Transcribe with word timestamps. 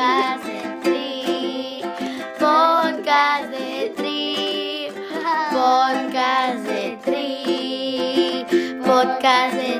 Podcast 0.00 0.46
de 0.46 0.56
Tri. 0.82 1.82
Podcast 2.38 3.50
de 3.50 3.92
Tri. 3.98 4.88
Podcast 5.52 6.64
de 6.64 6.96
Tri. 7.04 8.46
Podcast 8.82 9.56
de 9.56 9.70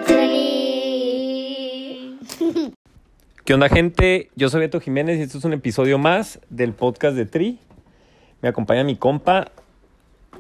Tri. 2.37 2.75
¿Qué 3.47 3.55
onda 3.55 3.71
gente? 3.71 4.29
Yo 4.37 4.51
soy 4.51 4.61
Beto 4.61 4.79
Jiménez 4.79 5.19
y 5.19 5.23
esto 5.23 5.39
es 5.39 5.45
un 5.47 5.55
episodio 5.55 5.97
más 5.97 6.39
del 6.51 6.75
podcast 6.75 7.17
de 7.17 7.25
Tri. 7.25 7.59
Me 8.43 8.51
acompaña 8.51 8.85
mi 8.85 8.97
compa 8.97 9.53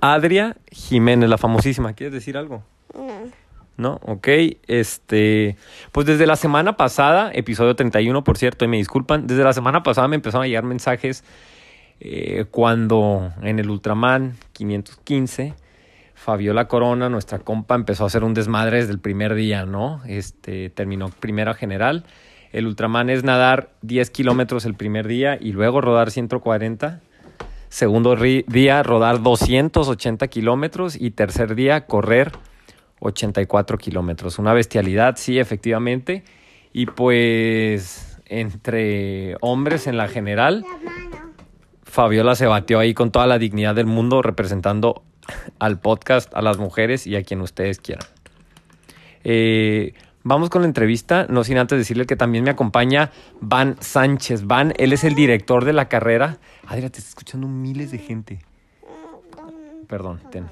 Adria 0.02 0.58
Jiménez, 0.70 1.30
la 1.30 1.38
famosísima. 1.38 1.94
¿Quieres 1.94 2.12
decir 2.12 2.36
algo? 2.36 2.62
No, 2.92 3.30
ok. 3.78 4.28
Este, 4.66 5.56
pues 5.92 6.06
desde 6.06 6.26
la 6.26 6.36
semana 6.36 6.76
pasada, 6.76 7.30
episodio 7.32 7.74
31, 7.76 8.24
por 8.24 8.38
cierto, 8.38 8.64
y 8.64 8.68
me 8.68 8.76
disculpan, 8.76 9.26
desde 9.26 9.44
la 9.44 9.52
semana 9.52 9.82
pasada 9.82 10.08
me 10.08 10.16
empezaron 10.16 10.44
a 10.44 10.48
llegar 10.48 10.64
mensajes 10.64 11.24
eh, 12.00 12.46
cuando 12.50 13.32
en 13.42 13.58
el 13.58 13.70
Ultraman 13.70 14.36
515 14.52 15.54
Fabiola 16.20 16.68
Corona, 16.68 17.08
nuestra 17.08 17.38
compa, 17.38 17.74
empezó 17.74 18.04
a 18.04 18.08
hacer 18.08 18.24
un 18.24 18.34
desmadre 18.34 18.76
desde 18.76 18.92
el 18.92 18.98
primer 18.98 19.34
día, 19.34 19.64
¿no? 19.64 20.02
Este, 20.06 20.68
terminó 20.68 21.08
primera 21.08 21.54
general. 21.54 22.04
El 22.52 22.66
Ultraman 22.66 23.08
es 23.08 23.24
nadar 23.24 23.70
10 23.80 24.10
kilómetros 24.10 24.66
el 24.66 24.74
primer 24.74 25.08
día 25.08 25.38
y 25.40 25.52
luego 25.52 25.80
rodar 25.80 26.10
140. 26.10 27.00
Segundo 27.70 28.16
día, 28.16 28.82
rodar 28.82 29.22
280 29.22 30.28
kilómetros 30.28 30.94
y 31.00 31.12
tercer 31.12 31.54
día, 31.54 31.86
correr 31.86 32.32
84 33.00 33.78
kilómetros. 33.78 34.38
Una 34.38 34.52
bestialidad, 34.52 35.16
sí, 35.16 35.38
efectivamente. 35.38 36.24
Y 36.72 36.86
pues 36.86 38.20
entre 38.26 39.36
hombres 39.40 39.86
en 39.86 39.96
la 39.96 40.08
general, 40.08 40.64
Fabiola 41.82 42.36
se 42.36 42.46
batió 42.46 42.78
ahí 42.78 42.94
con 42.94 43.10
toda 43.10 43.26
la 43.26 43.38
dignidad 43.38 43.74
del 43.74 43.86
mundo 43.86 44.22
representando 44.22 45.02
al 45.58 45.80
podcast, 45.80 46.32
a 46.34 46.42
las 46.42 46.58
mujeres 46.58 47.06
y 47.06 47.16
a 47.16 47.22
quien 47.22 47.40
ustedes 47.40 47.80
quieran. 47.80 48.06
Eh, 49.24 49.94
vamos 50.22 50.50
con 50.50 50.62
la 50.62 50.68
entrevista, 50.68 51.26
no 51.28 51.44
sin 51.44 51.58
antes 51.58 51.78
decirle 51.78 52.06
que 52.06 52.16
también 52.16 52.44
me 52.44 52.50
acompaña 52.50 53.10
Van 53.40 53.76
Sánchez. 53.80 54.46
Van, 54.46 54.72
él 54.76 54.92
es 54.92 55.04
el 55.04 55.14
director 55.14 55.64
de 55.64 55.72
la 55.72 55.88
carrera. 55.88 56.38
Adria, 56.66 56.90
te 56.90 56.98
está 56.98 57.08
escuchando 57.08 57.48
miles 57.48 57.90
de 57.90 57.98
gente. 57.98 58.38
Perdón, 59.88 60.20
ten. 60.30 60.46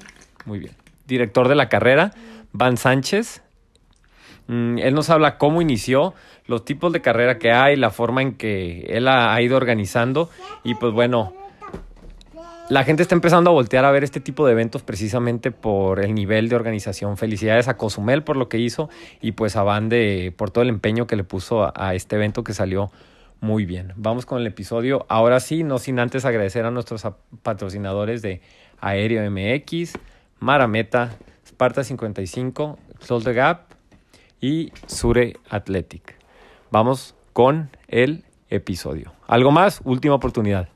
Muy 0.45 0.59
bien. 0.59 0.73
Director 1.07 1.47
de 1.47 1.55
la 1.55 1.69
carrera, 1.69 2.11
Van 2.51 2.77
Sánchez. 2.77 3.41
Mm, 4.47 4.79
él 4.79 4.93
nos 4.95 5.09
habla 5.09 5.37
cómo 5.37 5.61
inició, 5.61 6.13
los 6.47 6.65
tipos 6.65 6.91
de 6.91 7.01
carrera 7.01 7.37
que 7.37 7.51
hay, 7.51 7.75
la 7.75 7.91
forma 7.91 8.21
en 8.21 8.33
que 8.33 8.81
él 8.89 9.07
ha, 9.07 9.39
ido 9.41 9.57
organizando. 9.57 10.29
Y 10.63 10.75
pues 10.75 10.91
bueno, 10.91 11.33
la 12.69 12.83
gente 12.83 13.03
está 13.03 13.13
empezando 13.13 13.51
a 13.51 13.53
voltear 13.53 13.85
a 13.85 13.91
ver 13.91 14.03
este 14.03 14.19
tipo 14.19 14.45
de 14.45 14.53
eventos 14.53 14.81
precisamente 14.81 15.51
por 15.51 16.03
el 16.03 16.15
nivel 16.15 16.49
de 16.49 16.55
organización. 16.55 17.17
Felicidades 17.17 17.67
a 17.67 17.77
Cozumel 17.77 18.23
por 18.23 18.37
lo 18.37 18.49
que 18.49 18.57
hizo 18.57 18.89
y 19.21 19.33
pues 19.33 19.55
a 19.55 19.63
Van 19.63 19.89
de, 19.89 20.33
por 20.35 20.49
todo 20.49 20.63
el 20.63 20.69
empeño 20.69 21.05
que 21.05 21.15
le 21.15 21.23
puso 21.23 21.63
a, 21.63 21.73
a 21.75 21.93
este 21.93 22.15
evento 22.15 22.43
que 22.43 22.53
salió 22.53 22.91
muy 23.41 23.65
bien. 23.65 23.93
Vamos 23.95 24.25
con 24.25 24.39
el 24.39 24.47
episodio. 24.47 25.05
Ahora 25.09 25.39
sí, 25.39 25.63
no 25.63 25.77
sin 25.77 25.99
antes 25.99 26.25
agradecer 26.25 26.65
a 26.65 26.71
nuestros 26.71 27.07
patrocinadores 27.43 28.21
de 28.21 28.41
Aéreo 28.81 29.29
MX, 29.29 29.93
Marameta, 30.39 31.11
Sparta 31.59 31.83
55, 31.83 32.79
Close 33.05 33.25
the 33.25 33.33
Gap 33.33 33.73
y 34.39 34.71
Sure 34.87 35.35
Athletic. 35.49 36.15
Vamos 36.71 37.15
con 37.33 37.69
el 37.89 38.23
episodio. 38.49 39.11
¿Algo 39.27 39.51
más? 39.51 39.81
Última 39.83 40.15
oportunidad. 40.15 40.69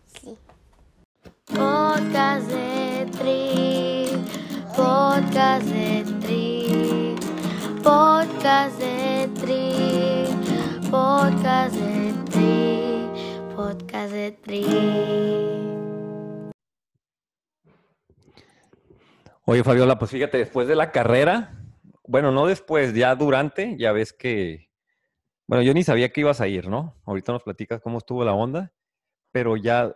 Podcast 1.45 2.49
de 2.49 3.07
Tri. 3.17 4.09
Podcast 4.75 5.65
de 5.67 6.03
Tri. 6.19 7.15
Podcast 7.81 8.77
de 8.77 9.29
Tri. 9.39 10.89
Podcast 10.91 11.75
de 11.75 12.13
Tri. 12.29 13.55
Podcast 13.55 14.11
de 14.11 14.31
Tri. 14.31 14.82
Oye, 19.45 19.61
Fabiola, 19.61 19.99
pues 19.99 20.09
fíjate, 20.09 20.37
después 20.37 20.69
de 20.69 20.75
la 20.75 20.91
carrera, 20.91 21.61
bueno, 22.07 22.31
no 22.31 22.47
después, 22.47 22.93
ya 22.93 23.13
durante, 23.13 23.75
ya 23.77 23.91
ves 23.91 24.13
que, 24.13 24.69
bueno, 25.47 25.63
yo 25.63 25.73
ni 25.73 25.83
sabía 25.83 26.13
que 26.13 26.21
ibas 26.21 26.39
a 26.39 26.47
ir, 26.47 26.69
¿no? 26.69 26.95
Ahorita 27.05 27.33
nos 27.33 27.43
platicas 27.43 27.81
cómo 27.81 27.97
estuvo 27.97 28.23
la 28.23 28.31
onda, 28.33 28.71
pero 29.33 29.57
ya 29.57 29.93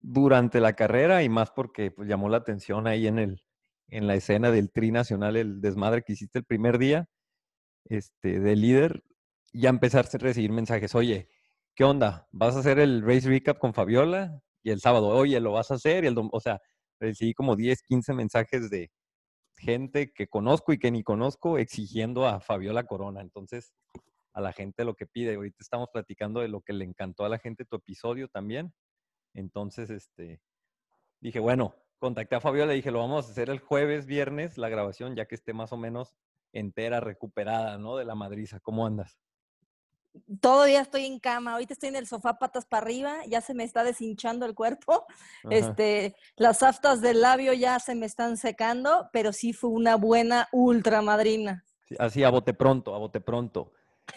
durante 0.00 0.60
la 0.60 0.72
carrera 0.72 1.22
y 1.22 1.28
más 1.28 1.50
porque 1.50 1.90
pues, 1.90 2.08
llamó 2.08 2.30
la 2.30 2.38
atención 2.38 2.86
ahí 2.86 3.06
en 3.06 3.18
el, 3.18 3.44
en 3.88 4.06
la 4.06 4.14
escena 4.14 4.50
del 4.50 4.72
Tri 4.72 4.90
Nacional, 4.90 5.36
el 5.36 5.60
desmadre 5.60 6.02
que 6.02 6.14
hiciste 6.14 6.38
el 6.38 6.46
primer 6.46 6.78
día, 6.78 7.10
este, 7.90 8.40
de 8.40 8.56
líder, 8.56 9.04
ya 9.52 9.68
empezaste 9.68 10.16
a 10.16 10.20
recibir 10.20 10.52
mensajes, 10.52 10.94
oye, 10.94 11.28
¿qué 11.74 11.84
onda? 11.84 12.26
¿Vas 12.32 12.56
a 12.56 12.60
hacer 12.60 12.78
el 12.78 13.02
race 13.02 13.28
recap 13.28 13.58
con 13.58 13.74
Fabiola? 13.74 14.40
Y 14.62 14.70
el 14.70 14.80
sábado, 14.80 15.08
oye, 15.08 15.40
¿lo 15.40 15.52
vas 15.52 15.70
a 15.70 15.74
hacer? 15.74 16.04
Y 16.04 16.06
el 16.06 16.16
o 16.18 16.40
sea, 16.40 16.62
recibí 17.00 17.34
como 17.34 17.56
10, 17.56 17.82
15 17.82 18.14
mensajes 18.14 18.70
de 18.70 18.90
gente 19.56 20.12
que 20.12 20.28
conozco 20.28 20.72
y 20.72 20.78
que 20.78 20.90
ni 20.90 21.02
conozco 21.02 21.58
exigiendo 21.58 22.26
a 22.26 22.40
Fabiola 22.40 22.84
Corona. 22.84 23.20
Entonces, 23.20 23.72
a 24.32 24.40
la 24.40 24.52
gente 24.52 24.84
lo 24.84 24.94
que 24.94 25.06
pide. 25.06 25.34
Ahorita 25.34 25.58
estamos 25.60 25.88
platicando 25.92 26.40
de 26.40 26.48
lo 26.48 26.60
que 26.60 26.72
le 26.72 26.84
encantó 26.84 27.24
a 27.24 27.28
la 27.28 27.38
gente 27.38 27.64
tu 27.64 27.76
episodio 27.76 28.28
también. 28.28 28.72
Entonces, 29.34 29.90
este, 29.90 30.40
dije, 31.20 31.40
bueno, 31.40 31.74
contacté 31.98 32.36
a 32.36 32.40
Fabiola 32.40 32.72
y 32.72 32.76
dije, 32.76 32.90
lo 32.90 33.00
vamos 33.00 33.26
a 33.26 33.30
hacer 33.30 33.50
el 33.50 33.58
jueves, 33.58 34.06
viernes, 34.06 34.56
la 34.56 34.68
grabación, 34.68 35.16
ya 35.16 35.26
que 35.26 35.34
esté 35.34 35.52
más 35.52 35.72
o 35.72 35.76
menos 35.76 36.14
entera, 36.52 37.00
recuperada, 37.00 37.78
¿no? 37.78 37.96
De 37.96 38.04
la 38.04 38.14
madriza. 38.14 38.60
¿Cómo 38.60 38.86
andas? 38.86 39.18
Todavía 40.40 40.80
estoy 40.80 41.06
en 41.06 41.20
cama, 41.20 41.52
ahorita 41.52 41.74
estoy 41.74 41.90
en 41.90 41.96
el 41.96 42.06
sofá 42.06 42.38
patas 42.38 42.66
para 42.66 42.82
arriba, 42.82 43.16
ya 43.26 43.40
se 43.40 43.54
me 43.54 43.64
está 43.64 43.84
deshinchando 43.84 44.46
el 44.46 44.54
cuerpo, 44.54 45.06
Ajá. 45.44 45.54
este, 45.56 46.16
las 46.36 46.62
aftas 46.62 47.00
del 47.00 47.20
labio 47.20 47.52
ya 47.52 47.78
se 47.78 47.94
me 47.94 48.06
están 48.06 48.36
secando, 48.36 49.08
pero 49.12 49.32
sí 49.32 49.52
fue 49.52 49.70
una 49.70 49.96
buena 49.96 50.48
ultramadrina. 50.52 51.64
Sí, 51.88 51.96
Así, 51.98 52.24
a 52.24 52.30
bote 52.30 52.52
pronto, 52.52 52.94
a 52.94 52.98
bote 52.98 53.20
pronto. 53.20 53.72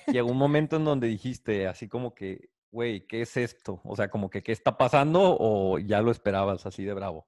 Llegó 0.07 0.31
un 0.31 0.38
momento 0.38 0.78
en 0.78 0.85
donde 0.85 1.07
dijiste, 1.07 1.68
así 1.68 1.88
como 1.88 2.13
que, 2.13 2.50
güey, 2.72 3.06
¿qué 3.08 3.22
es 3.22 3.38
esto? 3.38 3.81
O 3.84 3.96
sea, 3.96 4.09
como 4.09 4.29
que, 4.29 4.41
¿qué 4.44 4.52
está 4.52 4.78
pasando? 4.78 5.38
O 5.40 5.78
ya 5.79 6.02
lo 6.02 6.12
esperabas 6.12 6.66
así 6.66 6.84
de 6.84 6.94
bravo. 6.94 7.28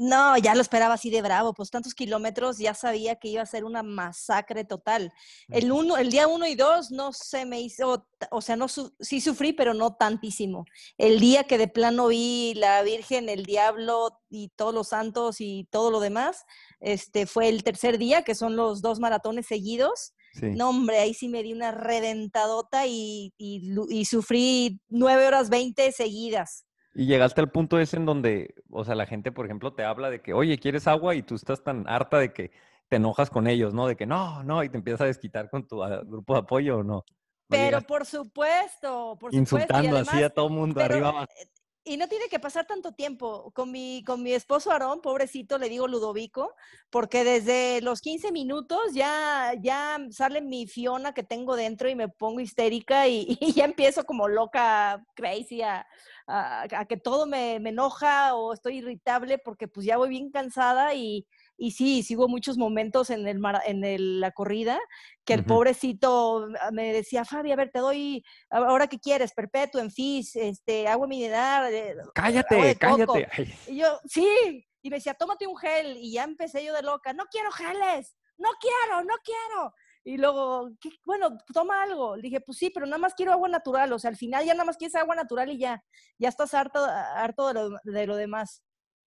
No, 0.00 0.38
ya 0.38 0.54
lo 0.54 0.60
esperaba 0.60 0.94
así 0.94 1.10
de 1.10 1.22
bravo, 1.22 1.52
pues 1.52 1.70
tantos 1.72 1.92
kilómetros, 1.92 2.58
ya 2.58 2.72
sabía 2.72 3.16
que 3.16 3.26
iba 3.26 3.42
a 3.42 3.46
ser 3.46 3.64
una 3.64 3.82
masacre 3.82 4.64
total. 4.64 5.12
El, 5.48 5.72
uno, 5.72 5.96
el 5.96 6.08
día 6.10 6.28
uno 6.28 6.46
y 6.46 6.54
dos 6.54 6.92
no 6.92 7.12
se 7.12 7.44
me 7.44 7.60
hizo, 7.60 8.06
o 8.30 8.40
sea, 8.40 8.54
no 8.54 8.68
su- 8.68 8.94
sí 9.00 9.20
sufrí, 9.20 9.52
pero 9.52 9.74
no 9.74 9.96
tantísimo. 9.96 10.66
El 10.98 11.18
día 11.18 11.44
que 11.44 11.58
de 11.58 11.66
plano 11.66 12.06
vi 12.06 12.54
la 12.54 12.80
Virgen, 12.82 13.28
el 13.28 13.44
Diablo 13.44 14.20
y 14.30 14.50
todos 14.50 14.72
los 14.72 14.86
santos 14.88 15.40
y 15.40 15.66
todo 15.70 15.90
lo 15.90 15.98
demás, 15.98 16.44
este 16.78 17.26
fue 17.26 17.48
el 17.48 17.64
tercer 17.64 17.98
día, 17.98 18.22
que 18.22 18.36
son 18.36 18.54
los 18.54 18.82
dos 18.82 19.00
maratones 19.00 19.46
seguidos. 19.46 20.12
Sí. 20.34 20.50
No, 20.50 20.68
hombre, 20.68 20.98
ahí 20.98 21.12
sí 21.12 21.26
me 21.28 21.42
di 21.42 21.52
una 21.52 21.72
reventadota 21.72 22.86
y, 22.86 23.34
y 23.36 24.04
sufrí 24.04 24.80
nueve 24.88 25.26
horas 25.26 25.48
veinte 25.48 25.90
seguidas. 25.90 26.66
Y 26.94 27.06
llegaste 27.06 27.40
al 27.40 27.50
punto 27.50 27.78
ese 27.78 27.96
en 27.96 28.06
donde, 28.06 28.54
o 28.70 28.84
sea, 28.84 28.94
la 28.94 29.06
gente, 29.06 29.30
por 29.32 29.46
ejemplo, 29.46 29.74
te 29.74 29.84
habla 29.84 30.10
de 30.10 30.20
que, 30.22 30.32
oye, 30.34 30.58
¿quieres 30.58 30.86
agua? 30.88 31.14
Y 31.14 31.22
tú 31.22 31.34
estás 31.36 31.62
tan 31.62 31.88
harta 31.88 32.18
de 32.18 32.32
que 32.32 32.50
te 32.88 32.96
enojas 32.96 33.30
con 33.30 33.46
ellos, 33.46 33.74
¿no? 33.74 33.86
De 33.86 33.96
que 33.96 34.06
no, 34.06 34.42
no, 34.44 34.64
y 34.64 34.68
te 34.70 34.78
empiezas 34.78 35.02
a 35.02 35.06
desquitar 35.06 35.50
con 35.50 35.66
tu 35.68 35.78
grupo 36.06 36.34
de 36.34 36.40
apoyo 36.40 36.78
o 36.78 36.82
no. 36.82 37.04
¿No 37.50 37.56
Pero 37.56 37.82
por 37.82 38.04
supuesto, 38.06 39.16
por 39.20 39.34
supuesto. 39.34 39.36
y 39.36 39.38
insultando 39.38 39.96
así 39.98 40.22
a 40.22 40.30
todo 40.30 40.48
mundo 40.50 40.82
pero, 40.82 40.84
arriba 40.84 41.08
abajo. 41.10 41.28
eh, 41.38 41.46
Y 41.84 41.96
no 41.96 42.08
tiene 42.08 42.28
que 42.28 42.38
pasar 42.40 42.66
tanto 42.66 42.92
tiempo. 42.92 43.50
Con 43.54 43.70
mi, 43.72 44.02
con 44.04 44.22
mi 44.22 44.32
esposo 44.34 44.70
Aarón, 44.70 45.00
pobrecito, 45.00 45.56
le 45.58 45.68
digo 45.70 45.88
Ludovico, 45.88 46.54
porque 46.90 47.24
desde 47.24 47.80
los 47.82 48.00
15 48.02 48.32
minutos 48.32 48.80
ya, 48.92 49.54
ya 49.60 49.98
sale 50.10 50.42
mi 50.42 50.66
Fiona 50.66 51.14
que 51.14 51.22
tengo 51.22 51.56
dentro 51.56 51.88
y 51.88 51.94
me 51.94 52.08
pongo 52.08 52.40
histérica 52.40 53.08
y, 53.08 53.26
y 53.40 53.52
ya 53.54 53.64
empiezo 53.64 54.04
como 54.04 54.28
loca, 54.28 55.02
crazy, 55.14 55.62
a, 55.62 55.86
a- 56.30 56.66
a 56.70 56.84
que 56.84 56.96
todo 56.98 57.26
me, 57.26 57.58
me 57.58 57.70
enoja 57.70 58.34
o 58.34 58.52
estoy 58.52 58.76
irritable 58.78 59.38
porque 59.38 59.66
pues 59.66 59.86
ya 59.86 59.96
voy 59.96 60.10
bien 60.10 60.30
cansada 60.30 60.92
y, 60.94 61.26
y 61.56 61.70
sí, 61.70 62.04
hubo 62.14 62.28
muchos 62.28 62.58
momentos 62.58 63.08
en, 63.10 63.26
el, 63.26 63.40
en 63.64 63.84
el- 63.84 64.20
la 64.20 64.30
corrida 64.32 64.78
que 65.24 65.34
el 65.34 65.44
pobrecito 65.44 66.46
ah, 66.60 66.70
me 66.70 66.92
decía, 66.92 67.24
Fabi, 67.24 67.50
a 67.52 67.56
ver, 67.56 67.70
te 67.70 67.78
doy, 67.78 68.22
a- 68.50 68.58
ahora 68.58 68.86
qué 68.88 68.98
quieres, 68.98 69.32
perpetuo, 69.32 69.80
en 69.80 69.90
fis, 69.90 70.36
este, 70.36 70.86
agua 70.86 71.06
mineral, 71.06 71.72
eh, 71.72 71.92
agua 71.98 72.12
Cállate, 72.14 72.56
de 72.56 72.76
coco". 72.78 73.12
cállate. 73.14 73.28
Ay, 73.32 73.54
Y 73.66 73.76
yo, 73.78 73.98
sí, 74.04 74.64
y 74.82 74.90
me 74.90 74.96
decía, 74.96 75.14
tómate 75.14 75.46
un 75.46 75.56
gel, 75.56 75.96
y 75.96 76.12
ya 76.12 76.24
empecé 76.24 76.64
yo 76.64 76.74
de 76.74 76.82
loca, 76.82 77.12
no 77.14 77.24
quiero 77.30 77.50
geles, 77.52 78.16
no 78.36 78.50
quiero, 78.60 79.02
no 79.04 79.14
quiero. 79.24 79.74
Y 80.08 80.16
luego, 80.16 80.70
¿qué? 80.80 80.88
bueno, 81.04 81.36
toma 81.52 81.82
algo. 81.82 82.16
Le 82.16 82.22
dije, 82.22 82.40
pues 82.40 82.56
sí, 82.58 82.70
pero 82.70 82.86
nada 82.86 82.98
más 82.98 83.14
quiero 83.14 83.32
agua 83.32 83.48
natural. 83.48 83.92
O 83.92 83.98
sea, 83.98 84.08
al 84.10 84.16
final 84.16 84.44
ya 84.44 84.54
nada 84.54 84.64
más 84.64 84.76
quieres 84.78 84.94
agua 84.94 85.14
natural 85.14 85.50
y 85.50 85.58
ya, 85.58 85.84
ya 86.18 86.28
estás 86.30 86.54
harto, 86.54 86.82
harto 86.84 87.48
de, 87.48 87.54
lo, 87.54 87.70
de 87.84 88.06
lo 88.06 88.16
demás. 88.16 88.62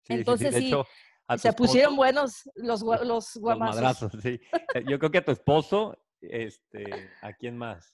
Sí, 0.02 0.08
sí, 0.08 0.14
sí, 0.14 0.20
Entonces 0.20 0.54
de 0.54 0.60
sí, 0.60 0.68
hecho, 0.68 0.86
se 1.38 1.54
pusieron 1.54 1.94
esposo- 1.94 1.98
buenos 1.98 2.50
los, 2.56 2.82
los 2.82 3.02
Los 3.08 3.38
guamazos. 3.38 3.76
madrazos, 3.76 4.12
sí. 4.24 4.40
Eh, 4.74 4.84
Yo 4.88 4.98
creo 4.98 5.12
que 5.12 5.18
a 5.20 5.26
tu 5.26 5.32
esposo, 5.32 5.98
este, 6.20 7.12
¿a 7.22 7.32
quién 7.34 7.58
más? 7.58 7.94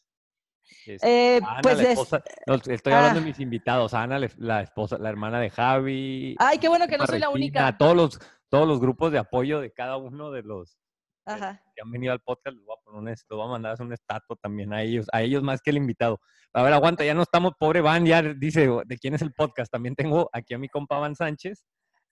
Este, 0.86 1.36
Eh, 1.36 1.42
Ana, 1.44 1.60
pues 1.62 1.78
la 1.78 1.84
es- 1.84 1.90
esposa, 1.90 2.24
no, 2.48 2.56
estoy 2.56 2.94
hablando 2.94 3.20
de 3.20 3.26
ah. 3.26 3.28
mis 3.28 3.40
invitados, 3.42 3.94
Ana, 3.94 4.18
la- 4.38 4.62
esposa, 4.62 4.98
la 4.98 5.10
hermana 5.10 5.42
de 5.42 5.50
Javi, 5.50 6.36
Ay, 6.40 6.58
qué 6.58 6.70
bueno 6.70 6.88
que 6.88 6.98
no 6.98 7.06
soy 7.06 7.20
la 7.20 7.30
única. 7.30 7.68
a 7.68 7.78
todos 7.78 7.96
los, 7.98 8.20
todos 8.48 8.66
los 8.66 8.80
grupos 8.80 9.12
de 9.12 9.18
apoyo 9.18 9.60
de 9.60 9.74
cada 9.74 9.98
uno 9.98 10.32
de 10.32 10.44
los 10.44 10.78
Ajá. 11.26 11.62
que 11.76 11.82
han 11.82 11.92
venido 11.92 12.14
al 12.14 12.20
podcast, 12.22 12.56
les 12.56 12.66
voy 12.66 12.76
a 12.78 12.84
poner 12.84 13.00
un, 13.00 13.06
les 13.06 13.26
voy 13.30 13.42
a 13.42 13.48
mandar 13.48 13.82
un 13.82 13.94
estatua 13.94 14.36
también 14.42 14.74
a 14.74 14.82
ellos, 14.84 15.08
a 15.14 15.22
ellos 15.22 15.42
más 15.44 15.62
que 15.62 15.70
el 15.72 15.78
invitado. 15.78 16.20
A 16.54 16.62
ver, 16.64 16.74
aguanta, 16.74 17.04
ya 17.06 17.14
no 17.14 17.22
estamos, 17.24 17.54
pobre 17.58 17.82
Van, 17.82 18.06
ya 18.06 18.22
dice, 18.22 18.70
¿de 18.86 18.98
quién 18.98 19.14
es 19.16 19.22
el 19.22 19.34
podcast? 19.34 19.72
También 19.72 19.96
tengo 19.96 20.30
aquí 20.34 20.54
a 20.54 20.58
mi 20.58 20.68
compa 20.70 21.00
Van 21.00 21.16
Sánchez, 21.16 21.64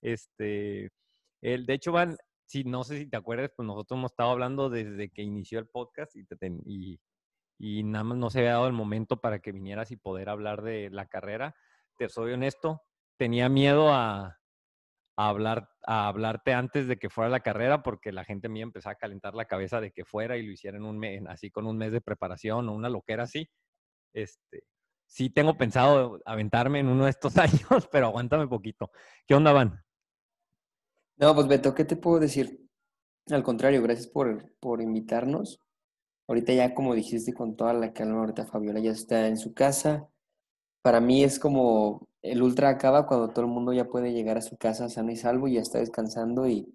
este, 0.02 0.90
él, 1.42 1.66
de 1.66 1.74
hecho, 1.74 1.92
Van, 1.92 2.16
si 2.48 2.64
no 2.64 2.84
sé 2.84 2.98
si 2.98 3.08
te 3.10 3.18
acuerdas, 3.18 3.52
pues 3.56 3.66
nosotros 3.66 3.98
hemos 3.98 4.12
estado 4.12 4.32
hablando 4.32 4.70
desde 4.70 5.10
que 5.10 5.22
inició 5.22 5.60
el 5.60 5.68
podcast 5.68 6.16
y, 6.16 6.26
te 6.26 6.36
ten- 6.36 6.62
y, 6.66 7.00
y 7.60 7.84
nada 7.84 8.04
más 8.04 8.18
no 8.18 8.30
se 8.30 8.40
había 8.40 8.52
dado 8.54 8.68
el 8.68 8.74
momento 8.74 9.22
para 9.22 9.40
que 9.40 9.52
vinieras 9.52 9.92
y 9.92 9.98
poder 9.98 10.30
hablar 10.30 10.62
de 10.62 10.90
la 10.90 11.06
carrera. 11.06 11.56
Te 11.98 12.10
soy 12.10 12.34
honesto, 12.34 12.82
tenía 13.18 13.48
miedo 13.48 13.94
a, 13.94 14.38
a 15.26 15.30
hablar, 15.30 15.70
a 15.86 16.08
hablarte 16.08 16.54
antes 16.54 16.88
de 16.88 16.98
que 16.98 17.10
fuera 17.10 17.30
la 17.30 17.40
carrera 17.42 17.84
porque 17.84 18.12
la 18.12 18.24
gente 18.24 18.50
me 18.50 18.60
iba 18.60 18.72
a 18.84 18.96
calentar 18.96 19.34
la 19.36 19.46
cabeza 19.46 19.82
de 19.82 19.92
que 19.92 20.06
fuera 20.06 20.38
y 20.38 20.46
lo 20.46 20.52
hiciera 20.52 20.78
un 20.78 20.98
mes, 20.98 21.24
así 21.28 21.50
con 21.50 21.66
un 21.66 21.78
mes 21.78 21.92
de 21.92 22.02
preparación 22.02 22.70
o 22.70 22.74
una 22.74 22.90
loquera 22.90 23.24
así. 23.24 23.50
Este, 24.14 24.64
sí 25.06 25.30
tengo 25.30 25.58
pensado 25.58 26.20
aventarme 26.26 26.80
en 26.80 26.88
uno 26.88 27.06
de 27.06 27.12
estos 27.12 27.38
años, 27.38 27.88
pero 27.92 28.08
aguántame 28.08 28.48
poquito. 28.48 28.92
¿Qué 29.26 29.36
onda, 29.36 29.52
Van? 29.52 29.84
No, 31.18 31.36
pues 31.36 31.48
Beto, 31.48 31.76
¿qué 31.76 31.86
te 31.86 31.98
puedo 31.98 32.20
decir? 32.20 32.68
Al 33.30 33.44
contrario, 33.44 33.84
gracias 33.84 34.08
por, 34.08 34.52
por 34.60 34.82
invitarnos. 34.82 35.62
Ahorita 36.28 36.54
ya, 36.54 36.74
como 36.74 36.96
dijiste, 36.96 37.34
con 37.34 37.56
toda 37.56 37.74
la 37.74 37.94
calma, 37.94 38.22
ahorita 38.22 38.46
Fabiola 38.46 38.80
ya 38.80 38.92
está 38.92 39.28
en 39.28 39.38
su 39.38 39.54
casa. 39.54 40.10
Para 40.82 41.00
mí 41.00 41.24
es 41.24 41.40
como 41.40 42.08
el 42.22 42.42
ultra 42.42 42.70
acaba 42.70 43.08
cuando 43.08 43.30
todo 43.30 43.46
el 43.46 43.52
mundo 43.52 43.74
ya 43.74 43.86
puede 43.86 44.14
llegar 44.14 44.38
a 44.38 44.42
su 44.42 44.58
casa 44.58 44.90
sano 44.90 45.12
y 45.12 45.16
salvo 45.16 45.48
y 45.48 45.54
ya 45.54 45.62
está 45.62 45.80
descansando 45.80 46.48
y, 46.48 46.74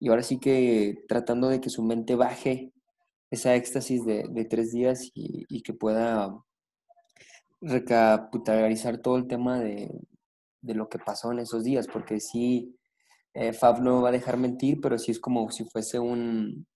y 0.00 0.08
ahora 0.08 0.22
sí 0.22 0.38
que 0.38 1.04
tratando 1.08 1.48
de 1.48 1.60
que 1.60 1.70
su 1.70 1.82
mente 1.82 2.14
baje 2.14 2.72
esa 3.30 3.54
éxtasis 3.54 4.04
de, 4.04 4.24
de 4.28 4.44
tres 4.44 4.72
días 4.72 5.10
y, 5.14 5.62
que 5.62 5.74
pueda 5.74 6.34
recapitalizar 7.60 8.98
todo 8.98 9.16
el 9.16 9.26
tema 9.26 9.58
de, 9.58 9.90
de 10.62 10.74
lo 10.74 10.88
que 10.88 10.98
pasó 10.98 11.32
en 11.32 11.40
esos 11.40 11.64
días, 11.64 11.86
porque 11.88 12.20
sí, 12.20 12.76
eh, 13.34 13.52
Fab 13.52 13.82
no 13.82 14.02
va 14.02 14.08
a 14.08 14.12
dejar 14.12 14.36
mentir, 14.36 14.80
pero 14.80 14.98
sí 14.98 15.10
es 15.10 15.20
como 15.20 15.50
si 15.50 15.64
fuese 15.64 15.98
un, 15.98 16.66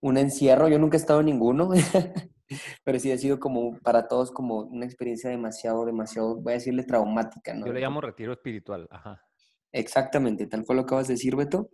un 0.00 0.16
encierro. 0.18 0.68
Yo 0.68 0.78
nunca 0.78 0.96
he 0.96 1.00
estado 1.00 1.20
en 1.20 1.26
ninguno, 1.26 1.70
pero 2.84 2.98
sí 2.98 3.12
ha 3.12 3.18
sido 3.18 3.38
como 3.40 3.78
para 3.78 4.08
todos 4.08 4.30
como 4.30 4.60
una 4.60 4.84
experiencia 4.84 5.30
demasiado, 5.30 5.84
demasiado, 5.84 6.36
voy 6.36 6.52
a 6.52 6.56
decirle 6.56 6.84
traumática, 6.84 7.54
¿no? 7.54 7.66
Yo 7.66 7.72
le 7.72 7.80
llamo 7.80 8.00
retiro 8.00 8.32
espiritual. 8.32 8.88
Ajá. 8.90 9.22
Exactamente, 9.72 10.46
tal 10.46 10.64
cual 10.64 10.76
lo 10.76 10.82
acabas 10.82 11.08
de 11.08 11.14
decir, 11.14 11.36
Beto. 11.36 11.70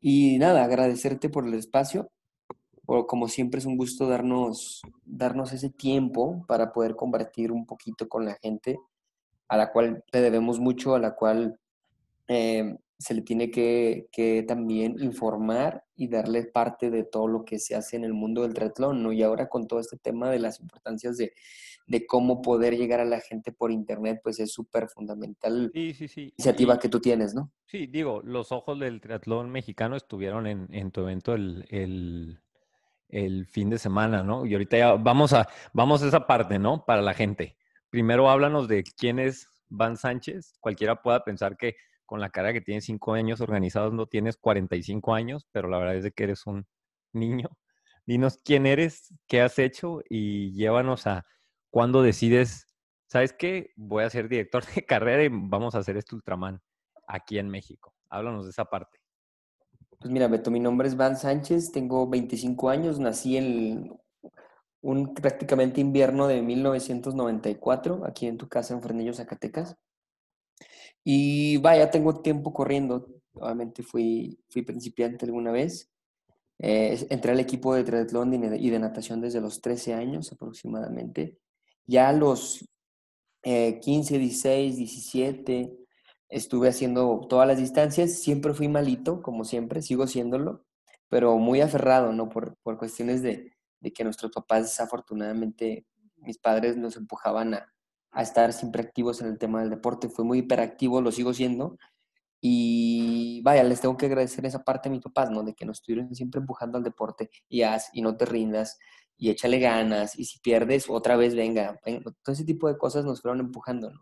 Y 0.00 0.38
nada, 0.38 0.64
agradecerte 0.64 1.28
por 1.28 1.46
el 1.46 1.54
espacio. 1.54 2.10
Por, 2.84 3.06
como 3.06 3.28
siempre 3.28 3.58
es 3.58 3.66
un 3.66 3.76
gusto 3.76 4.08
darnos, 4.08 4.82
darnos 5.04 5.52
ese 5.52 5.70
tiempo 5.70 6.44
para 6.46 6.72
poder 6.72 6.94
compartir 6.94 7.52
un 7.52 7.66
poquito 7.66 8.08
con 8.08 8.24
la 8.24 8.36
gente 8.42 8.78
a 9.48 9.56
la 9.56 9.72
cual 9.72 10.04
te 10.10 10.20
debemos 10.20 10.60
mucho, 10.60 10.94
a 10.94 10.98
la 10.98 11.14
cual 11.14 11.58
eh, 12.28 12.76
se 12.98 13.14
le 13.14 13.22
tiene 13.22 13.50
que, 13.50 14.08
que, 14.10 14.42
también 14.42 14.96
informar 14.98 15.84
y 15.94 16.08
darle 16.08 16.44
parte 16.44 16.90
de 16.90 17.04
todo 17.04 17.28
lo 17.28 17.44
que 17.44 17.58
se 17.60 17.76
hace 17.76 17.96
en 17.96 18.04
el 18.04 18.12
mundo 18.12 18.42
del 18.42 18.54
triatlón, 18.54 19.02
¿no? 19.02 19.12
Y 19.12 19.22
ahora 19.22 19.48
con 19.48 19.68
todo 19.68 19.78
este 19.80 19.96
tema 19.96 20.30
de 20.30 20.40
las 20.40 20.60
importancias 20.60 21.16
de, 21.16 21.32
de 21.86 22.06
cómo 22.06 22.42
poder 22.42 22.76
llegar 22.76 22.98
a 23.00 23.04
la 23.04 23.20
gente 23.20 23.52
por 23.52 23.70
internet, 23.70 24.20
pues 24.22 24.40
es 24.40 24.52
súper 24.52 24.88
fundamental 24.88 25.70
Sí, 25.72 25.94
sí, 25.94 26.08
sí. 26.08 26.32
iniciativa 26.36 26.74
Y- 26.74 26.78
que 26.78 26.88
tú 26.88 27.00
tienes, 27.00 27.34
¿no? 27.34 27.52
Sí, 27.66 27.86
digo, 27.86 28.20
los 28.24 28.50
ojos 28.50 28.78
del 28.80 29.00
triatlón 29.00 29.50
mexicano 29.50 29.94
estuvieron 29.94 30.46
en, 30.48 30.66
en 30.72 30.90
tu 30.90 31.02
evento 31.02 31.34
el, 31.34 31.66
el, 31.70 32.40
el 33.08 33.46
fin 33.46 33.70
de 33.70 33.78
semana, 33.78 34.22
¿no? 34.24 34.44
Y 34.44 34.54
ahorita 34.54 34.76
ya 34.76 34.94
vamos 34.94 35.32
a, 35.32 35.48
vamos 35.72 36.02
a 36.02 36.08
esa 36.08 36.26
parte, 36.26 36.58
¿no? 36.58 36.84
Para 36.84 37.00
la 37.02 37.14
gente. 37.14 37.56
Primero 37.90 38.28
háblanos 38.28 38.66
de 38.68 38.82
quién 38.82 39.18
es 39.18 39.48
Van 39.68 39.96
Sánchez. 39.96 40.54
Cualquiera 40.60 41.00
pueda 41.00 41.22
pensar 41.24 41.56
que 41.56 41.76
con 42.08 42.20
la 42.20 42.30
cara 42.30 42.54
que 42.54 42.62
tienes 42.62 42.86
cinco 42.86 43.12
años 43.12 43.42
organizados 43.42 43.92
no 43.92 44.06
tienes 44.06 44.38
45 44.38 45.12
años, 45.12 45.46
pero 45.52 45.68
la 45.68 45.76
verdad 45.76 45.96
es 45.96 46.10
que 46.14 46.24
eres 46.24 46.46
un 46.46 46.66
niño. 47.12 47.50
Dinos 48.06 48.38
quién 48.42 48.64
eres, 48.64 49.14
qué 49.26 49.42
has 49.42 49.58
hecho 49.58 50.00
y 50.08 50.52
llévanos 50.54 51.06
a 51.06 51.26
cuándo 51.70 52.00
decides, 52.00 52.66
¿sabes 53.08 53.34
qué? 53.34 53.72
Voy 53.76 54.04
a 54.04 54.10
ser 54.10 54.30
director 54.30 54.64
de 54.74 54.86
carrera 54.86 55.22
y 55.22 55.28
vamos 55.30 55.74
a 55.74 55.80
hacer 55.80 55.98
este 55.98 56.14
Ultraman 56.14 56.62
aquí 57.06 57.38
en 57.38 57.50
México. 57.50 57.94
Háblanos 58.08 58.46
de 58.46 58.52
esa 58.52 58.64
parte. 58.64 58.98
Pues 60.00 60.10
mira, 60.10 60.28
Beto, 60.28 60.50
mi 60.50 60.60
nombre 60.60 60.88
es 60.88 60.96
Van 60.96 61.18
Sánchez, 61.18 61.72
tengo 61.72 62.08
25 62.08 62.70
años, 62.70 62.98
nací 62.98 63.36
en 63.36 64.00
un 64.80 65.12
prácticamente 65.12 65.82
invierno 65.82 66.26
de 66.26 66.40
1994, 66.40 68.06
aquí 68.06 68.26
en 68.26 68.38
tu 68.38 68.48
casa 68.48 68.72
en 68.72 68.80
Fernillo, 68.80 69.12
Zacatecas. 69.12 69.76
Y 71.04 71.56
vaya, 71.58 71.90
tengo 71.90 72.20
tiempo 72.20 72.52
corriendo, 72.52 73.08
obviamente 73.34 73.82
fui, 73.82 74.38
fui 74.48 74.62
principiante 74.62 75.24
alguna 75.24 75.52
vez. 75.52 75.90
Eh, 76.58 77.06
entré 77.10 77.32
al 77.32 77.40
equipo 77.40 77.74
de 77.74 77.84
triatlón 77.84 78.34
y 78.34 78.70
de, 78.70 78.78
natación 78.78 79.20
desde 79.20 79.40
los 79.40 79.60
13 79.60 79.94
años 79.94 80.32
aproximadamente. 80.32 81.38
Ya 81.86 82.08
a 82.08 82.12
los 82.12 82.68
eh, 83.42 83.78
15, 83.80 84.18
16, 84.18 84.76
17 84.76 85.78
estuve 86.28 86.68
haciendo 86.68 87.26
todas 87.28 87.48
las 87.48 87.58
distancias, 87.58 88.12
siempre 88.20 88.52
fui 88.52 88.68
malito, 88.68 89.22
como 89.22 89.44
siempre, 89.44 89.80
sigo 89.82 90.06
siéndolo, 90.06 90.66
pero 91.08 91.38
muy 91.38 91.60
aferrado, 91.60 92.12
¿no? 92.12 92.28
Por, 92.28 92.56
por 92.62 92.76
cuestiones 92.76 93.22
de, 93.22 93.52
de, 93.80 93.92
que 93.92 94.04
nuestros 94.04 94.32
papás, 94.32 94.64
desafortunadamente, 94.64 95.86
mis 96.16 96.38
padres 96.38 96.76
nos 96.76 96.96
empujaban 96.96 97.54
a, 97.54 97.72
a, 98.12 98.22
estar 98.22 98.52
siempre 98.52 98.82
activos 98.82 99.20
en 99.20 99.28
el 99.28 99.38
tema 99.38 99.60
del 99.60 99.70
deporte. 99.70 100.08
Fui 100.08 100.24
muy 100.24 100.38
hiperactivo, 100.38 101.00
lo 101.00 101.12
sigo 101.12 101.34
siendo, 101.34 101.78
y 102.40 103.42
vaya, 103.42 103.64
les 103.64 103.80
tengo 103.80 103.96
que 103.96 104.06
agradecer 104.06 104.46
esa 104.46 104.62
parte 104.64 104.88
a 104.88 104.92
mis 104.92 105.02
papás, 105.02 105.30
¿no? 105.30 105.42
De 105.42 105.54
que 105.54 105.64
nos 105.64 105.78
estuvieron 105.78 106.14
siempre 106.14 106.40
empujando 106.40 106.78
al 106.78 106.84
deporte 106.84 107.30
y 107.48 107.62
haz, 107.62 107.90
y 107.92 108.02
no 108.02 108.16
te 108.16 108.26
rindas, 108.26 108.78
y 109.16 109.30
échale 109.30 109.58
ganas, 109.58 110.18
y 110.18 110.24
si 110.24 110.38
pierdes, 110.40 110.88
otra 110.88 111.16
vez 111.16 111.34
venga. 111.34 111.80
Todo 112.22 112.32
ese 112.32 112.44
tipo 112.44 112.68
de 112.68 112.78
cosas 112.78 113.04
nos 113.04 113.20
fueron 113.22 113.40
empujando, 113.40 113.90
¿no? 113.90 114.00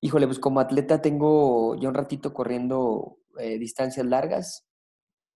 Híjole, 0.00 0.26
pues 0.26 0.38
como 0.38 0.60
atleta 0.60 1.00
tengo 1.00 1.74
ya 1.76 1.88
un 1.88 1.94
ratito 1.94 2.34
corriendo 2.34 3.18
eh, 3.38 3.58
distancias 3.58 4.06
largas. 4.06 4.66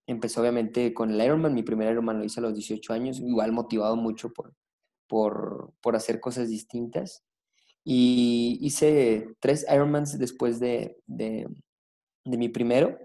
Empecé 0.06 0.40
obviamente 0.40 0.92
con 0.92 1.10
el 1.10 1.20
Ironman, 1.20 1.54
mi 1.54 1.62
primer 1.62 1.90
Ironman 1.90 2.18
lo 2.18 2.24
hice 2.24 2.40
a 2.40 2.42
los 2.42 2.54
18 2.54 2.92
años, 2.92 3.20
igual 3.20 3.52
motivado 3.52 3.96
mucho 3.96 4.32
por, 4.32 4.54
por, 5.08 5.72
por 5.80 5.96
hacer 5.96 6.20
cosas 6.20 6.48
distintas. 6.48 7.24
Y 7.84 8.58
hice 8.60 9.28
tres 9.40 9.66
Ironmans 9.72 10.18
después 10.18 10.60
de, 10.60 10.96
de, 11.06 11.46
de, 12.24 12.38
mi 12.38 12.48
primero, 12.48 12.98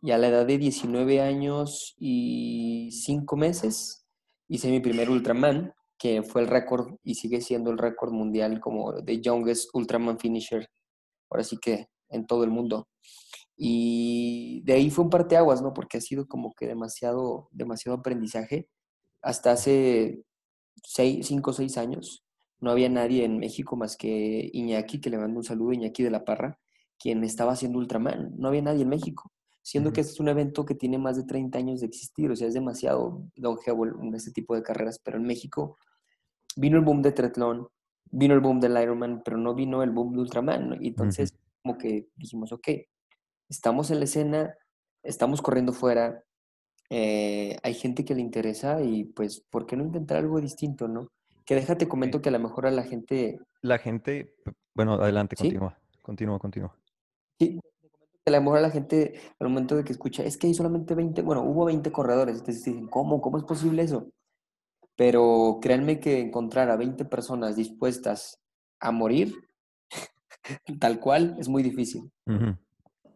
y 0.00 0.10
a 0.12 0.18
la 0.18 0.28
edad 0.28 0.46
de 0.46 0.58
19 0.58 1.20
años 1.20 1.94
y 1.98 2.90
5 2.92 3.36
meses 3.36 4.06
hice 4.48 4.70
mi 4.70 4.80
primer 4.80 5.10
Ultraman, 5.10 5.72
que 5.98 6.22
fue 6.22 6.42
el 6.42 6.48
récord 6.48 6.96
y 7.04 7.14
sigue 7.14 7.40
siendo 7.40 7.70
el 7.70 7.78
récord 7.78 8.12
mundial 8.12 8.60
como 8.60 8.92
de 8.92 9.20
youngest 9.20 9.70
Ultraman 9.74 10.18
finisher 10.18 10.68
ahora 11.32 11.44
sí 11.44 11.58
que 11.58 11.88
en 12.10 12.26
todo 12.26 12.44
el 12.44 12.50
mundo. 12.50 12.88
Y 13.56 14.62
de 14.64 14.74
ahí 14.74 14.90
fue 14.90 15.04
un 15.04 15.10
parteaguas, 15.10 15.62
¿no? 15.62 15.72
Porque 15.72 15.98
ha 15.98 16.00
sido 16.00 16.26
como 16.26 16.52
que 16.52 16.66
demasiado, 16.66 17.48
demasiado 17.52 17.98
aprendizaje. 17.98 18.68
Hasta 19.22 19.52
hace 19.52 20.24
seis, 20.82 21.26
cinco 21.26 21.50
o 21.50 21.54
seis 21.54 21.78
años 21.78 22.24
no 22.62 22.70
había 22.70 22.88
nadie 22.88 23.24
en 23.24 23.38
México 23.38 23.76
más 23.76 23.96
que 23.96 24.48
Iñaki, 24.52 25.00
que 25.00 25.10
le 25.10 25.18
mando 25.18 25.38
un 25.40 25.44
saludo, 25.44 25.72
Iñaki 25.72 26.04
de 26.04 26.10
la 26.10 26.24
Parra, 26.24 26.58
quien 26.98 27.24
estaba 27.24 27.52
haciendo 27.52 27.80
Ultraman. 27.80 28.34
No 28.38 28.48
había 28.48 28.62
nadie 28.62 28.82
en 28.82 28.88
México, 28.88 29.32
siendo 29.62 29.88
uh 29.88 29.90
-huh. 29.90 29.94
que 29.96 30.00
este 30.02 30.12
es 30.12 30.20
un 30.20 30.28
evento 30.28 30.64
que 30.64 30.76
tiene 30.76 30.96
más 30.96 31.16
de 31.16 31.24
30 31.24 31.58
años 31.58 31.80
de 31.80 31.86
existir, 31.86 32.30
o 32.30 32.36
sea, 32.36 32.46
es 32.46 32.54
demasiado 32.54 33.24
longevo 33.34 33.84
este 34.14 34.30
tipo 34.30 34.54
de 34.54 34.62
carreras, 34.62 35.00
pero 35.00 35.18
en 35.18 35.24
México 35.24 35.76
vino 36.56 36.78
el 36.78 36.84
boom 36.84 37.02
de 37.02 37.10
triatlón, 37.10 37.66
vino 38.12 38.34
el 38.34 38.40
boom 38.40 38.60
del 38.60 38.80
Ironman, 38.80 39.22
pero 39.24 39.38
no 39.38 39.54
vino 39.54 39.82
el 39.82 39.90
boom 39.90 40.12
de 40.12 40.20
Ultraman. 40.20 40.68
¿no? 40.70 40.76
Y 40.80 40.88
entonces, 40.88 41.32
uh 41.32 41.34
-huh. 41.34 41.62
como 41.62 41.78
que 41.78 42.08
dijimos, 42.14 42.52
ok, 42.52 42.68
estamos 43.48 43.90
en 43.90 43.98
la 43.98 44.04
escena, 44.04 44.54
estamos 45.02 45.42
corriendo 45.42 45.72
fuera, 45.72 46.22
eh, 46.90 47.56
hay 47.64 47.74
gente 47.74 48.04
que 48.04 48.14
le 48.14 48.20
interesa 48.20 48.82
y 48.82 49.04
pues, 49.04 49.40
¿por 49.50 49.66
qué 49.66 49.76
no 49.76 49.84
intentar 49.84 50.18
algo 50.18 50.40
distinto, 50.40 50.86
no? 50.86 51.10
Que 51.44 51.54
déjate, 51.54 51.88
comento 51.88 52.22
que 52.22 52.28
a 52.28 52.32
lo 52.32 52.38
mejor 52.38 52.66
a 52.66 52.70
la 52.70 52.82
gente, 52.84 53.38
La 53.60 53.78
gente, 53.78 54.34
bueno, 54.74 54.94
adelante, 54.94 55.36
¿Sí? 55.36 55.44
continúa, 55.44 55.78
continúa, 56.02 56.38
continúa. 56.38 56.76
sí, 57.38 57.60
a 58.24 58.30
lo 58.30 58.40
mejor 58.40 58.58
a 58.58 58.62
la 58.62 58.70
gente 58.70 59.14
al 59.40 59.48
momento 59.48 59.76
de 59.76 59.84
que 59.84 59.92
escucha, 59.92 60.22
es 60.22 60.36
que 60.36 60.46
hay 60.46 60.54
solamente 60.54 60.94
20, 60.94 61.22
bueno, 61.22 61.42
hubo 61.42 61.64
20 61.64 61.90
corredores, 61.90 62.38
entonces 62.38 62.64
dicen, 62.64 62.86
¿cómo? 62.88 63.20
¿Cómo 63.20 63.38
es 63.38 63.44
posible 63.44 63.82
eso? 63.82 64.08
Pero 64.96 65.58
créanme 65.60 65.98
que 65.98 66.20
encontrar 66.20 66.70
a 66.70 66.76
20 66.76 67.04
personas 67.06 67.56
dispuestas 67.56 68.38
a 68.78 68.92
morir, 68.92 69.34
tal 70.80 71.00
cual, 71.00 71.36
es 71.40 71.48
muy 71.48 71.62
difícil. 71.62 72.10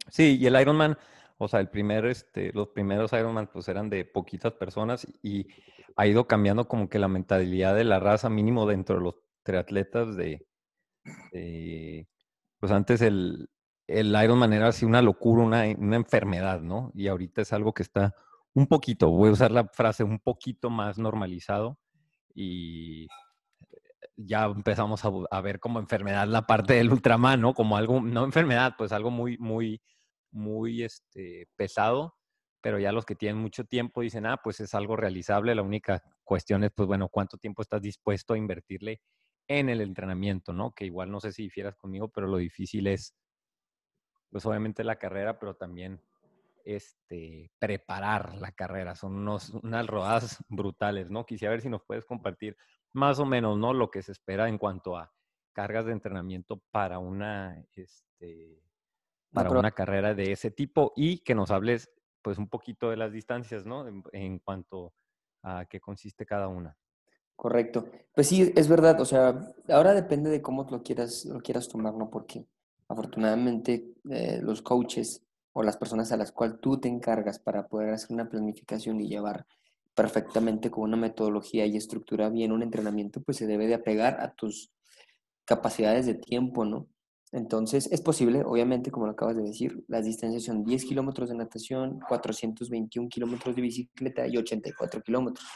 Sí, 0.09 0.39
y 0.41 0.47
el 0.47 0.61
Ironman, 0.61 0.97
o 1.39 1.49
sea, 1.49 1.61
este, 1.61 2.53
los 2.53 2.69
primeros 2.69 3.13
Ironman 3.13 3.49
pues 3.53 3.69
eran 3.69 3.91
de 3.91 4.05
poquitas 4.05 4.53
personas 4.55 5.07
y 5.23 5.47
ha 5.97 6.07
ido 6.07 6.27
cambiando 6.27 6.69
como 6.69 6.89
que 6.89 6.99
la 6.99 7.09
mentalidad 7.09 7.75
de 7.75 7.85
la 7.85 8.01
raza 8.01 8.29
mínimo 8.31 8.67
dentro 8.67 8.97
de 8.97 9.03
los 9.05 9.15
triatletas 9.43 10.17
de, 10.17 10.47
de- 11.33 12.09
pues 12.59 12.73
antes 12.73 13.03
el, 13.03 13.49
el 13.87 14.09
Ironman 14.23 14.53
era 14.53 14.69
así 14.69 14.85
una 14.87 15.03
locura, 15.03 15.43
una, 15.45 15.65
una 15.79 15.97
enfermedad, 15.97 16.61
¿no? 16.61 16.91
Y 16.95 17.09
ahorita 17.09 17.43
es 17.43 17.53
algo 17.53 17.75
que 17.75 17.83
está 17.83 18.15
un 18.55 18.67
poquito, 18.67 19.11
voy 19.11 19.31
a 19.31 19.33
usar 19.33 19.51
la 19.53 19.67
frase, 19.69 20.05
un 20.05 20.19
poquito 20.21 20.71
más 20.71 20.99
normalizado 20.99 21.79
y 22.35 23.09
ya 24.17 24.45
empezamos 24.47 25.05
a, 25.05 25.11
a 25.31 25.41
ver 25.41 25.61
como 25.61 25.79
enfermedad 25.79 26.27
la 26.27 26.47
parte 26.47 26.75
del 26.75 26.93
Ultraman, 26.93 27.41
¿no? 27.41 27.55
Como 27.55 27.77
algo, 27.77 28.01
no 28.01 28.25
enfermedad, 28.25 28.75
pues 28.79 28.93
algo 28.93 29.11
muy, 29.11 29.37
muy, 29.39 29.81
muy 30.37 30.83
este, 30.85 31.49
pesado, 31.57 32.15
pero 32.61 32.79
ya 32.79 32.93
los 32.93 33.05
que 33.05 33.15
tienen 33.15 33.41
mucho 33.41 33.65
tiempo 33.65 34.01
dicen, 34.01 34.27
ah, 34.27 34.39
pues 34.43 34.61
es 34.61 34.75
algo 34.75 34.97
realizable, 34.97 35.55
la 35.55 35.63
única 35.63 36.03
cuestión 36.25 36.65
es, 36.65 36.71
pues 36.75 36.87
bueno, 36.87 37.09
cuánto 37.09 37.39
tiempo 37.39 37.63
estás 37.63 37.83
dispuesto 37.83 38.35
a 38.35 38.39
invertirle 38.39 39.01
en 39.49 39.69
el 39.69 39.81
entrenamiento, 39.81 40.53
¿no? 40.53 40.73
Que 40.73 40.85
igual 40.85 41.11
no 41.11 41.21
sé 41.21 41.33
si 41.33 41.45
difieras 41.45 41.77
conmigo, 41.77 42.09
pero 42.09 42.27
lo 42.27 42.39
difícil 42.39 42.87
es, 42.89 43.15
pues 44.31 44.45
obviamente 44.47 44.85
la 44.85 44.97
carrera, 44.97 45.39
pero 45.39 45.55
también 45.55 46.01
este, 46.65 47.53
preparar 47.59 48.35
la 48.35 48.53
carrera. 48.53 48.97
Son 48.97 49.15
unos, 49.15 49.51
unas 49.63 49.87
rodadas 49.87 50.45
brutales, 50.49 51.11
¿no? 51.11 51.25
Quisiera 51.25 51.53
ver 51.53 51.63
si 51.63 51.71
nos 51.71 51.85
puedes 51.85 52.05
compartir 52.05 52.57
más 52.93 53.21
o 53.21 53.27
menos, 53.27 53.57
¿no? 53.57 53.73
Lo 53.73 53.91
que 53.91 54.03
se 54.03 54.13
espera 54.13 54.49
en 54.49 54.59
cuanto 54.59 54.97
a 54.97 55.13
cargas 55.53 55.87
de 55.87 55.93
entrenamiento 55.93 56.61
para 56.71 56.99
una, 56.99 57.65
este, 57.73 58.63
para 59.45 59.59
una 59.59 59.71
carrera 59.71 60.15
de 60.15 60.33
ese 60.33 60.51
tipo 60.51 60.93
y 60.97 61.19
que 61.19 61.35
nos 61.35 61.51
hables, 61.51 61.91
pues, 62.23 62.39
un 62.39 62.49
poquito 62.49 62.91
de 62.91 62.97
las 62.97 63.13
distancias, 63.13 63.65
¿no? 63.67 63.87
En, 63.87 64.03
en 64.13 64.39
cuanto 64.39 64.93
a 65.43 65.67
qué 65.67 65.81
consiste 65.81 66.27
cada 66.27 66.49
una. 66.49 66.77
Correcto. 67.37 67.87
Pues 68.15 68.29
sí, 68.29 68.53
es 68.57 68.67
verdad, 68.67 68.99
o 69.01 69.05
sea, 69.05 69.39
ahora 69.69 69.93
depende 69.93 70.31
de 70.31 70.41
cómo 70.41 70.67
lo 70.71 70.83
quieras, 70.83 71.27
lo 71.27 71.41
quieras 71.41 71.69
tomar, 71.69 71.95
¿no? 71.95 72.11
Porque 72.11 72.47
afortunadamente 72.89 73.93
eh, 74.11 74.41
los 74.43 74.63
coaches 74.63 75.23
o 75.53 75.63
las 75.63 75.77
personas 75.77 76.13
a 76.13 76.17
las 76.17 76.33
cuales 76.33 76.59
tú 76.61 76.81
te 76.81 76.89
encargas 76.89 77.39
para 77.39 77.67
poder 77.69 77.93
hacer 77.93 78.13
una 78.13 78.29
planificación 78.29 79.01
y 79.01 79.09
llevar 79.09 79.47
perfectamente 79.95 80.71
con 80.71 80.85
una 80.85 80.97
metodología 80.97 81.67
y 81.67 81.77
estructura 81.77 82.31
bien 82.31 82.53
un 82.53 82.63
entrenamiento, 82.63 83.23
pues 83.23 83.37
se 83.39 83.47
debe 83.47 83.67
de 83.67 83.75
apegar 83.75 84.21
a 84.21 84.35
tus 84.35 84.73
capacidades 85.45 86.07
de 86.07 86.15
tiempo, 86.15 86.65
¿no? 86.65 86.89
Entonces, 87.33 87.89
es 87.91 88.01
posible, 88.01 88.45
obviamente, 88.45 88.91
como 88.91 89.07
lo 89.07 89.13
acabas 89.13 89.37
de 89.37 89.43
decir, 89.43 89.85
las 89.89 90.05
distancias 90.05 90.45
son 90.45 90.65
10 90.65 90.85
kilómetros 90.85 91.29
de 91.29 91.35
natación, 91.35 92.01
421 92.09 93.09
kilómetros 93.09 93.57
de 93.57 93.63
bicicleta 93.63 94.27
y 94.27 94.37
84 94.37 95.03
kilómetros. 95.03 95.47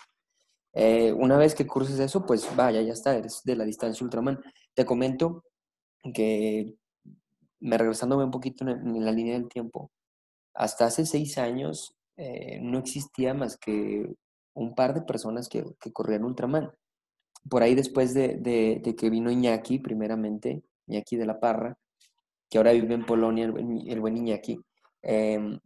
Eh, 0.73 1.13
una 1.13 1.37
vez 1.37 1.55
que 1.55 1.67
curses 1.67 1.99
eso, 1.99 2.27
pues 2.27 2.49
vaya, 2.57 2.83
ya 2.83 2.93
está, 2.93 3.17
eres 3.17 3.43
de 3.45 3.57
la 3.57 3.65
distancia 3.65 4.05
Ultraman. 4.05 4.41
Te 4.75 4.85
comento 4.85 5.45
que, 6.15 6.75
me 7.61 7.79
regresándome 7.79 8.25
un 8.25 8.31
poquito 8.31 8.67
en, 8.69 9.05
la 9.05 9.13
línea 9.13 9.35
del 9.35 9.49
tiempo, 9.49 9.91
hasta 10.55 10.87
hace 10.87 11.07
seis 11.07 11.39
años 11.39 11.97
eh, 12.17 12.59
no 12.63 12.79
existía 12.79 13.35
más 13.35 13.57
que 13.57 14.15
un 14.55 14.75
par 14.75 14.95
de 14.95 15.03
personas 15.03 15.49
que, 15.49 15.65
que 15.81 15.93
corrían 15.93 16.25
Ultraman. 16.25 16.73
Por 17.49 17.63
ahí 17.63 17.75
después 17.75 18.13
de, 18.15 18.37
de, 18.37 18.81
de, 18.83 18.97
que 18.97 19.11
vino 19.11 19.31
Iñaki, 19.31 19.79
primeramente, 19.79 20.63
Iñaki 20.87 21.17
de 21.17 21.27
la 21.27 21.39
Parra, 21.41 21.77
que 22.49 22.59
ahora 22.59 22.73
vive 22.73 22.95
en 22.95 23.07
Polonia, 23.07 23.45
el, 23.45 23.53
buen- 23.53 23.89
el 23.89 24.01
buen 24.01 24.27
eh, 25.03 25.59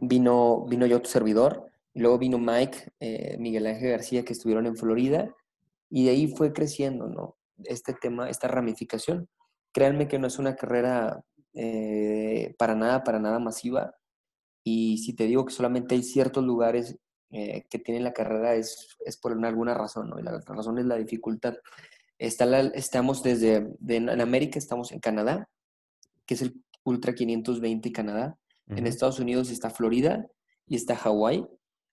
vino, 0.00 0.64
vino 0.66 0.86
yo, 0.86 1.00
tu 1.02 1.08
servidor, 1.08 1.66
luego 1.94 2.18
vino 2.18 2.38
Mike, 2.38 2.92
eh, 3.00 3.36
Miguel 3.38 3.66
Ángel 3.66 3.90
García, 3.90 4.24
que 4.24 4.32
estuvieron 4.32 4.66
en 4.66 4.76
Florida, 4.76 5.34
y 5.90 6.04
de 6.04 6.10
ahí 6.10 6.28
fue 6.28 6.52
creciendo, 6.52 7.06
¿no? 7.08 7.36
Este 7.64 7.94
tema, 7.94 8.28
esta 8.30 8.48
ramificación. 8.48 9.28
Créanme 9.72 10.08
que 10.08 10.18
no 10.18 10.26
es 10.26 10.38
una 10.38 10.56
carrera 10.56 11.22
eh, 11.52 12.54
para 12.58 12.74
nada, 12.74 13.04
para 13.04 13.20
nada 13.20 13.38
masiva, 13.38 13.94
y 14.64 14.98
si 14.98 15.14
te 15.14 15.26
digo 15.26 15.44
que 15.44 15.52
solamente 15.52 15.94
hay 15.94 16.02
ciertos 16.02 16.42
lugares 16.44 16.96
eh, 17.30 17.64
que 17.68 17.78
tienen 17.78 18.04
la 18.04 18.12
carrera 18.12 18.54
es, 18.54 18.96
es 19.04 19.16
por 19.18 19.32
una- 19.36 19.48
alguna 19.48 19.74
razón, 19.74 20.08
¿no? 20.10 20.18
Y 20.18 20.22
la 20.22 20.40
razón 20.46 20.78
es 20.78 20.86
la 20.86 20.96
dificultad. 20.96 21.54
Está 22.18 22.46
la- 22.46 22.60
estamos 22.74 23.22
desde, 23.22 23.68
de- 23.80 23.96
en 23.96 24.20
América 24.20 24.58
estamos 24.58 24.92
en 24.92 25.00
Canadá, 25.00 25.48
que 26.26 26.34
es 26.34 26.42
el 26.42 26.62
Ultra 26.84 27.14
520 27.14 27.92
Canadá. 27.92 28.36
En. 28.68 28.86
Estados 28.86 29.18
Unidos 29.20 29.50
está 29.50 29.70
Florida 29.70 30.26
y 30.66 30.76
está 30.76 30.96
Hawái. 30.96 31.46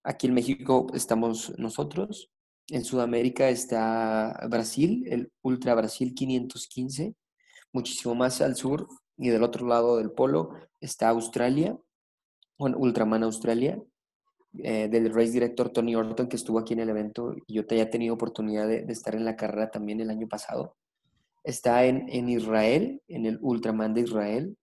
Aquí 0.04 0.28
en 0.28 0.34
México 0.34 0.88
estamos 0.94 1.54
nosotros. 1.58 2.30
En 2.70 2.86
Sudamérica 2.86 3.50
está 3.50 4.40
Brasil, 4.50 5.04
el 5.08 5.32
Ultra 5.42 5.76
Brasil 5.76 6.14
515. 6.14 7.16
Muchísimo 7.74 8.16
más 8.16 8.42
al 8.42 8.56
sur 8.56 8.88
y 9.18 9.30
del 9.30 9.44
otro 9.44 9.68
lado 9.68 9.98
del 9.98 10.12
polo 10.12 10.52
está 10.80 11.10
Australia, 11.10 11.78
bueno, 12.58 12.78
Ultraman 12.78 13.24
Australia, 13.24 13.82
eh, 14.60 14.90
del 14.90 15.14
race 15.14 15.32
director 15.32 15.70
Tony 15.70 15.96
Orton, 15.96 16.28
que 16.28 16.36
estuvo 16.36 16.60
aquí 16.60 16.74
en 16.74 16.82
el 16.82 16.90
evento 16.90 17.34
y 17.48 17.54
yo 17.56 17.66
te 17.66 17.76
haya 17.76 17.90
tenido 17.90 18.14
oportunidad 18.14 18.68
de, 18.68 18.84
de 18.84 18.94
estar 18.94 19.16
en 19.16 19.26
la 19.26 19.36
carrera 19.36 19.72
también 19.72 20.02
el 20.02 20.10
año 20.10 20.28
pasado. 20.28 20.76
Está 21.44 21.86
en, 21.86 22.08
en 22.10 22.30
Israel, 22.30 23.02
en 23.08 23.26
el 23.26 23.40
Ultraman 23.42 23.94
de 23.94 24.02
Israel. 24.02 24.58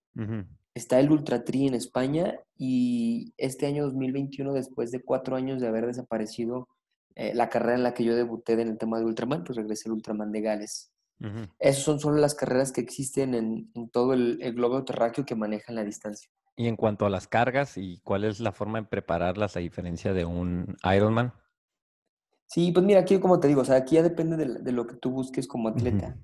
Está 0.75 1.01
el 1.01 1.11
Ultra 1.11 1.45
Tri 1.45 1.67
en 1.67 1.75
España 1.75 2.39
y 2.57 3.33
este 3.37 3.67
año 3.67 3.85
2021, 3.85 4.53
después 4.53 4.91
de 4.91 5.03
cuatro 5.03 5.37
años 5.37 5.61
de 5.61 5.69
haber 5.69 5.87
desaparecido 5.87 6.69
eh, 7.15 7.35
la 7.35 7.49
carrera 7.49 7.75
en 7.75 7.83
la 7.83 7.95
que 7.95 8.05
yo 8.05 8.15
debuté 8.15 8.53
en 8.53 8.69
el 8.69 8.79
tema 8.79 8.99
de 8.99 9.05
Ultraman, 9.05 9.43
pues 9.43 9.57
regresé 9.57 9.89
al 9.89 9.95
Ultraman 9.95 10.31
de 10.31 10.41
Gales. 10.41 10.93
Ujú. 11.21 11.49
Esas 11.59 11.83
son 11.83 11.99
solo 11.99 12.19
las 12.19 12.35
carreras 12.35 12.71
que 12.71 12.81
existen 12.81 13.35
en, 13.35 13.71
en 13.75 13.89
todo 13.91 14.13
el, 14.13 14.39
el 14.41 14.55
globo 14.55 14.85
terráqueo 14.85 15.25
que 15.25 15.35
manejan 15.35 15.75
la 15.75 15.85
distancia. 15.85 16.31
Y 16.59 16.67
en 16.67 16.75
cuanto 16.75 17.07
a 17.07 17.11
las 17.11 17.29
cargas 17.29 17.79
y 17.79 18.01
cuál 18.03 18.25
es 18.25 18.41
la 18.41 18.51
forma 18.51 18.81
de 18.81 18.89
prepararlas 18.89 19.57
a 19.57 19.61
diferencia 19.61 20.13
de 20.13 20.25
un 20.25 20.77
Ironman. 20.95 21.33
Sí, 22.49 22.73
pues 22.73 22.85
mira, 22.85 22.99
aquí 22.99 23.21
como 23.21 23.39
te 23.39 23.47
digo, 23.47 23.61
o 23.61 23.65
sea, 23.65 23.77
aquí 23.77 23.95
ya 23.95 24.03
depende 24.03 24.37
de, 24.37 24.61
de 24.61 24.73
lo 24.73 24.87
que 24.89 24.97
tú 24.97 25.11
busques 25.11 25.47
como 25.47 25.69
atleta. 25.69 26.17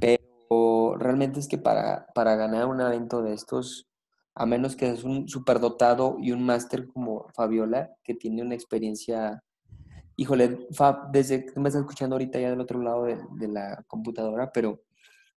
Pero 0.00 0.96
realmente 0.96 1.38
es 1.38 1.48
que 1.48 1.58
para, 1.58 2.06
para 2.14 2.34
ganar 2.34 2.66
un 2.66 2.80
evento 2.80 3.22
de 3.22 3.34
estos, 3.34 3.86
a 4.34 4.46
menos 4.46 4.74
que 4.74 4.88
es 4.88 5.04
un 5.04 5.28
superdotado 5.28 6.16
y 6.18 6.32
un 6.32 6.46
máster 6.46 6.86
como 6.88 7.28
Fabiola, 7.34 7.90
que 8.02 8.14
tiene 8.14 8.40
una 8.40 8.54
experiencia, 8.54 9.42
híjole, 10.16 10.66
Fab, 10.72 11.10
desde 11.10 11.44
que 11.44 11.60
me 11.60 11.68
estás 11.68 11.82
escuchando 11.82 12.14
ahorita 12.14 12.40
ya 12.40 12.48
del 12.48 12.60
otro 12.60 12.80
lado 12.80 13.04
de, 13.04 13.18
de 13.32 13.48
la 13.48 13.84
computadora, 13.86 14.50
pero 14.50 14.80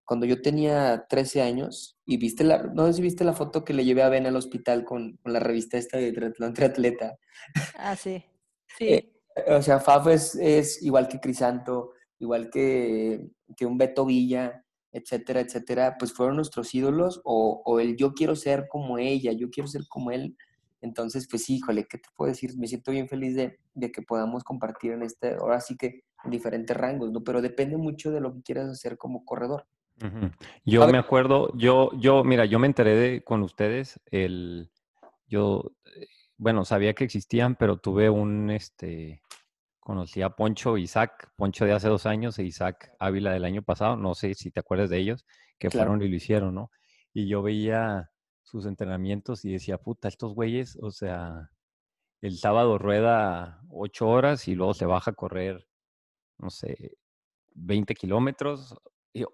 cuando 0.08 0.26
yo 0.26 0.42
tenía 0.42 1.06
13 1.10 1.42
años 1.42 2.00
y 2.06 2.16
viste 2.16 2.46
la, 2.46 2.64
no 2.64 2.88
sé 2.88 2.94
si 2.94 3.02
viste 3.02 3.26
la 3.26 3.34
foto 3.34 3.66
que 3.66 3.74
le 3.74 3.84
llevé 3.84 4.04
a 4.04 4.10
Ben 4.10 4.26
al 4.26 4.38
hospital 4.38 4.86
con, 4.86 5.18
con 5.18 5.34
la 5.34 5.42
revista 5.42 5.78
esta 5.78 5.98
de 5.98 6.14
triatlón 6.14 6.54
triatleta, 6.54 7.20
Ah, 7.78 7.96
sí. 7.96 8.24
Sí. 8.78 8.86
Eh, 8.86 9.14
o 9.50 9.62
sea, 9.62 9.80
Faf 9.82 10.08
es, 10.08 10.36
es 10.36 10.82
igual 10.82 11.10
que 11.10 11.20
Crisanto, 11.20 11.92
igual 12.20 12.50
que, 12.50 13.28
que 13.58 13.66
un 13.66 13.78
Beto 13.78 14.06
Villa, 14.06 14.64
etcétera, 14.94 15.42
etcétera, 15.42 15.98
pues 16.00 16.14
fueron 16.14 16.38
nuestros 16.38 16.74
ídolos 16.74 17.20
o, 17.26 17.62
o 17.66 17.80
el 17.82 17.98
yo 17.98 18.14
quiero 18.14 18.38
ser 18.38 18.68
como 18.70 18.98
ella, 18.98 19.34
yo 19.34 19.50
quiero 19.50 19.68
ser 19.68 19.82
como 19.90 20.12
él. 20.12 20.38
Entonces, 20.80 21.28
pues 21.30 21.50
híjole, 21.50 21.86
¿qué 21.86 21.98
te 21.98 22.08
puedo 22.16 22.30
decir? 22.30 22.58
Me 22.58 22.68
siento 22.68 22.92
bien 22.92 23.10
feliz 23.10 23.36
de, 23.36 23.60
de 23.74 23.92
que 23.92 24.02
podamos 24.04 24.46
compartir 24.46 24.94
en 24.94 25.04
este, 25.04 25.36
ahora 25.36 25.60
sí 25.60 25.76
que 25.76 26.06
en 26.24 26.32
diferentes 26.32 26.78
rangos, 26.78 27.12
¿no? 27.12 27.26
Pero 27.26 27.42
depende 27.42 27.76
mucho 27.76 28.10
de 28.12 28.22
lo 28.22 28.34
que 28.34 28.42
quieras 28.42 28.70
hacer 28.70 28.98
como 28.98 29.26
corredor. 29.26 29.68
Yo 30.66 30.88
me 30.88 30.98
acuerdo, 30.98 31.52
yo, 31.56 31.92
yo, 31.98 32.24
mira, 32.24 32.46
yo 32.46 32.60
me 32.60 32.68
enteré 32.68 32.96
de, 32.96 33.24
con 33.24 33.42
ustedes, 33.42 34.00
el, 34.06 34.72
yo, 35.28 35.72
eh, 35.86 36.08
bueno, 36.38 36.66
sabía 36.66 36.94
que 36.94 37.04
existían, 37.04 37.56
pero 37.56 37.78
tuve 37.78 38.10
un, 38.10 38.52
este, 38.52 39.22
conocí 39.80 40.22
a 40.22 40.30
Poncho 40.30 40.78
Isaac, 40.78 41.32
Poncho 41.36 41.66
de 41.66 41.74
hace 41.74 41.88
dos 41.88 42.06
años 42.06 42.38
e 42.38 42.44
Isaac 42.44 42.92
Ávila 43.00 43.32
del 43.32 43.46
año 43.46 43.64
pasado, 43.64 43.96
no 43.98 44.14
sé 44.14 44.34
si 44.36 44.52
te 44.52 44.60
acuerdas 44.60 44.90
de 44.90 44.98
ellos, 44.98 45.26
que 45.58 45.70
Claro. 45.70 45.92
fueron 45.92 46.02
y 46.04 46.10
lo 46.10 46.16
hicieron, 46.16 46.54
¿no? 46.54 46.72
Y 47.14 47.28
yo 47.28 47.42
veía 47.42 48.12
sus 48.44 48.66
entrenamientos 48.66 49.46
y 49.46 49.52
decía, 49.54 49.78
puta, 49.78 50.08
estos 50.08 50.36
güeyes, 50.36 50.78
o 50.82 50.92
sea, 50.92 51.50
el 52.22 52.38
sábado 52.38 52.78
rueda 52.78 53.62
ocho 53.70 54.08
horas 54.08 54.48
y 54.48 54.56
luego 54.56 54.74
se 54.74 54.86
baja 54.86 55.12
a 55.12 55.16
correr, 55.16 55.68
no 56.38 56.50
sé, 56.50 56.98
20 57.56 57.96
kilómetros, 57.96 58.76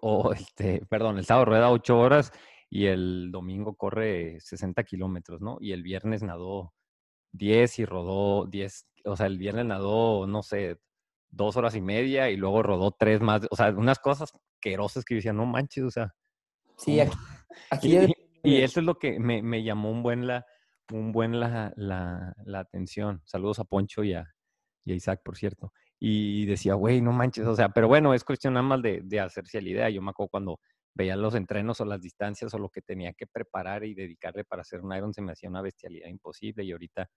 o 0.00 0.32
este, 0.32 0.84
perdón, 0.88 1.18
el 1.18 1.24
sábado 1.24 1.46
rueda 1.46 1.70
ocho 1.70 1.98
horas 1.98 2.32
y 2.70 2.86
el 2.86 3.30
domingo 3.30 3.76
corre 3.76 4.40
60 4.40 4.84
kilómetros, 4.84 5.40
¿no? 5.40 5.58
Y 5.60 5.72
el 5.72 5.82
viernes 5.82 6.22
nadó 6.22 6.74
10 7.32 7.78
y 7.78 7.84
rodó 7.84 8.46
10, 8.46 8.86
o 9.04 9.16
sea, 9.16 9.26
el 9.26 9.38
viernes 9.38 9.66
nadó, 9.66 10.26
no 10.26 10.42
sé, 10.42 10.78
dos 11.30 11.56
horas 11.56 11.74
y 11.74 11.80
media 11.80 12.30
y 12.30 12.36
luego 12.36 12.62
rodó 12.62 12.92
tres 12.92 13.20
más, 13.20 13.42
o 13.50 13.56
sea, 13.56 13.70
unas 13.70 13.98
cosas 13.98 14.32
asquerosas 14.54 15.04
que 15.04 15.14
yo 15.14 15.16
decía, 15.18 15.32
no 15.32 15.46
manches, 15.46 15.84
o 15.84 15.90
sea, 15.90 16.14
Sí, 16.76 17.00
aquí, 17.00 17.12
aquí 17.70 17.88
Y, 17.88 17.92
ya 17.92 18.02
y- 18.04 18.14
y 18.42 18.56
de- 18.56 18.64
eso 18.64 18.80
es 18.80 18.86
lo 18.86 18.98
que 18.98 19.18
me, 19.18 19.42
me 19.42 19.62
llamó 19.62 19.90
un 19.90 20.02
buen 20.02 20.26
la, 20.26 20.44
un 20.92 21.12
buen 21.12 21.40
la, 21.40 21.72
la, 21.76 22.34
la 22.44 22.58
atención. 22.60 23.22
Saludos 23.24 23.58
a 23.58 23.64
Poncho 23.64 24.04
y 24.04 24.12
a, 24.12 24.34
y 24.84 24.92
a 24.92 24.94
Isaac, 24.94 25.22
por 25.24 25.36
cierto. 25.36 25.72
Y 26.06 26.44
decía, 26.44 26.74
güey, 26.74 27.00
no 27.00 27.12
manches, 27.12 27.46
o 27.46 27.54
sea, 27.56 27.70
pero 27.70 27.88
bueno, 27.88 28.12
es 28.12 28.24
cuestión 28.24 28.52
nada 28.54 28.66
más 28.66 28.82
de, 28.82 29.00
de 29.02 29.20
hacerse 29.20 29.62
la 29.62 29.68
idea. 29.70 29.88
Yo 29.88 30.02
me 30.02 30.10
acuerdo 30.10 30.28
cuando 30.28 30.60
veía 30.94 31.16
los 31.16 31.34
entrenos 31.34 31.80
o 31.80 31.86
las 31.86 32.00
distancias 32.02 32.52
o 32.52 32.58
lo 32.58 32.68
que 32.68 32.82
tenía 32.82 33.14
que 33.14 33.26
preparar 33.26 33.84
y 33.84 33.94
dedicarle 33.94 34.44
para 34.44 34.60
hacer 34.60 34.82
un 34.82 34.94
Iron, 34.94 35.14
se 35.14 35.22
me 35.22 35.32
hacía 35.32 35.48
una 35.48 35.62
bestialidad 35.62 36.08
imposible 36.08 36.62
y 36.62 36.72
ahorita, 36.72 37.08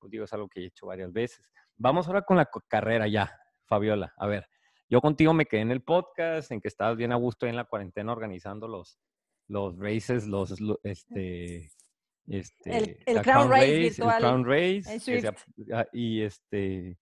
pues 0.00 0.10
digo, 0.10 0.24
es 0.24 0.32
algo 0.32 0.48
que 0.48 0.62
he 0.62 0.66
hecho 0.66 0.86
varias 0.86 1.12
veces. 1.12 1.46
Vamos 1.76 2.08
ahora 2.08 2.22
con 2.22 2.36
la 2.36 2.48
carrera 2.68 3.06
ya, 3.06 3.30
Fabiola. 3.66 4.12
A 4.16 4.26
ver, 4.26 4.48
yo 4.90 5.00
contigo 5.00 5.32
me 5.32 5.46
quedé 5.46 5.60
en 5.60 5.70
el 5.70 5.82
podcast, 5.82 6.50
en 6.50 6.60
que 6.60 6.68
estabas 6.68 6.96
bien 6.96 7.12
a 7.12 7.16
gusto 7.16 7.46
ahí 7.46 7.50
en 7.50 7.56
la 7.56 7.64
cuarentena 7.66 8.10
organizando 8.12 8.66
los, 8.66 8.98
los 9.48 9.78
races, 9.78 10.26
los, 10.26 10.60
lo- 10.60 10.80
este, 10.82 11.70
este, 12.26 12.76
el 13.06 13.14
la 13.14 13.22
Crown 13.22 13.48
Race 13.50 13.64
el 13.76 13.80
virtual 13.82 14.20
Crown 14.20 14.44
Race, 14.44 14.82
ah, 15.72 15.86
y 15.92 16.22
este, 16.22 16.98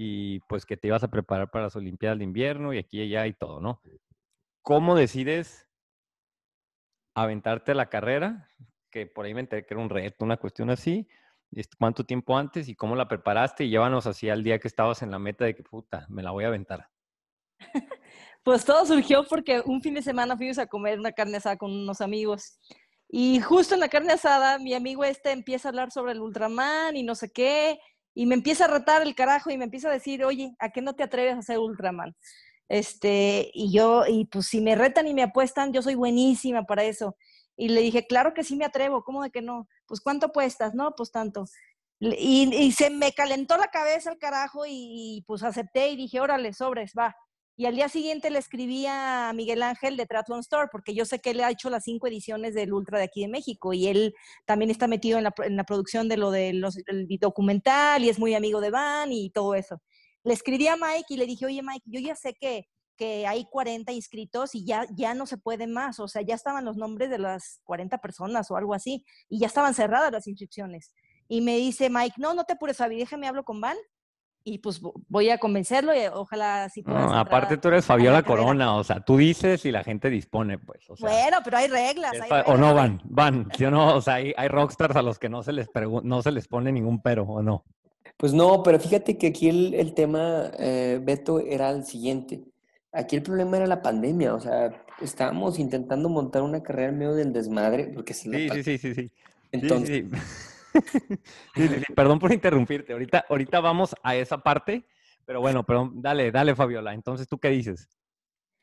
y 0.00 0.38
pues 0.48 0.64
que 0.64 0.76
te 0.76 0.86
ibas 0.86 1.02
a 1.02 1.10
preparar 1.10 1.50
para 1.50 1.64
las 1.64 1.74
Olimpiadas 1.74 2.18
de 2.18 2.24
invierno 2.24 2.72
y 2.72 2.78
aquí 2.78 3.00
y 3.00 3.02
allá 3.02 3.26
y 3.26 3.32
todo, 3.32 3.60
¿no? 3.60 3.82
¿Cómo 4.62 4.94
decides 4.94 5.66
aventarte 7.16 7.72
a 7.72 7.74
la 7.74 7.88
carrera? 7.88 8.48
Que 8.92 9.06
por 9.06 9.26
ahí 9.26 9.34
me 9.34 9.40
enteré 9.40 9.66
que 9.66 9.74
era 9.74 9.82
un 9.82 9.90
reto, 9.90 10.24
una 10.24 10.36
cuestión 10.36 10.70
así. 10.70 11.08
¿Cuánto 11.80 12.06
tiempo 12.06 12.38
antes 12.38 12.68
y 12.68 12.76
cómo 12.76 12.94
la 12.94 13.08
preparaste? 13.08 13.64
Y 13.64 13.70
llévanos 13.70 14.06
así 14.06 14.30
al 14.30 14.44
día 14.44 14.60
que 14.60 14.68
estabas 14.68 15.02
en 15.02 15.10
la 15.10 15.18
meta 15.18 15.44
de 15.44 15.56
que 15.56 15.64
puta, 15.64 16.06
me 16.08 16.22
la 16.22 16.30
voy 16.30 16.44
a 16.44 16.48
aventar. 16.48 16.88
Pues 18.44 18.64
todo 18.64 18.86
surgió 18.86 19.24
porque 19.24 19.60
un 19.66 19.82
fin 19.82 19.92
de 19.92 20.00
semana 20.00 20.36
fuimos 20.36 20.58
a 20.58 20.68
comer 20.68 20.98
una 20.98 21.12
carne 21.12 21.36
asada 21.36 21.58
con 21.58 21.70
unos 21.70 22.00
amigos. 22.00 22.58
Y 23.08 23.40
justo 23.40 23.74
en 23.74 23.80
la 23.80 23.90
carne 23.90 24.12
asada, 24.12 24.58
mi 24.58 24.72
amigo 24.72 25.04
este 25.04 25.32
empieza 25.32 25.68
a 25.68 25.70
hablar 25.70 25.90
sobre 25.90 26.12
el 26.12 26.20
Ultraman 26.20 26.96
y 26.96 27.02
no 27.02 27.14
sé 27.14 27.30
qué, 27.30 27.78
y 28.18 28.26
me 28.26 28.34
empieza 28.34 28.64
a 28.64 28.68
retar 28.68 29.02
el 29.02 29.14
carajo 29.14 29.48
y 29.48 29.56
me 29.56 29.66
empieza 29.66 29.88
a 29.88 29.92
decir, 29.92 30.24
oye, 30.24 30.52
¿a 30.58 30.70
qué 30.70 30.82
no 30.82 30.96
te 30.96 31.04
atreves 31.04 31.36
a 31.36 31.38
hacer 31.38 31.60
Ultraman? 31.60 32.16
Este, 32.68 33.48
y 33.54 33.72
yo, 33.72 34.06
y 34.08 34.24
pues 34.24 34.46
si 34.46 34.60
me 34.60 34.74
retan 34.74 35.06
y 35.06 35.14
me 35.14 35.22
apuestan, 35.22 35.72
yo 35.72 35.82
soy 35.82 35.94
buenísima 35.94 36.64
para 36.64 36.82
eso. 36.82 37.16
Y 37.56 37.68
le 37.68 37.80
dije, 37.80 38.08
claro 38.08 38.34
que 38.34 38.42
sí 38.42 38.56
me 38.56 38.64
atrevo, 38.64 39.04
¿cómo 39.04 39.22
de 39.22 39.30
que 39.30 39.40
no? 39.40 39.68
Pues 39.86 40.00
¿cuánto 40.00 40.26
apuestas? 40.26 40.74
No, 40.74 40.96
pues 40.96 41.12
tanto. 41.12 41.44
Y, 42.00 42.52
y 42.52 42.72
se 42.72 42.90
me 42.90 43.12
calentó 43.12 43.56
la 43.56 43.68
cabeza 43.68 44.10
el 44.10 44.18
carajo 44.18 44.66
y, 44.66 44.72
y, 44.72 45.22
pues 45.24 45.44
acepté 45.44 45.90
y 45.90 45.96
dije, 45.96 46.20
órale, 46.20 46.52
sobres, 46.52 46.94
va. 46.98 47.14
Y 47.60 47.66
al 47.66 47.74
día 47.74 47.88
siguiente 47.88 48.30
le 48.30 48.38
escribí 48.38 48.86
a 48.86 49.32
Miguel 49.34 49.64
Ángel 49.64 49.96
de 49.96 50.06
Triathlon 50.06 50.38
Store, 50.38 50.68
porque 50.70 50.94
yo 50.94 51.04
sé 51.04 51.18
que 51.18 51.30
él 51.30 51.40
ha 51.40 51.50
hecho 51.50 51.70
las 51.70 51.82
cinco 51.82 52.06
ediciones 52.06 52.54
del 52.54 52.72
Ultra 52.72 52.98
de 52.98 53.04
aquí 53.06 53.22
de 53.22 53.28
México 53.28 53.72
y 53.72 53.88
él 53.88 54.14
también 54.46 54.70
está 54.70 54.86
metido 54.86 55.18
en 55.18 55.24
la, 55.24 55.64
producción 55.64 56.08
de 56.08 56.18
lo 56.18 56.30
del 56.30 56.64
documental 57.20 58.04
y 58.04 58.10
es 58.10 58.20
muy 58.20 58.36
amigo 58.36 58.60
de 58.60 58.70
Van 58.70 59.10
y 59.10 59.30
todo 59.30 59.56
eso. 59.56 59.82
Le 60.22 60.34
escribí 60.34 60.68
a 60.68 60.76
Mike 60.76 61.06
y 61.08 61.16
le 61.16 61.26
dije, 61.26 61.46
oye 61.46 61.60
Mike, 61.64 61.82
yo 61.86 61.98
ya 61.98 62.14
sé 62.14 62.32
que, 62.40 62.68
que 62.96 63.26
hay 63.26 63.44
40 63.50 63.90
inscritos 63.90 64.54
y 64.54 64.64
ya, 64.64 64.86
ya 64.96 65.14
no 65.14 65.26
se 65.26 65.36
puede 65.36 65.66
más, 65.66 65.98
o 65.98 66.06
sea, 66.06 66.22
ya 66.22 66.36
estaban 66.36 66.64
los 66.64 66.76
nombres 66.76 67.10
de 67.10 67.18
las 67.18 67.60
40 67.64 67.98
personas 67.98 68.52
o 68.52 68.56
algo 68.56 68.72
así 68.72 69.04
y 69.28 69.40
ya 69.40 69.48
estaban 69.48 69.74
cerradas 69.74 70.12
las 70.12 70.28
inscripciones. 70.28 70.94
Y 71.26 71.40
me 71.40 71.56
dice 71.56 71.90
Mike, 71.90 72.14
no, 72.18 72.34
no 72.34 72.44
te 72.44 72.52
apures, 72.52 72.76
Fabi, 72.76 72.98
déjame 72.98 73.26
hablo 73.26 73.42
con 73.42 73.60
Van 73.60 73.76
y 74.54 74.58
pues 74.58 74.80
vo- 74.82 74.92
voy 75.08 75.30
a 75.30 75.38
convencerlo 75.38 75.94
y 75.94 76.06
ojalá 76.12 76.68
sí 76.68 76.82
puedas 76.82 77.10
No, 77.10 77.16
aparte 77.18 77.54
a- 77.54 77.60
tú 77.60 77.68
eres 77.68 77.84
Fabiola. 77.84 78.22
Corona, 78.22 78.76
o 78.76 78.84
sea, 78.84 79.00
tú 79.00 79.16
dices 79.16 79.64
y 79.64 79.70
la 79.72 79.84
gente 79.84 80.10
dispone, 80.10 80.58
pues. 80.58 80.88
O 80.88 80.96
sea, 80.96 81.08
Bueno, 81.08 81.38
pero 81.44 81.56
hay 81.58 81.68
reglas. 81.68 82.12
hay 82.20 82.28
fa- 82.28 82.40
o 82.42 82.52
reglas, 82.52 82.58
no 82.60 82.74
van, 82.74 83.00
van, 83.04 83.48
¿sí 83.56 83.64
o 83.64 83.70
no? 83.70 83.96
O 83.96 84.00
sea, 84.00 84.14
hay, 84.14 84.32
hay 84.36 84.48
rockstars 84.48 84.96
a 84.96 85.02
los 85.02 85.18
que 85.18 85.28
no 85.28 85.42
se 85.42 85.52
les 85.52 85.68
no 86.02 86.22
se 86.22 86.32
les 86.32 86.48
pone 86.48 86.72
ningún 86.72 87.00
pero, 87.02 87.24
¿o 87.24 87.42
no? 87.42 87.64
Pues 88.16 88.32
no, 88.32 88.62
pero 88.62 88.80
fíjate 88.80 89.16
que 89.16 89.28
aquí 89.28 89.48
el, 89.48 89.74
el 89.74 89.94
tema, 89.94 90.50
eh, 90.58 90.98
Beto, 91.02 91.38
era 91.40 91.70
el 91.70 91.84
siguiente. 91.84 92.40
Aquí 92.92 93.16
el 93.16 93.22
problema 93.22 93.58
era 93.58 93.66
la 93.66 93.82
pandemia, 93.82 94.34
o 94.34 94.40
sea, 94.40 94.84
estábamos 95.00 95.58
intentando 95.58 96.08
montar 96.08 96.42
una 96.42 96.62
carrera 96.62 96.88
en 96.88 96.98
medio 96.98 97.14
del 97.14 97.32
desmadre, 97.32 97.92
porque 97.94 98.14
si 98.14 98.30
sí, 98.30 98.48
sí, 98.64 98.78
sí, 98.78 98.94
sí. 98.94 98.94
Sí, 98.94 99.12
Entonces, 99.52 99.88
sí, 99.88 100.10
sí. 100.12 100.47
Perdón 101.96 102.18
por 102.18 102.32
interrumpirte. 102.32 102.92
Ahorita, 102.92 103.24
ahorita 103.28 103.60
vamos 103.60 103.94
a 104.02 104.16
esa 104.16 104.38
parte, 104.38 104.86
pero 105.24 105.40
bueno, 105.40 105.64
perdón, 105.64 106.00
dale, 106.00 106.30
dale, 106.30 106.54
Fabiola. 106.54 106.94
Entonces, 106.94 107.28
¿tú 107.28 107.38
qué 107.38 107.50
dices? 107.50 107.88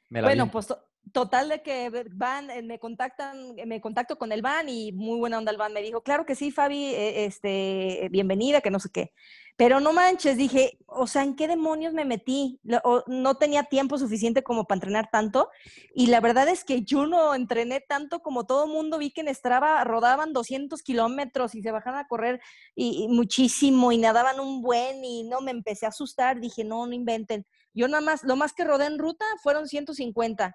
Me 0.10 0.22
la 0.22 0.28
Bueno, 0.28 0.46
vi. 0.46 0.52
pues 0.52 0.68
total 1.12 1.50
de 1.50 1.62
que 1.62 1.90
van, 2.12 2.50
eh, 2.50 2.62
me 2.62 2.80
contactan, 2.80 3.58
eh, 3.58 3.66
me 3.66 3.82
contacto 3.82 4.18
con 4.18 4.32
el 4.32 4.42
van 4.42 4.70
y 4.70 4.92
muy 4.92 5.20
buena 5.20 5.38
onda 5.38 5.52
el 5.52 5.58
van. 5.58 5.74
Me 5.74 5.82
dijo, 5.82 6.02
claro 6.02 6.26
que 6.26 6.36
sí, 6.36 6.52
Fabi, 6.52 6.86
eh, 6.86 7.26
este, 7.26 8.08
bienvenida, 8.12 8.62
que 8.62 8.72
no 8.72 8.80
sé 8.80 8.90
qué. 8.92 9.14
Pero 9.58 9.80
no 9.80 9.94
manches, 9.94 10.36
dije, 10.36 10.78
o 10.86 11.08
sea, 11.08 11.24
¿en 11.24 11.36
qué 11.36 11.48
demonios 11.48 11.94
me 11.94 12.04
metí? 12.04 12.60
No 13.08 13.36
tenía 13.36 13.64
tiempo 13.64 13.98
suficiente 13.98 14.44
como 14.44 14.66
para 14.66 14.78
entrenar 14.78 15.10
tanto. 15.10 15.50
Y 15.94 16.08
la 16.08 16.20
verdad 16.20 16.50
es 16.50 16.66
que 16.66 16.82
yo 16.82 17.06
no 17.06 17.34
entrené 17.34 17.80
tanto 17.80 18.20
como 18.20 18.46
todo 18.46 18.68
mundo. 18.68 18.98
Vi 18.98 19.12
que 19.12 19.22
en 19.22 19.34
Strava 19.34 19.82
rodaban 19.86 20.34
200 20.34 20.82
kilómetros 20.84 21.56
y 21.56 21.62
se 21.62 21.72
bajaban 21.72 22.02
a 22.04 22.08
correr 22.10 22.42
y, 22.76 23.06
y 23.06 23.08
muchísimo 23.08 23.94
y 23.94 23.98
nadaban 23.98 24.42
un 24.42 24.62
buen 24.62 25.06
y 25.06 25.24
no 25.24 25.40
me 25.40 25.52
empecé 25.52 25.86
a 25.86 25.90
asustar. 25.90 26.42
Dije, 26.42 26.66
no, 26.66 26.86
no 26.86 26.94
inventen. 26.94 27.46
Yo 27.74 27.88
nada 27.88 28.02
más, 28.02 28.24
lo 28.24 28.36
más 28.36 28.52
que 28.52 28.66
rodé 28.66 28.88
en 28.88 29.00
ruta 29.00 29.26
fueron 29.42 29.70
150. 29.70 30.54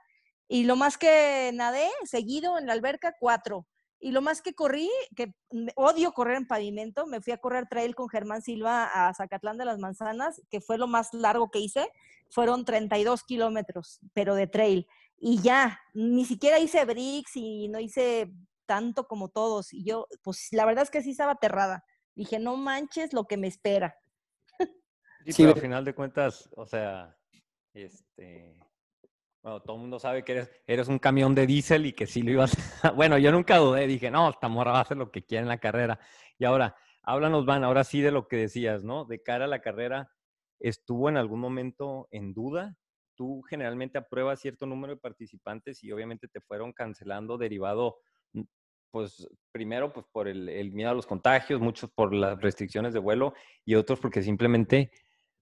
Y 0.53 0.65
lo 0.65 0.75
más 0.75 0.99
que 0.99 1.53
nadé 1.55 1.89
seguido 2.03 2.59
en 2.59 2.67
la 2.67 2.73
alberca, 2.73 3.15
cuatro. 3.21 3.69
Y 4.01 4.11
lo 4.11 4.21
más 4.21 4.43
que 4.43 4.53
corrí, 4.53 4.91
que 5.15 5.33
odio 5.77 6.11
correr 6.11 6.39
en 6.39 6.49
pavimento, 6.49 7.07
me 7.07 7.21
fui 7.21 7.33
a 7.33 7.39
correr 7.39 7.69
trail 7.69 7.95
con 7.95 8.09
Germán 8.09 8.43
Silva 8.43 8.91
a 8.93 9.15
Zacatlán 9.15 9.59
de 9.59 9.65
las 9.65 9.79
Manzanas, 9.79 10.43
que 10.51 10.61
fue 10.61 10.77
lo 10.77 10.89
más 10.89 11.15
largo 11.15 11.53
que 11.53 11.61
hice, 11.61 11.89
fueron 12.31 12.65
32 12.65 13.23
kilómetros, 13.23 14.01
pero 14.13 14.35
de 14.35 14.49
trail. 14.49 14.89
Y 15.19 15.41
ya, 15.41 15.79
ni 15.95 16.25
siquiera 16.25 16.59
hice 16.59 16.85
bricks 16.85 17.37
y 17.37 17.69
no 17.69 17.79
hice 17.79 18.33
tanto 18.67 19.07
como 19.07 19.29
todos. 19.29 19.73
Y 19.73 19.85
yo, 19.85 20.09
pues 20.25 20.49
la 20.51 20.67
verdad 20.67 20.83
es 20.83 20.91
que 20.91 21.03
sí 21.03 21.13
estaba 21.13 21.33
aterrada. 21.33 21.85
Dije, 22.17 22.41
no 22.41 22.57
manches 22.57 23.13
lo 23.13 23.27
que 23.29 23.37
me 23.37 23.47
espera. 23.47 23.97
Sí, 25.27 25.45
pero 25.45 25.51
al 25.51 25.61
final 25.61 25.85
de 25.85 25.95
cuentas, 25.95 26.51
o 26.57 26.67
sea, 26.67 27.17
este, 27.73 28.57
bueno, 29.42 29.61
todo 29.61 29.76
el 29.76 29.81
mundo 29.81 29.98
sabe 29.98 30.22
que 30.22 30.46
eres, 30.66 30.88
un 30.88 30.98
camión 30.98 31.35
de 31.35 31.46
diésel 31.46 31.87
y 31.87 31.92
que 31.92 32.07
sí 32.07 32.22
lo 32.22 32.31
ibas. 32.31 32.53
Bueno, 32.94 33.16
yo 33.16 33.33
nunca 33.33 33.57
dudé, 33.57 33.87
dije, 33.87 34.11
no, 34.11 34.29
esta 34.29 34.48
morra 34.48 34.72
va 34.72 34.79
a 34.79 34.83
hacer 34.83 34.98
lo 34.98 35.11
que 35.11 35.24
quiera 35.24 35.42
en 35.42 35.48
la 35.48 35.59
carrera. 35.59 35.98
Y 36.38 36.44
ahora, 36.44 36.76
háblanos, 37.03 37.46
Van, 37.46 37.64
ahora 37.64 37.85
sí 37.85 38.03
de 38.03 38.11
lo 38.11 38.29
que 38.29 38.37
decías, 38.37 38.85
¿no? 38.85 39.07
De 39.07 39.22
cara 39.22 39.46
a 39.46 39.48
la 39.48 39.62
carrera, 39.62 40.11
¿estuvo 40.59 41.09
en 41.09 41.16
algún 41.16 41.40
momento 41.40 42.07
en 42.11 42.35
duda? 42.35 42.76
Tú 43.14 43.42
generalmente 43.42 43.96
apruebas 43.98 44.40
cierto 44.40 44.66
número 44.66 44.94
de 44.94 45.00
participantes 45.00 45.83
y 45.83 45.90
obviamente 45.90 46.29
te 46.29 46.40
fueron 46.42 46.72
cancelando 46.74 47.38
derivado, 47.38 47.96
mm, 48.35 48.42
pues 48.90 49.26
primero 49.53 49.92
pues 49.92 50.05
por 50.12 50.29
el 50.29 50.72
miedo 50.72 50.90
a 50.90 50.94
los 50.94 51.07
contagios, 51.07 51.61
muchos 51.61 51.90
por 51.90 52.12
las 52.12 52.40
restricciones 52.40 52.92
de 52.92 52.98
vuelo 52.98 53.33
y 53.64 53.74
otros 53.74 54.00
porque 54.00 54.22
simplemente 54.22 54.90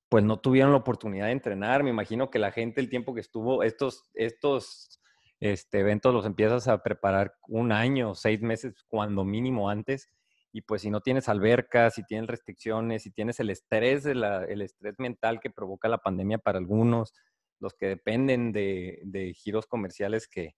pues 0.08 0.24
no 0.24 0.40
tuvieron 0.40 0.72
la 0.72 0.78
oportunidad 0.78 1.26
de 1.26 1.32
entrenar. 1.32 1.82
Me 1.82 1.90
imagino 1.90 2.30
que 2.30 2.38
la 2.38 2.50
gente 2.52 2.80
el 2.80 2.88
tiempo 2.88 3.14
que 3.14 3.20
estuvo, 3.20 3.62
estos, 3.62 4.10
estos 4.14 5.00
este, 5.40 5.80
eventos 5.80 6.14
los 6.14 6.26
empiezas 6.26 6.68
a 6.68 6.82
preparar 6.82 7.34
un 7.46 7.72
año, 7.72 8.14
seis 8.14 8.40
meses, 8.40 8.74
cuando 8.88 9.24
mínimo 9.24 9.68
antes. 9.68 10.08
Y 10.52 10.62
pues 10.62 10.82
si 10.82 10.90
no 10.90 11.00
tienes 11.00 11.28
albercas, 11.28 11.94
si 11.94 12.04
tienes 12.04 12.28
restricciones, 12.28 13.02
si 13.02 13.10
tienes 13.10 13.38
el 13.38 13.50
estrés, 13.50 14.06
el 14.06 14.62
estrés 14.62 14.94
mental 14.98 15.40
que 15.40 15.50
provoca 15.50 15.88
la 15.88 15.98
pandemia 15.98 16.38
para 16.38 16.58
algunos, 16.58 17.12
los 17.60 17.74
que 17.74 17.86
dependen 17.86 18.52
de, 18.52 19.00
de 19.04 19.34
giros 19.34 19.66
comerciales 19.66 20.26
que, 20.26 20.54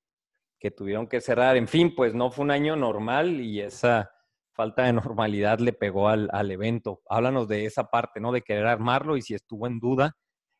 que 0.60 0.70
tuvieron 0.70 1.08
que 1.08 1.20
cerrar. 1.20 1.56
En 1.56 1.66
fin, 1.66 1.94
pues 1.96 2.14
no 2.14 2.30
fue 2.30 2.44
un 2.44 2.52
año 2.52 2.76
normal 2.76 3.40
y 3.40 3.60
esa 3.60 4.12
falta 4.52 4.84
de 4.84 4.92
normalidad 4.92 5.58
le 5.58 5.72
pegó 5.72 6.08
al, 6.08 6.28
al 6.32 6.50
evento. 6.50 7.02
Háblanos 7.08 7.48
de 7.48 7.64
esa 7.66 7.84
parte, 7.84 8.20
¿no? 8.20 8.32
De 8.32 8.42
querer 8.42 8.66
armarlo 8.66 9.16
y 9.16 9.22
si 9.22 9.34
estuvo 9.34 9.66
en 9.66 9.78
duda 9.78 10.16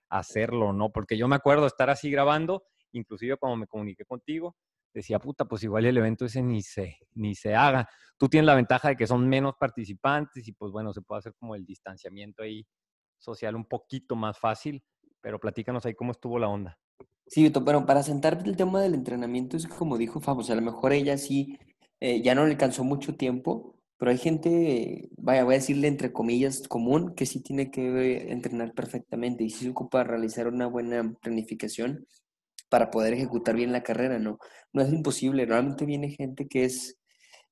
hacerlo, 0.09 0.72
¿no? 0.72 0.90
Porque 0.90 1.16
yo 1.16 1.29
me 1.29 1.37
acuerdo 1.37 1.66
estar 1.66 1.88
así 1.88 2.11
grabando, 2.11 2.64
inclusive 2.92 3.37
cuando 3.37 3.57
me 3.57 3.66
comuniqué 3.66 4.05
contigo, 4.05 4.57
decía, 4.92 5.18
puta, 5.18 5.44
pues 5.44 5.62
igual 5.62 5.87
el 5.87 5.96
evento 5.96 6.24
ese 6.24 6.42
ni 6.42 6.62
se, 6.62 6.98
ni 7.14 7.35
se 7.35 7.55
haga. 7.55 7.88
Tú 8.18 8.29
tienes 8.29 8.46
la 8.46 8.55
ventaja 8.55 8.88
de 8.88 8.96
que 8.96 9.07
son 9.07 9.29
menos 9.29 9.55
participantes 9.59 10.46
y 10.46 10.53
pues 10.53 10.72
bueno, 10.72 10.92
se 10.92 11.00
puede 11.00 11.20
hacer 11.20 11.35
como 11.38 11.55
el 11.55 11.64
distanciamiento 11.64 12.42
ahí 12.42 12.66
social 13.18 13.55
un 13.55 13.64
poquito 13.64 14.16
más 14.16 14.38
fácil, 14.38 14.83
pero 15.20 15.38
platícanos 15.38 15.87
ahí 15.87 15.94
cómo 15.94 16.12
estuvo 16.12 16.38
la 16.38 16.48
onda. 16.48 16.79
Sí, 17.26 17.48
pero 17.64 17.87
para 17.87 18.03
sentarte 18.03 18.48
el 18.48 18.57
tema 18.57 18.83
del 18.83 18.94
entrenamiento 18.94 19.57
es 19.57 19.68
como 19.68 19.96
dijo 19.96 20.20
Fabo, 20.20 20.40
o 20.40 20.42
sea, 20.42 20.55
a 20.55 20.61
lo 20.61 20.64
mejor 20.64 20.92
ella 20.92 21.16
sí 21.16 21.57
eh, 22.00 22.22
ya 22.22 22.35
no 22.35 22.44
le 22.44 22.53
alcanzó 22.53 22.83
mucho 22.83 23.14
tiempo, 23.14 23.79
pero 24.00 24.12
hay 24.12 24.18
gente, 24.18 25.10
vaya, 25.18 25.44
voy 25.44 25.56
a 25.56 25.58
decirle 25.58 25.86
entre 25.86 26.10
comillas, 26.10 26.66
común, 26.66 27.14
que 27.14 27.26
sí 27.26 27.42
tiene 27.42 27.70
que 27.70 28.32
entrenar 28.32 28.72
perfectamente 28.72 29.44
y 29.44 29.50
sí 29.50 29.64
se 29.64 29.70
ocupa 29.70 30.04
realizar 30.04 30.48
una 30.48 30.66
buena 30.66 31.12
planificación 31.20 32.06
para 32.70 32.90
poder 32.90 33.12
ejecutar 33.12 33.56
bien 33.56 33.72
la 33.72 33.82
carrera, 33.82 34.18
¿no? 34.18 34.38
No 34.72 34.80
es 34.80 34.90
imposible, 34.90 35.46
normalmente 35.46 35.84
viene 35.84 36.08
gente 36.08 36.48
que 36.48 36.64
es, 36.64 36.98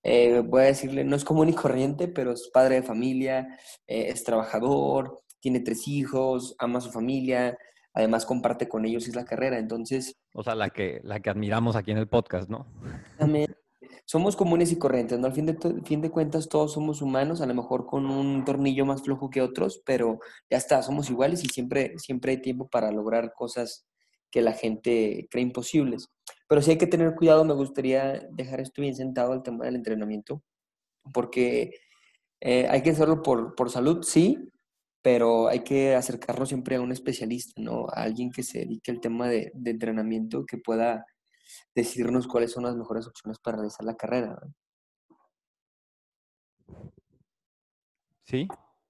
eh, 0.03 0.41
voy 0.41 0.63
a 0.63 0.67
decirle, 0.67 1.05
no 1.05 1.17
es 1.17 1.25
común 1.27 1.51
y 1.51 1.53
corriente, 1.53 2.09
pero 2.09 2.33
es 2.33 2.49
padre 2.51 2.77
de 2.77 2.83
familia, 2.83 3.59
eh, 3.87 4.07
es 4.09 4.25
trabajador, 4.25 5.21
tiene 5.41 5.61
tres 5.61 5.87
hijos, 5.87 6.57
ama 6.59 6.79
a 6.79 6.81
su 6.81 6.91
familia, 6.91 7.59
además 7.93 8.25
comparte 8.25 8.71
con 8.71 8.87
ellos 8.87 9.07
es 9.07 9.15
la 9.15 9.27
carrera, 9.27 9.59
entonces... 9.59 10.17
O 10.33 10.43
sea, 10.43 10.55
la 10.55 10.71
que, 10.71 11.01
la 11.03 11.21
que 11.21 11.29
admiramos 11.29 11.77
aquí 11.77 11.91
en 11.91 11.99
el 11.99 12.09
podcast, 12.09 12.49
¿no? 12.49 12.67
Somos 14.11 14.37
comunes 14.37 14.73
y 14.73 14.79
corrientes, 14.79 15.19
¿no? 15.19 15.27
Al 15.27 15.35
fin 15.35 15.45
de, 15.45 15.59
fin 15.85 16.01
de 16.01 16.11
cuentas 16.11 16.49
todos 16.49 16.73
somos 16.73 17.03
humanos, 17.03 17.43
a 17.43 17.47
lo 17.47 17.53
mejor 17.53 17.85
con 17.85 18.07
un 18.07 18.43
tornillo 18.47 18.87
más 18.87 19.03
flojo 19.03 19.29
que 19.29 19.43
otros, 19.43 19.83
pero 19.85 20.19
ya 20.51 20.57
está, 20.57 20.83
somos 20.83 21.11
iguales 21.11 21.45
y 21.45 21.49
siempre, 21.49 21.93
siempre 21.99 22.33
hay 22.33 22.41
tiempo 22.41 22.69
para 22.69 22.91
lograr 22.91 23.35
cosas 23.35 23.87
que 24.31 24.41
la 24.41 24.53
gente 24.53 25.29
cree 25.31 25.43
imposibles. 25.43 26.09
Pero 26.49 26.63
sí 26.63 26.71
hay 26.71 26.79
que 26.79 26.87
tener 26.87 27.15
cuidado, 27.17 27.45
me 27.45 27.53
gustaría 27.53 28.27
dejar 28.31 28.61
esto 28.61 28.81
bien 28.81 28.97
sentado, 28.97 29.35
el 29.35 29.43
tema 29.43 29.67
del 29.67 29.77
entrenamiento, 29.77 30.43
porque 31.13 31.75
eh, 32.41 32.67
hay 32.71 32.83
que 32.83 32.91
hacerlo 32.91 33.23
por, 33.23 33.55
por 33.55 33.69
salud, 33.71 34.03
sí, 34.05 34.39
pero 35.03 35.49
hay 35.49 35.61
que 35.61 35.95
acercarnos 35.95 36.49
siempre 36.49 36.77
a 36.77 36.81
un 36.81 36.93
especialista, 36.93 37.61
¿no? 37.61 37.87
A 37.91 38.05
alguien 38.05 38.31
que 38.31 38.43
se 38.43 38.61
dedique 38.61 38.91
al 38.91 39.01
tema 39.01 39.29
de, 39.29 39.53
entrenamiento, 39.67 40.47
que 40.47 40.57
pueda 40.57 41.05
decirnos 41.79 42.27
cuáles 42.27 42.51
son 42.51 42.65
las 42.65 42.77
mejores 42.77 43.07
opciones 43.07 43.39
para 43.39 43.59
realizar 43.59 43.85
la 43.85 43.97
carrera. 43.97 44.37
¿Sí? 48.25 48.49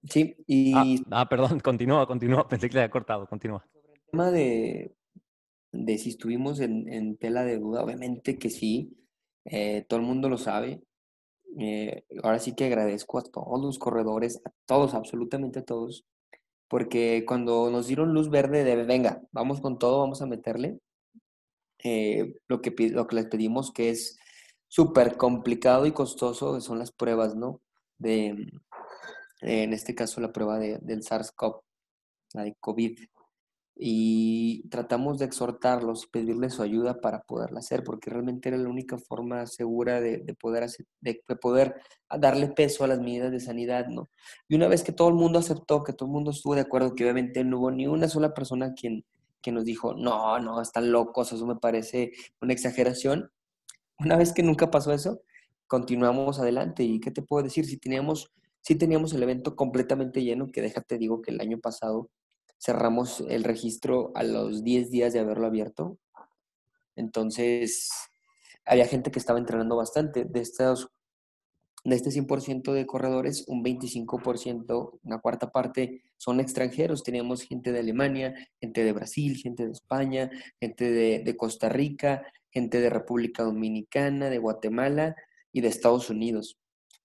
Sí, 0.08 0.34
ah, 0.38 0.42
y... 0.46 1.04
Ah, 1.10 1.28
perdón, 1.28 1.60
continúa, 1.64 2.06
continúa, 2.06 2.48
pensé 2.48 2.68
que 2.68 2.74
le 2.74 2.80
había 2.80 2.90
cortado, 2.90 3.26
continúa. 3.26 3.64
el 3.74 4.00
tema 4.10 4.30
de, 4.30 4.94
de 5.72 5.98
si 5.98 6.10
estuvimos 6.10 6.60
en, 6.60 7.16
tela 7.18 7.44
de 7.44 7.58
duda, 7.58 7.84
obviamente 7.84 8.38
que 8.38 8.48
sí, 8.48 8.96
eh, 9.44 9.84
todo 9.88 10.00
el 10.00 10.06
mundo 10.06 10.28
lo 10.28 10.38
sabe, 10.38 10.82
eh, 11.58 12.04
ahora 12.22 12.38
sí 12.38 12.54
que 12.54 12.64
agradezco 12.64 13.18
a 13.18 13.22
todos 13.22 13.60
los 13.62 13.78
corredores, 13.78 14.40
a 14.44 14.50
todos, 14.66 14.94
absolutamente 14.94 15.60
a 15.60 15.64
todos, 15.64 16.06
porque 16.68 17.24
cuando 17.26 17.70
nos 17.70 17.86
dieron 17.86 18.14
luz 18.14 18.30
verde 18.30 18.64
de, 18.64 18.76
venga, 18.84 19.22
vamos 19.30 19.60
con 19.60 19.78
todo, 19.78 19.98
vamos 19.98 20.22
a 20.22 20.26
meterle, 20.26 20.78
eh, 21.84 22.34
lo, 22.48 22.60
que, 22.60 22.74
lo 22.90 23.06
que 23.06 23.16
les 23.16 23.26
pedimos 23.26 23.72
que 23.72 23.90
es 23.90 24.18
súper 24.68 25.16
complicado 25.16 25.86
y 25.86 25.92
costoso 25.92 26.60
son 26.60 26.78
las 26.78 26.92
pruebas, 26.92 27.34
¿no? 27.34 27.60
De, 27.98 28.50
en 29.40 29.72
este 29.72 29.94
caso, 29.94 30.20
la 30.20 30.32
prueba 30.32 30.58
de, 30.58 30.78
del 30.82 31.02
SARS-CoV, 31.02 31.62
la 32.34 32.44
de 32.44 32.54
COVID 32.60 32.98
y 33.80 34.68
tratamos 34.70 35.18
de 35.18 35.26
exhortarlos 35.26 36.08
pedirles 36.08 36.54
su 36.54 36.62
ayuda 36.62 37.00
para 37.00 37.22
poderla 37.22 37.60
hacer, 37.60 37.84
porque 37.84 38.10
realmente 38.10 38.48
era 38.48 38.58
la 38.58 38.68
única 38.68 38.98
forma 38.98 39.46
segura 39.46 40.00
de, 40.00 40.34
poder, 40.40 40.64
hacer, 40.64 40.84
de, 41.00 41.22
poder 41.40 41.76
darle 42.18 42.48
peso 42.48 42.82
a 42.82 42.88
las 42.88 42.98
medidas 42.98 43.30
de 43.30 43.38
sanidad, 43.38 43.86
¿no? 43.86 44.08
Y 44.48 44.56
una 44.56 44.66
vez 44.66 44.82
que 44.82 44.90
todo 44.90 45.08
el 45.08 45.14
mundo 45.14 45.38
aceptó, 45.38 45.84
que 45.84 45.92
todo 45.92 46.08
el 46.08 46.12
mundo 46.12 46.32
estuvo 46.32 46.56
de 46.56 46.62
acuerdo, 46.62 46.96
que 46.96 47.04
obviamente 47.04 47.44
no 47.44 47.60
hubo 47.60 47.70
ni 47.70 47.86
una 47.86 48.08
sola 48.08 48.34
persona 48.34 48.74
quien, 48.74 49.04
que 49.42 49.52
nos 49.52 49.64
dijo, 49.64 49.94
no, 49.94 50.38
no, 50.38 50.60
están 50.60 50.92
locos, 50.92 51.32
eso 51.32 51.46
me 51.46 51.56
parece 51.56 52.12
una 52.40 52.52
exageración. 52.52 53.30
Una 53.98 54.16
vez 54.16 54.32
que 54.32 54.42
nunca 54.42 54.70
pasó 54.70 54.92
eso, 54.92 55.22
continuamos 55.66 56.38
adelante. 56.38 56.82
¿Y 56.82 57.00
qué 57.00 57.10
te 57.10 57.22
puedo 57.22 57.42
decir? 57.42 57.66
Si 57.66 57.76
teníamos, 57.76 58.32
si 58.60 58.74
teníamos 58.74 59.12
el 59.12 59.22
evento 59.22 59.56
completamente 59.56 60.22
lleno, 60.22 60.48
que 60.52 60.62
déjate 60.62 60.98
digo 60.98 61.22
que 61.22 61.30
el 61.30 61.40
año 61.40 61.58
pasado 61.58 62.10
cerramos 62.60 63.20
el 63.28 63.44
registro 63.44 64.12
a 64.14 64.24
los 64.24 64.64
10 64.64 64.90
días 64.90 65.12
de 65.12 65.20
haberlo 65.20 65.46
abierto. 65.46 65.98
Entonces, 66.96 67.90
había 68.64 68.86
gente 68.86 69.10
que 69.10 69.18
estaba 69.18 69.38
entrenando 69.38 69.76
bastante. 69.76 70.24
De 70.24 70.40
estos 70.40 70.90
de 71.84 71.96
este 71.96 72.10
100% 72.10 72.72
de 72.72 72.86
corredores, 72.86 73.44
un 73.46 73.64
25%, 73.64 74.98
una 75.02 75.18
cuarta 75.20 75.50
parte, 75.50 76.02
son 76.16 76.40
extranjeros. 76.40 77.02
Teníamos 77.02 77.42
gente 77.42 77.72
de 77.72 77.80
Alemania, 77.80 78.34
gente 78.60 78.84
de 78.84 78.92
Brasil, 78.92 79.36
gente 79.36 79.64
de 79.64 79.72
España, 79.72 80.30
gente 80.60 80.90
de, 80.90 81.36
Costa 81.36 81.68
Rica, 81.68 82.26
gente 82.50 82.80
de 82.80 82.90
República 82.90 83.44
Dominicana, 83.44 84.28
de 84.28 84.38
Guatemala 84.38 85.14
y 85.52 85.60
de 85.60 85.68
Estados 85.68 86.10
Unidos. 86.10 86.58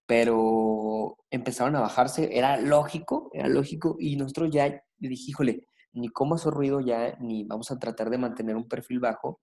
Pero 0.06 1.18
empezaron 1.30 1.76
a 1.76 1.80
bajarse, 1.80 2.36
era 2.36 2.60
lógico, 2.60 3.30
era 3.32 3.48
lógico, 3.48 3.96
y 3.98 4.16
nosotros 4.16 4.50
ya 4.50 4.82
dije, 4.98 5.30
híjole, 5.30 5.68
ni 5.92 6.08
cómo 6.08 6.34
hacer 6.34 6.52
ruido 6.52 6.80
ya, 6.80 7.16
ni 7.20 7.44
vamos 7.44 7.70
a 7.70 7.78
tratar 7.78 8.10
de 8.10 8.18
mantener 8.18 8.56
un 8.56 8.68
perfil 8.68 8.98
bajo. 9.00 9.40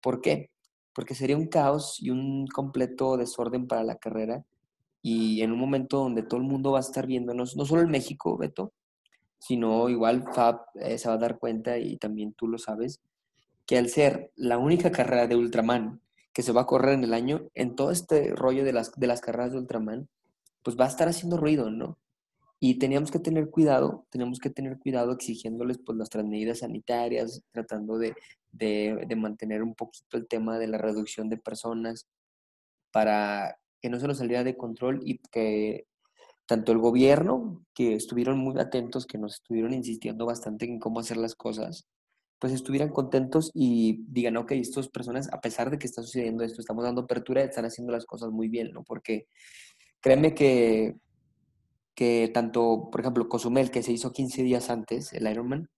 ¿Por 0.00 0.20
qué? 0.20 0.50
Porque 0.92 1.14
sería 1.14 1.36
un 1.36 1.48
caos 1.48 1.96
y 2.00 2.10
un 2.10 2.46
completo 2.46 3.16
desorden 3.16 3.66
para 3.66 3.82
la 3.82 3.96
carrera. 3.96 4.44
Y 5.08 5.42
en 5.42 5.52
un 5.52 5.60
momento 5.60 5.98
donde 5.98 6.24
todo 6.24 6.40
el 6.40 6.46
mundo 6.48 6.72
va 6.72 6.78
a 6.78 6.80
estar 6.80 7.06
viéndonos, 7.06 7.56
no 7.56 7.64
solo 7.64 7.82
en 7.82 7.90
México, 7.92 8.36
Beto, 8.36 8.72
sino 9.38 9.88
igual 9.88 10.24
Fab 10.34 10.62
eh, 10.74 10.98
se 10.98 11.08
va 11.08 11.14
a 11.14 11.18
dar 11.18 11.38
cuenta 11.38 11.78
y 11.78 11.96
también 11.96 12.32
tú 12.32 12.48
lo 12.48 12.58
sabes, 12.58 13.00
que 13.66 13.78
al 13.78 13.88
ser 13.88 14.32
la 14.34 14.58
única 14.58 14.90
carrera 14.90 15.28
de 15.28 15.36
Ultraman 15.36 16.00
que 16.32 16.42
se 16.42 16.50
va 16.50 16.62
a 16.62 16.66
correr 16.66 16.94
en 16.94 17.04
el 17.04 17.14
año, 17.14 17.48
en 17.54 17.76
todo 17.76 17.92
este 17.92 18.34
rollo 18.34 18.64
de 18.64 18.72
las, 18.72 18.98
de 18.98 19.06
las 19.06 19.20
carreras 19.20 19.52
de 19.52 19.58
Ultraman, 19.58 20.08
pues 20.64 20.76
va 20.76 20.86
a 20.86 20.88
estar 20.88 21.06
haciendo 21.06 21.36
ruido, 21.36 21.70
¿no? 21.70 21.98
Y 22.58 22.80
teníamos 22.80 23.12
que 23.12 23.20
tener 23.20 23.48
cuidado, 23.48 24.06
teníamos 24.10 24.40
que 24.40 24.50
tener 24.50 24.76
cuidado 24.76 25.12
exigiéndoles 25.12 25.78
pues 25.78 25.96
nuestras 25.96 26.24
medidas 26.24 26.58
sanitarias, 26.58 27.44
tratando 27.52 27.96
de, 27.96 28.16
mantener 29.16 29.62
un 29.62 29.76
poquito 29.76 30.16
el 30.16 30.26
tema 30.26 30.58
de 30.58 30.66
la 30.66 30.78
reducción 30.78 31.28
de 31.28 31.36
personas 31.36 32.08
para 32.90 33.56
que 33.80 33.90
no 33.90 34.00
se 34.00 34.06
nos 34.06 34.18
saliera 34.18 34.44
de 34.44 34.56
control 34.56 35.00
y 35.04 35.18
que 35.30 35.86
tanto 36.46 36.72
el 36.72 36.78
gobierno, 36.78 37.64
que 37.74 37.94
estuvieron 37.94 38.38
muy 38.38 38.58
atentos, 38.58 39.06
que 39.06 39.18
nos 39.18 39.34
estuvieron 39.34 39.74
insistiendo 39.74 40.26
bastante 40.26 40.64
en 40.64 40.78
cómo 40.78 41.00
hacer 41.00 41.16
las 41.16 41.34
cosas, 41.34 41.88
pues 42.38 42.52
estuvieran 42.52 42.90
contentos 42.90 43.50
y 43.54 44.04
digan, 44.08 44.36
ok, 44.36 44.52
estas 44.52 44.88
personas, 44.88 45.32
a 45.32 45.40
pesar 45.40 45.70
de 45.70 45.78
que 45.78 45.86
está 45.86 46.02
sucediendo 46.02 46.44
esto, 46.44 46.60
estamos 46.60 46.84
dando 46.84 47.02
apertura, 47.02 47.42
están 47.42 47.64
haciendo 47.64 47.92
las 47.92 48.04
cosas 48.04 48.30
muy 48.30 48.48
bien, 48.48 48.72
¿no? 48.72 48.84
Porque 48.84 49.26
créeme 50.00 50.34
que 50.34 50.96
que 51.96 52.30
tanto, 52.32 52.90
por 52.92 53.00
ejemplo, 53.00 53.28
Cozumel, 53.28 53.70
que 53.70 53.82
se 53.82 53.90
hizo 53.90 54.12
15 54.12 54.42
días 54.42 54.70
antes, 54.70 55.14
el 55.14 55.26
Ironman, 55.28 55.70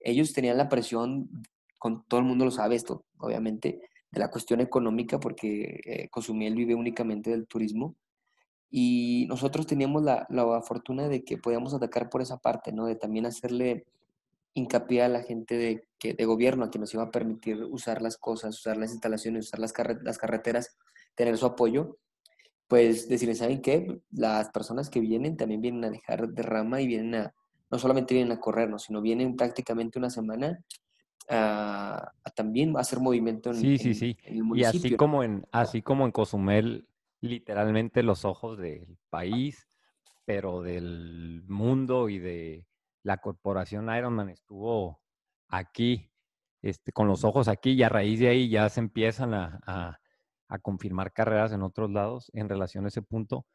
ellos 0.00 0.32
tenían 0.34 0.58
la 0.58 0.68
presión, 0.68 1.30
con 1.78 2.04
todo 2.08 2.20
el 2.20 2.26
mundo 2.26 2.44
lo 2.44 2.50
sabe 2.50 2.74
esto, 2.74 3.06
obviamente, 3.16 3.80
de 4.10 4.20
la 4.20 4.30
cuestión 4.30 4.60
económica, 4.60 5.20
porque 5.20 5.80
eh, 5.84 6.10
vive 6.54 6.74
únicamente 6.74 7.30
del 7.30 7.46
turismo. 7.46 7.96
Y 8.70 9.26
nosotros 9.28 9.66
teníamos 9.66 10.02
la, 10.02 10.26
la, 10.30 10.62
fortuna 10.62 11.08
de 11.08 11.24
que 11.24 11.38
podíamos 11.38 11.74
atacar 11.74 12.08
por 12.08 12.22
esa 12.22 12.38
parte, 12.38 12.72
¿no? 12.72 12.86
De 12.86 12.94
también 12.94 13.26
hacerle 13.26 13.84
hincapié 14.54 15.02
a 15.02 15.08
la 15.08 15.22
gente 15.22 15.56
de, 15.56 15.84
que, 15.98 16.14
de 16.14 16.24
gobierno, 16.24 16.64
a 16.64 16.70
que 16.70 16.78
nos 16.78 16.94
iba 16.94 17.04
a 17.04 17.10
permitir 17.10 17.64
usar 17.64 18.02
las 18.02 18.16
cosas, 18.16 18.58
usar 18.58 18.76
las 18.76 18.92
instalaciones, 18.92 19.46
usar 19.46 19.60
las, 19.60 19.72
las 20.02 20.18
carreteras, 20.18 20.76
tener 21.16 21.36
su 21.36 21.46
apoyo 21.46 21.98
pues 22.70 23.08
decirles, 23.08 23.38
¿saben 23.38 23.62
qué? 23.62 24.00
Las 24.12 24.50
personas 24.50 24.90
que 24.90 25.00
vienen 25.00 25.36
también 25.36 25.60
vienen 25.60 25.84
a 25.84 25.90
dejar 25.90 26.28
derrama 26.28 26.80
y 26.80 26.86
vienen 26.86 27.16
a, 27.16 27.34
no 27.68 27.80
solamente 27.80 28.14
vienen 28.14 28.30
a 28.30 28.38
corrernos, 28.38 28.84
sino 28.84 29.00
vienen 29.00 29.34
prácticamente 29.34 29.98
una 29.98 30.08
semana 30.08 30.62
a, 31.30 32.12
también 32.34 32.76
hacer 32.76 33.00
movimiento 33.00 33.50
en, 33.50 33.56
sí, 33.56 33.78
sí, 33.78 33.94
sí. 33.94 34.16
el 34.24 34.44
municipio. 34.44 34.80
Y 34.80 34.86
así 34.86 34.96
como, 34.96 35.22
en, 35.22 35.46
así 35.52 35.82
como 35.82 36.04
en 36.04 36.12
Cozumel, 36.12 36.88
literalmente 37.20 38.02
los 38.02 38.24
ojos 38.24 38.58
del 38.58 38.98
país, 39.08 39.68
pero 40.24 40.62
del 40.62 41.44
mundo 41.48 42.08
y 42.08 42.18
de 42.18 42.66
la 43.02 43.18
corporación 43.18 43.94
Ironman 43.94 44.28
estuvo 44.28 45.00
aquí, 45.48 46.10
este, 46.62 46.92
con 46.92 47.08
los 47.08 47.24
ojos 47.24 47.48
aquí 47.48 47.72
y 47.72 47.82
a 47.82 47.88
raíz 47.88 48.20
de 48.20 48.28
ahí 48.28 48.48
ya 48.48 48.68
se 48.68 48.80
empiezan 48.80 49.34
a 49.34 50.00
a 50.50 50.58
confirmar 50.58 51.12
carreras 51.12 51.52
en 51.52 51.62
otros 51.62 51.90
lados 51.90 52.30
en 52.34 52.48
relación 52.48 52.84
a 52.84 52.88
ese 52.88 53.02
punto, 53.02 53.46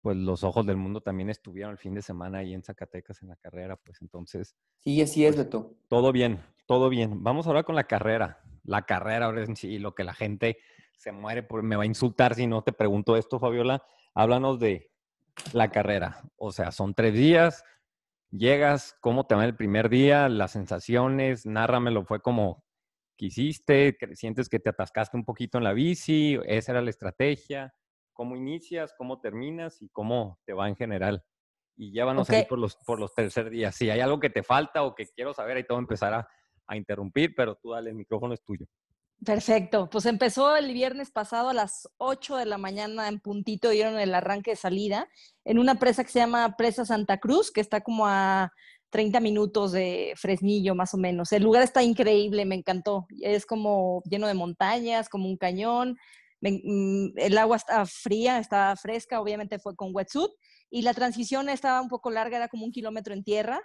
pues 0.00 0.16
los 0.16 0.44
ojos 0.44 0.66
del 0.66 0.76
mundo 0.76 1.00
también 1.00 1.30
estuvieron 1.30 1.72
el 1.72 1.78
fin 1.78 1.94
de 1.94 2.02
semana 2.02 2.38
ahí 2.38 2.54
en 2.54 2.62
Zacatecas 2.62 3.22
en 3.22 3.28
la 3.28 3.36
carrera, 3.36 3.76
pues 3.76 4.00
entonces. 4.00 4.56
Sí, 4.78 5.00
así 5.02 5.24
es, 5.24 5.36
pues, 5.36 5.46
Beto. 5.46 5.74
Todo 5.88 6.12
bien, 6.12 6.40
todo 6.66 6.88
bien. 6.88 7.22
Vamos 7.22 7.46
ahora 7.46 7.62
con 7.62 7.74
la 7.74 7.84
carrera. 7.84 8.42
la 8.64 8.82
carrera 8.82 9.26
ahora 9.26 9.42
en 9.42 9.56
sí, 9.56 9.78
lo 9.78 9.94
que 9.94 10.04
la 10.04 10.14
gente 10.14 10.58
se 10.96 11.12
muere, 11.12 11.42
por, 11.42 11.62
me 11.62 11.76
va 11.76 11.84
a 11.84 11.86
insultar 11.86 12.34
si 12.34 12.46
no 12.46 12.62
te 12.62 12.72
pregunto 12.72 13.16
esto, 13.16 13.38
Fabiola. 13.38 13.82
Háblanos 14.14 14.58
de 14.58 14.90
la 15.52 15.70
carrera. 15.70 16.22
O 16.36 16.52
sea, 16.52 16.72
son 16.72 16.94
tres 16.94 17.14
días, 17.14 17.64
llegas, 18.30 18.96
cómo 19.00 19.26
te 19.26 19.34
va 19.34 19.44
el 19.44 19.56
primer 19.56 19.88
día, 19.88 20.28
las 20.28 20.52
sensaciones, 20.52 21.46
nárramelo, 21.46 22.04
fue 22.04 22.20
como 22.20 22.64
que 23.16 23.26
hiciste, 23.26 23.96
sientes 24.14 24.48
que 24.48 24.60
te 24.60 24.70
atascaste 24.70 25.16
un 25.16 25.24
poquito 25.24 25.58
en 25.58 25.64
la 25.64 25.72
bici, 25.72 26.38
esa 26.46 26.72
era 26.72 26.82
la 26.82 26.90
estrategia, 26.90 27.74
cómo 28.20 28.36
inicias, 28.36 28.92
cómo 28.98 29.18
terminas 29.18 29.80
y 29.80 29.88
cómo 29.88 30.38
te 30.44 30.52
va 30.52 30.68
en 30.68 30.76
general. 30.76 31.24
Y 31.74 31.90
llévanos 31.90 32.28
ahí 32.28 32.44
por 32.44 32.58
los, 32.58 32.76
por 32.84 33.00
los 33.00 33.14
tercer 33.14 33.48
días. 33.48 33.74
Si 33.74 33.88
hay 33.88 34.00
algo 34.00 34.20
que 34.20 34.28
te 34.28 34.42
falta 34.42 34.82
o 34.82 34.94
que 34.94 35.06
quiero 35.06 35.32
saber, 35.32 35.56
ahí 35.56 35.62
te 35.64 35.72
voy 35.72 35.78
a 35.78 35.84
empezar 35.84 36.12
a, 36.12 36.28
a 36.66 36.76
interrumpir, 36.76 37.34
pero 37.34 37.54
tú 37.54 37.70
dale, 37.70 37.88
el 37.88 37.96
micrófono 37.96 38.34
es 38.34 38.44
tuyo. 38.44 38.66
Perfecto, 39.24 39.88
pues 39.88 40.04
empezó 40.04 40.54
el 40.54 40.70
viernes 40.74 41.10
pasado 41.10 41.48
a 41.48 41.54
las 41.54 41.88
8 41.96 42.36
de 42.36 42.44
la 42.44 42.58
mañana 42.58 43.08
en 43.08 43.20
puntito, 43.20 43.70
dieron 43.70 43.98
el 43.98 44.14
arranque 44.14 44.50
de 44.50 44.56
salida 44.56 45.08
en 45.46 45.58
una 45.58 45.76
presa 45.76 46.04
que 46.04 46.10
se 46.10 46.18
llama 46.18 46.56
Presa 46.58 46.84
Santa 46.84 47.20
Cruz, 47.20 47.50
que 47.50 47.62
está 47.62 47.80
como 47.80 48.06
a 48.06 48.52
30 48.90 49.18
minutos 49.20 49.72
de 49.72 50.12
Fresnillo 50.16 50.74
más 50.74 50.92
o 50.92 50.98
menos. 50.98 51.32
El 51.32 51.44
lugar 51.44 51.62
está 51.62 51.82
increíble, 51.82 52.44
me 52.44 52.56
encantó. 52.56 53.06
Es 53.22 53.46
como 53.46 54.02
lleno 54.04 54.26
de 54.26 54.34
montañas, 54.34 55.08
como 55.08 55.26
un 55.26 55.38
cañón. 55.38 55.96
Mm, 56.40 57.18
el 57.18 57.38
agua 57.38 57.56
está 57.56 57.84
fría, 57.86 58.38
está 58.38 58.74
fresca, 58.76 59.20
obviamente 59.20 59.58
fue 59.58 59.76
con 59.76 59.94
wetsuit 59.94 60.30
y 60.70 60.82
la 60.82 60.94
transición 60.94 61.48
estaba 61.48 61.80
un 61.80 61.88
poco 61.88 62.10
larga, 62.10 62.36
era 62.36 62.48
como 62.48 62.64
un 62.64 62.72
kilómetro 62.72 63.12
en 63.14 63.24
tierra 63.24 63.60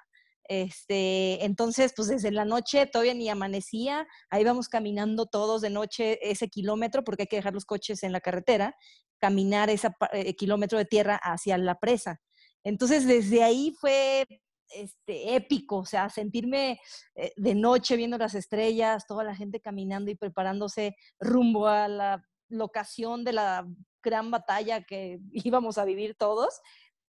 este, 0.47 1.43
entonces, 1.43 1.93
pues 1.95 2.07
desde 2.07 2.31
la 2.31 2.45
noche 2.45 2.85
todavía 2.85 3.13
ni 3.13 3.29
amanecía, 3.29 4.07
ahí 4.29 4.43
vamos 4.43 4.69
caminando 4.69 5.25
todos 5.25 5.61
de 5.61 5.69
noche 5.69 6.19
ese 6.21 6.49
kilómetro, 6.49 7.03
porque 7.03 7.23
hay 7.23 7.27
que 7.27 7.37
dejar 7.37 7.53
los 7.53 7.65
coches 7.65 8.03
en 8.03 8.11
la 8.11 8.21
carretera, 8.21 8.75
caminar 9.19 9.69
ese 9.69 9.89
eh, 10.13 10.35
kilómetro 10.35 10.77
de 10.77 10.85
tierra 10.85 11.19
hacia 11.21 11.57
la 11.57 11.79
presa. 11.79 12.21
Entonces, 12.63 13.07
desde 13.07 13.43
ahí 13.43 13.73
fue 13.79 14.25
este, 14.69 15.35
épico, 15.35 15.77
o 15.77 15.85
sea, 15.85 16.09
sentirme 16.09 16.79
eh, 17.15 17.31
de 17.35 17.55
noche 17.55 17.95
viendo 17.95 18.17
las 18.17 18.35
estrellas, 18.35 19.05
toda 19.07 19.23
la 19.23 19.35
gente 19.35 19.61
caminando 19.61 20.11
y 20.11 20.15
preparándose 20.15 20.95
rumbo 21.19 21.67
a 21.67 21.87
la 21.87 22.23
locación 22.49 23.23
de 23.23 23.33
la 23.33 23.67
gran 24.03 24.31
batalla 24.31 24.83
que 24.83 25.19
íbamos 25.31 25.77
a 25.77 25.85
vivir 25.85 26.15
todos. 26.15 26.61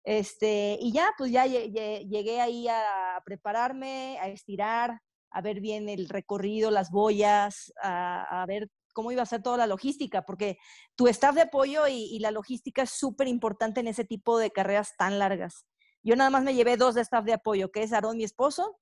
Este, 0.03 0.77
y 0.79 0.93
ya, 0.93 1.13
pues 1.17 1.31
ya 1.31 1.45
llegué 1.45 2.39
ahí 2.39 2.67
a 2.69 3.21
prepararme, 3.25 4.17
a 4.21 4.29
estirar, 4.29 5.01
a 5.31 5.41
ver 5.41 5.59
bien 5.59 5.89
el 5.89 6.07
recorrido, 6.09 6.71
las 6.71 6.91
boyas, 6.91 7.73
a, 7.83 8.45
ver 8.47 8.69
cómo 8.93 9.11
iba 9.11 9.21
a 9.21 9.27
ser 9.27 9.43
toda 9.43 9.57
la 9.57 9.67
logística, 9.67 10.23
porque 10.23 10.57
tu 10.95 11.07
staff 11.07 11.35
de 11.35 11.41
apoyo 11.41 11.87
y, 11.87 12.17
la 12.19 12.31
logística 12.31 12.83
es 12.83 12.91
súper 12.91 13.27
importante 13.27 13.81
en 13.81 13.87
ese 13.87 14.05
tipo 14.05 14.37
de 14.39 14.51
carreras 14.51 14.93
tan 14.97 15.19
largas. 15.19 15.65
Yo 16.03 16.15
nada 16.15 16.29
más 16.29 16.43
me 16.43 16.55
llevé 16.55 16.77
dos 16.77 16.95
de 16.95 17.01
staff 17.01 17.25
de 17.25 17.33
apoyo, 17.33 17.69
que 17.69 17.83
es 17.83 17.91
Aarón, 17.91 18.17
mi 18.17 18.23
esposo, 18.23 18.77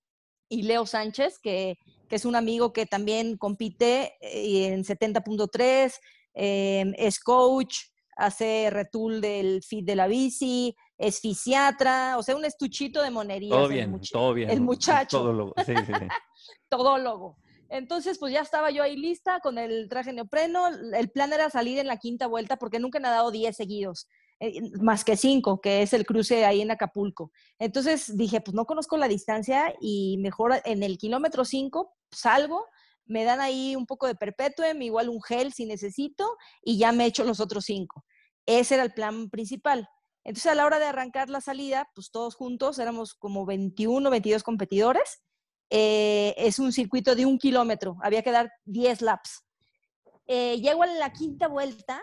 y 0.47 0.61
Leo 0.61 0.85
Sánchez, 0.85 1.39
que, 1.39 1.79
que 2.07 2.15
es 2.15 2.25
un 2.25 2.35
amigo 2.35 2.71
que 2.71 2.85
también 2.85 3.35
compite 3.37 4.13
eh, 4.21 4.67
en 4.67 4.83
70.3, 4.83 5.99
eh, 6.35 6.93
es 6.97 7.19
coach, 7.19 7.77
hace 8.15 8.69
retul 8.69 9.21
del 9.21 9.63
feed 9.63 9.85
de 9.85 9.95
la 9.95 10.07
bici, 10.07 10.75
es 10.97 11.19
fisiatra, 11.19 12.17
o 12.17 12.23
sea, 12.23 12.35
un 12.35 12.45
estuchito 12.45 13.01
de 13.01 13.11
monería. 13.11 13.49
Todo 13.49 13.67
bien, 13.67 14.01
todo 14.11 14.33
bien. 14.33 14.49
El 14.49 14.61
muchacho. 14.61 15.19
Todólogo, 15.19 15.53
sí, 15.65 15.73
sí, 15.75 15.93
sí. 15.99 16.07
Todólogo. 16.69 17.37
Entonces, 17.69 18.19
pues 18.19 18.31
ya 18.31 18.41
estaba 18.41 18.69
yo 18.71 18.83
ahí 18.83 18.95
lista 18.95 19.39
con 19.39 19.57
el 19.57 19.89
traje 19.89 20.13
neopreno. 20.13 20.67
El 20.67 21.09
plan 21.09 21.33
era 21.33 21.49
salir 21.49 21.79
en 21.79 21.87
la 21.87 21.97
quinta 21.97 22.27
vuelta 22.27 22.57
porque 22.57 22.79
nunca 22.79 22.99
he 22.99 23.01
nadado 23.01 23.31
10 23.31 23.55
seguidos, 23.55 24.07
eh, 24.39 24.61
más 24.79 25.03
que 25.03 25.17
5, 25.17 25.61
que 25.61 25.81
es 25.81 25.93
el 25.93 26.05
cruce 26.05 26.45
ahí 26.45 26.61
en 26.61 26.71
Acapulco. 26.71 27.31
Entonces 27.59 28.15
dije, 28.15 28.39
pues 28.41 28.53
no 28.53 28.65
conozco 28.65 28.97
la 28.97 29.07
distancia 29.07 29.73
y 29.81 30.17
mejor 30.19 30.61
en 30.63 30.83
el 30.83 30.97
kilómetro 30.97 31.43
5 31.43 31.93
salgo, 32.11 32.65
me 33.05 33.23
dan 33.23 33.39
ahí 33.39 33.75
un 33.75 33.85
poco 33.85 34.07
de 34.07 34.15
perpetuem, 34.15 34.81
igual 34.81 35.09
un 35.09 35.21
gel 35.21 35.53
si 35.53 35.65
necesito, 35.65 36.37
y 36.61 36.77
ya 36.77 36.91
me 36.91 37.05
echo 37.05 37.23
los 37.23 37.39
otros 37.39 37.65
5. 37.65 38.03
Ese 38.45 38.75
era 38.75 38.83
el 38.83 38.93
plan 38.93 39.29
principal. 39.29 39.87
Entonces, 40.23 40.51
a 40.51 40.55
la 40.55 40.65
hora 40.65 40.79
de 40.79 40.85
arrancar 40.85 41.29
la 41.29 41.41
salida, 41.41 41.89
pues 41.93 42.09
todos 42.11 42.35
juntos, 42.35 42.79
éramos 42.79 43.13
como 43.13 43.45
21, 43.45 44.09
22 44.09 44.43
competidores. 44.43 45.21
Eh, 45.69 46.33
es 46.37 46.59
un 46.59 46.71
circuito 46.71 47.15
de 47.15 47.25
un 47.25 47.37
kilómetro, 47.37 47.97
había 48.01 48.23
que 48.23 48.31
dar 48.31 48.51
10 48.65 49.01
laps. 49.01 49.45
Eh, 50.27 50.59
llego 50.59 50.83
a 50.83 50.87
la 50.87 51.11
quinta 51.11 51.47
vuelta 51.47 52.01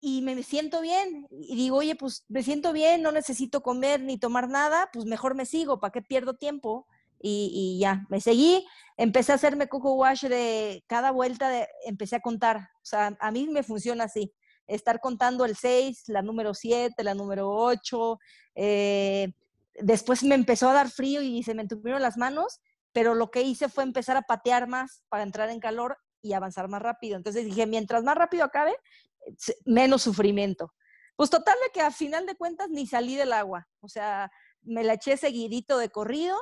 y 0.00 0.20
me 0.22 0.42
siento 0.42 0.80
bien. 0.80 1.26
Y 1.30 1.56
digo, 1.56 1.78
oye, 1.78 1.94
pues 1.94 2.24
me 2.28 2.42
siento 2.42 2.72
bien, 2.72 3.02
no 3.02 3.12
necesito 3.12 3.62
comer 3.62 4.00
ni 4.00 4.18
tomar 4.18 4.48
nada, 4.48 4.90
pues 4.92 5.06
mejor 5.06 5.34
me 5.34 5.46
sigo, 5.46 5.80
¿para 5.80 5.92
qué 5.92 6.02
pierdo 6.02 6.34
tiempo? 6.34 6.86
Y, 7.22 7.78
ya, 7.80 8.04
me 8.08 8.20
seguí, 8.20 8.66
empecé 8.96 9.32
a 9.32 9.36
hacerme 9.36 9.68
coco 9.68 9.94
wash 9.94 10.24
de 10.26 10.84
cada 10.88 11.12
vuelta, 11.12 11.48
de, 11.48 11.68
empecé 11.86 12.16
a 12.16 12.20
contar. 12.20 12.56
O 12.56 12.84
sea, 12.84 13.16
a 13.20 13.30
mí 13.30 13.48
me 13.48 13.62
funciona 13.62 14.04
así 14.04 14.32
estar 14.66 15.00
contando 15.00 15.44
el 15.44 15.56
6, 15.56 16.04
la 16.08 16.22
número 16.22 16.54
7, 16.54 17.02
la 17.04 17.14
número 17.14 17.50
8. 17.50 18.18
Eh, 18.56 19.32
después 19.76 20.24
me 20.24 20.34
empezó 20.34 20.68
a 20.68 20.74
dar 20.74 20.90
frío 20.90 21.22
y 21.22 21.42
se 21.42 21.54
me 21.54 21.62
entumieron 21.62 22.02
las 22.02 22.16
manos, 22.16 22.60
pero 22.92 23.14
lo 23.14 23.30
que 23.30 23.42
hice 23.42 23.68
fue 23.68 23.84
empezar 23.84 24.16
a 24.16 24.22
patear 24.22 24.66
más 24.68 25.04
para 25.08 25.22
entrar 25.22 25.50
en 25.50 25.60
calor 25.60 25.96
y 26.20 26.32
avanzar 26.32 26.68
más 26.68 26.82
rápido. 26.82 27.16
Entonces 27.16 27.44
dije, 27.44 27.66
mientras 27.66 28.02
más 28.02 28.16
rápido 28.16 28.44
acabe, 28.44 28.74
menos 29.64 30.02
sufrimiento. 30.02 30.72
Pues 31.16 31.30
total 31.30 31.56
de 31.64 31.70
que 31.72 31.80
a 31.80 31.90
final 31.90 32.26
de 32.26 32.36
cuentas 32.36 32.68
ni 32.70 32.86
salí 32.86 33.16
del 33.16 33.32
agua, 33.32 33.68
o 33.80 33.88
sea, 33.88 34.30
me 34.62 34.84
la 34.84 34.94
eché 34.94 35.16
seguidito 35.16 35.78
de 35.78 35.90
corrido 35.90 36.36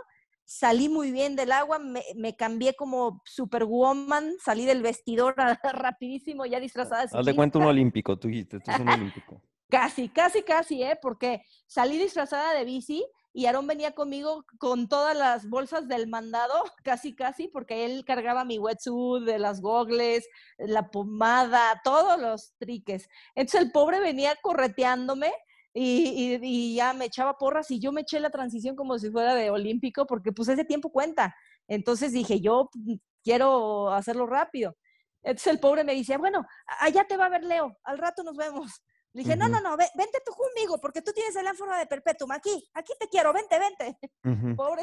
salí 0.51 0.89
muy 0.89 1.13
bien 1.13 1.37
del 1.37 1.53
agua, 1.53 1.79
me, 1.79 2.35
cambié 2.35 2.75
como 2.75 3.23
superwoman, 3.25 4.35
salí 4.43 4.67
del 4.67 4.83
vestidor 4.83 5.37
rapidísimo, 5.75 6.45
ya 6.45 6.59
disfrazada 6.59 7.03
Haz 7.05 7.25
de 7.25 7.37
cuenta 7.37 7.61
un 7.61 7.67
olímpico, 7.67 8.19
tú 8.19 8.27
dijiste, 8.27 8.59
tú 8.59 8.69
es 8.69 8.81
un 8.81 8.89
olímpico. 8.89 9.41
casi, 9.71 10.09
casi, 10.09 10.43
casi, 10.43 10.83
¿eh? 10.83 10.99
Porque 11.01 11.43
salí 11.69 11.99
disfrazada 11.99 12.53
de 12.55 12.65
bici 12.65 13.07
y 13.33 13.47
Aarón 13.47 13.69
venía 13.69 13.93
conmigo 13.93 14.45
con 14.59 14.89
todas 14.89 15.17
las 15.17 15.49
bolsas 15.49 15.87
del 15.87 16.09
mandado, 16.09 16.65
casi, 16.83 17.15
casi, 17.15 17.47
porque 17.47 17.85
él 17.85 18.05
cargaba 18.05 18.45
mi 18.45 18.59
wetsuit, 18.59 19.25
de 19.25 19.39
las 19.39 19.61
gogles, 19.61 20.29
la 20.59 20.91
pomada, 20.91 21.81
todos 21.85 22.21
los 22.21 22.55
triques. 22.59 23.09
Entonces 23.37 23.61
el 23.61 23.71
pobre 23.71 24.01
venía 24.01 24.35
correteándome 24.43 25.33
y, 25.73 26.75
ya 26.75 26.93
me 26.93 27.07
echaba 27.07 27.39
porras 27.39 27.71
y 27.71 27.79
yo 27.79 27.93
me 27.93 28.03
eché 28.03 28.21
la 28.21 28.31
transición 28.31 28.77
como 28.77 28.99
si 28.99 29.11
fuera 29.11 29.35
de 29.35 29.51
olímpico 29.51 30.07
porque 30.07 30.33
pues 30.33 30.49
ese 30.49 30.65
tiempo 30.65 30.91
cuenta. 30.91 31.35
Entonces 31.69 32.13
dije, 32.13 32.41
yo 32.41 32.71
mm, 32.75 32.95
quiero 33.23 33.93
hacerlo 33.93 34.27
rápido. 34.27 34.77
Entonces 35.23 35.53
el 35.53 35.61
pobre 35.61 35.85
me 35.85 35.95
dice, 35.95 36.17
bueno, 36.17 36.47
allá 36.81 37.05
te 37.05 37.17
va 37.17 37.27
a 37.27 37.31
ver 37.31 37.45
Leo, 37.45 37.77
al 37.85 37.99
rato 37.99 38.23
nos 38.23 38.37
vemos. 38.37 38.83
Le 39.13 39.23
dije, 39.23 39.37
no, 39.37 39.49
no, 39.49 39.61
no, 39.61 39.77
vente 39.77 40.19
tú 40.25 40.33
conmigo, 40.33 40.81
porque 40.81 41.03
tú 41.03 41.11
tienes 41.13 41.35
el 41.35 41.47
ánfora 41.47 41.79
de 41.79 41.87
perpetuum 41.87 42.31
aquí, 42.31 42.71
aquí 42.73 42.93
te 42.99 43.09
quiero, 43.09 43.33
vente, 43.33 43.59
vente. 43.59 43.99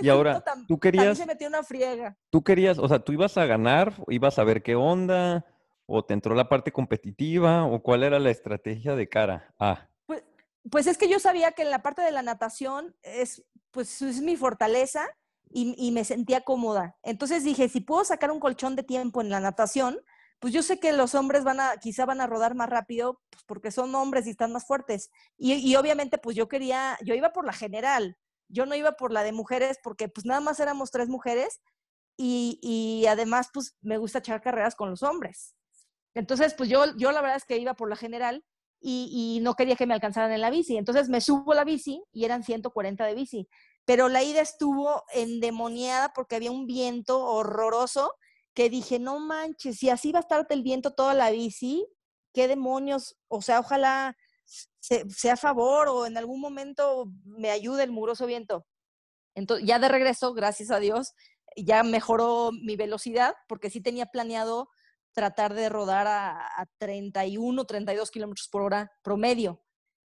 y 0.02 0.10
ahora, 0.10 0.44
tú 0.68 0.78
querías... 0.78 1.18
se 1.18 1.26
metió 1.26 1.48
una 1.48 1.64
friega. 1.64 2.18
Tú 2.30 2.44
querías, 2.44 2.78
o 2.78 2.88
sea, 2.90 3.00
tú 3.00 3.14
ibas 3.14 3.38
a 3.38 3.46
ganar, 3.46 3.94
ibas 4.10 4.38
a 4.38 4.44
ver 4.44 4.64
qué 4.64 4.76
onda, 4.76 5.46
o 5.86 6.04
te 6.04 6.14
entró 6.14 6.36
la 6.36 6.50
parte 6.50 6.74
competitiva, 6.74 7.66
o 7.66 7.82
cuál 7.82 8.04
era 8.04 8.20
la 8.20 8.30
estrategia 8.30 8.96
de 8.96 9.08
cara 9.08 9.56
a... 9.60 9.90
Pues 10.72 10.88
es 10.88 10.98
que 10.98 11.10
yo 11.10 11.20
sabía 11.20 11.52
que 11.52 11.62
en 11.62 11.70
la 11.70 11.82
parte 11.82 12.02
de 12.02 12.12
la 12.12 12.22
natación 12.22 12.96
es, 13.04 13.44
pues, 13.72 14.02
es 14.02 14.22
mi 14.22 14.36
fortaleza 14.36 15.08
y, 15.50 15.92
me 15.92 16.04
sentía 16.04 16.42
cómoda. 16.42 16.98
Entonces 17.04 17.44
dije, 17.44 17.70
si 17.70 17.80
puedo 17.80 18.04
sacar 18.04 18.32
un 18.32 18.40
colchón 18.40 18.76
de 18.76 18.84
tiempo 18.84 19.22
en 19.22 19.30
la 19.30 19.40
natación, 19.40 20.00
pues 20.40 20.54
yo 20.54 20.62
sé 20.62 20.80
que 20.80 20.92
los 20.94 21.16
hombres 21.16 21.44
van 21.44 21.60
a, 21.60 21.78
quizá 21.78 22.06
van 22.06 22.22
a 22.22 22.28
rodar 22.28 22.54
más 22.54 22.70
rápido, 22.70 23.22
pues 23.30 23.44
porque 23.46 23.72
son 23.72 23.96
hombres 23.96 24.28
y 24.28 24.32
están 24.32 24.52
más 24.52 24.68
fuertes. 24.68 25.10
Y, 25.38 25.76
obviamente, 25.76 26.18
pues 26.18 26.36
yo 26.36 26.48
quería, 26.48 26.98
yo 27.04 27.16
iba 27.16 27.32
por 27.34 27.46
la 27.46 27.54
general, 27.54 28.18
yo 28.50 28.66
no 28.66 28.76
iba 28.76 28.94
por 28.94 29.12
la 29.12 29.24
de 29.24 29.32
mujeres, 29.32 29.80
porque 29.82 30.10
pues 30.10 30.26
nada 30.26 30.42
más 30.42 30.60
éramos 30.60 30.92
tres 30.92 31.08
mujeres 31.08 31.62
y, 32.18 32.60
y 32.62 33.08
además, 33.08 33.50
pues 33.54 33.76
me 33.82 33.98
gusta 33.98 34.20
echar 34.20 34.42
carreras 34.42 34.76
con 34.76 34.90
los 34.90 35.02
hombres. 35.02 35.56
Entonces, 36.14 36.54
pues 36.56 36.70
yo, 36.70 36.96
yo 36.98 37.12
la 37.12 37.22
verdad 37.22 37.38
es 37.38 37.46
que 37.46 37.58
iba 37.58 37.74
por 37.76 37.90
la 37.90 37.96
general 37.96 38.44
y, 38.80 39.40
no 39.42 39.56
quería 39.56 39.76
que 39.76 39.88
me 39.88 39.94
alcanzaran 39.94 40.32
en 40.32 40.42
la 40.42 40.50
bici. 40.50 40.78
Entonces 40.78 41.10
me 41.10 41.22
subo 41.22 41.54
la 41.54 41.64
bici 41.64 42.04
y 42.12 42.26
eran 42.26 42.44
140 42.44 43.06
de 43.06 43.16
bici. 43.16 43.48
Pero 43.86 44.10
la 44.10 44.24
ida 44.24 44.42
estuvo 44.42 45.04
endemoniada 45.14 46.12
porque 46.14 46.36
había 46.36 46.52
un 46.52 46.66
viento 46.68 47.24
horroroso 47.24 48.14
que 48.54 48.70
dije, 48.70 49.00
no 49.00 49.20
manches, 49.20 49.78
si 49.78 49.90
así 49.90 50.12
va 50.12 50.20
a 50.20 50.22
estar 50.22 50.46
el 50.50 50.64
viento 50.64 50.94
toda 50.94 51.14
la 51.14 51.30
bici, 51.32 51.88
¿qué 52.34 52.48
demonios? 52.48 53.18
O 53.28 53.42
sea, 53.42 53.60
ojalá 53.60 54.16
sea 54.80 55.34
a 55.34 55.38
favor 55.38 55.90
o 55.90 56.06
en 56.06 56.18
algún 56.18 56.40
momento 56.40 57.12
me 57.24 57.52
ayude 57.52 57.84
el 57.84 57.92
muroso 57.92 58.26
viento. 58.26 58.66
Entonces, 59.36 59.68
ya 59.68 59.78
de 59.78 59.90
regreso, 59.90 60.34
gracias 60.34 60.72
a 60.72 60.80
Dios, 60.80 61.14
ya 61.56 61.84
mejoró 61.84 62.52
mi 62.52 62.76
velocidad 62.76 63.36
porque 63.48 63.70
sí 63.70 63.82
tenía 63.82 64.08
planeado 64.08 64.70
tratar 65.18 65.56
de 65.56 65.68
rodar 65.68 66.06
a, 66.06 66.62
a 66.62 66.68
31, 66.78 67.66
32 67.66 68.12
kilómetros 68.12 68.48
por 68.50 68.62
hora 68.62 68.92
promedio, 69.02 69.64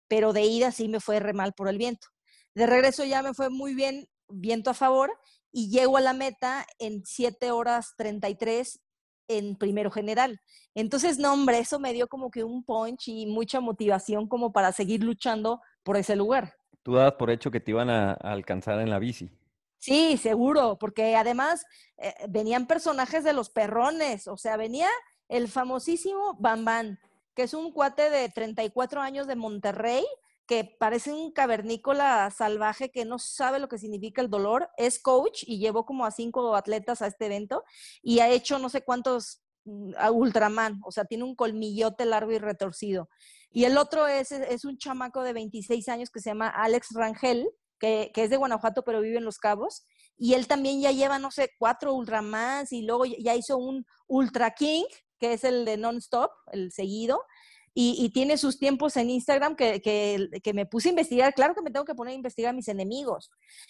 pero 0.07 0.33
de 0.33 0.43
ida 0.43 0.71
sí 0.71 0.87
me 0.87 0.99
fue 0.99 1.19
re 1.19 1.33
mal 1.33 1.53
por 1.53 1.67
el 1.67 1.79
viento. 1.79 2.09
De 2.53 2.67
regreso 2.67 3.03
ya 3.03 3.23
me 3.23 3.33
fue 3.33 3.49
muy 3.49 3.73
bien, 3.73 4.07
viento 4.27 4.69
a 4.69 4.75
favor, 4.75 5.11
y 5.51 5.71
llego 5.71 5.97
a 5.97 6.01
la 6.01 6.13
meta 6.13 6.63
en 6.77 7.01
7 7.03 7.49
horas 7.49 7.95
33 7.97 8.79
en 9.27 9.55
primero 9.55 9.89
general. 9.89 10.39
Entonces, 10.75 11.17
no, 11.17 11.33
hombre, 11.33 11.57
eso 11.57 11.79
me 11.79 11.91
dio 11.91 12.07
como 12.07 12.29
que 12.29 12.43
un 12.43 12.63
punch 12.63 13.07
y 13.07 13.25
mucha 13.25 13.61
motivación 13.61 14.27
como 14.27 14.51
para 14.51 14.71
seguir 14.71 15.03
luchando 15.03 15.59
por 15.81 15.97
ese 15.97 16.15
lugar. 16.15 16.53
Tú 16.83 16.93
dabas 16.93 17.13
por 17.13 17.31
hecho 17.31 17.49
que 17.49 17.59
te 17.59 17.71
iban 17.71 17.89
a, 17.89 18.11
a 18.11 18.31
alcanzar 18.31 18.79
en 18.79 18.91
la 18.91 18.99
bici. 18.99 19.31
Sí, 19.79 20.17
seguro, 20.17 20.77
porque 20.77 21.15
además 21.15 21.65
eh, 21.97 22.13
venían 22.27 22.67
personajes 22.67 23.23
de 23.23 23.33
los 23.33 23.49
perrones, 23.49 24.27
o 24.27 24.35
sea, 24.35 24.57
venía 24.57 24.89
el 25.29 25.47
famosísimo 25.47 26.35
Bambán, 26.37 26.99
que 27.33 27.43
es 27.43 27.53
un 27.53 27.71
cuate 27.71 28.09
de 28.09 28.27
34 28.27 29.01
años 29.01 29.25
de 29.25 29.37
Monterrey, 29.37 30.05
que 30.45 30.65
parece 30.65 31.13
un 31.13 31.31
cavernícola 31.31 32.29
salvaje 32.31 32.89
que 32.91 33.05
no 33.05 33.19
sabe 33.19 33.59
lo 33.59 33.69
que 33.69 33.77
significa 33.77 34.21
el 34.21 34.29
dolor, 34.29 34.69
es 34.77 34.99
coach 34.99 35.43
y 35.45 35.59
llevó 35.59 35.85
como 35.85 36.05
a 36.05 36.11
cinco 36.11 36.55
atletas 36.55 37.01
a 37.01 37.07
este 37.07 37.27
evento 37.27 37.63
y 38.01 38.19
ha 38.19 38.29
hecho 38.29 38.59
no 38.59 38.67
sé 38.67 38.81
cuántos 38.81 39.43
mm, 39.63 39.91
a 39.97 40.11
Ultraman, 40.11 40.81
o 40.83 40.91
sea, 40.91 41.05
tiene 41.05 41.23
un 41.23 41.35
colmillote 41.35 42.05
largo 42.05 42.31
y 42.31 42.39
retorcido. 42.39 43.09
Y 43.51 43.65
el 43.65 43.77
otro 43.77 44.07
es, 44.07 44.31
es 44.31 44.65
un 44.65 44.77
chamaco 44.77 45.23
de 45.23 45.33
26 45.33 45.87
años 45.87 46.09
que 46.09 46.19
se 46.19 46.31
llama 46.31 46.49
Alex 46.49 46.89
Rangel, 46.93 47.47
que, 47.79 48.11
que, 48.13 48.23
es 48.23 48.29
de 48.29 48.37
Guanajuato, 48.37 48.83
pero 48.83 49.01
vive 49.01 49.17
en 49.17 49.25
Los 49.25 49.37
Cabos. 49.37 49.83
Y 50.17 50.33
él 50.33 50.47
también 50.47 50.81
ya 50.81 50.91
lleva, 50.91 51.17
no 51.17 51.31
sé, 51.31 51.51
cuatro 51.57 51.93
Ultramans 51.93 52.73
y 52.73 52.81
luego 52.81 53.05
ya 53.05 53.35
hizo 53.35 53.57
un 53.57 53.85
Ultra 54.07 54.51
King, 54.51 54.83
que 55.17 55.33
es 55.33 55.43
el 55.43 55.65
de 55.65 55.77
non-stop, 55.77 56.31
el 56.51 56.71
seguido. 56.71 57.21
Y, 57.73 57.95
y, 57.99 58.09
tiene 58.09 58.37
sus 58.37 58.57
tiempos 58.57 58.97
en 58.97 59.09
Instagram 59.09 59.55
que, 59.55 59.79
que, 59.79 60.27
que, 60.43 60.53
me 60.53 60.65
puse 60.65 60.89
a 60.89 60.91
investigar. 60.91 61.33
Claro 61.33 61.53
que 61.53 61.61
me 61.61 61.71
tengo 61.71 61.85
que 61.85 61.93
poner 61.95 62.13
a 62.13 62.15
investigar 62.15 62.49
a 62.49 62.55
mis 62.55 62.67
enemigos. 62.67 63.29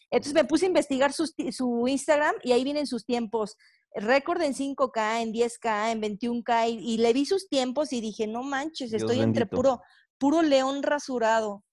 Entonces 0.10 0.34
me 0.34 0.46
puse 0.46 0.66
a 0.66 0.70
investigar 0.70 1.14
su, 1.14 1.28
su 1.52 1.88
Instagram 1.88 2.34
y 2.42 2.54
ahí 2.54 2.64
vienen 2.64 2.88
sus 2.88 3.06
tiempos. 3.06 3.58
Récord 3.94 4.42
en 4.42 4.54
5K, 4.54 5.22
en 5.22 5.34
10K, 5.34 5.92
en 5.92 6.02
21K. 6.02 6.70
Y, 6.70 6.94
y, 6.94 6.98
le 6.98 7.14
vi 7.14 7.26
sus 7.26 7.50
tiempos 7.50 7.92
y 7.92 8.02
dije, 8.02 8.26
no 8.26 8.42
manches, 8.42 8.90
Dios 8.90 9.02
estoy 9.02 9.20
bendito. 9.20 9.42
entre 9.42 9.46
puro, 9.46 9.82
puro 10.18 10.42
león 10.42 10.82
rasurado. 10.82 11.64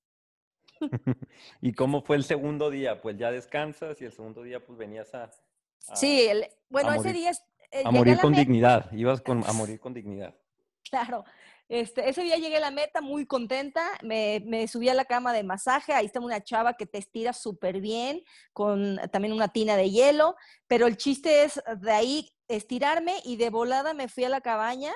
¿Y 1.61 1.73
cómo 1.73 2.03
fue 2.03 2.17
el 2.17 2.25
segundo 2.25 2.71
día? 2.71 3.01
Pues 3.01 3.17
ya 3.19 3.31
descansas 3.31 4.01
y 4.01 4.05
el 4.05 4.13
segundo 4.13 4.43
día 4.43 4.65
pues 4.65 4.79
venías 4.79 5.15
a... 5.15 5.31
a 5.89 5.97
sí, 5.97 6.23
el, 6.23 6.47
bueno, 6.69 6.91
a 6.91 6.97
ese 6.97 7.09
morir, 7.09 7.15
día... 7.15 7.31
eh, 7.71 7.83
a 7.85 7.91
morir 7.91 8.19
con 8.19 8.31
meta- 8.31 8.41
dignidad, 8.41 8.93
ibas 8.93 9.21
con, 9.21 9.45
a 9.47 9.53
morir 9.53 9.81
con 9.81 9.95
dignidad. 9.95 10.35
Claro. 10.89 11.25
Este, 11.69 12.09
ese 12.09 12.23
día 12.23 12.37
llegué 12.37 12.59
a 12.59 12.61
la 12.61 12.71
meta 12.71 13.01
muy 13.01 13.27
contenta, 13.27 13.85
me, 14.03 14.41
me 14.47 14.69
subí 14.69 14.89
a 14.89 14.95
la 14.95 15.05
cama 15.05 15.33
de 15.33 15.43
masaje, 15.43 15.93
ahí 15.93 16.07
está 16.07 16.21
una 16.21 16.41
chava 16.41 16.75
que 16.75 16.87
te 16.87 16.99
estira 16.99 17.33
súper 17.33 17.81
bien, 17.81 18.23
con 18.53 19.01
también 19.11 19.35
una 19.35 19.49
tina 19.49 19.77
de 19.77 19.91
hielo, 19.91 20.37
pero 20.69 20.87
el 20.87 20.97
chiste 20.97 21.43
es 21.43 21.61
de 21.81 21.91
ahí 21.91 22.31
estirarme 22.47 23.17
y 23.25 23.37
de 23.37 23.51
volada 23.51 23.95
me 23.95 24.07
fui 24.07 24.23
a 24.23 24.29
la 24.29 24.41
cabaña, 24.43 24.93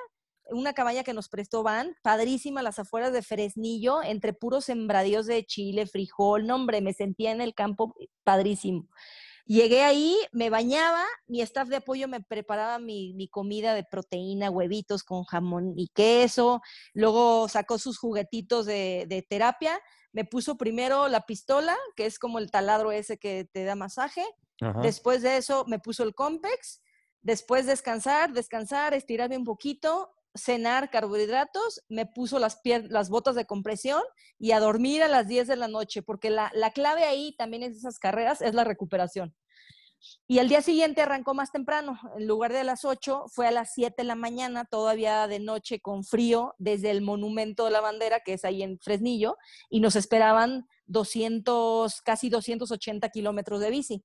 una 0.50 0.72
cabaña 0.72 1.02
que 1.04 1.14
nos 1.14 1.28
prestó 1.28 1.62
Van, 1.62 1.96
padrísima, 2.02 2.62
las 2.62 2.78
afueras 2.78 3.12
de 3.12 3.22
Fresnillo, 3.22 4.02
entre 4.02 4.32
puros 4.32 4.66
sembradíos 4.66 5.26
de 5.26 5.44
chile, 5.44 5.86
frijol, 5.86 6.46
no 6.46 6.56
hombre, 6.56 6.80
me 6.80 6.92
sentía 6.92 7.30
en 7.32 7.40
el 7.40 7.54
campo 7.54 7.94
padrísimo. 8.24 8.88
Llegué 9.46 9.82
ahí, 9.82 10.16
me 10.30 10.48
bañaba, 10.48 11.04
mi 11.26 11.40
staff 11.40 11.68
de 11.68 11.76
apoyo 11.76 12.06
me 12.06 12.20
preparaba 12.20 12.78
mi, 12.78 13.14
mi, 13.14 13.26
comida 13.26 13.74
de 13.74 13.82
proteína, 13.82 14.48
huevitos 14.48 15.02
con 15.02 15.24
jamón 15.24 15.72
y 15.76 15.88
queso, 15.88 16.62
luego 16.94 17.48
sacó 17.48 17.76
sus 17.78 17.98
juguetitos 17.98 18.66
de, 18.66 19.06
de, 19.08 19.22
terapia, 19.22 19.80
me 20.12 20.24
puso 20.24 20.56
primero 20.56 21.08
la 21.08 21.22
pistola, 21.22 21.76
que 21.96 22.06
es 22.06 22.20
como 22.20 22.38
el 22.38 22.52
taladro 22.52 22.92
ese 22.92 23.18
que 23.18 23.44
te 23.52 23.64
da 23.64 23.74
masaje, 23.74 24.24
Ajá. 24.60 24.82
después 24.82 25.22
de 25.22 25.38
eso 25.38 25.64
me 25.66 25.80
puso 25.80 26.04
el 26.04 26.14
Compex, 26.14 26.80
después 27.22 27.66
descansar, 27.66 28.32
descansar, 28.32 28.94
estirarme 28.94 29.36
un 29.36 29.44
poquito, 29.44 30.12
cenar 30.34 30.90
carbohidratos, 30.90 31.82
me 31.88 32.06
puso 32.06 32.38
las, 32.38 32.60
botas 33.08 33.34
de 33.34 33.46
compresión 33.46 34.02
y 34.38 34.52
a 34.52 34.60
dormir 34.60 35.02
a 35.02 35.08
las 35.08 35.28
10 35.28 35.48
de 35.48 35.56
la 35.56 35.68
noche, 35.68 36.02
porque 36.02 36.30
la, 36.30 36.50
la 36.54 36.70
clave 36.70 37.04
ahí 37.04 37.34
también 37.36 37.62
en 37.62 37.72
esas 37.72 37.98
carreras 37.98 38.40
es 38.40 38.54
la 38.54 38.64
recuperación. 38.64 39.34
Y 40.26 40.38
el 40.38 40.48
día 40.48 40.62
siguiente 40.62 41.02
arrancó 41.02 41.34
más 41.34 41.52
temprano, 41.52 41.98
en 42.16 42.26
lugar 42.26 42.52
de 42.52 42.64
las 42.64 42.84
8, 42.84 43.26
fue 43.28 43.46
a 43.46 43.50
las 43.50 43.74
7 43.74 43.94
de 43.98 44.04
la 44.04 44.14
mañana, 44.14 44.64
todavía 44.64 45.26
de 45.26 45.40
noche 45.40 45.80
con 45.80 46.04
frío, 46.04 46.54
desde 46.58 46.90
el 46.90 47.02
Monumento 47.02 47.66
de 47.66 47.72
la 47.72 47.80
Bandera, 47.80 48.20
que 48.20 48.34
es 48.34 48.44
ahí 48.44 48.62
en 48.62 48.78
Fresnillo, 48.78 49.36
y 49.68 49.80
nos 49.80 49.96
esperaban 49.96 50.66
200, 50.86 52.00
casi 52.02 52.30
280 52.30 53.08
kilómetros 53.10 53.60
de 53.60 53.70
bici. 53.70 54.04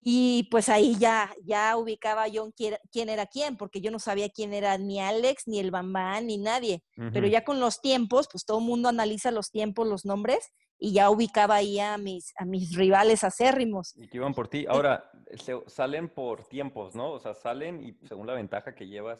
Y 0.00 0.48
pues 0.50 0.68
ahí 0.68 0.96
ya, 0.96 1.34
ya 1.44 1.76
ubicaba 1.76 2.28
yo 2.28 2.50
quién, 2.56 3.08
era 3.08 3.26
quién, 3.26 3.56
porque 3.56 3.80
yo 3.80 3.90
no 3.90 3.98
sabía 3.98 4.28
quién 4.28 4.54
era 4.54 4.78
ni 4.78 5.00
Alex, 5.00 5.44
ni 5.46 5.58
el 5.58 5.70
Bambán, 5.70 6.26
ni 6.28 6.38
nadie. 6.38 6.82
Uh 6.96 7.02
-huh. 7.02 7.10
Pero 7.12 7.26
ya 7.26 7.44
con 7.44 7.60
los 7.60 7.80
tiempos, 7.80 8.28
pues 8.30 8.44
todo 8.44 8.58
el 8.58 8.64
mundo 8.64 8.88
analiza 8.88 9.30
los 9.30 9.50
tiempos, 9.50 9.88
los 9.88 10.04
nombres, 10.04 10.52
y 10.78 10.92
ya 10.92 11.10
ubicaba 11.10 11.56
ahí 11.56 11.80
a 11.80 11.98
mis, 11.98 12.32
a 12.38 12.44
mis 12.44 12.76
rivales 12.76 13.24
acérrimos. 13.24 13.96
Y 13.96 14.08
que 14.08 14.18
iban 14.18 14.34
por 14.34 14.48
ti. 14.48 14.66
Ahora, 14.68 15.10
se, 15.36 15.54
salen 15.66 16.08
por 16.08 16.46
tiempos, 16.46 16.94
¿no? 16.94 17.10
O 17.12 17.18
sea, 17.18 17.34
salen 17.34 17.82
y 17.82 17.98
según 18.06 18.26
la 18.26 18.34
ventaja 18.34 18.74
que 18.74 18.86
llevas, 18.86 19.18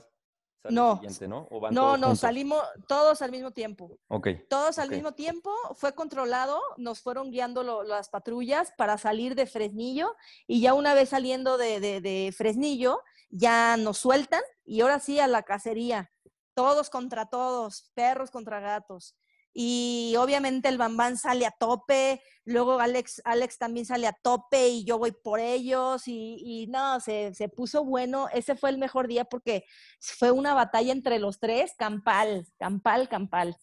sale 0.62 0.74
no, 0.74 0.92
el 0.92 0.96
siguiente, 0.98 1.28
¿no? 1.28 1.48
no, 1.50 1.70
no, 1.70 1.92
juntos? 1.92 2.20
salimos 2.20 2.62
todos 2.86 3.22
al 3.22 3.30
mismo 3.30 3.52
tiempo. 3.52 3.98
Ok. 4.08 4.28
Todos 4.48 4.78
al 4.78 4.86
okay. 4.86 4.98
mismo 4.98 5.12
tiempo, 5.12 5.50
fue 5.74 5.94
controlado, 5.94 6.60
nos 6.76 7.00
fueron 7.00 7.30
guiando 7.30 7.62
lo, 7.62 7.82
las 7.82 8.08
patrullas 8.08 8.72
para 8.76 8.98
salir 8.98 9.34
de 9.34 9.46
Fresnillo 9.46 10.14
y 10.46 10.60
ya 10.60 10.74
una 10.74 10.94
vez 10.94 11.10
saliendo 11.10 11.58
de, 11.58 11.80
de, 11.80 12.00
de 12.00 12.32
Fresnillo, 12.36 13.00
ya 13.30 13.76
nos 13.76 13.98
sueltan 13.98 14.42
y 14.64 14.80
ahora 14.80 15.00
sí 15.00 15.20
a 15.20 15.26
la 15.26 15.42
cacería. 15.42 16.10
Todos 16.54 16.90
contra 16.90 17.26
todos, 17.26 17.90
perros 17.94 18.30
contra 18.30 18.60
gatos 18.60 19.14
y 19.52 20.14
obviamente 20.18 20.68
el 20.68 20.78
Bambán 20.78 21.16
sale 21.16 21.46
a 21.46 21.50
tope, 21.50 22.22
luego 22.44 22.80
Alex, 22.80 23.20
Alex 23.24 23.58
también 23.58 23.87
sale 23.87 24.06
a 24.06 24.16
tope 24.22 24.68
y 24.68 24.84
yo 24.84 24.98
voy 24.98 25.12
por 25.12 25.40
ellos 25.40 26.06
y, 26.06 26.37
y 26.44 26.66
no, 26.68 27.00
se, 27.00 27.34
se, 27.34 27.48
puso 27.48 27.84
bueno, 27.84 28.28
ese 28.32 28.56
fue 28.56 28.70
el 28.70 28.78
mejor 28.78 29.08
día 29.08 29.24
porque 29.24 29.64
fue 30.00 30.30
una 30.30 30.54
batalla 30.54 30.92
entre 30.92 31.18
los 31.18 31.40
tres, 31.40 31.72
campal, 31.78 32.46
campal, 32.58 33.08
campal. 33.08 33.56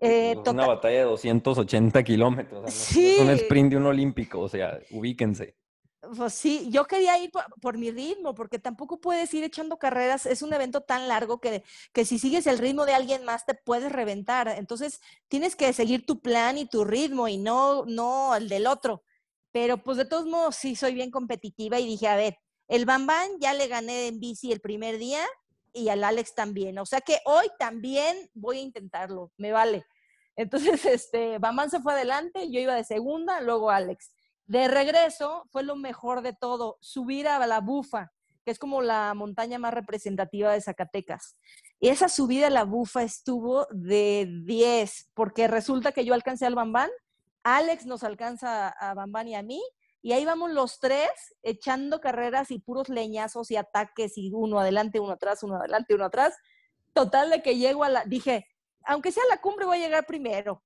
Eh, 0.00 0.34
una 0.34 0.44
total... 0.44 0.68
batalla 0.68 0.98
de 0.98 1.04
280 1.04 2.02
kilómetros, 2.04 2.62
¿no? 2.62 2.68
sí. 2.68 3.16
es 3.16 3.20
un 3.20 3.30
sprint 3.30 3.70
de 3.70 3.76
un 3.76 3.86
olímpico, 3.86 4.40
o 4.40 4.48
sea, 4.48 4.78
ubíquense. 4.90 5.56
Pues 6.16 6.34
sí, 6.34 6.68
yo 6.70 6.86
quería 6.86 7.18
ir 7.18 7.30
por, 7.60 7.78
mi 7.78 7.90
ritmo, 7.90 8.34
porque 8.34 8.58
tampoco 8.58 9.00
puedes 9.00 9.32
ir 9.34 9.44
echando 9.44 9.78
carreras, 9.78 10.26
es 10.26 10.42
un 10.42 10.52
evento 10.52 10.82
tan 10.82 11.08
largo 11.08 11.40
que, 11.40 11.62
que 11.92 12.04
si 12.04 12.18
sigues 12.18 12.46
el 12.46 12.58
ritmo 12.58 12.86
de 12.86 12.94
alguien 12.94 13.24
más 13.24 13.44
te 13.46 13.54
puedes 13.54 13.92
reventar. 13.92 14.48
Entonces 14.48 15.00
tienes 15.28 15.56
que 15.56 15.72
seguir 15.72 16.06
tu 16.06 16.20
plan 16.20 16.58
y 16.58 16.66
tu 16.66 16.84
ritmo 16.84 17.28
y 17.28 17.38
no, 17.38 17.84
no 17.86 18.34
el 18.36 18.48
del 18.48 18.66
otro. 18.66 19.02
Pero 19.52 19.78
pues 19.78 19.96
de 19.98 20.04
todos 20.04 20.26
modos 20.26 20.56
sí 20.56 20.76
soy 20.76 20.94
bien 20.94 21.10
competitiva 21.10 21.80
y 21.80 21.86
dije, 21.86 22.08
a 22.08 22.16
ver, 22.16 22.38
el 22.68 22.84
Bambán 22.84 23.30
ya 23.40 23.54
le 23.54 23.66
gané 23.66 24.08
en 24.08 24.20
bici 24.20 24.52
el 24.52 24.60
primer 24.60 24.98
día 24.98 25.20
y 25.72 25.88
al 25.88 26.04
Alex 26.04 26.34
también. 26.34 26.78
O 26.78 26.86
sea 26.86 27.00
que 27.00 27.20
hoy 27.24 27.46
también 27.58 28.30
voy 28.34 28.58
a 28.58 28.62
intentarlo, 28.62 29.32
me 29.36 29.52
vale. 29.52 29.84
Entonces, 30.36 30.84
este, 30.86 31.38
Bambán 31.38 31.70
se 31.70 31.80
fue 31.80 31.92
adelante, 31.92 32.50
yo 32.50 32.60
iba 32.60 32.74
de 32.74 32.84
segunda, 32.84 33.40
luego 33.40 33.70
Alex. 33.70 34.12
De 34.48 34.66
regreso 34.66 35.44
fue 35.50 35.62
lo 35.62 35.76
mejor 35.76 36.22
de 36.22 36.32
todo, 36.32 36.78
subir 36.80 37.28
a 37.28 37.46
la 37.46 37.60
Bufa, 37.60 38.12
que 38.46 38.50
es 38.50 38.58
como 38.58 38.80
la 38.80 39.12
montaña 39.12 39.58
más 39.58 39.74
representativa 39.74 40.50
de 40.50 40.62
Zacatecas. 40.62 41.36
Y 41.80 41.90
esa 41.90 42.08
subida 42.08 42.46
a 42.46 42.50
la 42.50 42.64
Bufa 42.64 43.02
estuvo 43.02 43.66
de 43.70 44.26
10, 44.46 45.10
porque 45.12 45.48
resulta 45.48 45.92
que 45.92 46.06
yo 46.06 46.14
alcancé 46.14 46.46
al 46.46 46.54
Bambán, 46.54 46.88
Alex 47.42 47.84
nos 47.84 48.04
alcanza 48.04 48.70
a 48.70 48.94
Bambán 48.94 49.28
y 49.28 49.34
a 49.34 49.42
mí, 49.42 49.62
y 50.00 50.12
ahí 50.12 50.24
vamos 50.24 50.50
los 50.50 50.80
tres 50.80 51.10
echando 51.42 52.00
carreras 52.00 52.50
y 52.50 52.58
puros 52.58 52.88
leñazos 52.88 53.50
y 53.50 53.56
ataques 53.56 54.16
y 54.16 54.32
uno 54.32 54.60
adelante, 54.60 54.98
uno 54.98 55.12
atrás, 55.12 55.42
uno 55.42 55.56
adelante, 55.56 55.94
uno 55.94 56.06
atrás. 56.06 56.34
Total 56.94 57.28
de 57.28 57.42
que 57.42 57.58
llego 57.58 57.84
a 57.84 57.90
la, 57.90 58.04
dije, 58.06 58.46
aunque 58.86 59.12
sea 59.12 59.24
la 59.28 59.42
cumbre 59.42 59.66
voy 59.66 59.76
a 59.76 59.84
llegar 59.84 60.06
primero 60.06 60.62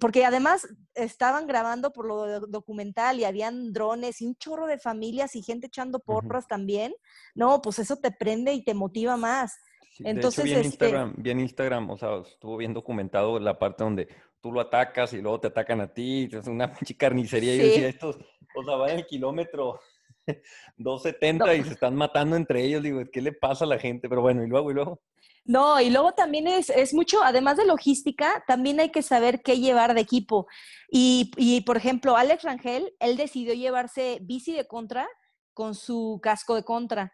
porque 0.00 0.24
además 0.24 0.66
estaban 0.94 1.46
grabando 1.46 1.92
por 1.92 2.06
lo 2.06 2.40
documental 2.40 3.18
y 3.18 3.24
habían 3.24 3.72
drones 3.72 4.20
y 4.20 4.26
un 4.26 4.36
chorro 4.36 4.66
de 4.66 4.78
familias 4.78 5.36
y 5.36 5.42
gente 5.42 5.66
echando 5.66 6.00
porras 6.00 6.44
uh 6.44 6.46
-huh. 6.46 6.50
también. 6.50 6.94
No, 7.34 7.60
pues 7.62 7.78
eso 7.78 7.96
te 7.96 8.10
prende 8.10 8.52
y 8.52 8.64
te 8.64 8.74
motiva 8.74 9.16
más. 9.16 9.56
Sí, 9.92 10.04
Entonces, 10.06 10.44
de 10.44 10.50
hecho, 10.50 10.60
vi 10.60 10.66
en, 10.66 10.72
este... 10.72 10.84
Instagram, 10.86 11.14
vi 11.16 11.30
en 11.30 11.40
Instagram, 11.40 11.90
o 11.90 11.96
sea, 11.96 12.16
estuvo 12.18 12.56
bien 12.56 12.74
documentado 12.74 13.38
la 13.40 13.58
parte 13.58 13.84
donde 13.84 14.08
tú 14.40 14.52
lo 14.52 14.60
atacas 14.60 15.12
y 15.12 15.22
luego 15.22 15.40
te 15.40 15.48
atacan 15.48 15.80
a 15.80 15.92
ti, 15.92 16.28
es 16.30 16.46
una 16.46 16.72
pinche 16.78 16.96
carnicería. 16.96 17.52
Sí. 17.52 17.58
Y 17.58 17.62
yo 17.62 17.66
decía, 17.68 17.88
estos, 17.88 18.16
o 18.54 18.64
sea, 18.64 18.76
van 18.76 18.90
el 18.90 19.06
kilómetro 19.06 19.80
270 20.76 21.54
y 21.54 21.64
se 21.64 21.72
están 21.72 21.94
matando 21.94 22.36
entre 22.36 22.62
ellos. 22.62 22.82
Digo, 22.82 23.02
¿qué 23.12 23.22
le 23.22 23.32
pasa 23.32 23.64
a 23.64 23.68
la 23.68 23.78
gente? 23.78 24.08
Pero 24.08 24.22
bueno, 24.22 24.44
y 24.44 24.48
luego, 24.48 24.70
y 24.70 24.74
luego. 24.74 25.00
No, 25.46 25.80
y 25.80 25.90
luego 25.90 26.12
también 26.12 26.48
es, 26.48 26.70
es 26.70 26.92
mucho, 26.92 27.22
además 27.22 27.56
de 27.56 27.66
logística, 27.66 28.42
también 28.48 28.80
hay 28.80 28.90
que 28.90 29.02
saber 29.02 29.42
qué 29.42 29.58
llevar 29.58 29.94
de 29.94 30.00
equipo. 30.00 30.48
Y, 30.90 31.30
y, 31.36 31.60
por 31.60 31.76
ejemplo, 31.76 32.16
Alex 32.16 32.42
Rangel, 32.42 32.92
él 32.98 33.16
decidió 33.16 33.54
llevarse 33.54 34.18
bici 34.22 34.52
de 34.52 34.66
contra 34.66 35.08
con 35.54 35.74
su 35.74 36.18
casco 36.20 36.56
de 36.56 36.64
contra. 36.64 37.12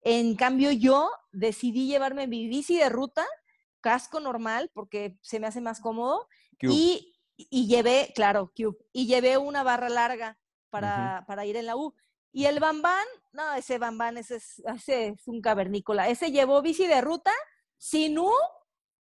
En 0.00 0.34
cambio, 0.34 0.72
yo 0.72 1.10
decidí 1.32 1.86
llevarme 1.86 2.26
mi 2.26 2.48
bici 2.48 2.78
de 2.78 2.88
ruta, 2.88 3.24
casco 3.80 4.18
normal, 4.18 4.70
porque 4.72 5.18
se 5.20 5.38
me 5.38 5.46
hace 5.46 5.60
más 5.60 5.80
cómodo, 5.80 6.26
y, 6.60 7.14
y, 7.36 7.66
llevé, 7.66 8.12
claro, 8.14 8.50
Cube, 8.56 8.78
y 8.92 9.06
llevé 9.06 9.36
una 9.36 9.62
barra 9.62 9.90
larga 9.90 10.38
para, 10.70 11.24
para 11.26 11.44
ir 11.44 11.56
en 11.56 11.66
la 11.66 11.76
U. 11.76 11.94
Y 12.32 12.46
el 12.46 12.60
Bambán, 12.60 13.06
no, 13.32 13.54
ese 13.54 13.78
Bambán, 13.78 14.16
ese 14.16 14.36
es, 14.36 14.62
ese 14.74 15.08
es 15.08 15.28
un 15.28 15.40
cavernícola. 15.40 16.08
Ese 16.08 16.32
llevó 16.32 16.62
bici 16.62 16.86
de 16.86 17.00
ruta, 17.00 17.30
sin 17.84 18.18
U 18.18 18.32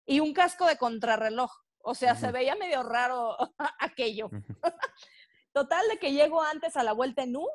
y 0.05 0.19
un 0.19 0.33
casco 0.33 0.65
de 0.65 0.77
contrarreloj. 0.77 1.49
O 1.85 1.95
sea, 1.95 2.15
se 2.15 2.33
veía 2.33 2.57
medio 2.57 2.83
raro 2.83 3.37
aquello. 3.79 4.29
Total 5.53 5.87
de 5.89 5.99
que 5.99 6.11
llego 6.11 6.41
antes 6.41 6.75
a 6.75 6.83
la 6.83 6.91
vuelta 6.91 7.23
en 7.23 7.37
U 7.37 7.47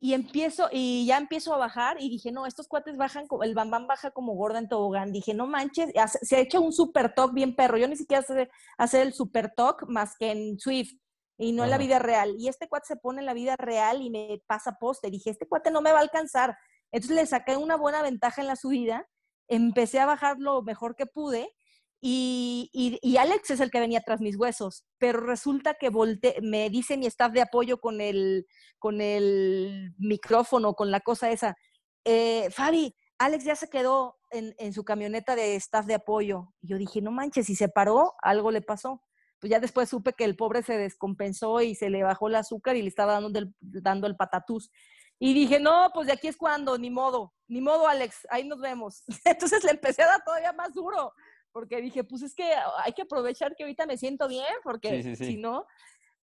y 0.00 0.12
empiezo, 0.12 0.68
y 0.70 1.06
ya 1.06 1.16
empiezo 1.16 1.54
a 1.54 1.58
bajar 1.58 1.96
y 1.98 2.10
dije, 2.10 2.30
no, 2.30 2.44
estos 2.44 2.68
cuates 2.68 2.98
bajan, 2.98 3.26
el 3.42 3.54
bambán 3.54 3.86
baja 3.86 4.10
como 4.10 4.34
gorda 4.34 4.58
en 4.58 4.68
tobogán. 4.68 5.12
Dije, 5.12 5.32
no 5.32 5.46
manches, 5.46 5.92
se 6.20 6.36
ha 6.36 6.40
hecho 6.40 6.60
un 6.60 6.74
super 6.74 7.14
talk 7.14 7.32
bien 7.32 7.56
perro. 7.56 7.78
Yo 7.78 7.88
ni 7.88 7.96
siquiera 7.96 8.22
sé 8.22 8.50
hacer 8.76 9.06
el 9.06 9.14
super 9.14 9.54
talk 9.56 9.86
más 9.88 10.14
que 10.18 10.30
en 10.30 10.58
Swift 10.58 10.92
y 11.38 11.52
no 11.52 11.64
en 11.64 11.70
la 11.70 11.78
vida 11.78 11.98
real. 11.98 12.34
Y 12.38 12.48
este 12.48 12.68
cuate 12.68 12.88
se 12.88 12.96
pone 12.96 13.20
en 13.20 13.26
la 13.26 13.34
vida 13.34 13.56
real 13.56 14.02
y 14.02 14.10
me 14.10 14.42
pasa 14.46 14.76
poste. 14.78 15.10
Dije, 15.10 15.30
este 15.30 15.48
cuate 15.48 15.70
no 15.70 15.80
me 15.80 15.92
va 15.92 16.00
a 16.00 16.02
alcanzar. 16.02 16.58
Entonces 16.92 17.16
le 17.16 17.24
saqué 17.24 17.56
una 17.56 17.76
buena 17.76 18.02
ventaja 18.02 18.42
en 18.42 18.46
la 18.46 18.56
subida, 18.56 19.08
empecé 19.48 20.00
a 20.00 20.06
bajar 20.06 20.38
lo 20.38 20.62
mejor 20.62 20.96
que 20.96 21.06
pude 21.06 21.52
y, 22.00 22.98
y, 23.02 23.16
Alex 23.16 23.50
es 23.50 23.60
el 23.60 23.70
que 23.70 23.80
venía 23.80 24.00
tras 24.00 24.20
mis 24.20 24.36
huesos, 24.36 24.84
pero 24.98 25.20
resulta 25.20 25.74
que 25.74 25.88
volte, 25.88 26.36
me 26.42 26.68
dice 26.70 26.96
mi 26.96 27.06
staff 27.06 27.32
de 27.32 27.40
apoyo 27.40 27.80
con 27.80 28.00
el, 28.00 28.46
con 28.78 29.00
el 29.00 29.94
micrófono, 29.98 30.74
con 30.74 30.90
la 30.90 31.00
cosa 31.00 31.30
esa, 31.30 31.56
eh, 32.04 32.48
Fabi, 32.50 32.94
Alex 33.18 33.44
ya 33.44 33.56
se 33.56 33.68
quedó 33.68 34.18
en, 34.30 34.54
en, 34.58 34.72
su 34.74 34.84
camioneta 34.84 35.34
de 35.34 35.56
staff 35.56 35.86
de 35.86 35.94
apoyo. 35.94 36.52
Y 36.60 36.68
yo 36.68 36.78
dije, 36.78 37.00
no 37.00 37.10
manches, 37.10 37.46
si 37.46 37.56
se 37.56 37.68
paró, 37.68 38.12
algo 38.22 38.50
le 38.50 38.60
pasó. 38.60 39.02
Pues 39.40 39.50
ya 39.50 39.58
después 39.58 39.88
supe 39.88 40.12
que 40.12 40.24
el 40.24 40.36
pobre 40.36 40.62
se 40.62 40.76
descompensó 40.78 41.60
y 41.62 41.74
se 41.74 41.90
le 41.90 42.02
bajó 42.02 42.28
el 42.28 42.36
azúcar 42.36 42.76
y 42.76 42.82
le 42.82 42.88
estaba 42.88 43.14
dando 43.14 43.38
el, 43.38 43.54
dando 43.60 44.06
el 44.06 44.16
patatús. 44.16 44.70
Y 45.18 45.32
dije, 45.32 45.58
no, 45.58 45.90
pues 45.94 46.06
de 46.06 46.12
aquí 46.12 46.28
es 46.28 46.36
cuando, 46.36 46.76
ni 46.76 46.90
modo, 46.90 47.32
ni 47.48 47.60
modo, 47.60 47.88
Alex, 47.88 48.26
ahí 48.30 48.46
nos 48.46 48.60
vemos. 48.60 49.02
Entonces 49.24 49.64
le 49.64 49.70
empecé 49.70 50.02
a 50.02 50.08
dar 50.08 50.24
todavía 50.24 50.52
más 50.52 50.74
duro 50.74 51.12
porque 51.56 51.80
dije, 51.80 52.04
pues 52.04 52.20
es 52.20 52.34
que 52.34 52.52
hay 52.84 52.92
que 52.92 53.00
aprovechar 53.00 53.56
que 53.56 53.62
ahorita 53.62 53.86
me 53.86 53.96
siento 53.96 54.28
bien, 54.28 54.44
porque 54.62 55.16
si 55.16 55.38
no... 55.38 55.66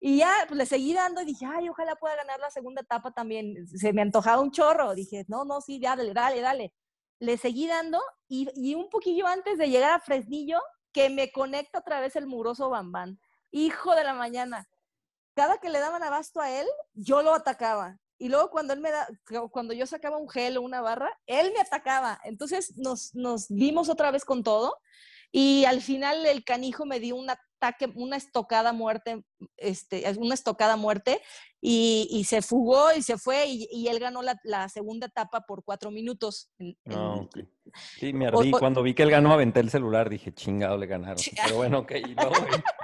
Y 0.01 0.17
ya, 0.17 0.33
pues 0.45 0.57
le 0.57 0.65
seguí 0.65 0.93
dando 0.93 1.21
y 1.21 1.25
dije, 1.25 1.45
ay, 1.45 1.69
ojalá 1.69 1.95
pueda 1.95 2.17
ganar 2.17 2.37
la 2.41 2.51
segunda 2.51 2.81
etapa 2.81 3.11
también. 3.11 3.65
Se 3.65 3.93
me 3.93 4.01
antojaba 4.01 4.41
un 4.41 4.51
chorro. 4.51 4.93
Dije, 4.93 5.23
no, 5.29 5.45
no, 5.45 5.61
sí, 5.61 5.79
dale, 5.79 6.11
dale, 6.13 6.41
dale. 6.41 6.73
Le 7.19 7.37
seguí 7.37 7.65
dando 7.65 8.01
y, 8.27 8.49
y 8.55 8.75
un 8.75 8.89
poquillo 8.89 9.25
antes 9.25 9.57
de 9.57 9.69
llegar 9.69 9.91
a 9.93 9.99
Fresnillo, 10.01 10.59
que 10.91 11.09
me 11.09 11.31
conecta 11.31 11.79
otra 11.79 12.01
vez 12.01 12.17
el 12.17 12.27
muroso 12.27 12.69
Bambán. 12.69 13.17
Hijo 13.51 13.95
de 13.95 14.03
la 14.03 14.13
mañana. 14.13 14.67
Cada 15.33 15.59
que 15.59 15.69
le 15.69 15.79
daban 15.79 16.03
abasto 16.03 16.41
a 16.41 16.51
él, 16.51 16.67
yo 16.93 17.21
lo 17.21 17.33
atacaba. 17.33 17.97
Y 18.21 18.29
luego 18.29 18.51
cuando 18.51 18.73
él 18.73 18.81
me 18.81 18.91
da, 18.91 19.07
cuando 19.49 19.73
yo 19.73 19.87
sacaba 19.87 20.17
un 20.17 20.29
gel 20.29 20.55
o 20.57 20.61
una 20.61 20.79
barra, 20.79 21.09
él 21.25 21.51
me 21.55 21.59
atacaba. 21.59 22.19
Entonces 22.23 22.77
nos, 22.77 23.15
nos 23.15 23.47
dimos 23.47 23.89
otra 23.89 24.11
vez 24.11 24.25
con 24.25 24.43
todo. 24.43 24.77
Y 25.31 25.65
al 25.65 25.81
final 25.81 26.23
el 26.27 26.43
canijo 26.43 26.85
me 26.85 26.99
dio 26.99 27.15
un 27.15 27.31
ataque, 27.31 27.91
una 27.95 28.17
estocada 28.17 28.73
muerte, 28.73 29.23
este, 29.57 30.03
una 30.19 30.35
estocada 30.35 30.75
muerte, 30.75 31.19
y, 31.59 32.23
se 32.27 32.43
fugó 32.43 32.93
y 32.95 33.01
se 33.01 33.17
fue, 33.17 33.45
y, 33.47 33.87
él 33.87 33.97
ganó 33.97 34.21
la, 34.21 34.69
segunda 34.69 35.07
etapa 35.07 35.41
por 35.41 35.63
cuatro 35.63 35.89
minutos. 35.89 36.51
Ah, 36.89 37.25
sí, 37.97 38.13
me 38.13 38.27
ardí. 38.27 38.51
Cuando 38.51 38.83
vi 38.83 38.93
que 38.93 39.01
él 39.01 39.09
ganó, 39.09 39.33
aventé 39.33 39.61
el 39.61 39.71
celular, 39.71 40.09
dije, 40.09 40.31
chingado, 40.31 40.77
le 40.77 40.85
ganaron. 40.85 41.23
Pero 41.43 41.55
bueno, 41.55 41.79
ok. 41.79 41.93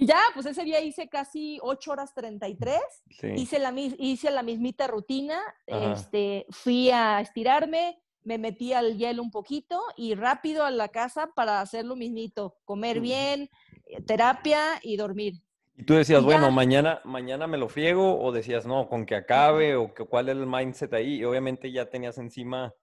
Y 0.00 0.06
ya, 0.06 0.18
pues 0.32 0.46
ese 0.46 0.64
día 0.64 0.80
hice 0.80 1.10
casi 1.10 1.58
8 1.60 1.92
horas 1.92 2.14
33. 2.14 2.80
Sí. 3.10 3.26
Hice, 3.36 3.58
la, 3.58 3.70
hice 3.76 4.30
la 4.30 4.42
mismita 4.42 4.86
rutina. 4.86 5.38
Este, 5.66 6.46
fui 6.48 6.90
a 6.90 7.20
estirarme, 7.20 8.00
me 8.22 8.38
metí 8.38 8.72
al 8.72 8.96
hielo 8.96 9.22
un 9.22 9.30
poquito 9.30 9.78
y 9.98 10.14
rápido 10.14 10.64
a 10.64 10.70
la 10.70 10.88
casa 10.88 11.32
para 11.34 11.60
hacer 11.60 11.84
lo 11.84 11.96
mismito, 11.96 12.56
comer 12.64 13.00
bien, 13.00 13.50
eh, 13.84 14.00
terapia 14.00 14.80
y 14.82 14.96
dormir. 14.96 15.34
Y 15.76 15.84
tú 15.84 15.92
decías, 15.92 16.24
bueno, 16.24 16.50
mañana, 16.50 17.02
mañana 17.04 17.46
me 17.46 17.58
lo 17.58 17.68
friego, 17.68 18.22
o 18.22 18.32
decías, 18.32 18.66
no, 18.66 18.88
con 18.88 19.04
que 19.04 19.16
acabe, 19.16 19.76
o 19.76 19.92
que, 19.92 20.04
cuál 20.04 20.30
es 20.30 20.36
el 20.36 20.46
mindset 20.46 20.94
ahí. 20.94 21.16
Y 21.16 21.24
obviamente 21.24 21.70
ya 21.70 21.90
tenías 21.90 22.16
encima 22.16 22.74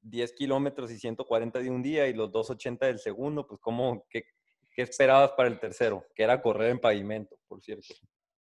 10 0.00 0.32
kilómetros 0.32 0.90
y 0.92 0.98
140 0.98 1.58
de 1.58 1.70
un 1.70 1.82
día 1.82 2.06
y 2.06 2.14
los 2.14 2.32
280 2.32 2.86
del 2.86 2.98
segundo, 3.00 3.46
pues 3.46 3.60
¿cómo, 3.60 4.06
qué, 4.08 4.24
qué 4.78 4.82
esperabas 4.82 5.32
para 5.32 5.48
el 5.48 5.58
tercero? 5.58 6.06
Que 6.14 6.22
era 6.22 6.40
correr 6.40 6.70
en 6.70 6.78
pavimento, 6.78 7.36
por 7.48 7.60
cierto. 7.60 7.94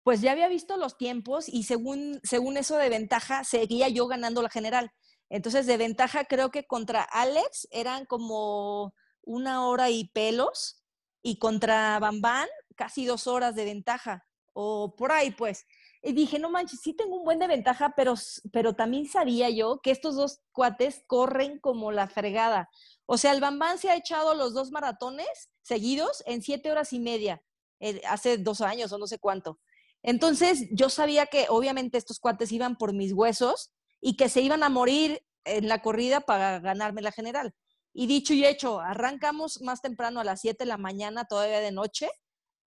Pues 0.04 0.20
ya 0.20 0.30
había 0.30 0.46
visto 0.46 0.76
los 0.76 0.96
tiempos 0.96 1.48
y 1.48 1.64
según, 1.64 2.20
según 2.22 2.56
eso 2.56 2.76
de 2.76 2.88
ventaja, 2.88 3.42
seguía 3.42 3.88
yo 3.88 4.06
ganando 4.06 4.40
la 4.40 4.48
general. 4.48 4.92
Entonces, 5.28 5.66
de 5.66 5.76
ventaja, 5.76 6.26
creo 6.26 6.52
que 6.52 6.68
contra 6.68 7.02
Alex 7.02 7.66
eran 7.72 8.06
como 8.06 8.94
una 9.22 9.66
hora 9.66 9.90
y 9.90 10.08
pelos, 10.10 10.84
y 11.20 11.40
contra 11.40 11.98
Bambán 11.98 12.46
casi 12.76 13.06
dos 13.06 13.26
horas 13.26 13.56
de 13.56 13.64
ventaja, 13.64 14.24
o 14.52 14.94
por 14.94 15.10
ahí, 15.10 15.32
pues. 15.32 15.66
Y 16.02 16.12
dije, 16.12 16.38
no 16.38 16.48
manches, 16.48 16.80
sí 16.80 16.94
tengo 16.94 17.16
un 17.16 17.24
buen 17.24 17.38
de 17.38 17.46
ventaja, 17.46 17.92
pero, 17.94 18.14
pero 18.52 18.74
también 18.74 19.06
sabía 19.06 19.50
yo 19.50 19.80
que 19.82 19.90
estos 19.90 20.16
dos 20.16 20.40
cuates 20.52 21.02
corren 21.06 21.58
como 21.58 21.92
la 21.92 22.08
fregada. 22.08 22.70
O 23.04 23.18
sea, 23.18 23.32
el 23.32 23.40
Bambán 23.40 23.78
se 23.78 23.90
ha 23.90 23.96
echado 23.96 24.34
los 24.34 24.54
dos 24.54 24.70
maratones 24.70 25.50
seguidos 25.62 26.22
en 26.26 26.42
siete 26.42 26.70
horas 26.70 26.92
y 26.92 27.00
media, 27.00 27.42
eh, 27.80 28.00
hace 28.08 28.38
dos 28.38 28.62
años 28.62 28.92
o 28.92 28.98
no 28.98 29.06
sé 29.06 29.18
cuánto. 29.18 29.60
Entonces, 30.02 30.68
yo 30.72 30.88
sabía 30.88 31.26
que 31.26 31.46
obviamente 31.50 31.98
estos 31.98 32.18
cuates 32.18 32.52
iban 32.52 32.76
por 32.76 32.94
mis 32.94 33.12
huesos 33.12 33.70
y 34.00 34.16
que 34.16 34.28
se 34.28 34.40
iban 34.40 34.62
a 34.62 34.70
morir 34.70 35.22
en 35.44 35.68
la 35.68 35.82
corrida 35.82 36.20
para 36.20 36.60
ganarme 36.60 37.02
la 37.02 37.12
general. 37.12 37.54
Y 37.92 38.06
dicho 38.06 38.32
y 38.32 38.44
hecho, 38.44 38.80
arrancamos 38.80 39.60
más 39.62 39.82
temprano 39.82 40.20
a 40.20 40.24
las 40.24 40.40
7 40.40 40.64
de 40.64 40.68
la 40.68 40.78
mañana, 40.78 41.24
todavía 41.24 41.60
de 41.60 41.72
noche. 41.72 42.08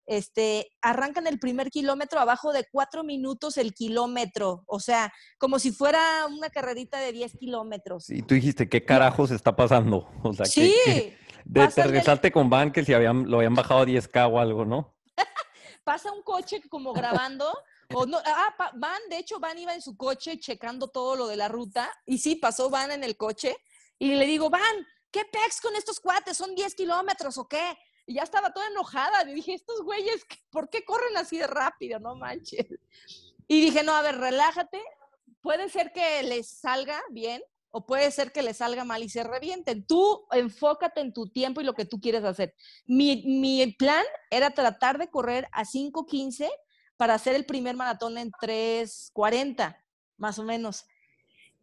Este, 0.05 0.69
arrancan 0.81 1.27
el 1.27 1.39
primer 1.39 1.69
kilómetro 1.69 2.19
abajo 2.19 2.51
de 2.51 2.67
cuatro 2.71 3.03
minutos 3.03 3.57
el 3.57 3.73
kilómetro, 3.73 4.63
o 4.67 4.79
sea, 4.79 5.13
como 5.37 5.59
si 5.59 5.71
fuera 5.71 6.25
una 6.27 6.49
carrerita 6.49 6.99
de 6.99 7.13
10 7.13 7.37
kilómetros. 7.37 8.09
Y 8.09 8.21
tú 8.21 8.35
dijiste, 8.35 8.67
¿qué 8.67 8.83
carajos 8.83 9.31
está 9.31 9.55
pasando? 9.55 10.09
O 10.23 10.33
sea, 10.33 10.45
sí, 10.45 10.73
de, 11.45 11.67
te 11.67 11.83
regresaste 11.83 12.31
con 12.31 12.49
Van 12.49 12.71
que 12.71 12.83
si 12.83 12.93
habían, 12.93 13.29
lo 13.29 13.37
habían 13.37 13.53
bajado 13.53 13.81
a 13.81 13.85
10K 13.85 14.31
o 14.31 14.39
algo, 14.39 14.65
¿no? 14.65 14.95
Pasa 15.83 16.11
un 16.11 16.23
coche 16.23 16.61
como 16.69 16.93
grabando 16.93 17.53
o 17.93 18.05
no, 18.05 18.17
ah, 18.25 18.71
Van, 18.75 19.01
de 19.09 19.17
hecho, 19.17 19.39
Van 19.39 19.57
iba 19.57 19.73
en 19.73 19.81
su 19.81 19.95
coche 19.95 20.39
checando 20.39 20.87
todo 20.87 21.15
lo 21.15 21.27
de 21.27 21.35
la 21.35 21.47
ruta. 21.47 21.91
Y 22.05 22.17
sí, 22.17 22.35
pasó 22.35 22.69
Van 22.69 22.91
en 22.91 23.03
el 23.03 23.17
coche. 23.17 23.55
Y 23.99 24.15
le 24.15 24.25
digo, 24.25 24.49
Van, 24.49 24.87
¿qué 25.11 25.25
pex 25.25 25.61
con 25.61 25.75
estos 25.75 25.99
cuates? 25.99 26.37
¿Son 26.37 26.55
10 26.55 26.75
kilómetros 26.75 27.37
o 27.37 27.47
qué? 27.47 27.77
Y 28.05 28.15
ya 28.15 28.23
estaba 28.23 28.51
toda 28.51 28.67
enojada. 28.67 29.23
Le 29.23 29.33
dije, 29.33 29.53
estos 29.53 29.81
güeyes, 29.83 30.25
¿por 30.51 30.69
qué 30.69 30.83
corren 30.83 31.15
así 31.17 31.37
de 31.37 31.47
rápido? 31.47 31.99
No 31.99 32.15
manches. 32.15 32.65
Y 33.47 33.61
dije, 33.61 33.83
no, 33.83 33.93
a 33.93 34.01
ver, 34.01 34.17
relájate. 34.17 34.81
Puede 35.41 35.69
ser 35.69 35.91
que 35.91 36.23
les 36.23 36.47
salga 36.47 37.01
bien 37.09 37.43
o 37.71 37.85
puede 37.85 38.11
ser 38.11 38.31
que 38.31 38.43
les 38.43 38.57
salga 38.57 38.85
mal 38.85 39.03
y 39.03 39.09
se 39.09 39.23
revienten. 39.23 39.85
Tú 39.85 40.25
enfócate 40.31 41.01
en 41.01 41.11
tu 41.11 41.27
tiempo 41.27 41.59
y 41.59 41.63
lo 41.63 41.73
que 41.73 41.85
tú 41.85 41.99
quieres 41.99 42.23
hacer. 42.23 42.53
Mi, 42.85 43.23
mi 43.25 43.65
plan 43.73 44.05
era 44.29 44.51
tratar 44.51 44.97
de 44.97 45.09
correr 45.09 45.47
a 45.51 45.63
5.15 45.63 46.49
para 46.97 47.15
hacer 47.15 47.35
el 47.35 47.45
primer 47.45 47.75
maratón 47.75 48.17
en 48.17 48.31
3.40, 48.31 49.75
más 50.17 50.39
o 50.39 50.43
menos. 50.43 50.85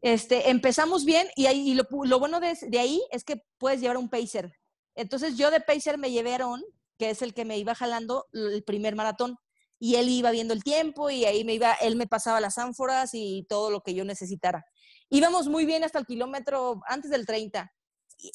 Este, 0.02 0.50
empezamos 0.50 1.04
bien 1.04 1.28
y, 1.36 1.46
ahí, 1.46 1.74
lo, 1.74 2.18
bueno 2.18 2.40
de, 2.40 2.78
ahí 2.78 3.02
es 3.10 3.22
que 3.22 3.42
puedes 3.58 3.80
llevar 3.80 3.96
un 3.96 4.08
pacer. 4.08 4.52
Entonces 5.00 5.36
yo 5.36 5.50
de 5.50 5.60
pacer 5.60 5.98
me 5.98 6.10
llevé 6.10 6.32
a 6.32 6.34
Aaron, 6.36 6.62
que 6.98 7.10
es 7.10 7.22
el 7.22 7.32
que 7.32 7.44
me 7.44 7.58
iba 7.58 7.74
jalando 7.74 8.26
el 8.32 8.62
primer 8.64 8.94
maratón, 8.94 9.38
y 9.78 9.96
él 9.96 10.10
iba 10.10 10.30
viendo 10.30 10.52
el 10.52 10.62
tiempo 10.62 11.08
y 11.08 11.24
ahí 11.24 11.42
me 11.42 11.54
iba, 11.54 11.72
él 11.72 11.96
me 11.96 12.06
pasaba 12.06 12.38
las 12.38 12.58
ánforas 12.58 13.10
y 13.14 13.46
todo 13.48 13.70
lo 13.70 13.82
que 13.82 13.94
yo 13.94 14.04
necesitara. 14.04 14.66
Íbamos 15.08 15.48
muy 15.48 15.64
bien 15.64 15.82
hasta 15.84 15.98
el 15.98 16.04
kilómetro 16.04 16.82
antes 16.86 17.10
del 17.10 17.24
30. 17.24 17.72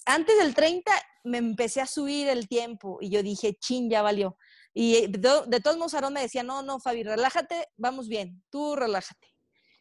Antes 0.07 0.39
del 0.39 0.55
30 0.55 0.91
me 1.23 1.37
empecé 1.37 1.81
a 1.81 1.85
subir 1.85 2.27
el 2.27 2.47
tiempo 2.47 2.97
y 2.99 3.11
yo 3.11 3.21
dije, 3.21 3.53
chin, 3.53 3.89
ya 3.91 4.01
valió. 4.01 4.37
Y 4.73 5.05
de, 5.07 5.19
todos 5.61 5.77
modos, 5.77 5.93
Aarón 5.93 6.13
me 6.13 6.21
decía, 6.21 6.41
no, 6.41 6.63
no, 6.63 6.79
Fabi, 6.79 7.03
relájate, 7.03 7.67
vamos 7.77 8.07
bien, 8.07 8.43
tú 8.49 8.75
relájate. 8.75 9.27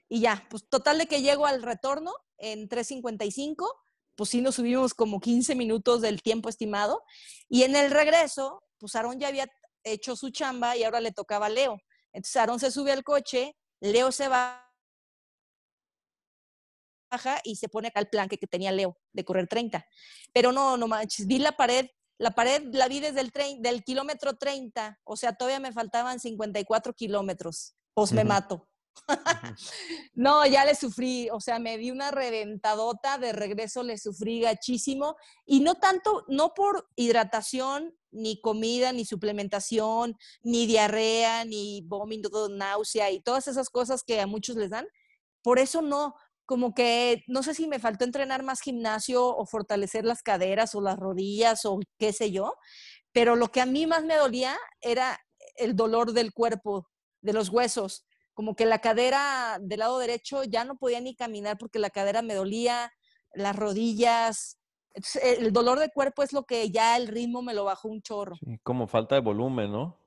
Y 0.08 0.20
ya, 0.20 0.46
pues 0.50 0.68
total 0.68 0.98
de 0.98 1.06
que 1.06 1.22
llego 1.22 1.46
al 1.46 1.62
retorno 1.62 2.12
en 2.36 2.68
3.55, 2.68 3.66
pues 4.16 4.30
sí 4.30 4.40
nos 4.40 4.56
subimos 4.56 4.94
como 4.94 5.20
15 5.20 5.54
minutos 5.54 6.00
del 6.00 6.22
tiempo 6.22 6.48
estimado. 6.48 7.02
Y 7.48 7.62
en 7.62 7.76
el 7.76 7.90
regreso, 7.90 8.62
pues 8.78 8.94
Aarón 8.96 9.18
ya 9.18 9.28
había 9.28 9.48
hecho 9.82 10.16
su 10.16 10.30
chamba 10.30 10.76
y 10.76 10.84
ahora 10.84 11.00
le 11.00 11.12
tocaba 11.12 11.46
a 11.46 11.50
Leo. 11.50 11.80
Entonces 12.12 12.36
Aarón 12.36 12.60
se 12.60 12.70
sube 12.70 12.92
al 12.92 13.04
coche, 13.04 13.56
Leo 13.80 14.12
se 14.12 14.28
va 14.28 14.60
baja 17.10 17.40
y 17.44 17.56
se 17.56 17.68
pone 17.68 17.88
acá 17.88 18.00
el 18.00 18.08
plan 18.08 18.28
que, 18.28 18.38
que 18.38 18.46
tenía 18.46 18.72
Leo 18.72 18.96
de 19.12 19.24
correr 19.24 19.46
30. 19.46 19.86
Pero 20.32 20.52
no, 20.52 20.76
no 20.76 20.88
manches, 20.88 21.26
vi 21.26 21.38
la 21.38 21.52
pared, 21.52 21.86
la 22.18 22.32
pared 22.32 22.62
la 22.72 22.88
vi 22.88 23.00
desde 23.00 23.20
el, 23.20 23.32
tren, 23.32 23.60
del 23.62 23.82
kilómetro 23.82 24.36
30, 24.36 25.00
o 25.04 25.16
sea, 25.16 25.34
todavía 25.34 25.60
me 25.60 25.72
faltaban 25.72 26.20
54 26.20 26.94
kilómetros, 26.94 27.74
pues 27.92 28.12
me 28.12 28.24
mato. 28.24 28.68
no, 30.14 30.46
ya 30.46 30.64
le 30.64 30.74
sufrí, 30.74 31.28
o 31.30 31.40
sea, 31.40 31.58
me 31.58 31.76
di 31.78 31.90
una 31.90 32.10
reventadota, 32.10 33.18
de 33.18 33.32
regreso 33.32 33.82
le 33.82 33.98
sufrí 33.98 34.40
gachísimo, 34.40 35.16
y 35.44 35.60
no 35.60 35.74
tanto, 35.74 36.24
no 36.28 36.54
por 36.54 36.88
hidratación, 36.96 37.94
ni 38.10 38.40
comida, 38.40 38.92
ni 38.92 39.04
suplementación, 39.04 40.16
ni 40.42 40.66
diarrea, 40.66 41.44
ni 41.44 41.82
vómito, 41.82 42.48
náusea 42.48 43.10
y 43.10 43.20
todas 43.20 43.48
esas 43.48 43.68
cosas 43.70 44.04
que 44.04 44.20
a 44.20 44.26
muchos 44.26 44.56
les 44.56 44.70
dan. 44.70 44.86
Por 45.42 45.58
eso 45.58 45.82
no, 45.82 46.14
como 46.46 46.74
que 46.74 47.24
no 47.26 47.42
sé 47.42 47.54
si 47.54 47.66
me 47.66 47.80
faltó 47.80 48.04
entrenar 48.04 48.42
más 48.42 48.60
gimnasio 48.60 49.26
o 49.26 49.46
fortalecer 49.46 50.04
las 50.04 50.22
caderas 50.22 50.74
o 50.74 50.80
las 50.80 50.98
rodillas 50.98 51.64
o 51.64 51.80
qué 51.98 52.12
sé 52.12 52.30
yo, 52.30 52.54
pero 53.12 53.36
lo 53.36 53.48
que 53.48 53.60
a 53.60 53.66
mí 53.66 53.86
más 53.86 54.04
me 54.04 54.16
dolía 54.16 54.56
era 54.80 55.20
el 55.56 55.76
dolor 55.76 56.12
del 56.12 56.32
cuerpo, 56.32 56.88
de 57.20 57.32
los 57.32 57.48
huesos, 57.48 58.06
como 58.34 58.56
que 58.56 58.66
la 58.66 58.80
cadera 58.80 59.58
del 59.60 59.80
lado 59.80 59.98
derecho 59.98 60.44
ya 60.44 60.64
no 60.64 60.76
podía 60.76 61.00
ni 61.00 61.14
caminar 61.14 61.56
porque 61.56 61.78
la 61.78 61.90
cadera 61.90 62.20
me 62.20 62.34
dolía, 62.34 62.92
las 63.32 63.56
rodillas. 63.56 64.58
Entonces, 64.92 65.38
el 65.38 65.52
dolor 65.52 65.78
de 65.78 65.90
cuerpo 65.90 66.22
es 66.22 66.32
lo 66.32 66.44
que 66.44 66.70
ya 66.70 66.96
el 66.96 67.08
ritmo 67.08 67.42
me 67.42 67.54
lo 67.54 67.64
bajó 67.64 67.88
un 67.88 68.02
chorro. 68.02 68.36
Sí, 68.36 68.58
como 68.62 68.86
falta 68.86 69.14
de 69.14 69.20
volumen, 69.20 69.72
¿no? 69.72 69.98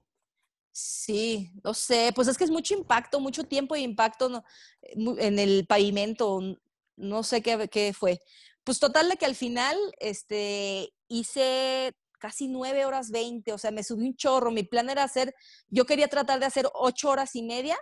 Sí, 0.71 1.51
no 1.63 1.73
sé, 1.73 2.11
pues 2.13 2.27
es 2.27 2.37
que 2.37 2.43
es 2.43 2.51
mucho 2.51 2.75
impacto, 2.75 3.19
mucho 3.19 3.43
tiempo 3.45 3.73
de 3.73 3.81
impacto. 3.81 4.43
Eh, 4.81 4.93
en 5.19 5.39
el 5.39 5.65
pavimento, 5.65 6.39
no 6.95 7.23
sé 7.23 7.41
qué, 7.41 7.67
qué 7.69 7.93
fue. 7.93 8.19
Pues 8.63 8.79
total 8.79 9.09
de 9.09 9.15
que 9.15 9.25
al 9.25 9.35
final 9.35 9.77
este, 9.99 10.93
hice 11.07 11.93
casi 12.19 12.47
nueve 12.47 12.85
horas 12.85 13.09
20, 13.11 13.53
o 13.53 13.57
sea, 13.57 13.71
me 13.71 13.83
subí 13.83 14.05
un 14.05 14.15
chorro. 14.15 14.51
Mi 14.51 14.63
plan 14.63 14.89
era 14.89 15.03
hacer, 15.03 15.33
yo 15.69 15.85
quería 15.85 16.09
tratar 16.09 16.39
de 16.39 16.45
hacer 16.45 16.67
ocho 16.73 17.09
horas 17.09 17.35
y 17.35 17.43
media 17.43 17.77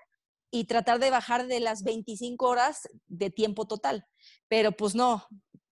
y 0.52 0.66
tratar 0.66 1.00
de 1.00 1.10
bajar 1.10 1.48
de 1.48 1.60
las 1.60 1.84
25 1.84 2.48
horas 2.48 2.88
de 3.08 3.30
tiempo 3.30 3.66
total. 3.68 4.06
Pero 4.48 4.72
pues 4.72 4.96
no, 4.96 5.26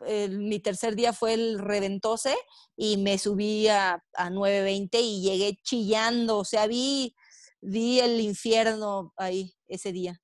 el- 0.05 0.39
mi 0.39 0.59
tercer 0.59 0.95
día 0.95 1.13
fue 1.13 1.33
el 1.33 1.59
reventose 1.59 2.35
y 2.75 2.97
me 2.97 3.17
subí 3.17 3.67
a, 3.67 4.03
a 4.15 4.29
9.20 4.29 4.99
y 5.01 5.21
llegué 5.21 5.57
chillando, 5.63 6.39
o 6.39 6.45
sea, 6.45 6.67
vi, 6.67 7.15
vi 7.61 7.99
el 7.99 8.19
infierno 8.19 9.13
ahí 9.17 9.53
ese 9.67 9.91
día. 9.91 10.19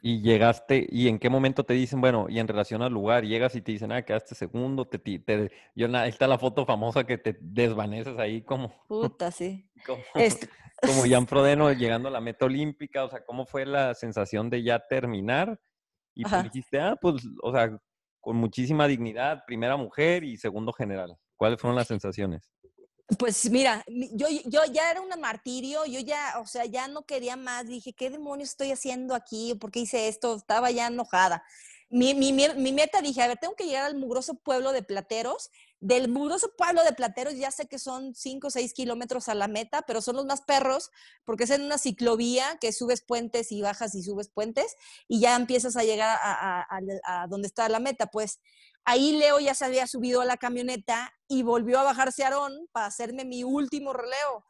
Y 0.00 0.20
llegaste, 0.22 0.86
¿y 0.90 1.08
en 1.08 1.18
qué 1.18 1.28
momento 1.28 1.64
te 1.64 1.74
dicen, 1.74 2.00
bueno, 2.00 2.26
y 2.28 2.38
en 2.38 2.46
relación 2.46 2.82
al 2.82 2.92
lugar, 2.92 3.24
llegas 3.24 3.56
y 3.56 3.62
te 3.62 3.72
dicen, 3.72 3.90
ah, 3.90 4.04
quedaste 4.04 4.36
segundo, 4.36 4.86
te, 4.86 4.98
te, 5.00 5.50
yo, 5.74 5.88
ahí 5.96 6.08
está 6.08 6.28
la 6.28 6.38
foto 6.38 6.64
famosa 6.64 7.04
que 7.04 7.18
te 7.18 7.36
desvaneces 7.40 8.16
ahí 8.16 8.42
como, 8.42 8.72
Puta, 8.86 9.32
sí. 9.32 9.68
como, 9.86 9.98
Este, 10.14 10.48
como 10.84 11.04
Jan 11.08 11.26
Frodeno 11.28 11.72
llegando 11.72 12.08
a 12.08 12.12
la 12.12 12.20
meta 12.20 12.44
olímpica, 12.46 13.04
o 13.04 13.10
sea, 13.10 13.24
¿cómo 13.24 13.46
fue 13.46 13.66
la 13.66 13.94
sensación 13.94 14.50
de 14.50 14.62
ya 14.62 14.80
terminar? 14.88 15.60
Y 16.14 16.26
Ajá. 16.26 16.42
dijiste, 16.42 16.80
ah, 16.80 16.96
pues, 17.00 17.22
o 17.42 17.52
sea, 17.52 17.78
con 18.20 18.36
muchísima 18.36 18.86
dignidad, 18.88 19.44
primera 19.46 19.76
mujer 19.76 20.24
y 20.24 20.36
segundo 20.36 20.72
general. 20.72 21.16
¿Cuáles 21.36 21.60
fueron 21.60 21.76
las 21.76 21.86
sensaciones? 21.86 22.50
Pues 23.18 23.48
mira, 23.50 23.84
mi- 23.88 24.10
yo, 24.12 24.26
yo 24.46 24.60
ya 24.70 24.90
era 24.90 25.00
un 25.00 25.08
martirio, 25.20 25.86
yo 25.86 26.00
ya, 26.00 26.34
o 26.40 26.46
sea, 26.46 26.66
ya 26.66 26.88
no 26.88 27.04
quería 27.04 27.36
más. 27.36 27.66
Dije, 27.66 27.94
¿qué 27.94 28.10
demonios 28.10 28.50
estoy 28.50 28.70
haciendo 28.72 29.14
aquí? 29.14 29.54
¿Por 29.54 29.70
qué 29.70 29.80
hice 29.80 30.08
esto? 30.08 30.34
Estaba 30.36 30.70
ya 30.70 30.88
enojada. 30.88 31.42
Mi, 31.88 32.12
mi, 32.12 32.34
mi- 32.34 32.52
mi 32.56 32.72
meta, 32.72 33.00
dije, 33.00 33.22
a 33.22 33.28
ver, 33.28 33.38
tengo 33.38 33.54
que 33.54 33.64
llegar 33.64 33.84
al 33.84 33.96
mugroso 33.96 34.34
pueblo 34.34 34.72
de 34.72 34.82
Plateros. 34.82 35.50
Del 35.80 36.08
mugroso 36.08 36.50
pueblo 36.56 36.82
de 36.82 36.92
Plateros 36.92 37.36
ya 37.36 37.52
sé 37.52 37.66
que 37.66 37.78
son 37.78 38.14
5 38.14 38.48
o 38.48 38.50
6 38.50 38.72
kilómetros 38.74 39.28
a 39.28 39.34
la 39.34 39.46
meta, 39.46 39.82
pero 39.82 40.00
son 40.02 40.16
los 40.16 40.26
más 40.26 40.42
perros 40.42 40.90
porque 41.24 41.44
es 41.44 41.50
en 41.50 41.62
una 41.62 41.78
ciclovía 41.78 42.58
que 42.60 42.72
subes 42.72 43.02
puentes 43.02 43.52
y 43.52 43.62
bajas 43.62 43.94
y 43.94 44.02
subes 44.02 44.28
puentes 44.28 44.74
y 45.06 45.20
ya 45.20 45.36
empiezas 45.36 45.76
a 45.76 45.84
llegar 45.84 46.18
a, 46.20 47.26
donde 47.28 47.46
está 47.46 47.68
la 47.68 47.78
meta. 47.78 48.06
Pues 48.06 48.40
Ahí 48.90 49.12
Leo 49.12 49.38
ya 49.38 49.54
se 49.54 49.66
había 49.66 49.86
subido 49.86 50.22
a 50.22 50.24
la 50.24 50.38
camioneta 50.38 51.12
y 51.28 51.42
volvió 51.42 51.78
a 51.78 51.82
bajarse 51.82 52.24
Aarón 52.24 52.68
para 52.72 52.86
hacerme 52.86 53.26
mi 53.26 53.44
último 53.44 53.92
relevo. 53.92 54.46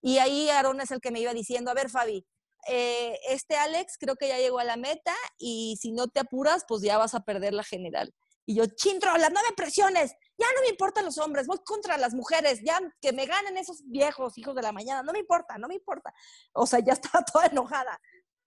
Y 0.00 0.18
ahí 0.18 0.48
Aarón 0.48 0.80
es 0.80 0.92
el 0.92 1.00
que 1.00 1.10
me 1.10 1.18
iba 1.18 1.34
diciendo, 1.34 1.72
a 1.72 1.74
ver 1.74 1.90
Fabi, 1.90 2.24
eh, 2.68 3.18
este 3.28 3.56
Alex 3.56 3.96
creo 3.98 4.14
que 4.14 4.28
ya 4.28 4.38
llegó 4.38 4.60
a 4.60 4.64
la 4.64 4.76
meta 4.76 5.12
y 5.38 5.76
si 5.80 5.90
no 5.90 6.06
te 6.06 6.20
apuras, 6.20 6.64
pues 6.68 6.82
ya 6.82 6.98
vas 6.98 7.14
a 7.14 7.24
perder 7.24 7.52
la 7.52 7.64
general. 7.64 8.14
Y 8.46 8.54
yo, 8.54 8.66
chintrolas, 8.66 9.32
no 9.32 9.40
me 9.42 9.56
presiones, 9.56 10.14
ya 10.40 10.46
no 10.56 10.62
me 10.62 10.68
importan 10.70 11.04
los 11.04 11.18
hombres, 11.18 11.46
voy 11.46 11.58
contra 11.64 11.98
las 11.98 12.14
mujeres, 12.14 12.60
ya 12.64 12.80
que 13.00 13.12
me 13.12 13.26
ganen 13.26 13.56
esos 13.58 13.82
viejos 13.84 14.38
hijos 14.38 14.54
de 14.54 14.62
la 14.62 14.72
mañana, 14.72 15.02
no 15.02 15.12
me 15.12 15.18
importa, 15.18 15.58
no 15.58 15.68
me 15.68 15.74
importa. 15.74 16.12
O 16.52 16.66
sea, 16.66 16.80
ya 16.80 16.92
estaba 17.00 17.24
toda 17.24 17.46
enojada. 17.46 18.00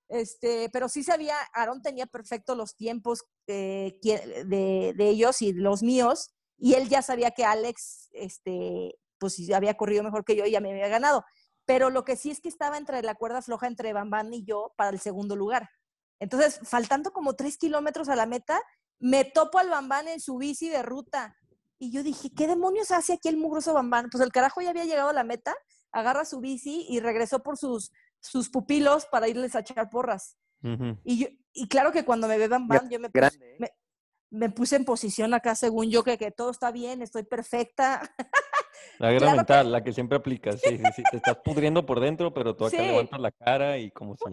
Este, 0.09 0.69
pero 0.71 0.89
sí 0.89 1.03
sabía, 1.03 1.35
Aarón 1.53 1.81
tenía 1.81 2.05
perfecto 2.05 2.55
los 2.55 2.75
tiempos 2.75 3.23
eh, 3.47 3.99
de, 4.03 4.93
de 4.95 5.09
ellos 5.09 5.41
y 5.41 5.53
los 5.53 5.81
míos, 5.81 6.33
y 6.57 6.73
él 6.75 6.89
ya 6.89 7.01
sabía 7.01 7.31
que 7.31 7.45
Alex, 7.45 8.09
este, 8.13 8.95
pues 9.17 9.37
había 9.51 9.75
corrido 9.75 10.03
mejor 10.03 10.25
que 10.25 10.35
yo 10.35 10.45
y 10.45 10.51
ya 10.51 10.59
me 10.59 10.71
había 10.71 10.87
ganado. 10.87 11.23
Pero 11.65 11.89
lo 11.89 12.03
que 12.03 12.15
sí 12.15 12.29
es 12.29 12.41
que 12.41 12.49
estaba 12.49 12.77
entre 12.77 13.01
la 13.01 13.15
cuerda 13.15 13.41
floja 13.41 13.67
entre 13.67 13.93
Bambán 13.93 14.33
y 14.33 14.43
yo 14.43 14.73
para 14.75 14.89
el 14.89 14.99
segundo 14.99 15.35
lugar. 15.35 15.69
Entonces, 16.19 16.59
faltando 16.63 17.11
como 17.11 17.33
tres 17.33 17.57
kilómetros 17.57 18.09
a 18.09 18.15
la 18.15 18.25
meta, 18.25 18.61
me 18.99 19.25
topo 19.25 19.59
al 19.59 19.69
Bambán 19.69 20.07
en 20.07 20.19
su 20.19 20.37
bici 20.37 20.69
de 20.69 20.83
ruta. 20.83 21.37
Y 21.83 21.91
yo 21.91 22.01
dije, 22.01 22.29
¿qué 22.33 22.47
demonios 22.47 22.91
hace 22.91 23.11
aquí 23.11 23.27
el 23.27 23.35
mugroso 23.35 23.73
Bambán? 23.73 24.07
Pues 24.09 24.23
el 24.23 24.31
carajo 24.31 24.61
ya 24.61 24.69
había 24.69 24.85
llegado 24.85 25.09
a 25.09 25.13
la 25.13 25.25
meta, 25.25 25.53
agarra 25.91 26.23
su 26.23 26.39
bici 26.39 26.85
y 26.87 27.01
regresó 27.01 27.43
por 27.43 27.57
sus, 27.57 27.91
sus 28.21 28.49
pupilos 28.49 29.05
para 29.07 29.27
irles 29.27 29.53
a 29.53 29.59
echar 29.59 29.89
porras. 29.89 30.37
Y, 31.03 31.17
yo, 31.19 31.27
y 31.51 31.67
claro 31.67 31.91
que 31.91 32.05
cuando 32.05 32.29
me 32.29 32.37
ve 32.37 32.47
Bambán, 32.47 32.89
yo 32.89 33.01
me 33.01 33.09
puse, 33.09 33.19
Grande, 33.19 33.51
¿eh? 33.51 33.57
me, 33.59 33.71
me 34.29 34.49
puse 34.49 34.77
en 34.77 34.85
posición 34.85 35.33
acá, 35.33 35.55
según 35.55 35.89
yo, 35.91 36.05
que, 36.05 36.17
que 36.17 36.31
todo 36.31 36.51
está 36.51 36.71
bien, 36.71 37.01
estoy 37.01 37.23
perfecta. 37.23 38.01
La 38.99 39.09
guerra 39.11 39.19
Claro 39.19 39.31
que- 39.31 39.37
mental, 39.37 39.71
la 39.73 39.83
que 39.83 39.91
siempre 39.91 40.17
aplicas. 40.17 40.61
Sí, 40.61 40.77
sí, 40.77 40.83
sí. 40.95 41.03
Te 41.11 41.17
estás 41.17 41.37
pudriendo 41.43 41.85
por 41.85 41.99
dentro, 41.99 42.33
pero 42.33 42.55
tú 42.55 42.65
acá 42.65 42.77
Sí. 42.77 42.81
levantas 42.83 43.19
la 43.19 43.31
cara 43.31 43.77
y 43.77 43.91
como 43.91 44.15
si. 44.15 44.23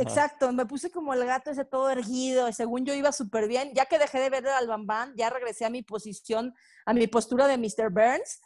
Exacto, 0.00 0.52
me 0.52 0.66
puse 0.66 0.90
como 0.90 1.14
el 1.14 1.24
gato 1.24 1.50
ese 1.50 1.64
todo 1.64 1.90
erguido, 1.90 2.50
según 2.52 2.84
yo 2.84 2.94
iba 2.94 3.12
súper 3.12 3.48
bien. 3.48 3.72
Ya 3.74 3.86
que 3.86 3.98
dejé 3.98 4.20
de 4.20 4.30
ver 4.30 4.46
al 4.48 4.66
Bambán, 4.66 5.14
ya 5.16 5.30
regresé 5.30 5.64
a 5.64 5.70
mi 5.70 5.82
posición, 5.82 6.54
a 6.86 6.94
mi 6.94 7.06
postura 7.06 7.46
de 7.46 7.58
Mr. 7.58 7.90
Burns. 7.90 8.40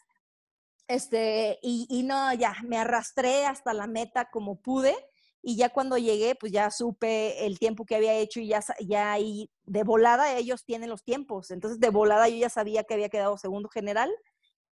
Este, 0.89 1.59
y, 1.63 1.87
y 1.89 2.03
no, 2.03 2.33
ya 2.35 2.55
me 2.65 2.79
arrastré 2.79 3.45
hasta 3.45 3.75
la 3.75 3.87
meta 3.87 4.29
como 4.31 4.61
pude. 4.61 4.95
Y 5.49 5.57
ya 5.57 5.69
cuando 5.69 5.97
llegué, 5.97 6.35
pues 6.35 6.51
ya 6.51 6.73
supe 6.73 7.47
el 7.47 7.59
tiempo 7.61 7.85
que 7.85 7.95
había 7.95 8.15
hecho 8.15 8.41
y 8.41 8.49
ya, 8.49 8.65
ya 8.81 9.13
ahí 9.13 9.49
de 9.63 9.85
volada 9.85 10.37
ellos 10.37 10.65
tienen 10.65 10.91
los 10.91 11.05
tiempos. 11.05 11.53
Entonces 11.53 11.79
de 11.79 11.91
volada 11.91 12.29
yo 12.29 12.37
ya 12.37 12.49
sabía 12.49 12.83
que 12.83 12.95
había 12.95 13.09
quedado 13.09 13.39
segundo 13.39 13.69
general 13.69 14.13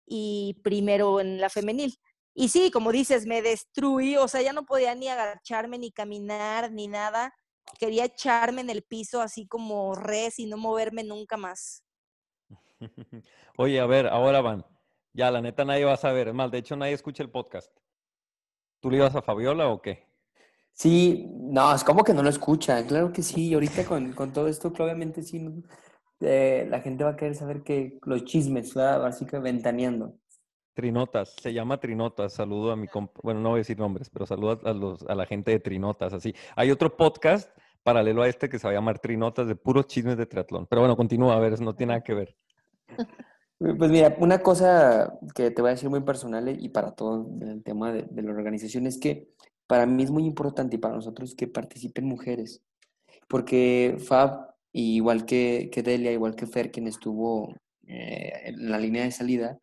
y 0.04 0.60
primero 0.64 1.20
en 1.20 1.40
la 1.40 1.48
femenil. 1.48 1.96
Y 2.34 2.48
sí, 2.48 2.70
como 2.70 2.90
dices, 2.90 3.26
me 3.26 3.42
destruí, 3.42 4.16
o 4.16 4.26
sea, 4.26 4.42
ya 4.42 4.52
no 4.52 4.66
podía 4.66 4.94
ni 4.94 5.08
agacharme, 5.08 5.78
ni 5.78 5.92
caminar, 5.92 6.72
ni 6.72 6.88
nada. 6.88 7.32
Quería 7.78 8.04
echarme 8.04 8.60
en 8.60 8.70
el 8.70 8.82
piso 8.82 9.20
así 9.20 9.46
como 9.46 9.94
res 9.94 10.38
y 10.38 10.46
no 10.46 10.56
moverme 10.56 11.04
nunca 11.04 11.36
más. 11.36 11.84
Oye, 13.56 13.80
a 13.80 13.86
ver, 13.86 14.08
ahora 14.08 14.40
van. 14.40 14.66
Ya, 15.12 15.30
la 15.30 15.40
neta 15.40 15.64
nadie 15.64 15.84
va 15.84 15.92
a 15.94 15.96
saber. 15.96 16.28
Es 16.28 16.34
más, 16.34 16.50
de 16.50 16.58
hecho 16.58 16.76
nadie 16.76 16.92
escucha 16.92 17.22
el 17.22 17.30
podcast. 17.30 17.72
¿Tú 18.80 18.90
le 18.90 18.96
ibas 18.96 19.14
a 19.14 19.22
Fabiola 19.22 19.68
o 19.68 19.80
qué? 19.80 20.06
Sí, 20.72 21.30
no, 21.32 21.72
es 21.72 21.84
como 21.84 22.02
que 22.02 22.12
no 22.12 22.22
lo 22.22 22.28
escuchan, 22.28 22.84
claro 22.86 23.12
que 23.12 23.22
sí, 23.22 23.54
ahorita 23.54 23.84
con, 23.86 24.12
con 24.12 24.32
todo 24.32 24.48
esto, 24.48 24.72
que 24.72 24.82
obviamente 24.82 25.22
sí, 25.22 25.48
eh, 26.20 26.66
la 26.68 26.80
gente 26.80 27.04
va 27.04 27.10
a 27.10 27.16
querer 27.16 27.36
saber 27.36 27.62
que 27.62 27.98
los 28.02 28.24
chismes, 28.24 28.74
¿verdad? 28.74 29.06
Así 29.06 29.24
que 29.24 29.38
ventaneando. 29.38 30.18
Trinotas, 30.74 31.34
se 31.40 31.52
llama 31.52 31.78
Trinotas. 31.78 32.32
Saludo 32.34 32.72
a 32.72 32.76
mi 32.76 32.88
compa. 32.88 33.20
Bueno, 33.22 33.40
no 33.40 33.50
voy 33.50 33.58
a 33.58 33.60
decir 33.60 33.78
nombres, 33.78 34.10
pero 34.10 34.26
saludo 34.26 34.60
a, 34.64 34.72
los, 34.72 35.02
a 35.02 35.14
la 35.14 35.26
gente 35.26 35.52
de 35.52 35.60
Trinotas. 35.60 36.12
Así. 36.12 36.34
Hay 36.56 36.70
otro 36.70 36.96
podcast 36.96 37.50
paralelo 37.82 38.22
a 38.22 38.28
este 38.28 38.48
que 38.48 38.58
se 38.58 38.66
va 38.66 38.72
a 38.72 38.74
llamar 38.74 38.98
Trinotas 38.98 39.46
de 39.46 39.56
puros 39.56 39.86
chismes 39.86 40.16
de 40.16 40.26
triatlón. 40.26 40.66
Pero 40.66 40.82
bueno, 40.82 40.96
continúa, 40.96 41.36
a 41.36 41.38
ver, 41.38 41.60
no 41.60 41.74
tiene 41.74 41.92
nada 41.92 42.04
que 42.04 42.14
ver. 42.14 42.36
Pues 43.56 43.90
mira, 43.90 44.14
una 44.18 44.40
cosa 44.40 45.16
que 45.34 45.50
te 45.52 45.62
voy 45.62 45.70
a 45.70 45.74
decir 45.74 45.88
muy 45.88 46.02
personal 46.02 46.48
y 46.48 46.68
para 46.70 46.90
todo 46.90 47.26
el 47.40 47.62
tema 47.62 47.92
de, 47.92 48.02
de 48.02 48.22
la 48.22 48.32
organización 48.32 48.86
es 48.86 48.98
que 48.98 49.28
para 49.66 49.86
mí 49.86 50.02
es 50.02 50.10
muy 50.10 50.26
importante 50.26 50.76
y 50.76 50.78
para 50.78 50.96
nosotros 50.96 51.34
que 51.34 51.46
participen 51.46 52.04
mujeres, 52.04 52.62
porque 53.28 53.96
Fab, 53.98 54.54
igual 54.72 55.24
que, 55.24 55.70
que 55.72 55.82
Delia, 55.82 56.12
igual 56.12 56.34
que 56.34 56.46
Fer, 56.46 56.70
quien 56.70 56.86
estuvo 56.86 57.54
eh, 57.86 58.32
en 58.44 58.70
la 58.70 58.78
línea 58.78 59.04
de 59.04 59.12
salida, 59.12 59.58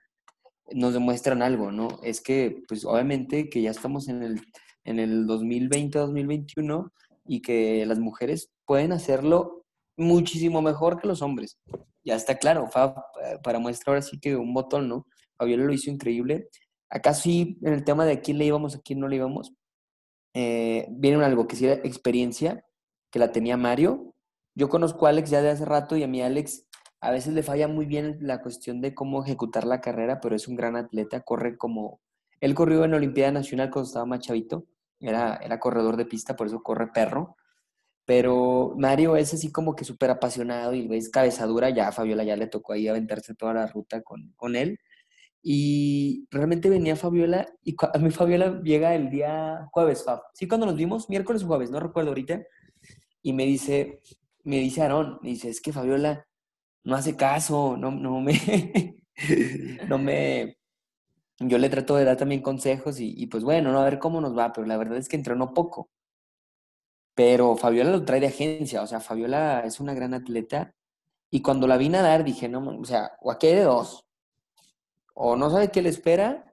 nos 0.73 0.93
demuestran 0.93 1.41
algo, 1.41 1.71
¿no? 1.71 1.99
Es 2.03 2.21
que, 2.21 2.63
pues 2.67 2.85
obviamente 2.85 3.49
que 3.49 3.61
ya 3.61 3.71
estamos 3.71 4.07
en 4.07 4.23
el, 4.23 4.41
en 4.83 4.99
el 4.99 5.27
2020-2021 5.27 6.91
y 7.25 7.41
que 7.41 7.85
las 7.85 7.99
mujeres 7.99 8.51
pueden 8.65 8.91
hacerlo 8.91 9.65
muchísimo 9.97 10.61
mejor 10.61 10.99
que 10.99 11.07
los 11.07 11.21
hombres. 11.21 11.57
Ya 12.03 12.15
está 12.15 12.37
claro, 12.37 12.67
Fab, 12.67 12.97
eh, 13.23 13.37
para 13.43 13.59
muestra 13.59 13.91
ahora 13.91 14.01
sí 14.01 14.19
que 14.19 14.35
un 14.35 14.53
botón, 14.53 14.87
¿no? 14.87 15.05
Fabiola 15.37 15.65
lo 15.65 15.73
hizo 15.73 15.89
increíble. 15.89 16.49
Acá 16.89 17.13
sí, 17.13 17.57
en 17.61 17.73
el 17.73 17.83
tema 17.83 18.05
de 18.05 18.13
a 18.13 18.21
quién 18.21 18.37
le 18.37 18.45
íbamos, 18.45 18.75
a 18.75 18.81
quién 18.81 18.99
no 18.99 19.07
le 19.07 19.17
íbamos, 19.17 19.53
eh, 20.33 20.87
viene 20.91 21.23
algo 21.23 21.47
que 21.47 21.55
sí 21.55 21.65
era 21.65 21.75
experiencia, 21.75 22.65
que 23.11 23.19
la 23.19 23.31
tenía 23.31 23.57
Mario. 23.57 24.13
Yo 24.55 24.69
conozco 24.69 25.05
a 25.05 25.09
Alex 25.09 25.29
ya 25.29 25.41
de 25.41 25.49
hace 25.49 25.65
rato 25.65 25.95
y 25.95 26.03
a 26.03 26.07
mí 26.07 26.21
Alex 26.21 26.65
a 27.01 27.11
veces 27.11 27.33
le 27.33 27.43
falla 27.43 27.67
muy 27.67 27.85
bien 27.87 28.19
la 28.21 28.41
cuestión 28.41 28.79
de 28.79 28.93
cómo 28.93 29.23
ejecutar 29.23 29.65
la 29.65 29.81
carrera, 29.81 30.21
pero 30.21 30.35
es 30.35 30.47
un 30.47 30.55
gran 30.55 30.75
atleta, 30.75 31.21
corre 31.21 31.57
como... 31.57 31.99
Él 32.39 32.53
corrió 32.53 32.85
en 32.85 32.93
Olimpiada 32.93 33.31
Nacional 33.31 33.71
cuando 33.71 33.87
estaba 33.87 34.05
más 34.05 34.19
chavito, 34.19 34.65
era, 34.99 35.35
era 35.37 35.59
corredor 35.59 35.97
de 35.97 36.05
pista, 36.05 36.35
por 36.35 36.47
eso 36.47 36.61
corre 36.61 36.91
perro. 36.93 37.35
Pero 38.05 38.75
Mario 38.77 39.15
es 39.15 39.33
así 39.33 39.51
como 39.51 39.75
que 39.75 39.85
súper 39.85 40.11
apasionado 40.11 40.73
y 40.73 40.87
ves 40.87 41.09
cabezadura, 41.09 41.69
ya 41.69 41.87
a 41.87 41.91
Fabiola 41.91 42.23
ya 42.23 42.35
le 42.35 42.47
tocó 42.47 42.73
ahí 42.73 42.87
aventarse 42.87 43.35
toda 43.35 43.53
la 43.53 43.67
ruta 43.67 44.01
con, 44.03 44.33
con 44.35 44.55
él. 44.55 44.79
Y 45.43 46.27
realmente 46.29 46.69
venía 46.69 46.95
Fabiola 46.95 47.47
y 47.63 47.75
a 47.81 47.97
mí 47.97 48.11
Fabiola 48.11 48.61
llega 48.63 48.93
el 48.95 49.09
día 49.09 49.67
jueves. 49.71 50.05
Sí, 50.33 50.47
cuando 50.47 50.67
nos 50.67 50.75
vimos, 50.75 51.09
miércoles 51.09 51.43
o 51.43 51.47
jueves, 51.47 51.71
no 51.71 51.79
recuerdo 51.79 52.09
ahorita. 52.09 52.43
Y 53.23 53.33
me 53.33 53.45
dice, 53.45 54.01
me 54.43 54.59
dice 54.59 54.81
Aarón, 54.83 55.19
me 55.23 55.29
dice, 55.29 55.49
es 55.49 55.61
que 55.61 55.73
Fabiola 55.73 56.27
no 56.83 56.95
hace 56.95 57.15
caso, 57.15 57.77
no, 57.77 57.91
no 57.91 58.21
me, 58.21 58.33
no 59.87 59.97
me, 59.97 60.57
yo 61.39 61.57
le 61.57 61.69
trato 61.69 61.95
de 61.95 62.05
dar 62.05 62.17
también 62.17 62.41
consejos 62.41 62.99
y, 62.99 63.27
pues 63.27 63.43
bueno, 63.43 63.71
no, 63.71 63.79
a 63.79 63.85
ver 63.85 63.99
cómo 63.99 64.21
nos 64.21 64.37
va, 64.37 64.51
pero 64.53 64.67
la 64.67 64.77
verdad 64.77 64.97
es 64.97 65.09
que 65.09 65.15
entrenó 65.15 65.53
poco. 65.53 65.89
Pero 67.15 67.55
Fabiola 67.55 67.91
lo 67.91 68.05
trae 68.05 68.19
de 68.19 68.27
agencia, 68.27 68.81
o 68.81 68.87
sea, 68.87 68.99
Fabiola 68.99 69.63
es 69.65 69.79
una 69.79 69.93
gran 69.93 70.13
atleta 70.13 70.73
y 71.29 71.41
cuando 71.41 71.67
la 71.67 71.77
vine 71.77 71.97
a 71.97 72.01
dar 72.01 72.23
dije, 72.23 72.47
no, 72.49 72.79
o 72.79 72.85
sea, 72.85 73.11
o 73.21 73.31
aquí 73.31 73.47
hay 73.47 73.55
de 73.55 73.63
dos, 73.63 74.05
o 75.13 75.35
no 75.35 75.49
sabe 75.49 75.71
qué 75.71 75.81
le 75.81 75.89
espera 75.89 76.51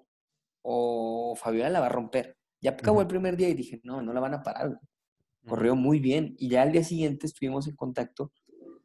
o 0.62 1.34
Fabiola 1.36 1.70
la 1.70 1.80
va 1.80 1.86
a 1.86 1.90
romper. 1.90 2.36
Ya 2.60 2.72
acabó 2.72 3.00
el 3.00 3.06
primer 3.06 3.36
día 3.36 3.48
y 3.48 3.54
dije, 3.54 3.80
no, 3.84 4.02
no 4.02 4.12
la 4.12 4.20
van 4.20 4.34
a 4.34 4.42
parar. 4.42 4.80
Corrió 5.46 5.76
muy 5.76 6.00
bien 6.00 6.34
y 6.38 6.48
ya 6.50 6.62
al 6.62 6.72
día 6.72 6.84
siguiente 6.84 7.26
estuvimos 7.26 7.68
en 7.68 7.76
contacto 7.76 8.32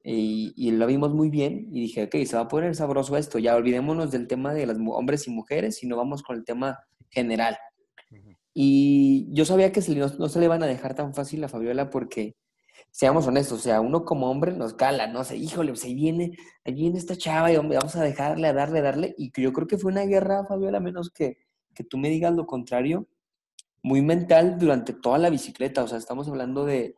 y, 0.03 0.71
lo 0.71 0.85
vimos 0.85 1.13
muy 1.13 1.29
bien 1.29 1.67
y 1.71 1.81
dije, 1.81 2.03
ok, 2.03 2.15
se 2.25 2.35
va 2.35 2.43
a 2.43 2.47
poner 2.49 2.75
sabroso 2.75 3.15
esto, 3.15 3.39
ya 3.39 3.55
olvidémonos 3.55 4.11
del 4.11 4.27
tema 4.27 4.53
de 4.53 4.65
los 4.65 4.77
hombres 4.87 5.27
y 5.27 5.31
mujeres, 5.31 5.77
sino 5.77 5.95
vamos 5.95 6.23
con 6.23 6.35
el 6.35 6.43
tema 6.43 6.79
general. 7.09 7.57
Y 8.53 9.29
yo 9.31 9.45
sabía 9.45 9.71
que 9.71 9.81
no, 9.95 10.29
se 10.29 10.39
le 10.39 10.47
van 10.47 10.61
a 10.61 10.67
dejar 10.67 10.93
tan 10.93 11.13
fácil 11.13 11.43
a 11.43 11.47
Fabiola 11.47 11.89
porque, 11.89 12.35
seamos 12.91 13.25
honestos, 13.27 13.59
o 13.59 13.61
sea, 13.63 13.81
uno 13.81 14.05
como 14.05 14.29
hombre 14.29 14.51
nos 14.51 14.73
cala, 14.73 15.07
no 15.07 15.23
sé, 15.23 15.37
híjole, 15.37 15.75
se 15.75 15.93
viene, 15.93 16.37
ahí 16.65 16.73
viene 16.73 16.99
esta 16.99 17.15
chava 17.15 17.51
y 17.51 17.55
vamos 17.55 17.95
a 17.95 18.03
dejarle, 18.03 18.47
a 18.47 18.53
darle, 18.53 18.79
a 18.79 18.83
darle. 18.83 19.15
Y 19.17 19.31
yo 19.41 19.53
creo 19.53 19.67
que 19.67 19.77
fue 19.77 19.91
una 19.91 20.05
guerra, 20.05 20.45
Fabiola, 20.45 20.79
menos 20.79 21.09
que, 21.11 21.37
que 21.73 21.83
tú 21.83 21.97
me 21.97 22.09
digas 22.09 22.33
lo 22.35 22.45
contrario, 22.45 23.07
muy 23.81 24.01
mental 24.01 24.57
durante 24.59 24.93
toda 24.93 25.17
la 25.17 25.29
bicicleta. 25.29 25.83
O 25.83 25.87
sea, 25.87 25.97
estamos 25.97 26.27
hablando 26.27 26.65
de, 26.65 26.95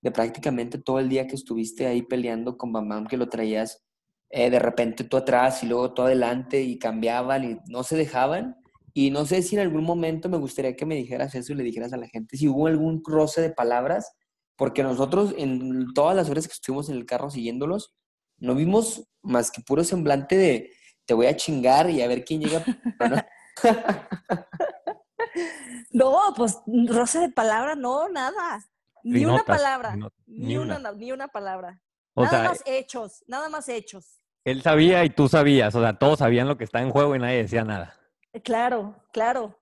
de 0.00 0.10
prácticamente 0.10 0.78
todo 0.78 0.98
el 0.98 1.08
día 1.08 1.26
que 1.26 1.34
estuviste 1.34 1.86
ahí 1.86 2.02
peleando 2.02 2.56
con 2.56 2.72
Bam 2.72 3.06
que 3.06 3.16
lo 3.16 3.28
traías 3.28 3.82
eh, 4.30 4.50
de 4.50 4.58
repente 4.58 5.04
tú 5.04 5.16
atrás 5.16 5.62
y 5.62 5.66
luego 5.66 5.94
tú 5.94 6.02
adelante 6.02 6.60
y 6.60 6.78
cambiaban 6.78 7.44
y 7.44 7.58
no 7.70 7.82
se 7.82 7.96
dejaban. 7.96 8.56
Y 8.92 9.10
no 9.10 9.24
sé 9.24 9.42
si 9.42 9.56
en 9.56 9.62
algún 9.62 9.84
momento 9.84 10.28
me 10.28 10.36
gustaría 10.36 10.76
que 10.76 10.86
me 10.86 10.96
dijeras 10.96 11.34
eso 11.34 11.52
y 11.52 11.56
le 11.56 11.64
dijeras 11.64 11.92
a 11.92 11.96
la 11.96 12.08
gente 12.08 12.36
si 12.36 12.48
hubo 12.48 12.66
algún 12.66 13.02
roce 13.04 13.40
de 13.40 13.50
palabras, 13.50 14.12
porque 14.56 14.82
nosotros 14.82 15.34
en 15.38 15.92
todas 15.94 16.16
las 16.16 16.28
horas 16.28 16.46
que 16.46 16.52
estuvimos 16.52 16.88
en 16.88 16.96
el 16.96 17.06
carro 17.06 17.30
siguiéndolos, 17.30 17.94
no 18.38 18.54
vimos 18.54 19.08
más 19.22 19.50
que 19.50 19.62
puro 19.62 19.84
semblante 19.84 20.36
de 20.36 20.72
te 21.06 21.14
voy 21.14 21.26
a 21.26 21.36
chingar 21.36 21.88
y 21.90 22.02
a 22.02 22.08
ver 22.08 22.24
quién 22.24 22.40
llega. 22.40 22.64
no, 25.92 26.34
pues 26.36 26.58
roce 26.88 27.20
de 27.20 27.28
palabras, 27.30 27.78
no, 27.78 28.08
nada. 28.08 28.60
Ni 29.02 29.24
una 29.24 29.44
palabra. 29.44 29.96
ni, 30.26 30.56
una. 30.56 30.78
ni 30.92 31.12
una 31.12 31.28
palabra. 31.28 31.80
nada 32.16 32.50
más 32.50 32.62
hechos, 32.66 33.24
nada 33.26 33.48
más 33.48 33.68
hechos. 33.68 34.18
Él 34.44 34.62
sabía 34.62 35.04
y 35.04 35.10
tú 35.10 35.28
sabías, 35.28 35.74
o 35.74 35.80
sea, 35.80 35.98
todos 35.98 36.20
sabían 36.20 36.48
lo 36.48 36.56
que 36.56 36.64
está 36.64 36.80
en 36.80 36.90
juego 36.90 37.14
y 37.14 37.18
nadie 37.18 37.42
decía 37.42 37.64
nada. 37.64 37.98
Eh, 38.32 38.40
claro, 38.40 38.96
claro. 39.12 39.58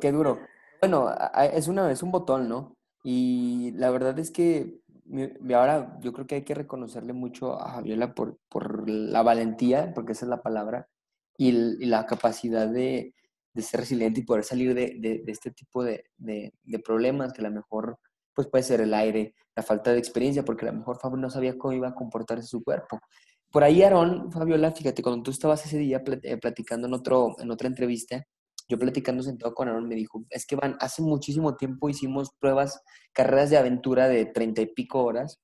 Qué 0.00 0.10
duro. 0.10 0.40
Bueno, 0.80 1.14
es, 1.52 1.68
una, 1.68 1.90
es 1.90 2.02
un 2.02 2.10
botón, 2.10 2.48
¿no? 2.48 2.74
Y 3.04 3.72
la 3.76 3.90
verdad 3.90 4.18
es 4.18 4.30
que 4.30 4.80
ahora 5.54 5.98
yo 6.00 6.12
creo 6.12 6.26
que 6.26 6.36
hay 6.36 6.42
que 6.42 6.54
reconocerle 6.54 7.12
mucho 7.12 7.60
a 7.60 7.70
Javiola 7.70 8.14
por, 8.14 8.38
por 8.48 8.88
la 8.88 9.22
valentía, 9.22 9.92
porque 9.94 10.12
esa 10.12 10.24
es 10.24 10.30
la 10.30 10.42
palabra, 10.42 10.88
y, 11.36 11.52
la 11.86 12.06
capacidad 12.06 12.68
de, 12.68 13.14
ser 13.56 13.80
resiliente 13.80 14.20
y 14.20 14.24
poder 14.24 14.44
salir 14.44 14.74
de, 14.74 15.22
este 15.26 15.50
tipo 15.50 15.84
de, 15.84 16.04
problemas 16.84 17.32
que 17.32 17.40
a 17.40 17.48
lo 17.48 17.50
mejor 17.50 17.98
pues 18.34 18.48
puede 18.48 18.64
ser 18.64 18.80
el 18.80 18.94
aire, 18.94 19.34
la 19.54 19.62
falta 19.62 19.92
de 19.92 19.98
experiencia, 19.98 20.44
porque 20.44 20.66
a 20.66 20.72
lo 20.72 20.78
mejor 20.78 20.98
Fabio 20.98 21.18
no 21.18 21.30
sabía 21.30 21.56
cómo 21.58 21.74
iba 21.74 21.88
a 21.88 21.94
comportarse 21.94 22.46
su 22.46 22.62
cuerpo. 22.62 23.00
Por 23.50 23.64
ahí, 23.64 23.82
Aarón, 23.82 24.32
Fabiola, 24.32 24.72
fíjate, 24.72 25.02
cuando 25.02 25.22
tú 25.22 25.30
estabas 25.30 25.64
ese 25.66 25.78
día 25.78 26.02
eh, 26.22 26.36
platicando 26.38 26.86
en, 26.88 26.94
otro, 26.94 27.36
en 27.38 27.50
otra 27.50 27.68
entrevista, 27.68 28.24
yo 28.68 28.78
platicando 28.78 29.22
sentado 29.22 29.54
con 29.54 29.68
Aarón, 29.68 29.88
me 29.88 29.94
dijo, 29.94 30.24
es 30.30 30.46
que 30.46 30.56
van, 30.56 30.76
hace 30.80 31.02
muchísimo 31.02 31.56
tiempo 31.56 31.88
hicimos 31.90 32.30
pruebas, 32.38 32.80
carreras 33.12 33.50
de 33.50 33.58
aventura 33.58 34.08
de 34.08 34.24
treinta 34.24 34.62
y 34.62 34.66
pico 34.66 35.02
horas, 35.04 35.40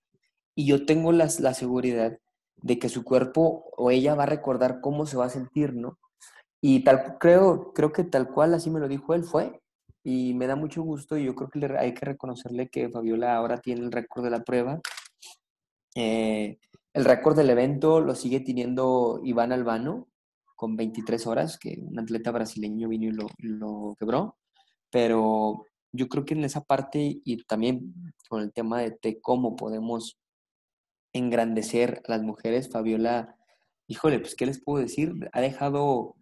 y 0.55 0.67
yo 0.67 0.87
tengo 0.87 1.13
la 1.13 1.29
seguridad 1.29 2.19
de 2.63 2.79
que 2.79 2.89
su 2.89 3.05
cuerpo 3.05 3.71
o 3.77 3.91
ella 3.91 4.15
va 4.15 4.25
a 4.25 4.27
recordar 4.27 4.81
cómo 4.81 5.07
se 5.07 5.17
va 5.17 5.27
a 5.27 5.31
sentir, 5.31 5.75
¿no? 5.75 5.99
Y 6.61 6.83
tal, 6.83 7.19
creo, 7.19 7.73
creo 7.73 7.93
que 7.93 8.05
tal 8.05 8.29
cual 8.29 8.55
así 8.55 8.71
me 8.71 8.81
lo 8.81 8.89
dijo 8.89 9.15
él, 9.15 9.25
fue, 9.25 9.61
y 10.09 10.33
me 10.33 10.47
da 10.47 10.57
mucho 10.57 10.83
gusto 10.83 11.19
y 11.19 11.27
yo 11.27 11.35
creo 11.35 11.51
que 11.51 11.79
hay 11.79 11.93
que 11.93 12.07
reconocerle 12.07 12.71
que 12.71 12.89
Fabiola 12.89 13.37
ahora 13.37 13.59
tiene 13.59 13.83
el 13.83 13.93
récord 13.93 14.25
de 14.25 14.31
la 14.31 14.43
prueba. 14.43 14.81
Eh, 15.95 16.57
el 16.95 17.05
récord 17.05 17.37
del 17.37 17.51
evento 17.51 18.01
lo 18.01 18.15
sigue 18.15 18.41
teniendo 18.41 19.21
Iván 19.23 19.53
Albano 19.53 20.09
con 20.57 20.77
23 20.77 21.27
horas, 21.27 21.59
que 21.59 21.79
un 21.83 21.99
atleta 21.99 22.31
brasileño 22.31 22.89
vino 22.89 23.05
y 23.05 23.11
lo, 23.11 23.27
lo 23.41 23.97
quebró. 23.99 24.39
Pero 24.91 25.67
yo 25.93 26.09
creo 26.09 26.25
que 26.25 26.33
en 26.33 26.45
esa 26.45 26.63
parte 26.63 27.21
y 27.23 27.45
también 27.45 27.93
con 28.31 28.41
el 28.41 28.51
tema 28.51 28.81
de, 28.81 29.21
cómo 29.21 29.57
podemos 29.57 30.19
engrandecer 31.13 32.01
a 32.09 32.13
las 32.13 32.23
mujeres, 32.23 32.71
Fabiola, 32.71 33.37
híjole, 33.87 34.21
pues, 34.21 34.35
¿qué 34.35 34.47
les 34.47 34.59
puedo 34.65 34.83
decir? 34.83 35.29
Ha 35.35 35.43
dejado 35.43 36.15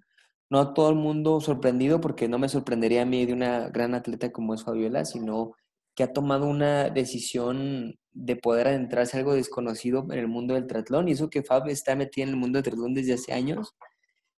no 0.50 0.74
todo 0.74 0.90
el 0.90 0.96
mundo 0.96 1.40
sorprendido, 1.40 2.00
porque 2.00 2.28
no 2.28 2.38
me 2.38 2.48
sorprendería 2.48 3.02
a 3.02 3.06
mí 3.06 3.26
de 3.26 3.32
una 3.32 3.68
gran 3.68 3.94
atleta 3.94 4.30
como 4.30 4.54
es 4.54 4.64
Fabiola, 4.64 5.04
sino 5.04 5.54
que 5.94 6.02
ha 6.02 6.12
tomado 6.12 6.46
una 6.46 6.90
decisión 6.90 7.98
de 8.12 8.36
poder 8.36 8.68
adentrarse 8.68 9.16
a 9.16 9.20
algo 9.20 9.34
desconocido 9.34 10.06
en 10.10 10.18
el 10.18 10.28
mundo 10.28 10.54
del 10.54 10.66
triatlón. 10.66 11.08
Y 11.08 11.12
eso 11.12 11.30
que 11.30 11.42
Fab 11.42 11.68
está 11.68 11.96
metida 11.96 12.24
en 12.24 12.30
el 12.30 12.36
mundo 12.36 12.58
del 12.58 12.64
triatlón 12.64 12.94
desde 12.94 13.14
hace 13.14 13.32
años. 13.32 13.74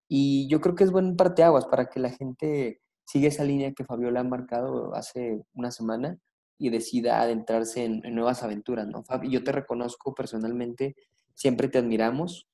Y 0.08 0.48
yo 0.48 0.60
creo 0.60 0.74
que 0.74 0.84
es 0.84 0.90
buen 0.90 1.16
parteaguas 1.16 1.66
para 1.66 1.88
que 1.88 2.00
la 2.00 2.10
gente 2.10 2.80
siga 3.04 3.28
esa 3.28 3.44
línea 3.44 3.72
que 3.72 3.84
Fabiola 3.84 4.20
ha 4.20 4.24
marcado 4.24 4.94
hace 4.94 5.42
una 5.52 5.70
semana 5.70 6.18
y 6.58 6.70
decida 6.70 7.20
adentrarse 7.20 7.84
en, 7.84 8.02
nuevas 8.14 8.42
aventuras, 8.42 8.86
¿no? 8.86 9.04
Fab, 9.04 9.24
yo 9.24 9.44
te 9.44 9.52
reconozco 9.52 10.14
personalmente, 10.14 10.96
siempre 11.34 11.68
te 11.68 11.78
admiramos, 11.78 12.48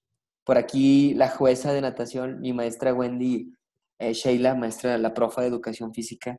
por 0.45 0.59
aquí 0.59 1.15
la 1.15 1.29
jueza 1.29 1.73
de 1.73 1.81
natación, 1.81 2.41
mi 2.41 2.53
maestra 2.53 2.93
Wendy 2.95 3.53
eh, 3.99 4.13
Sheila, 4.13 4.55
maestra, 4.55 4.99
la 4.99 5.15
profa 5.15 5.41
de 5.41 5.49
educación 5.49 5.95
física, 5.95 6.39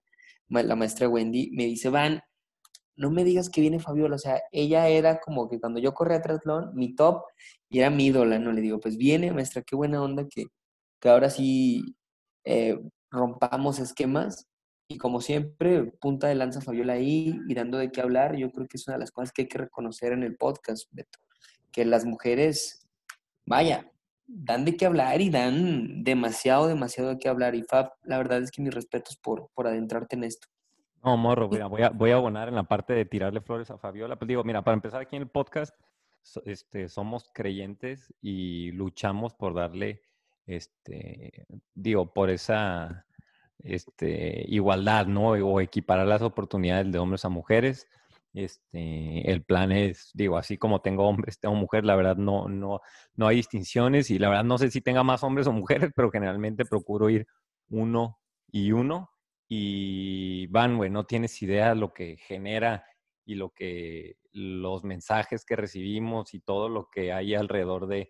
la 0.49 0.76
maestra 0.76 1.10
Wendy, 1.10 1.51
me 1.51 1.66
dice, 1.66 1.89
Van, 1.89 2.22
no 2.95 3.12
me 3.12 3.24
digas 3.24 3.49
que 3.49 3.62
viene 3.62 3.80
Fabiola, 3.80 4.16
o 4.16 4.20
sea, 4.20 4.41
ella 4.51 4.88
era 4.88 5.20
como 5.20 5.49
que 5.49 5.60
cuando 5.60 5.80
yo 5.80 5.93
corría 5.93 6.22
triatlón, 6.22 6.74
mi 6.76 6.95
top, 6.95 7.24
y 7.70 7.80
era 7.80 7.89
mi 7.89 8.06
ídola, 8.08 8.39
¿no? 8.39 8.51
Le 8.51 8.62
digo, 8.62 8.80
pues 8.80 8.97
viene, 8.97 9.32
maestra, 9.34 9.64
qué 9.64 9.76
buena 9.76 10.01
onda 10.01 10.28
que, 10.30 10.45
que 10.99 11.10
ahora 11.10 11.30
sí 11.30 11.95
eh, 12.45 12.80
rompamos 13.12 13.80
esquemas. 13.80 14.47
Y 14.88 14.97
como 14.97 15.20
siempre, 15.20 15.91
punta 15.99 16.28
de 16.28 16.36
lanza 16.36 16.62
Fabiola 16.62 16.93
ahí 16.93 17.39
y 17.47 17.53
dando 17.56 17.80
de 17.80 17.91
qué 17.91 18.01
hablar, 18.01 18.36
yo 18.36 18.51
creo 18.51 18.68
que 18.68 18.78
es 18.78 18.88
una 18.88 18.97
de 18.97 18.99
las 18.99 19.12
cosas 19.12 19.32
que 19.32 19.43
hay 19.43 19.47
que 19.47 19.58
reconocer 19.58 20.14
en 20.14 20.24
el 20.24 20.38
podcast, 20.38 20.88
Beto, 20.91 21.20
que 21.72 21.86
las 21.86 22.06
mujeres, 22.06 22.88
vaya, 23.47 23.91
dan 24.28 24.65
de 24.65 24.76
qué 24.76 24.86
hablar 24.86 25.21
y 25.21 25.30
dan 25.30 26.03
demasiado, 26.03 26.67
demasiado 26.67 27.09
de 27.09 27.17
qué 27.17 27.30
hablar. 27.30 27.55
Y 27.55 27.63
Fab, 27.63 27.91
la 28.03 28.17
verdad 28.17 28.41
es 28.41 28.51
que 28.51 28.61
mis 28.61 28.73
respetos 28.73 29.17
por, 29.17 29.49
por 29.53 29.67
adentrarte 29.67 30.15
en 30.15 30.23
esto. 30.23 30.47
No, 31.03 31.17
morro, 31.17 31.47
mira, 31.49 31.67
voy 31.67 31.84
a, 31.84 31.89
voy 31.89 32.11
a 32.11 32.15
abonar 32.15 32.47
en 32.47 32.55
la 32.55 32.63
parte 32.63 32.93
de 32.93 33.05
tirarle 33.05 33.41
flores 33.41 33.69
a 33.69 33.78
Fabiola. 33.78 34.17
Pues 34.17 34.28
digo, 34.28 34.43
mira, 34.43 34.63
para 34.63 34.73
empezar 34.73 35.01
aquí 35.01 35.15
en 35.15 35.21
el 35.21 35.30
podcast, 35.30 35.76
este, 36.45 36.89
somos 36.89 37.30
creyentes 37.34 38.11
y 38.21 38.71
luchamos 38.71 39.36
por 39.36 39.53
darle, 39.53 40.01
este, 40.47 41.45
digo, 41.76 42.11
por 42.11 42.32
esa 42.32 43.05
este, 43.59 44.45
igualdad, 44.47 45.05
¿no? 45.05 45.30
O 45.30 45.61
equiparar 45.61 46.07
las 46.07 46.23
oportunidades 46.23 46.91
de 46.91 46.97
hombres 46.99 47.23
a 47.26 47.30
mujeres. 47.30 47.88
Este, 48.36 49.31
el 49.31 49.43
plan 49.43 49.71
es, 49.71 50.11
digo, 50.13 50.38
así 50.38 50.57
como 50.57 50.81
tengo 50.81 51.07
hombres, 51.07 51.39
tengo 51.39 51.55
mujeres, 51.55 51.86
la 51.86 51.95
verdad 51.95 52.17
no, 52.17 52.49
no, 52.49 52.81
no 53.15 53.27
hay 53.27 53.38
distinciones 53.38 54.11
y 54.11 54.19
la 54.19 54.27
verdad 54.27 54.43
no 54.43 54.57
sé 54.57 54.69
si 54.71 54.81
tenga 54.81 55.03
más 55.03 55.23
hombres 55.23 55.47
o 55.47 55.53
mujeres, 55.53 55.91
pero 55.95 56.11
generalmente 56.11 56.65
procuro 56.65 57.09
ir 57.09 57.25
uno 57.69 58.19
y 58.51 58.73
uno. 58.73 59.09
Y 59.47 60.47
van, 60.47 60.75
güey, 60.75 60.89
no 60.89 61.05
tienes 61.05 61.41
idea 61.41 61.75
lo 61.75 61.93
que 61.93 62.17
genera 62.17 62.86
y 63.25 63.36
lo 63.36 63.51
que 63.51 64.17
los 64.33 64.83
mensajes 64.83 65.45
que 65.45 65.55
recibimos 65.55 66.33
y 66.33 66.41
todo 66.41 66.67
lo 66.67 66.89
que 66.89 67.13
hay 67.13 67.36
alrededor 67.36 67.88
de, 67.88 68.09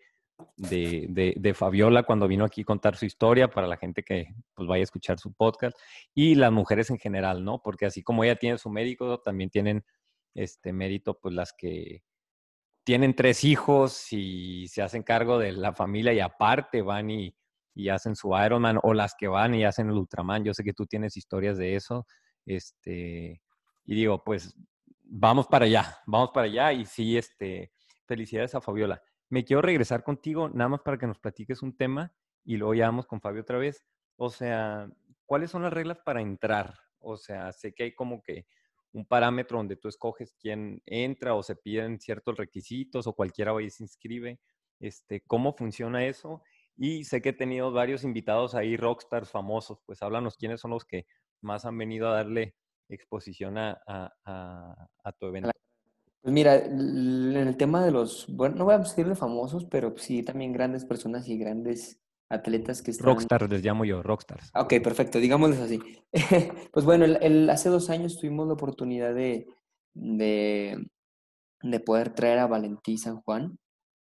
de, 0.57 1.35
de, 1.37 1.53
Fabiola 1.53 2.03
cuando 2.03 2.27
vino 2.27 2.45
aquí 2.45 2.61
a 2.61 2.65
contar 2.65 2.95
su 2.95 3.05
historia 3.05 3.49
para 3.49 3.67
la 3.67 3.77
gente 3.77 4.01
que 4.01 4.33
pues 4.53 4.67
vaya 4.67 4.81
a 4.81 4.83
escuchar 4.83 5.19
su 5.19 5.33
podcast 5.33 5.77
y 6.13 6.35
las 6.35 6.51
mujeres 6.51 6.89
en 6.89 6.97
general, 6.97 7.43
¿no? 7.43 7.61
Porque 7.61 7.85
así 7.85 8.01
como 8.01 8.23
ella 8.23 8.37
tiene 8.37 8.57
su 8.57 8.69
médico, 8.69 9.19
también 9.19 9.49
tienen 9.49 9.85
este 10.35 10.73
mérito 10.73 11.17
pues 11.19 11.33
las 11.33 11.53
que 11.53 12.03
tienen 12.83 13.15
tres 13.15 13.43
hijos 13.43 14.13
y 14.13 14.67
se 14.67 14.83
hacen 14.83 15.01
cargo 15.01 15.39
de 15.39 15.53
la 15.53 15.73
familia 15.73 16.13
y 16.13 16.19
aparte 16.19 16.83
van 16.83 17.09
y, 17.09 17.35
y 17.73 17.89
hacen 17.89 18.15
su 18.15 18.37
Ironman 18.37 18.79
o 18.83 18.93
las 18.93 19.15
que 19.17 19.27
van 19.27 19.55
y 19.55 19.65
hacen 19.65 19.89
el 19.89 19.95
Ultraman. 19.95 20.43
Yo 20.43 20.53
sé 20.53 20.63
que 20.63 20.73
tú 20.73 20.85
tienes 20.85 21.17
historias 21.17 21.57
de 21.57 21.75
eso. 21.75 22.05
Este, 22.45 23.41
y 23.85 23.95
digo, 23.95 24.23
pues 24.23 24.55
vamos 25.01 25.47
para 25.47 25.65
allá, 25.65 25.97
vamos 26.05 26.29
para 26.31 26.45
allá 26.45 26.73
y 26.73 26.85
sí, 26.85 27.17
este, 27.17 27.71
felicidades 28.05 28.53
a 28.53 28.61
Fabiola. 28.61 29.01
Me 29.29 29.43
quiero 29.43 29.63
regresar 29.63 30.03
contigo 30.03 30.49
nada 30.49 30.69
más 30.69 30.81
para 30.81 30.97
que 30.97 31.07
nos 31.07 31.19
platiques 31.19 31.63
un 31.63 31.75
tema 31.75 32.13
y 32.43 32.57
luego 32.57 32.75
ya 32.75 32.85
vamos 32.85 33.07
con 33.07 33.19
Fabio 33.19 33.41
otra 33.41 33.57
vez. 33.57 33.83
O 34.15 34.29
sea, 34.29 34.87
¿cuáles 35.25 35.49
son 35.49 35.63
las 35.63 35.73
reglas 35.73 35.99
para 36.05 36.21
entrar? 36.21 36.75
O 36.99 37.17
sea, 37.17 37.51
sé 37.51 37.73
que 37.73 37.83
hay 37.83 37.95
como 37.95 38.21
que 38.21 38.45
un 38.95 39.05
parámetro 39.05 39.57
donde 39.57 39.75
tú 39.75 39.89
escoges 39.89 40.33
quién 40.39 40.81
entra 40.85 41.35
o 41.35 41.43
se 41.43 41.57
piden 41.57 41.99
ciertos 41.99 42.37
requisitos 42.37 43.07
o 43.07 43.13
cualquiera 43.13 43.51
va 43.51 43.61
y 43.61 43.69
se 43.69 43.83
inscribe. 43.83 44.39
Este, 44.79 45.21
¿Cómo 45.27 45.53
funciona 45.53 46.05
eso? 46.05 46.41
Y 46.77 47.03
sé 47.03 47.21
que 47.21 47.29
he 47.29 47.33
tenido 47.33 47.71
varios 47.71 48.05
invitados 48.05 48.55
ahí, 48.55 48.77
rockstars 48.77 49.29
famosos, 49.29 49.79
pues 49.85 50.01
háblanos 50.01 50.37
quiénes 50.37 50.61
son 50.61 50.71
los 50.71 50.85
que 50.85 51.05
más 51.41 51.65
han 51.65 51.77
venido 51.77 52.07
a 52.07 52.15
darle 52.15 52.55
exposición 52.87 53.57
a, 53.57 53.81
a, 53.85 54.13
a, 54.23 54.87
a 55.03 55.11
tu 55.11 55.27
evento. 55.27 55.51
Pues 56.21 56.33
mira, 56.33 56.55
en 56.55 57.35
el 57.35 57.57
tema 57.57 57.83
de 57.83 57.91
los, 57.91 58.25
bueno, 58.33 58.55
no 58.55 58.65
voy 58.65 58.75
a 58.75 58.79
decirle 58.79 59.15
famosos, 59.15 59.65
pero 59.65 59.97
sí 59.97 60.23
también 60.23 60.53
grandes 60.53 60.85
personas 60.85 61.27
y 61.27 61.37
grandes 61.37 62.01
atletas 62.29 62.81
que 62.81 62.91
están... 62.91 63.07
Rockstars 63.07 63.49
les 63.49 63.63
llamo 63.63 63.85
yo, 63.85 64.01
rockstars. 64.03 64.51
Ok, 64.55 64.75
perfecto, 64.83 65.19
digámosles 65.19 65.59
así. 65.59 65.79
Pues 66.71 66.85
bueno, 66.85 67.05
el, 67.05 67.17
el- 67.21 67.49
hace 67.49 67.69
dos 67.69 67.89
años 67.89 68.17
tuvimos 68.19 68.47
la 68.47 68.53
oportunidad 68.53 69.13
de, 69.13 69.47
de, 69.93 70.87
de 71.61 71.79
poder 71.79 72.13
traer 72.13 72.39
a 72.39 72.47
Valentí 72.47 72.97
San 72.97 73.21
Juan, 73.21 73.57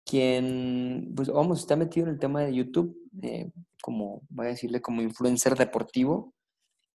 quien, 0.05 1.13
pues 1.15 1.29
vamos, 1.29 1.59
está 1.59 1.75
metido 1.75 2.07
en 2.07 2.13
el 2.13 2.19
tema 2.19 2.41
de 2.41 2.53
YouTube, 2.55 2.97
eh, 3.21 3.51
como, 3.81 4.21
voy 4.29 4.47
a 4.47 4.49
decirle, 4.49 4.81
como 4.81 5.01
influencer 5.01 5.55
deportivo. 5.55 6.33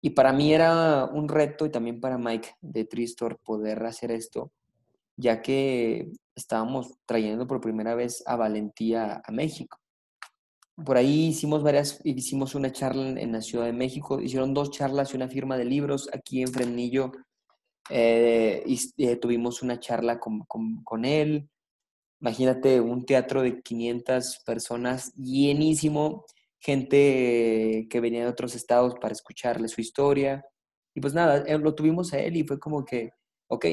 Y 0.03 0.11
para 0.11 0.33
mí 0.33 0.53
era 0.53 1.07
un 1.07 1.29
reto 1.29 1.65
y 1.65 1.71
también 1.71 2.01
para 2.01 2.19
Mike 2.19 2.51
de 2.61 2.85
Tristor 2.85 3.39
poder 3.39 3.83
hacer 3.87 4.11
esto, 4.11 4.53
ya 5.17 5.41
que 5.41 6.11
estábamos 6.35 6.93
trayendo 7.07 7.47
por 7.47 7.61
primera 7.61 7.95
vez 7.95 8.23
a 8.27 8.37
Valentía 8.37 9.23
a 9.25 9.33
México. 9.33 9.79
Por 10.83 10.97
ahí 10.97 11.29
hicimos 11.29 11.63
varias, 11.63 12.01
hicimos 12.05 12.55
una 12.57 12.73
charla 12.73 13.21
en, 13.21 13.33
la 13.33 13.41
Ciudad 13.41 13.67
de 13.67 13.73
México, 13.73 14.21
hicieron 14.21 14.55
dos 14.55 14.71
charlas 14.73 15.13
y 15.13 15.17
una 15.17 15.29
firma 15.29 15.57
de 15.57 15.65
libros 15.65 16.09
aquí 16.13 16.43
en 16.43 16.49
Fresnillo. 16.49 17.13
eh, 17.91 18.65
eh, 18.99 19.17
tuvimos 19.17 19.63
una 19.63 19.79
charla 19.79 20.19
con, 20.19 20.41
con, 20.41 20.83
con 20.85 21.05
él. 21.05 21.49
Imagínate 22.21 22.81
un 22.81 23.07
teatro 23.07 23.43
de 23.43 23.63
500 23.63 24.41
personas 24.47 25.15
llenísimo, 25.15 26.25
gente 26.61 27.87
que 27.91 28.01
venía 28.01 28.23
de 28.25 28.31
otros 28.31 28.55
estados 28.57 28.95
para 29.01 29.13
escucharle 29.13 29.69
su 29.69 29.81
historia. 29.81 30.45
Y 30.95 31.01
pues 31.01 31.15
nada, 31.15 31.45
eh, 31.47 31.59
lo 31.59 31.75
tuvimos 31.75 32.13
a 32.15 32.21
él 32.21 32.37
y 32.37 32.45
fue 32.45 32.59
como 32.59 32.85
que, 32.85 33.11
ok, 33.49 33.67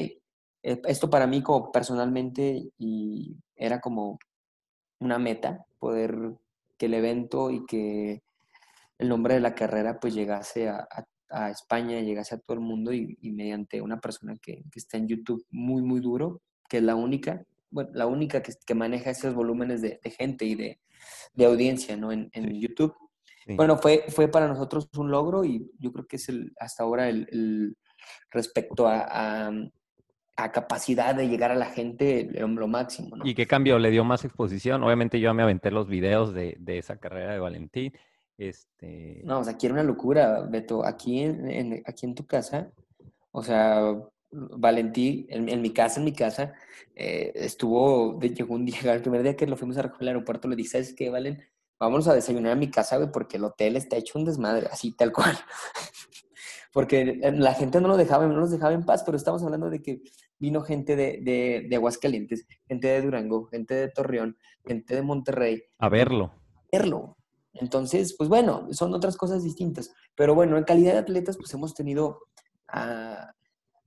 esto 0.62 1.10
para 1.10 1.26
mí 1.26 1.42
como 1.42 1.72
personalmente 1.72 2.70
y 2.78 3.36
era 3.56 3.80
como 3.80 4.18
una 5.00 5.18
meta, 5.18 5.66
poder 5.78 6.14
que 6.82 6.86
el 6.86 6.94
evento 6.94 7.52
y 7.52 7.64
que 7.64 8.24
el 8.98 9.08
nombre 9.08 9.34
de 9.34 9.40
la 9.40 9.54
carrera 9.54 10.00
pues 10.00 10.14
llegase 10.14 10.68
a, 10.68 10.78
a- 10.90 11.06
a 11.30 11.48
España, 11.50 12.00
llegase 12.00 12.34
a 12.34 12.38
todo 12.38 12.54
el 12.54 12.60
mundo 12.60 12.92
y, 12.92 13.16
y 13.22 13.30
mediante 13.30 13.80
una 13.80 14.00
persona 14.00 14.36
que, 14.42 14.64
que 14.70 14.78
está 14.80 14.96
en 14.98 15.06
YouTube 15.06 15.46
muy, 15.50 15.80
muy 15.80 16.00
duro, 16.00 16.42
que 16.68 16.78
es 16.78 16.82
la 16.82 16.96
única, 16.96 17.44
bueno, 17.70 17.90
la 17.94 18.06
única 18.06 18.42
que, 18.42 18.52
que 18.66 18.74
maneja 18.74 19.10
esos 19.10 19.32
volúmenes 19.32 19.80
de, 19.80 20.00
de 20.02 20.10
gente 20.10 20.44
y 20.44 20.56
de, 20.56 20.80
de 21.34 21.44
audiencia, 21.46 21.96
¿no? 21.96 22.10
En, 22.10 22.28
en 22.32 22.48
Sí. 22.50 22.60
YouTube. 22.60 22.94
Sí. 23.46 23.54
Bueno, 23.56 23.78
fue, 23.78 24.04
fue 24.08 24.26
para 24.28 24.48
nosotros 24.48 24.88
un 24.98 25.10
logro 25.12 25.44
y 25.44 25.70
yo 25.78 25.92
creo 25.92 26.06
que 26.06 26.16
es 26.16 26.28
el, 26.28 26.52
hasta 26.58 26.82
ahora 26.82 27.08
el, 27.08 27.26
el 27.30 27.76
respecto 28.30 28.86
a, 28.88 29.06
a, 29.46 29.52
a 30.36 30.50
capacidad 30.50 31.14
de 31.14 31.28
llegar 31.28 31.50
a 31.50 31.54
la 31.54 31.66
gente 31.66 32.28
lo, 32.32 32.66
máximo, 32.66 33.16
¿no? 33.16 33.26
¿Y 33.26 33.34
qué 33.34 33.46
cambió? 33.46 33.78
¿Le 33.78 33.90
dio 33.90 34.04
más 34.04 34.24
exposición? 34.24 34.82
Obviamente 34.82 35.20
yo 35.20 35.32
me 35.34 35.42
aventé 35.42 35.70
los 35.70 35.88
videos 35.88 36.32
de, 36.32 36.56
de 36.58 36.78
esa 36.78 36.96
carrera 36.96 37.32
de 37.32 37.38
Valentín. 37.38 37.92
Este, 38.38 39.20
No, 39.24 39.40
o 39.40 39.44
sea, 39.44 39.52
aquí 39.54 39.66
era 39.66 39.74
una 39.74 39.82
locura, 39.84 40.40
Beto. 40.40 40.84
Aquí 40.84 41.20
en, 41.20 41.48
en- 41.50 41.82
aquí 41.86 42.06
en 42.06 42.14
tu 42.14 42.26
casa, 42.26 42.70
o 43.30 43.42
sea, 43.42 43.94
Valentí, 44.30 45.26
en, 45.28 45.48
en 45.48 45.60
mi 45.60 45.70
casa, 45.70 46.00
en 46.00 46.04
mi 46.06 46.12
casa, 46.14 46.54
eh, 46.94 47.30
estuvo, 47.34 48.14
de- 48.18 48.30
llegó 48.30 48.54
un 48.54 48.64
día, 48.64 48.78
el 48.94 49.02
primer 49.02 49.22
día 49.22 49.36
que 49.36 49.46
lo 49.46 49.56
fuimos 49.56 49.76
a 49.76 49.82
recoger 49.82 50.02
al 50.02 50.08
aeropuerto, 50.08 50.48
le 50.48 50.56
dije, 50.56 50.70
¿sabes 50.70 50.94
qué, 50.94 51.10
Valen? 51.10 51.42
Vámonos 51.78 52.08
a 52.08 52.14
desayunar 52.14 52.52
a 52.52 52.56
mi 52.56 52.70
casa, 52.70 52.96
güey, 52.96 53.10
porque 53.12 53.36
el 53.36 53.44
hotel 53.44 53.76
está 53.76 53.96
hecho 53.96 54.18
un 54.18 54.24
desmadre, 54.24 54.68
así 54.70 54.92
tal 54.92 55.12
cual. 55.12 55.36
Porque 56.72 57.20
eh, 57.22 57.32
la 57.32 57.54
gente 57.54 57.80
no 57.80 57.88
lo 57.88 57.96
dejaba, 57.96 58.26
no 58.26 58.36
los 58.36 58.50
dejaba 58.50 58.72
en 58.72 58.84
paz, 58.84 59.02
pero 59.04 59.16
estamos 59.16 59.42
hablando 59.42 59.68
de 59.70 59.82
que 59.82 60.02
vino 60.38 60.62
gente 60.62 60.96
de, 60.96 61.20
de, 61.22 61.66
de 61.68 61.76
Aguascalientes, 61.76 62.46
gente 62.66 62.88
de 62.88 63.02
Durango, 63.02 63.46
gente 63.46 63.74
de 63.74 63.88
Torreón, 63.88 64.36
gente 64.64 64.94
de 64.94 65.02
Monterrey, 65.02 65.62
a 65.78 65.88
verlo. 65.88 66.32
verlo. 66.70 67.16
Entonces, 67.54 68.14
pues 68.16 68.28
bueno, 68.28 68.68
son 68.72 68.94
otras 68.94 69.16
cosas 69.16 69.44
distintas. 69.44 69.92
Pero 70.14 70.34
bueno, 70.34 70.56
en 70.56 70.64
calidad 70.64 70.94
de 70.94 70.98
atletas, 71.00 71.36
pues 71.36 71.52
hemos 71.52 71.74
tenido 71.74 72.20
a, 72.68 73.34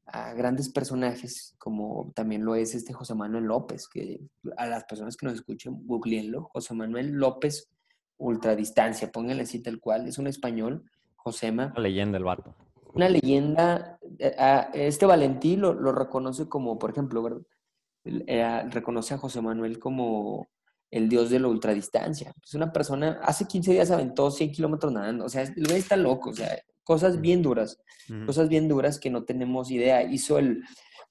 a 0.05 0.33
grandes 0.33 0.69
personajes, 0.69 1.55
como 1.57 2.11
también 2.15 2.45
lo 2.45 2.55
es 2.55 2.75
este 2.75 2.93
José 2.93 3.15
Manuel 3.15 3.45
López, 3.45 3.87
que 3.87 4.21
a 4.57 4.67
las 4.67 4.83
personas 4.83 5.17
que 5.17 5.25
nos 5.25 5.35
escuchen, 5.35 5.85
googleenlo, 5.85 6.43
José 6.53 6.75
Manuel 6.75 7.11
López, 7.13 7.71
ultradistancia, 8.17 9.11
pónganle 9.11 9.43
así 9.43 9.61
tal 9.61 9.79
cual, 9.79 10.07
es 10.07 10.17
un 10.17 10.27
español, 10.27 10.89
Josema, 11.15 11.71
Una 11.71 11.81
leyenda 11.81 12.17
el 12.17 12.23
vato. 12.23 12.55
Una 12.95 13.09
leyenda, 13.09 13.99
eh, 14.19 14.35
a 14.37 14.69
este 14.73 15.05
Valentín 15.05 15.61
lo, 15.61 15.73
lo 15.73 15.91
reconoce 15.91 16.47
como, 16.47 16.79
por 16.79 16.91
ejemplo, 16.91 17.21
¿verdad? 17.23 17.41
Reconoce 18.71 19.13
a 19.13 19.17
José 19.17 19.41
Manuel 19.41 19.79
como 19.79 20.47
el 20.91 21.09
dios 21.09 21.29
de 21.29 21.39
la 21.39 21.47
ultradistancia. 21.47 22.33
Es 22.43 22.53
una 22.53 22.71
persona, 22.71 23.19
hace 23.23 23.45
15 23.45 23.73
días 23.73 23.91
aventó 23.91 24.31
100 24.31 24.51
kilómetros 24.51 24.93
nadando, 24.93 25.25
o 25.25 25.29
sea, 25.29 25.41
el 25.41 25.67
güey 25.67 25.79
está 25.79 25.97
loco, 25.97 26.29
o 26.29 26.33
sea, 26.33 26.57
cosas 26.83 27.19
bien 27.19 27.41
duras, 27.41 27.77
cosas 28.25 28.47
bien 28.47 28.69
duras 28.69 28.99
que 28.99 29.09
no 29.09 29.23
tenemos 29.23 29.71
idea. 29.71 30.03
Hizo 30.03 30.37
el, 30.37 30.63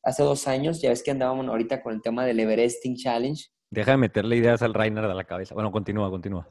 hace 0.03 0.23
dos 0.23 0.49
años, 0.49 0.81
ya 0.81 0.91
ves 0.91 1.03
que 1.03 1.11
andábamos 1.11 1.47
ahorita 1.49 1.83
con 1.83 1.93
el 1.93 2.01
tema 2.01 2.25
del 2.25 2.41
Everesting 2.41 2.97
Challenge. 2.97 3.45
Deja 3.71 3.91
de 3.91 3.97
meterle 3.97 4.37
ideas 4.37 4.63
al 4.63 4.73
Rainer 4.73 5.07
de 5.07 5.15
la 5.15 5.25
cabeza. 5.25 5.55
Bueno, 5.55 5.73
continúa, 5.73 6.09
continúa. 6.09 6.49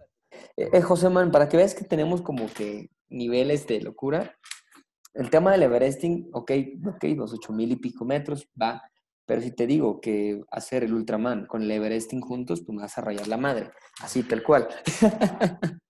Eh, 0.58 0.70
eh, 0.74 0.82
José 0.82 1.10
Man, 1.10 1.32
para 1.32 1.48
que 1.48 1.58
veas 1.58 1.74
que 1.74 1.86
tenemos 1.86 2.22
como 2.22 2.48
que 2.48 2.90
niveles 3.10 3.66
de 3.66 3.82
locura, 3.82 4.36
el 5.14 5.30
tema 5.30 5.52
del 5.52 5.64
Everesting, 5.64 6.30
ok, 6.34 6.52
ok, 6.88 7.04
los 7.16 7.34
ocho 7.34 7.54
mil 7.54 7.72
y 7.72 7.76
pico 7.76 8.06
metros, 8.06 8.48
va, 8.60 8.82
pero 9.26 9.42
si 9.42 9.52
te 9.52 9.68
digo 9.68 10.02
que 10.02 10.42
hacer 10.52 10.84
el 10.84 10.94
Ultraman 10.94 11.46
con 11.46 11.62
el 11.64 11.72
Everesting 11.72 12.22
juntos, 12.22 12.62
pues 12.62 12.76
me 12.76 12.82
vas 12.84 12.98
a 12.98 13.02
rayar 13.02 13.28
la 13.28 13.38
madre, 13.38 13.72
así 14.02 14.24
tal 14.24 14.44
cual. 14.44 14.68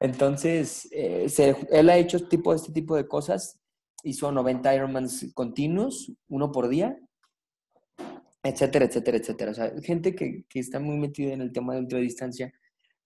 Entonces, 0.00 0.88
eh, 0.92 1.28
se- 1.28 1.56
él 1.70 1.90
ha 1.90 1.96
hecho 1.96 2.26
tipo, 2.28 2.54
este 2.54 2.72
tipo 2.72 2.96
de 2.96 3.06
cosas, 3.06 3.60
hizo 4.02 4.30
90 4.32 4.74
Ironmans 4.74 5.32
continuos, 5.34 6.12
uno 6.28 6.50
por 6.52 6.68
día, 6.68 6.98
etcétera, 8.42 8.84
etcétera, 8.86 9.16
etcétera. 9.18 9.50
O 9.50 9.54
sea, 9.54 9.72
gente 9.82 10.14
que, 10.14 10.44
que 10.48 10.60
está 10.60 10.78
muy 10.80 10.96
metida 10.98 11.32
en 11.32 11.40
el 11.40 11.52
tema 11.52 11.74
de 11.74 11.80
ultradistancia, 11.80 12.52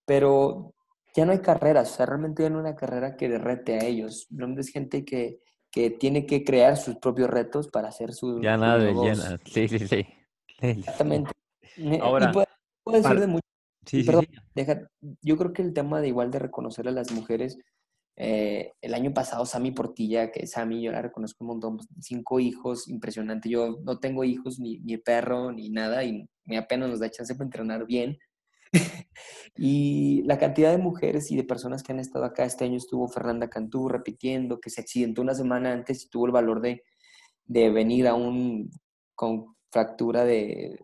pero 0.05 0.75
ya 1.15 1.27
no 1.27 1.33
hay 1.33 1.39
carreras, 1.41 1.93
o 1.93 1.97
sea, 1.97 2.07
realmente 2.07 2.43
ya 2.43 2.51
no 2.51 2.57
hay 2.59 2.63
una 2.63 2.77
carrera 2.77 3.17
que 3.17 3.29
rete 3.39 3.75
a 3.75 3.85
ellos. 3.85 4.27
No 4.31 4.49
es 4.59 4.69
gente 4.71 5.05
que, 5.05 5.41
que 5.79 5.91
tiene 5.91 6.27
que 6.27 6.43
crear 6.43 6.77
sus 6.77 6.97
propios 6.97 7.31
retos 7.31 7.69
para 7.69 7.87
hacer 7.87 8.13
su... 8.13 8.41
Ya 8.43 8.57
nada 8.57 8.79
de 8.79 8.93
llena. 8.95 9.39
Sí, 9.45 9.69
sí, 9.69 9.79
sí. 9.79 10.05
Exactamente. 10.59 11.31
Ahora, 12.01 12.31
y 12.31 12.33
puede, 12.83 13.03
para- 13.03 13.21
de 13.21 13.27
mucho. 13.29 13.47
Sí, 13.87 14.03
Perdón, 14.03 14.27
sí. 14.29 14.39
deja- 14.57 14.89
yo 15.23 15.37
creo 15.37 15.53
que 15.53 15.63
el 15.63 15.73
tema 15.73 16.01
de 16.01 16.09
igual 16.09 16.33
de 16.33 16.41
reconocer 16.41 16.89
a 16.89 16.91
las 16.91 17.13
mujeres, 17.13 17.59
eh, 18.17 18.73
el 18.81 18.93
año 18.93 19.15
pasado 19.15 19.47
Sami 19.47 19.71
Portilla, 19.71 20.33
que 20.33 20.49
Sami 20.49 20.83
yo 20.83 20.91
la 20.91 21.01
reconozco 21.01 21.45
un 21.45 21.49
montón, 21.49 21.79
cinco 22.01 22.41
hijos, 22.41 22.89
impresionante. 22.89 23.49
Yo 23.49 23.79
no 23.85 24.01
tengo 24.01 24.25
hijos, 24.25 24.59
ni, 24.59 24.81
ni 24.81 24.97
perro, 24.97 25.53
ni 25.53 25.71
nada, 25.71 26.03
y 26.03 26.29
me 26.45 26.59
apenas 26.59 26.89
nos 26.91 26.99
da 26.99 27.09
chance 27.09 27.37
para 27.37 27.45
entrenar 27.45 27.87
bien. 27.87 28.19
y 29.57 30.23
la 30.25 30.39
cantidad 30.39 30.71
de 30.71 30.79
mujeres 30.79 31.31
y 31.31 31.37
de 31.37 31.45
personas 31.45 31.83
que 31.83 31.93
han 31.93 32.01
estado 32.01 32.25
acá, 32.25 32.45
este 32.45 32.65
año 32.65 32.77
estuvo 32.77 33.09
Fernanda 33.09 33.49
Cantú 33.49 33.89
repitiendo 33.89 34.61
que 34.61 34.71
se 34.71 34.81
accidentó 34.81 35.23
una 35.23 35.35
semana 35.35 35.73
antes 35.73 36.05
y 36.05 36.09
tuvo 36.09 36.27
el 36.27 36.33
valor 36.33 36.61
de, 36.61 36.83
de 37.45 37.71
venir 37.71 38.07
aún 38.09 38.71
con 39.15 39.57
fractura 39.71 40.25
de, 40.25 40.79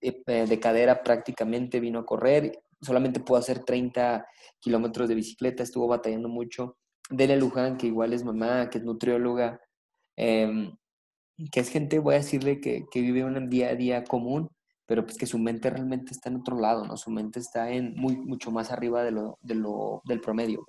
de, 0.00 0.22
eh, 0.26 0.46
de 0.46 0.60
cadera 0.60 1.02
prácticamente, 1.02 1.80
vino 1.80 2.00
a 2.00 2.06
correr, 2.06 2.62
solamente 2.80 3.20
pudo 3.20 3.38
hacer 3.38 3.64
30 3.64 4.26
kilómetros 4.60 5.08
de 5.08 5.14
bicicleta, 5.14 5.62
estuvo 5.62 5.88
batallando 5.88 6.28
mucho. 6.28 6.76
Delia 7.10 7.36
Luján, 7.36 7.76
que 7.76 7.86
igual 7.86 8.12
es 8.12 8.24
mamá, 8.24 8.70
que 8.70 8.78
es 8.78 8.84
nutrióloga, 8.84 9.60
em, 10.16 10.76
que 11.52 11.60
es 11.60 11.68
gente, 11.68 11.98
voy 11.98 12.14
a 12.14 12.18
decirle, 12.18 12.60
que, 12.60 12.84
que 12.90 13.00
vive 13.00 13.24
un 13.24 13.50
día 13.50 13.70
a 13.70 13.74
día 13.74 14.04
común, 14.04 14.48
pero 14.86 15.04
pues 15.04 15.16
que 15.16 15.26
su 15.26 15.38
mente 15.38 15.70
realmente 15.70 16.12
está 16.12 16.28
en 16.28 16.36
otro 16.36 16.58
lado, 16.58 16.86
¿no? 16.86 16.96
Su 16.96 17.10
mente 17.10 17.38
está 17.40 17.70
en 17.70 17.94
muy, 17.94 18.16
mucho 18.16 18.50
más 18.50 18.70
arriba 18.70 19.02
de 19.02 19.10
lo, 19.12 19.38
de 19.42 19.54
lo, 19.54 20.02
del 20.04 20.20
promedio. 20.20 20.64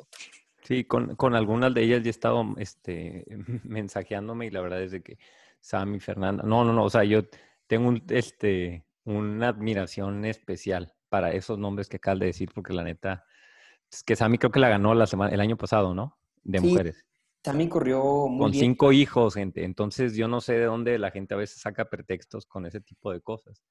Sí, 0.63 0.85
con, 0.85 1.15
con 1.15 1.35
algunas 1.35 1.73
de 1.73 1.83
ellas 1.83 2.01
ya 2.01 2.07
he 2.07 2.11
estado 2.11 2.43
este, 2.57 3.25
mensajeándome 3.63 4.47
y 4.47 4.51
la 4.51 4.61
verdad 4.61 4.81
es 4.81 4.91
de 4.91 5.01
que 5.03 5.17
Sammy, 5.59 5.99
Fernanda, 5.99 6.43
no, 6.43 6.63
no, 6.63 6.73
no, 6.73 6.83
o 6.85 6.89
sea, 6.89 7.03
yo 7.03 7.21
tengo 7.67 7.89
un, 7.89 8.03
este, 8.09 8.85
una 9.03 9.49
admiración 9.49 10.25
especial 10.25 10.93
para 11.09 11.31
esos 11.31 11.57
nombres 11.57 11.87
que 11.87 11.97
acabas 11.97 12.19
de 12.19 12.25
decir, 12.27 12.49
porque 12.53 12.73
la 12.73 12.83
neta, 12.83 13.25
es 13.91 14.03
que 14.03 14.15
Sammy 14.15 14.37
creo 14.37 14.51
que 14.51 14.59
la 14.59 14.69
ganó 14.69 14.93
la 14.95 15.07
semana, 15.07 15.33
el 15.33 15.39
año 15.39 15.57
pasado, 15.57 15.93
¿no? 15.93 16.17
De 16.43 16.59
Sí, 16.59 16.67
mujeres. 16.67 17.05
Sammy 17.43 17.69
corrió 17.69 18.27
muy 18.27 18.39
Con 18.39 18.51
bien. 18.51 18.65
cinco 18.65 18.91
hijos, 18.91 19.35
gente. 19.35 19.63
Entonces 19.63 20.15
yo 20.15 20.27
no 20.27 20.41
sé 20.41 20.53
de 20.53 20.65
dónde 20.65 20.97
la 20.97 21.11
gente 21.11 21.35
a 21.35 21.37
veces 21.37 21.61
saca 21.61 21.89
pretextos 21.89 22.47
con 22.47 22.65
ese 22.65 22.81
tipo 22.81 23.11
de 23.11 23.21
cosas. 23.21 23.61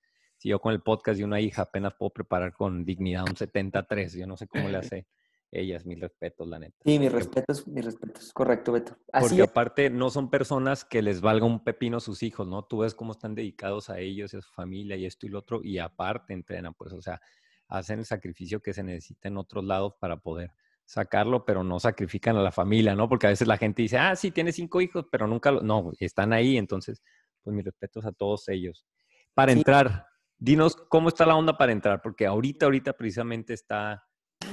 Si 0.45 0.51
yo 0.51 0.61
con 0.61 0.75
el 0.75 0.83
podcast 0.83 1.17
de 1.19 1.25
una 1.25 1.41
hija 1.41 1.63
apenas 1.63 1.95
puedo 1.95 2.11
preparar 2.11 2.53
con 2.53 2.85
dignidad 2.85 3.25
un 3.27 3.35
73, 3.35 4.13
yo 4.13 4.27
no 4.27 4.37
sé 4.37 4.47
cómo 4.47 4.69
le 4.69 4.77
hace 4.93 5.07
ellas, 5.51 5.87
mis 5.87 5.99
respetos, 5.99 6.47
la 6.47 6.59
neta. 6.59 6.77
Sí, 6.85 6.99
mis 6.99 7.11
respetos, 7.11 7.67
mis 7.67 7.83
respetos. 7.83 8.31
Correcto, 8.35 8.73
Beto. 8.73 8.95
Así 9.11 9.27
Porque 9.29 9.43
es. 9.43 9.49
aparte 9.49 9.89
no 9.89 10.11
son 10.11 10.29
personas 10.29 10.85
que 10.85 11.01
les 11.01 11.23
valga 11.23 11.47
un 11.47 11.65
pepino 11.65 11.99
sus 11.99 12.23
hijos, 12.23 12.47
¿no? 12.47 12.63
Tú 12.63 12.81
ves 12.81 12.95
cómo 12.95 13.13
están 13.13 13.35
dedicados 13.35 13.89
a 13.89 13.99
ellos 14.01 14.35
y 14.35 14.37
a 14.37 14.43
su 14.43 14.51
familia 14.53 14.97
y 14.97 15.07
esto 15.07 15.25
y 15.25 15.31
lo 15.31 15.39
otro, 15.39 15.63
y 15.65 15.79
aparte 15.79 16.35
entrenan, 16.35 16.75
pues, 16.75 16.93
o 16.93 17.01
sea, 17.01 17.23
hacen 17.69 18.01
el 18.01 18.05
sacrificio 18.05 18.61
que 18.61 18.75
se 18.75 18.83
necesita 18.83 19.29
en 19.29 19.39
otros 19.39 19.65
lados 19.65 19.95
para 19.99 20.19
poder 20.19 20.51
sacarlo, 20.85 21.47
pero 21.47 21.65
no 21.65 21.81
sacrifican 21.81 22.37
a 22.37 22.43
la 22.43 22.53
familia, 22.53 22.95
¿no? 22.95 23.09
Porque 23.09 23.29
a 23.29 23.31
veces 23.31 23.49
la 23.49 23.57
gente 23.57 23.81
dice, 23.81 23.97
ah, 23.97 24.15
sí, 24.15 24.31
tiene 24.31 24.53
cinco 24.53 24.83
hijos, 24.83 25.07
pero 25.11 25.27
nunca 25.27 25.51
lo... 25.53 25.63
No, 25.63 25.91
están 26.01 26.35
ahí, 26.35 26.59
entonces, 26.59 27.03
pues 27.43 27.57
mis 27.57 27.65
respetos 27.65 28.05
a 28.05 28.13
todos 28.13 28.47
ellos. 28.51 28.85
Para 29.33 29.53
Sí. 29.53 29.59
entrar, 29.61 30.07
dinos 30.45 30.77
cómo 30.77 31.09
está 31.09 31.25
la 31.25 31.37
onda 31.37 31.57
para 31.57 31.73
entrar, 31.73 32.03
porque 32.03 32.27
ahorita, 32.27 32.67
ahorita 32.67 32.93
precisamente 32.93 33.55
está, 33.55 34.07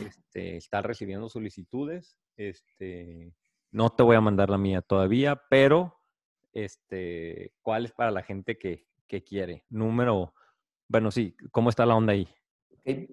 este, 0.06 0.56
está 0.56 0.82
recibiendo 0.82 1.28
solicitudes, 1.28 2.18
este, 2.38 3.34
no 3.72 3.90
te 3.90 4.04
voy 4.04 4.16
a 4.16 4.22
mandar 4.22 4.50
la 4.50 4.58
mía 4.58 4.82
todavía, 4.82 5.42
pero 5.50 5.98
este, 6.54 7.54
¿cuál 7.62 7.86
es 7.86 7.92
para 7.92 8.12
la 8.12 8.24
gente 8.24 8.58
que, 8.58 8.88
que 9.08 9.24
quiere? 9.24 9.66
Número, 9.70 10.34
bueno, 10.88 11.12
sí, 11.12 11.36
¿cómo 11.52 11.70
está 11.70 11.86
la 11.86 11.96
onda 11.96 12.14
ahí? 12.14 12.28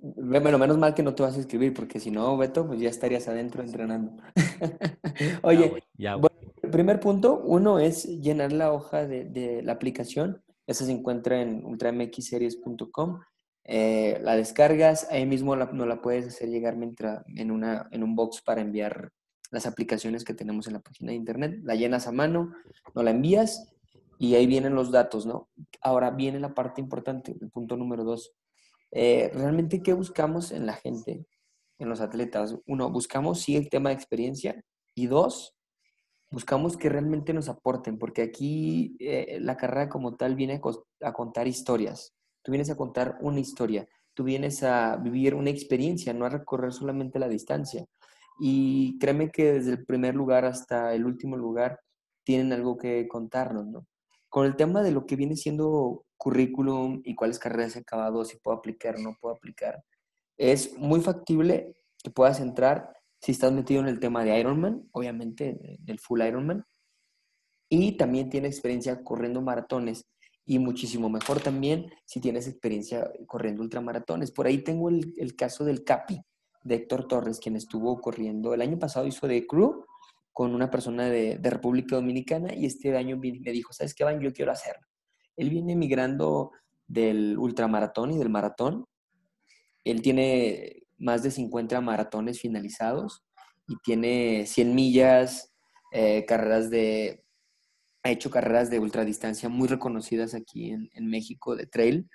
Bueno, 0.00 0.56
menos 0.56 0.78
mal 0.78 0.94
que 0.94 1.02
no 1.02 1.14
te 1.14 1.24
vas 1.24 1.36
a 1.36 1.40
escribir, 1.40 1.74
porque 1.74 1.98
si 1.98 2.12
no, 2.12 2.36
Beto, 2.36 2.66
pues 2.66 2.80
ya 2.80 2.88
estarías 2.88 3.28
adentro 3.28 3.62
entrenando. 3.62 4.22
Ya, 5.18 5.40
Oye, 5.42 5.82
ya, 5.94 6.14
bueno, 6.14 6.36
el 6.62 6.70
primer 6.70 7.00
punto, 7.00 7.40
uno 7.40 7.80
es 7.80 8.04
llenar 8.04 8.52
la 8.52 8.72
hoja 8.72 9.04
de, 9.04 9.24
de 9.24 9.62
la 9.62 9.72
aplicación. 9.72 10.44
Esa 10.68 10.84
se 10.84 10.92
encuentra 10.92 11.40
en 11.40 11.64
ultramxseries.com. 11.64 13.20
Eh, 13.64 14.20
la 14.22 14.36
descargas, 14.36 15.08
ahí 15.10 15.24
mismo 15.24 15.56
la, 15.56 15.66
no 15.72 15.86
la 15.86 16.02
puedes 16.02 16.26
hacer 16.26 16.50
llegar 16.50 16.76
mientras, 16.76 17.24
en, 17.36 17.50
una, 17.50 17.88
en 17.90 18.02
un 18.02 18.14
box 18.14 18.42
para 18.42 18.60
enviar 18.60 19.10
las 19.50 19.64
aplicaciones 19.64 20.24
que 20.24 20.34
tenemos 20.34 20.66
en 20.66 20.74
la 20.74 20.80
página 20.80 21.10
de 21.10 21.16
internet. 21.16 21.58
La 21.62 21.74
llenas 21.74 22.06
a 22.06 22.12
mano, 22.12 22.52
no 22.94 23.02
la 23.02 23.12
envías 23.12 23.74
y 24.18 24.34
ahí 24.34 24.46
vienen 24.46 24.74
los 24.74 24.90
datos, 24.90 25.24
¿no? 25.24 25.48
Ahora 25.80 26.10
viene 26.10 26.38
la 26.38 26.52
parte 26.52 26.82
importante, 26.82 27.34
el 27.40 27.50
punto 27.50 27.78
número 27.78 28.04
dos. 28.04 28.34
Eh, 28.90 29.30
realmente, 29.32 29.82
¿qué 29.82 29.94
buscamos 29.94 30.52
en 30.52 30.66
la 30.66 30.74
gente, 30.74 31.24
en 31.78 31.88
los 31.88 32.02
atletas? 32.02 32.58
Uno, 32.66 32.90
buscamos 32.90 33.40
sí 33.40 33.56
el 33.56 33.70
tema 33.70 33.88
de 33.88 33.94
experiencia 33.94 34.62
y 34.94 35.06
dos, 35.06 35.57
buscamos 36.30 36.76
que 36.76 36.88
realmente 36.88 37.32
nos 37.32 37.48
aporten, 37.48 37.98
porque 37.98 38.22
aquí 38.22 38.96
eh, 39.00 39.38
la 39.40 39.56
carrera 39.56 39.88
como 39.88 40.16
tal 40.16 40.34
viene 40.34 40.60
a, 41.00 41.12
contar 41.12 41.48
historias. 41.48 42.14
Tú 42.42 42.52
vienes 42.52 42.70
a 42.70 42.76
contar 42.76 43.18
una 43.20 43.40
historia, 43.40 43.88
tú 44.14 44.24
vienes 44.24 44.62
a 44.62 44.96
vivir 44.96 45.34
una 45.34 45.50
experiencia, 45.50 46.12
no 46.12 46.26
a 46.26 46.30
recorrer 46.30 46.72
solamente 46.72 47.18
la 47.18 47.28
distancia. 47.28 47.86
Y 48.40 48.98
créeme 48.98 49.30
que 49.30 49.54
desde 49.54 49.72
el 49.72 49.84
primer 49.84 50.14
lugar 50.14 50.44
hasta 50.44 50.94
el 50.94 51.04
último 51.06 51.36
lugar 51.36 51.80
tienen 52.24 52.52
algo 52.52 52.76
que 52.76 53.08
contarnos, 53.08 53.66
¿no? 53.66 53.86
Con 54.28 54.46
el 54.46 54.56
tema 54.56 54.82
de 54.82 54.92
lo 54.92 55.06
que 55.06 55.16
viene 55.16 55.36
siendo 55.36 56.04
currículum 56.18 57.00
y 57.04 57.14
cuáles 57.14 57.38
carreras 57.38 57.76
he 57.76 57.80
acabado, 57.80 58.24
si 58.24 58.36
puedo 58.38 58.58
aplicar 58.58 58.96
o 58.96 58.98
no 58.98 59.16
puedo 59.20 59.34
aplicar, 59.34 59.82
es 60.36 60.76
muy 60.78 61.00
factible 61.00 61.74
que 62.02 62.10
puedas 62.10 62.40
entrar 62.40 62.97
si 63.20 63.32
estás 63.32 63.52
metido 63.52 63.80
en 63.80 63.88
el 63.88 64.00
tema 64.00 64.24
de 64.24 64.38
Ironman, 64.38 64.88
obviamente 64.92 65.78
del 65.80 65.98
full 65.98 66.22
Ironman, 66.22 66.64
y 67.68 67.92
también 67.92 68.30
tienes 68.30 68.54
experiencia 68.54 69.02
corriendo 69.02 69.42
maratones 69.42 70.06
y 70.44 70.58
muchísimo 70.58 71.10
mejor 71.10 71.40
también 71.40 71.92
si 72.06 72.20
tienes 72.20 72.48
experiencia 72.48 73.10
corriendo 73.26 73.62
ultramaratones. 73.62 74.32
Por 74.32 74.46
ahí 74.46 74.58
tengo 74.58 74.88
el, 74.88 75.12
el 75.18 75.36
caso 75.36 75.64
del 75.64 75.84
Capi, 75.84 76.22
de 76.64 76.74
Héctor 76.76 77.06
Torres, 77.06 77.38
quien 77.38 77.56
estuvo 77.56 78.00
corriendo, 78.00 78.54
el 78.54 78.62
año 78.62 78.78
pasado 78.78 79.06
hizo 79.06 79.28
de 79.28 79.46
crew 79.46 79.84
con 80.32 80.54
una 80.54 80.70
persona 80.70 81.10
de, 81.10 81.36
de 81.36 81.50
República 81.50 81.96
Dominicana 81.96 82.54
y 82.54 82.64
este 82.64 82.96
año 82.96 83.16
me 83.16 83.52
dijo, 83.52 83.72
¿sabes 83.72 83.94
qué, 83.94 84.04
Van? 84.04 84.20
Yo 84.20 84.32
quiero 84.32 84.52
hacerlo. 84.52 84.86
Él 85.36 85.50
viene 85.50 85.74
migrando 85.74 86.52
del 86.86 87.36
ultramaratón 87.36 88.12
y 88.12 88.18
del 88.18 88.30
maratón. 88.30 88.86
Él 89.84 90.00
tiene 90.00 90.84
más 90.98 91.22
de 91.22 91.30
50 91.30 91.80
maratones 91.80 92.40
finalizados 92.40 93.24
y 93.66 93.76
tiene 93.84 94.46
100 94.46 94.74
millas, 94.74 95.52
eh, 95.92 96.24
carreras 96.26 96.70
de... 96.70 97.24
Ha 98.04 98.10
hecho 98.10 98.30
carreras 98.30 98.70
de 98.70 98.78
ultradistancia 98.78 99.48
muy 99.48 99.68
reconocidas 99.68 100.34
aquí 100.34 100.70
en, 100.70 100.88
en 100.94 101.08
México 101.08 101.56
de 101.56 101.66
trail. 101.66 102.08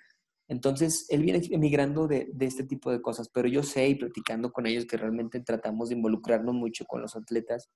Entonces, 0.48 1.06
él 1.10 1.22
viene 1.24 1.42
emigrando 1.52 2.08
de, 2.08 2.30
de 2.34 2.46
este 2.46 2.64
tipo 2.64 2.92
de 2.92 3.02
cosas, 3.02 3.30
pero 3.30 3.48
yo 3.48 3.64
sé 3.64 3.88
y 3.90 3.96
platicando 3.96 4.52
con 4.52 4.66
ellos 4.66 4.86
que 4.86 4.98
realmente 4.98 5.40
tratamos 5.42 5.90
de 5.90 5.96
involucrarnos 5.96 6.56
mucho 6.56 6.86
con 6.86 7.02
los 7.02 7.16
atletas, 7.16 7.70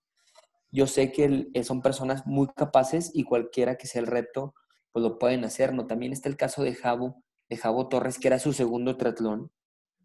yo 0.72 0.88
sé 0.88 1.12
que 1.12 1.48
eh, 1.54 1.64
son 1.64 1.82
personas 1.82 2.26
muy 2.26 2.48
capaces 2.56 3.12
y 3.14 3.24
cualquiera 3.24 3.78
que 3.78 3.88
sea 3.88 4.02
el 4.02 4.08
reto, 4.08 4.54
pues 4.92 5.04
lo 5.04 5.18
pueden 5.18 5.46
hacer, 5.46 5.74
¿no? 5.74 5.88
También 5.88 6.12
está 6.12 6.30
el 6.30 6.38
caso 6.38 6.64
de 6.64 6.76
Javo, 6.76 7.24
de 7.50 7.58
Javo 7.58 7.88
Torres, 7.88 8.20
que 8.20 8.28
era 8.28 8.40
su 8.40 8.54
segundo 8.54 8.98
triatlón, 8.98 9.52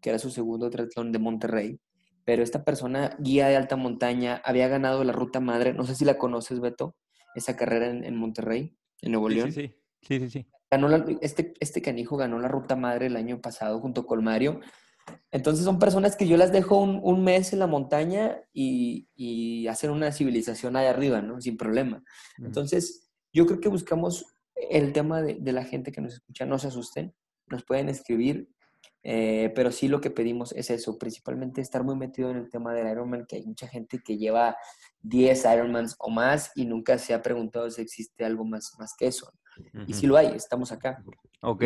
que 0.03 0.09
era 0.09 0.19
su 0.19 0.29
segundo 0.29 0.69
triatlón 0.69 1.11
de 1.13 1.17
Monterrey, 1.19 1.79
pero 2.25 2.43
esta 2.43 2.63
persona, 2.63 3.15
guía 3.19 3.47
de 3.47 3.55
alta 3.55 3.75
montaña, 3.77 4.41
había 4.45 4.67
ganado 4.67 5.03
la 5.03 5.13
Ruta 5.13 5.39
Madre, 5.39 5.73
no 5.73 5.85
sé 5.85 5.95
si 5.95 6.05
la 6.05 6.17
conoces, 6.17 6.59
Beto, 6.59 6.95
esa 7.35 7.55
carrera 7.55 7.87
en, 7.87 8.03
en 8.03 8.15
Monterrey, 8.17 8.77
en 9.01 9.11
Nuevo 9.13 9.29
Sí, 9.29 9.35
León. 9.35 9.51
sí, 9.51 9.75
sí, 10.01 10.29
sí. 10.29 10.47
Ganó 10.69 10.87
la- 10.89 11.05
este, 11.21 11.53
este 11.59 11.81
canijo 11.81 12.17
ganó 12.17 12.37
la 12.39 12.47
Ruta 12.49 12.75
Madre 12.75 13.07
el 13.07 13.15
año 13.15 13.39
pasado 13.41 13.79
junto 13.79 14.05
con 14.05 14.23
Mario. 14.23 14.59
Entonces 15.31 15.65
son 15.65 15.79
personas 15.79 16.15
que 16.15 16.27
yo 16.27 16.37
las 16.37 16.51
dejo 16.51 16.79
un, 16.81 16.99
un 17.03 17.23
mes 17.23 17.53
en 17.53 17.59
la 17.59 17.67
montaña 17.67 18.41
y, 18.53 19.07
y 19.15 19.67
hacen 19.67 19.89
una 19.91 20.11
civilización 20.11 20.75
ahí 20.75 20.87
arriba, 20.87 21.21
¿no? 21.21 21.41
Sin 21.41 21.57
problema. 21.57 22.03
Entonces, 22.37 23.09
yo 23.33 23.45
creo 23.45 23.59
que 23.59 23.69
buscamos 23.69 24.25
el 24.55 24.93
tema 24.93 25.21
de, 25.21 25.35
de 25.35 25.51
la 25.51 25.63
gente 25.65 25.91
que 25.91 26.01
nos 26.01 26.13
escucha, 26.13 26.45
no 26.45 26.57
se 26.59 26.67
asusten, 26.67 27.13
nos 27.47 27.63
pueden 27.65 27.89
escribir, 27.89 28.49
eh, 29.03 29.51
pero 29.53 29.71
sí 29.71 29.89
lo 29.89 29.99
que 29.99 30.09
pedimos 30.09 30.53
es 30.53 30.69
eso, 30.69 30.97
principalmente 30.97 31.59
estar 31.59 31.83
muy 31.83 31.95
metido 31.95 32.31
en 32.31 32.37
el 32.37 32.49
tema 32.49 32.73
del 32.73 32.89
Ironman, 32.89 33.25
que 33.25 33.35
hay 33.35 33.45
mucha 33.45 33.67
gente 33.67 33.99
que 34.03 34.17
lleva 34.17 34.55
10 35.01 35.45
Ironmans 35.53 35.95
o 35.99 36.09
más 36.09 36.51
y 36.55 36.65
nunca 36.65 36.97
se 36.97 37.13
ha 37.13 37.21
preguntado 37.21 37.69
si 37.69 37.81
existe 37.81 38.23
algo 38.23 38.45
más, 38.45 38.73
más 38.79 38.95
que 38.97 39.07
eso. 39.07 39.31
Y 39.87 39.93
si 39.93 40.07
lo 40.07 40.17
hay, 40.17 40.27
estamos 40.27 40.71
acá. 40.71 41.03
Ok. 41.41 41.63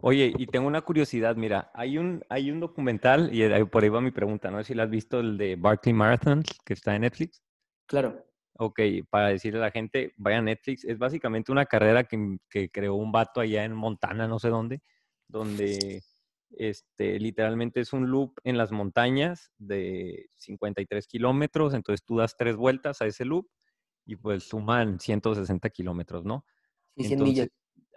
Oye, 0.00 0.32
y 0.36 0.46
tengo 0.46 0.66
una 0.66 0.80
curiosidad, 0.80 1.36
mira, 1.36 1.70
hay 1.74 1.98
un, 1.98 2.24
hay 2.28 2.50
un 2.50 2.58
documental, 2.58 3.30
y 3.32 3.64
por 3.66 3.84
ahí 3.84 3.88
va 3.88 4.00
mi 4.00 4.10
pregunta, 4.10 4.50
no 4.50 4.58
sé 4.58 4.64
si 4.64 4.74
lo 4.74 4.82
has 4.82 4.90
visto, 4.90 5.20
el 5.20 5.36
de 5.36 5.56
Barkley 5.56 5.92
Marathon, 5.92 6.42
que 6.64 6.72
está 6.72 6.96
en 6.96 7.02
Netflix. 7.02 7.42
Claro. 7.86 8.24
Ok, 8.54 8.80
para 9.08 9.28
decirle 9.28 9.60
a 9.60 9.62
la 9.64 9.70
gente, 9.70 10.12
vaya 10.16 10.38
a 10.38 10.42
Netflix. 10.42 10.84
Es 10.84 10.98
básicamente 10.98 11.52
una 11.52 11.66
carrera 11.66 12.04
que, 12.04 12.38
que 12.48 12.70
creó 12.70 12.94
un 12.94 13.12
vato 13.12 13.40
allá 13.40 13.64
en 13.64 13.74
Montana, 13.74 14.26
no 14.26 14.38
sé 14.38 14.48
dónde, 14.48 14.82
donde 15.28 16.02
este, 16.50 17.18
literalmente 17.18 17.80
es 17.80 17.92
un 17.92 18.10
loop 18.10 18.38
en 18.44 18.58
las 18.58 18.72
montañas 18.72 19.52
de 19.58 20.30
53 20.36 21.06
kilómetros. 21.06 21.74
Entonces 21.74 22.04
tú 22.04 22.18
das 22.18 22.36
tres 22.36 22.56
vueltas 22.56 23.00
a 23.02 23.06
ese 23.06 23.24
loop 23.24 23.48
y 24.04 24.16
pues 24.16 24.44
suman 24.44 24.98
160 25.00 25.70
kilómetros, 25.70 26.24
¿no? 26.24 26.44
Sí, 26.96 27.04
100 27.04 27.22
millas. 27.22 27.48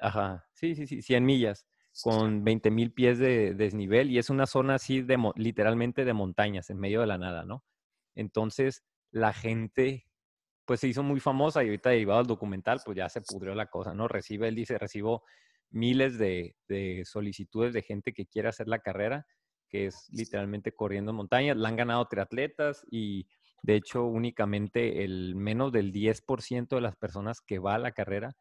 Ajá, 0.01 0.45
sí, 0.53 0.75
sí, 0.75 0.85
sí, 0.87 1.01
100 1.01 1.25
millas 1.25 1.65
con 2.01 2.43
20 2.43 2.71
mil 2.71 2.91
pies 2.91 3.19
de 3.19 3.53
desnivel 3.53 4.09
y 4.09 4.17
es 4.17 4.29
una 4.29 4.47
zona 4.47 4.75
así 4.75 5.01
de 5.01 5.17
literalmente 5.35 6.05
de 6.05 6.13
montañas 6.13 6.69
en 6.69 6.79
medio 6.79 7.01
de 7.01 7.07
la 7.07 7.17
nada, 7.17 7.45
¿no? 7.45 7.63
Entonces 8.15 8.83
la 9.11 9.31
gente 9.31 10.07
pues 10.65 10.79
se 10.79 10.87
hizo 10.87 11.03
muy 11.03 11.19
famosa 11.19 11.63
y 11.63 11.67
ahorita 11.67 11.89
derivado 11.89 12.19
al 12.19 12.27
documental 12.27 12.81
pues 12.83 12.97
ya 12.97 13.09
se 13.09 13.21
pudrió 13.21 13.53
la 13.53 13.67
cosa, 13.67 13.93
¿no? 13.93 14.07
Recibe, 14.07 14.47
él 14.47 14.55
dice, 14.55 14.77
recibo 14.77 15.23
miles 15.73 16.17
de, 16.17 16.55
de 16.69 17.03
solicitudes 17.05 17.73
de 17.73 17.81
gente 17.81 18.13
que 18.13 18.25
quiere 18.25 18.49
hacer 18.49 18.67
la 18.67 18.79
carrera, 18.79 19.25
que 19.69 19.87
es 19.87 20.07
literalmente 20.11 20.71
corriendo 20.71 21.11
en 21.11 21.17
montañas, 21.17 21.57
la 21.57 21.67
han 21.69 21.75
ganado 21.75 22.05
triatletas 22.07 22.85
y 22.89 23.27
de 23.63 23.75
hecho 23.75 24.05
únicamente 24.05 25.03
el 25.03 25.35
menos 25.35 25.71
del 25.71 25.91
10% 25.91 26.75
de 26.75 26.81
las 26.81 26.95
personas 26.95 27.41
que 27.41 27.59
va 27.59 27.75
a 27.75 27.79
la 27.79 27.91
carrera 27.91 28.35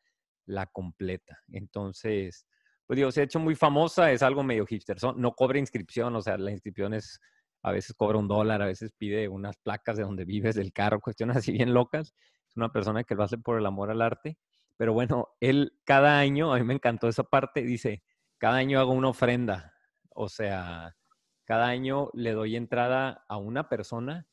la 0.46 0.66
completa. 0.66 1.38
Entonces, 1.50 2.46
pues 2.86 2.96
digo, 2.96 3.10
se 3.10 3.20
ha 3.20 3.24
hecho 3.24 3.38
muy 3.38 3.54
famosa, 3.54 4.12
es 4.12 4.22
algo 4.22 4.42
medio 4.42 4.66
hipster, 4.66 4.96
no 5.16 5.32
cobra 5.32 5.58
inscripción, 5.58 6.14
o 6.16 6.22
sea, 6.22 6.36
la 6.36 6.50
inscripción 6.50 6.94
es, 6.94 7.20
a 7.62 7.72
veces 7.72 7.94
cobra 7.96 8.18
un 8.18 8.28
dólar, 8.28 8.60
a 8.62 8.66
veces 8.66 8.92
pide 8.98 9.28
unas 9.28 9.56
placas 9.56 9.96
de 9.96 10.02
donde 10.02 10.24
vives 10.24 10.56
del 10.56 10.72
carro, 10.72 11.00
cuestiones 11.00 11.36
así 11.38 11.52
bien 11.52 11.72
locas. 11.72 12.12
Es 12.48 12.56
una 12.56 12.70
persona 12.70 13.04
que 13.04 13.14
lo 13.14 13.22
hace 13.22 13.38
por 13.38 13.58
el 13.58 13.66
amor 13.66 13.90
al 13.90 14.02
arte. 14.02 14.36
Pero 14.82 14.94
bueno, 14.94 15.28
él 15.38 15.78
cada 15.84 16.18
año, 16.18 16.52
a 16.52 16.58
mí 16.58 16.64
me 16.64 16.74
encantó 16.74 17.06
esa 17.06 17.22
parte, 17.22 17.62
dice, 17.62 18.02
cada 18.36 18.56
año 18.56 18.80
hago 18.80 18.90
una 18.90 19.10
ofrenda. 19.10 19.74
O 20.08 20.28
sea, 20.28 20.96
cada 21.44 21.68
año 21.68 22.10
le 22.14 22.32
doy 22.32 22.56
entrada 22.56 23.24
a 23.28 23.36
una 23.36 23.68
persona 23.68 24.26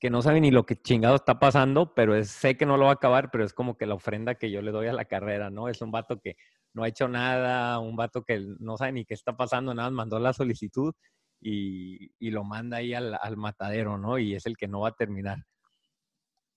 que 0.00 0.08
no 0.08 0.22
sabe 0.22 0.40
ni 0.40 0.50
lo 0.50 0.64
que 0.64 0.80
chingado 0.80 1.16
está 1.16 1.38
pasando, 1.38 1.92
pero 1.94 2.24
sé 2.24 2.56
que 2.56 2.64
no 2.64 2.78
lo 2.78 2.86
va 2.86 2.92
a 2.92 2.94
acabar, 2.94 3.30
pero 3.30 3.44
es 3.44 3.52
como 3.52 3.76
que 3.76 3.84
la 3.84 3.92
ofrenda 3.92 4.36
que 4.36 4.50
yo 4.50 4.62
le 4.62 4.70
doy 4.70 4.86
a 4.86 4.94
la 4.94 5.04
carrera, 5.04 5.50
¿no? 5.50 5.68
Es 5.68 5.82
un 5.82 5.90
vato 5.90 6.20
que 6.20 6.38
no 6.72 6.82
ha 6.82 6.88
hecho 6.88 7.06
nada, 7.06 7.78
un 7.78 7.96
vato 7.96 8.24
que 8.24 8.46
no 8.58 8.78
sabe 8.78 8.92
ni 8.92 9.04
qué 9.04 9.12
está 9.12 9.36
pasando, 9.36 9.74
nada, 9.74 9.90
mandó 9.90 10.18
la 10.18 10.32
solicitud 10.32 10.94
y, 11.38 12.30
lo 12.30 12.44
manda 12.44 12.78
ahí 12.78 12.94
al, 12.94 13.36
matadero, 13.36 13.98
¿no? 13.98 14.16
Y 14.16 14.36
es 14.36 14.46
el 14.46 14.56
que 14.56 14.68
no 14.68 14.80
va 14.80 14.88
a 14.88 14.96
terminar. 14.96 15.44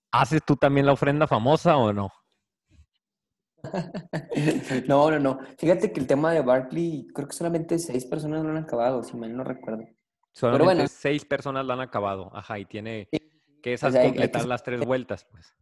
¿Haces 0.10 0.42
tú 0.46 0.56
también 0.56 0.86
la 0.86 0.94
ofrenda 0.94 1.28
famosa 1.28 1.76
o 1.76 1.92
no? 1.92 2.14
no, 4.88 5.12
no, 5.12 5.20
no. 5.20 5.40
Fíjate 5.58 5.92
que 5.92 6.00
el 6.00 6.08
tema 6.08 6.32
de 6.32 6.42
Barkley, 6.42 7.08
creo 7.14 7.28
que 7.28 7.36
solamente 7.36 7.80
seis 7.80 8.06
personas 8.06 8.44
lo 8.44 8.50
han 8.50 8.58
acabado, 8.58 9.04
si 9.04 9.18
mal 9.18 9.36
no 9.36 9.44
recuerdo. 9.44 9.86
Solamente 10.32 10.88
seis 10.88 11.26
personas 11.26 11.66
lo 11.66 11.74
han 11.74 11.82
acabado, 11.82 12.32
ajá, 12.34 12.60
y 12.60 12.66
tiene 12.66 13.10
que 13.62 13.74
esas 13.74 13.96
completar 13.96 14.46
las 14.46 14.64
tres 14.64 14.86
vueltas, 14.86 15.26
pues. 15.26 15.54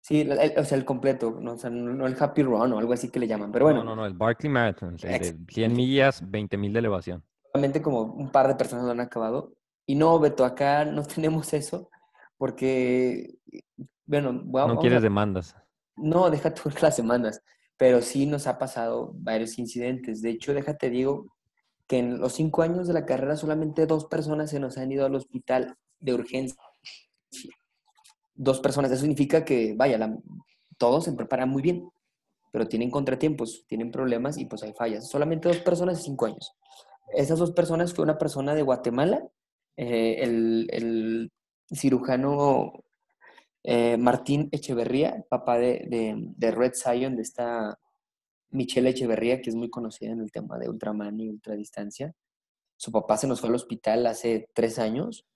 Sí, 0.00 0.26
o 0.56 0.64
sea, 0.64 0.78
el 0.78 0.84
completo, 0.84 1.38
¿no? 1.38 1.52
O 1.52 1.58
sea, 1.58 1.68
no 1.68 2.06
el 2.06 2.16
Happy 2.18 2.42
Run 2.42 2.72
o 2.72 2.78
algo 2.78 2.92
así 2.94 3.10
que 3.10 3.20
le 3.20 3.28
llaman, 3.28 3.52
pero 3.52 3.66
bueno. 3.66 3.84
No, 3.84 3.90
no, 3.90 3.96
no, 3.96 4.06
el 4.06 4.14
Barkley 4.14 4.50
Marathon, 4.50 4.96
de 4.96 5.36
100 5.48 5.72
millas, 5.72 6.22
20 6.30 6.56
mil 6.56 6.72
de 6.72 6.78
elevación. 6.78 7.22
Solamente 7.52 7.82
como 7.82 8.02
un 8.02 8.30
par 8.30 8.48
de 8.48 8.54
personas 8.54 8.86
lo 8.86 8.92
han 8.92 9.00
acabado. 9.00 9.52
Y 9.84 9.96
no, 9.96 10.18
Beto, 10.18 10.44
acá 10.44 10.84
no 10.84 11.02
tenemos 11.04 11.52
eso, 11.52 11.90
porque, 12.38 13.34
bueno, 14.06 14.32
No 14.32 14.78
quieres 14.78 15.02
demandas. 15.02 15.54
No, 16.00 16.30
déjate 16.30 16.62
las 16.82 16.96
demandas, 16.96 17.42
pero 17.76 18.02
sí 18.02 18.26
nos 18.26 18.46
ha 18.46 18.58
pasado 18.58 19.12
varios 19.14 19.58
incidentes. 19.58 20.22
De 20.22 20.30
hecho, 20.30 20.54
déjate 20.54 20.90
digo 20.90 21.34
que 21.86 21.98
en 21.98 22.18
los 22.18 22.34
cinco 22.34 22.62
años 22.62 22.86
de 22.86 22.94
la 22.94 23.06
carrera 23.06 23.36
solamente 23.36 23.86
dos 23.86 24.06
personas 24.06 24.50
se 24.50 24.60
nos 24.60 24.76
han 24.78 24.92
ido 24.92 25.06
al 25.06 25.14
hospital 25.14 25.76
de 26.00 26.14
urgencia 26.14 26.62
dos 28.38 28.60
personas. 28.60 28.90
Eso 28.90 29.02
significa 29.02 29.44
que, 29.44 29.74
vaya, 29.76 29.98
todos 30.78 31.04
se 31.04 31.12
preparan 31.12 31.50
muy 31.50 31.60
bien, 31.60 31.90
pero 32.50 32.66
tienen 32.66 32.90
contratiempos, 32.90 33.66
tienen 33.66 33.90
problemas 33.90 34.38
y 34.38 34.46
pues 34.46 34.62
hay 34.62 34.72
fallas. 34.72 35.08
Solamente 35.08 35.48
dos 35.48 35.58
personas 35.58 35.98
en 35.98 36.04
cinco 36.04 36.26
años. 36.26 36.54
Esas 37.12 37.38
dos 37.38 37.52
personas 37.52 37.92
fue 37.92 38.04
una 38.04 38.16
persona 38.16 38.54
de 38.54 38.62
Guatemala, 38.62 39.28
eh, 39.76 40.16
el, 40.22 41.30
cirujano 41.70 42.72
eh, 43.70 43.98
Martín 43.98 44.48
Echeverría, 44.50 45.26
papá 45.28 45.58
de, 45.58 46.32
Red 46.38 46.72
Zion, 46.72 47.16
de 47.16 47.20
esta 47.20 47.78
Michelle 48.48 48.88
Echeverría, 48.88 49.42
que 49.42 49.50
es 49.50 49.56
muy 49.56 49.68
conocida 49.68 50.12
en 50.12 50.20
el 50.20 50.32
tema 50.32 50.56
de 50.56 50.70
ultraman 50.70 51.20
y 51.20 51.28
ultradistancia. 51.28 52.14
Su 52.78 52.90
papá 52.90 53.18
se 53.18 53.26
nos 53.26 53.40
fue 53.40 53.50
al 53.50 53.56
hospital 53.56 54.06
hace 54.06 54.48
tres 54.54 54.78
años 54.78 55.26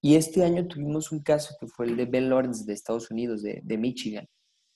y 0.00 0.14
este 0.14 0.44
año 0.44 0.68
tuvimos 0.68 1.10
un 1.10 1.24
caso 1.24 1.56
que 1.58 1.66
fue 1.66 1.86
el 1.86 1.96
de 1.96 2.04
Ben 2.04 2.30
Lawrence 2.30 2.64
de 2.64 2.74
Estados 2.74 3.10
Unidos, 3.10 3.42
de, 3.42 3.76
Michigan. 3.76 4.28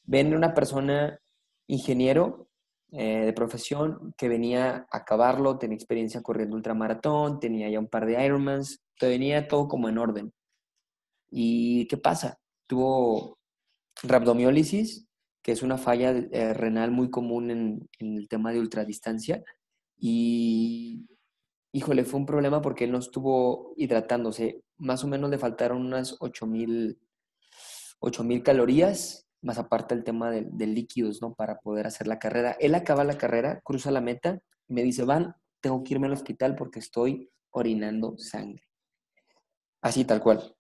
Ben 0.03 0.35
una 0.35 0.53
persona 0.53 1.21
ingeniero 1.69 2.49
eh, 2.91 3.27
de 3.27 3.33
profesión 3.33 4.13
que 4.19 4.29
venía 4.29 4.89
a 4.91 4.99
acabarlo, 4.99 5.57
tenía 5.57 5.77
experiencia 5.77 6.21
corriendo 6.21 6.57
ultramaratón, 6.57 7.39
tenía 7.39 7.71
ya 7.71 7.79
un 7.79 7.87
par 7.87 8.07
de 8.07 8.25
Ironmans, 8.27 8.81
venía 9.01 9.47
todo 9.47 9.69
como 9.69 9.89
en 9.89 9.99
orden. 9.99 10.33
¿Y 11.31 11.87
qué 11.87 11.97
pasa? 11.97 12.41
Tuvo 12.67 13.39
rhabdomiólisis, 14.03 15.07
que 15.43 15.53
es 15.53 15.63
una 15.63 15.79
falla 15.79 16.11
eh, 16.11 16.55
renal 16.55 16.91
muy 16.91 17.11
común 17.11 17.51
en, 17.51 17.89
el 17.99 18.29
tema 18.29 18.53
de 18.53 18.61
ultradistancia, 18.61 19.45
y 19.97 21.07
híjole, 21.73 22.05
fue 22.05 22.21
un 22.21 22.27
problema 22.27 22.63
porque 22.63 22.85
él 22.85 22.93
no 22.93 22.99
estuvo 22.99 23.75
hidratándose. 23.77 24.63
Más 24.79 25.05
o 25.05 25.09
menos 25.09 25.31
le 25.31 25.39
faltaron 25.39 25.85
unas 25.85 26.17
8000 26.21 26.99
mil 28.25 28.43
calorías, 28.43 29.27
más 29.43 29.59
aparte 29.59 29.95
el 29.95 30.05
tema 30.05 30.31
de, 30.31 30.67
líquidos, 30.67 31.21
¿no? 31.21 31.35
Para 31.35 31.59
poder 31.59 31.87
hacer 31.87 32.07
la 32.07 32.19
carrera. 32.19 32.57
Él 32.61 32.75
acaba 32.75 33.05
la 33.05 33.19
carrera, 33.19 33.61
cruza 33.63 33.91
la 33.91 34.01
meta 34.01 34.41
y 34.69 34.75
me 34.75 34.83
dice, 34.83 35.05
Van, 35.05 35.35
tengo 35.61 35.83
que 35.83 35.95
irme 35.95 36.07
al 36.07 36.15
hospital 36.15 36.57
porque 36.57 36.79
estoy 36.79 37.31
orinando 37.51 38.17
sangre. 38.19 38.65
Así, 39.83 40.05
tal 40.05 40.23
cual. 40.23 40.55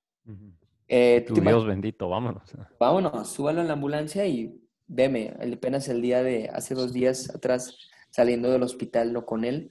Eh, 0.88 1.24
tu 1.26 1.34
Dios 1.34 1.66
bendito, 1.66 2.08
vámonos. 2.08 2.42
Vámonos, 2.78 3.28
súbalo 3.28 3.60
en 3.60 3.68
la 3.68 3.74
ambulancia 3.74 4.26
y 4.26 4.60
veme. 4.86 5.34
Apenas 5.40 5.88
el 5.88 6.02
día 6.02 6.22
de 6.22 6.50
hace 6.52 6.74
dos 6.74 6.92
días 6.92 7.34
atrás, 7.34 7.78
saliendo 8.10 8.50
del 8.50 8.62
hospital, 8.62 9.12
no 9.12 9.24
con 9.24 9.44
él, 9.44 9.70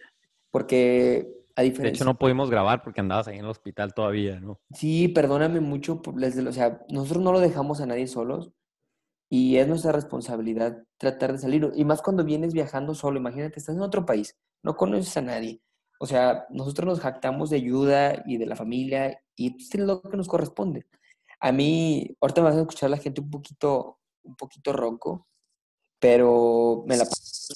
porque 0.52 1.28
a 1.56 1.62
diferencia... 1.62 1.92
De 1.92 1.96
hecho, 1.98 2.06
no 2.06 2.18
pudimos 2.18 2.50
grabar 2.50 2.82
porque 2.82 3.02
andabas 3.02 3.28
ahí 3.28 3.38
en 3.38 3.46
el 3.46 3.52
hospital 3.52 3.94
todavía, 3.94 4.40
¿no? 4.40 4.60
Sí, 4.74 5.08
perdóname 5.08 5.60
mucho. 5.60 6.02
Por, 6.02 6.16
o 6.16 6.52
sea, 6.52 6.82
nosotros 6.90 7.24
no 7.24 7.32
lo 7.32 7.40
dejamos 7.40 7.80
a 7.82 7.86
nadie 7.86 8.08
solos 8.08 8.52
y 9.30 9.58
es 9.58 9.68
nuestra 9.68 9.92
responsabilidad 9.92 10.84
tratar 10.98 11.34
de 11.34 11.40
salir. 11.40 11.72
Y 11.76 11.86
más 11.86 12.02
cuando 12.02 12.24
vienes 12.24 12.54
viajando 12.54 12.96
solo, 12.96 13.20
imagínate, 13.20 13.60
estás 13.60 13.76
en 13.76 13.82
otro 13.82 14.06
país, 14.06 14.38
no 14.64 14.76
conoces 14.76 15.16
a 15.18 15.22
nadie. 15.22 15.62
O 16.00 16.06
sea, 16.06 16.46
nosotros 16.50 16.88
nos 16.88 17.00
jactamos 17.00 17.50
de 17.50 17.58
ayuda 17.58 18.24
y 18.26 18.38
de 18.38 18.46
la 18.46 18.56
familia 18.56 19.22
y 19.36 19.56
es 19.56 19.76
lo 19.80 20.02
que 20.02 20.18
nos 20.18 20.28
corresponde. 20.28 20.86
A 21.44 21.52
mí, 21.52 22.16
ahorita 22.22 22.40
me 22.40 22.48
vas 22.48 22.56
a 22.56 22.62
escuchar 22.62 22.90
la 22.90 22.98
gente 22.98 23.20
un 23.20 23.30
poquito, 23.30 24.00
un 24.24 24.34
poquito 24.38 24.72
ronco, 24.72 25.28
pero 26.00 26.86
me 26.88 26.96
la 26.96 27.04
paso 27.04 27.54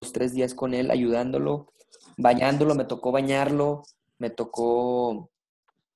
los 0.00 0.12
tres 0.12 0.32
días 0.34 0.54
con 0.54 0.74
él 0.74 0.90
ayudándolo, 0.90 1.72
bañándolo, 2.16 2.74
me 2.74 2.84
tocó 2.84 3.12
bañarlo, 3.12 3.84
me 4.18 4.30
tocó 4.30 5.30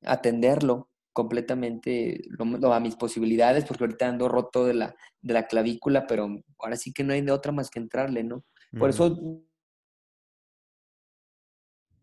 atenderlo 0.05 0.89
completamente 1.12 2.22
a 2.39 2.79
mis 2.79 2.95
posibilidades, 2.95 3.64
porque 3.64 3.83
ahorita 3.83 4.07
ando 4.07 4.29
roto 4.29 4.64
de 4.64 4.74
la, 4.74 4.95
de 5.20 5.35
la 5.35 5.49
clavícula, 5.49 6.07
pero 6.07 6.29
ahora 6.61 6.77
sí 6.77 6.93
que 6.93 7.03
no 7.03 7.12
hay 7.12 7.22
de 7.22 7.33
otra 7.33 7.51
más 7.51 7.70
que 7.70 7.81
entrarle, 7.81 8.22
¿no? 8.22 8.45
Por 8.79 8.89
eso 8.89 9.18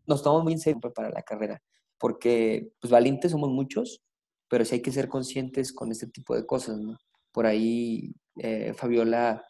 nos 0.06 0.22
tomamos 0.22 0.44
muy 0.44 0.52
en 0.52 0.60
serio 0.60 0.80
para 0.94 1.08
la 1.08 1.22
carrera, 1.22 1.62
porque 1.96 2.72
pues 2.78 2.90
valientes 2.90 3.30
somos 3.30 3.48
muchos, 3.48 4.02
pero 4.48 4.64
sí 4.64 4.76
hay 4.76 4.82
que 4.82 4.92
ser 4.92 5.08
conscientes 5.08 5.72
con 5.72 5.90
este 5.90 6.06
tipo 6.06 6.34
de 6.34 6.46
cosas, 6.46 6.78
¿no? 6.78 6.98
Por 7.32 7.46
ahí 7.46 8.14
eh, 8.36 8.72
Fabiola 8.74 9.44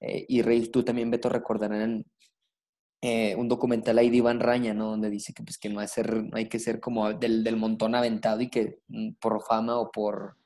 eh, 0.00 0.24
y 0.28 0.42
Rey, 0.42 0.68
tú 0.68 0.82
también, 0.82 1.10
Beto, 1.10 1.28
recordarán 1.28 2.04
eh, 3.02 3.34
un 3.34 3.48
documental 3.48 3.96
ahí 3.98 4.10
de 4.10 4.18
Iván 4.18 4.40
Raña, 4.40 4.74
¿no? 4.74 4.90
Donde 4.90 5.08
dice 5.08 5.32
que, 5.32 5.42
pues, 5.42 5.56
que 5.56 5.70
no, 5.70 5.80
hay 5.80 5.88
ser, 5.88 6.24
no 6.24 6.36
hay 6.36 6.48
que 6.48 6.58
ser 6.58 6.80
como 6.80 7.12
del, 7.14 7.42
del, 7.42 7.56
montón 7.56 7.94
aventado 7.94 8.42
y 8.42 8.50
que 8.50 8.80
mm, 8.88 9.12
por 9.14 9.42
fama 9.42 9.78
o 9.78 9.90
por, 9.90 10.36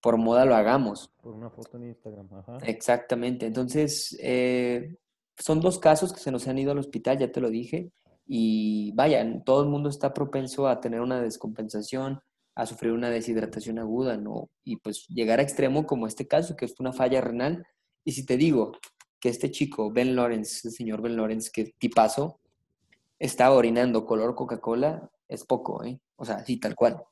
por 0.00 0.16
moda 0.16 0.44
lo 0.44 0.54
hagamos. 0.54 1.12
Por 1.20 1.34
una 1.34 1.50
foto 1.50 1.78
en 1.78 1.88
Instagram, 1.88 2.28
ajá. 2.32 2.58
Exactamente. 2.62 3.46
Entonces, 3.46 4.16
eh, 4.20 4.96
son 5.36 5.60
dos 5.60 5.80
casos 5.80 6.12
que 6.12 6.20
se 6.20 6.30
nos 6.30 6.46
han 6.46 6.58
ido 6.58 6.70
al 6.70 6.78
hospital, 6.78 7.18
ya 7.18 7.32
te 7.32 7.40
lo 7.40 7.50
dije. 7.50 7.90
Y 8.24 8.92
vaya, 8.92 9.24
todo 9.44 9.62
el 9.64 9.68
mundo 9.68 9.88
está 9.88 10.14
propenso 10.14 10.68
a 10.68 10.80
tener 10.80 11.00
una 11.00 11.20
descompensación, 11.20 12.20
a 12.56 12.66
sufrir 12.66 12.92
una 12.92 13.10
deshidratación 13.10 13.78
aguda, 13.78 14.16
¿no? 14.16 14.48
Y 14.64 14.76
pues 14.76 15.06
llegar 15.08 15.38
a 15.38 15.42
extremo 15.42 15.86
como 15.86 16.06
este 16.06 16.26
caso, 16.26 16.56
que 16.56 16.64
es 16.64 16.74
una 16.80 16.92
falla 16.92 17.20
renal. 17.20 17.64
Y 18.02 18.12
si 18.12 18.24
te 18.26 18.36
digo 18.36 18.72
que 19.20 19.28
este 19.28 19.50
chico, 19.50 19.92
Ben 19.92 20.16
Lawrence, 20.16 20.66
el 20.66 20.72
señor 20.74 21.02
Ben 21.02 21.16
Lawrence, 21.16 21.50
que 21.52 21.74
tipazo, 21.78 22.40
estaba 23.18 23.54
orinando 23.54 24.06
color 24.06 24.34
Coca-Cola, 24.34 25.10
es 25.28 25.44
poco, 25.44 25.84
¿eh? 25.84 26.00
O 26.16 26.24
sea, 26.24 26.44
sí, 26.44 26.56
tal 26.58 26.74
cual. 26.74 27.02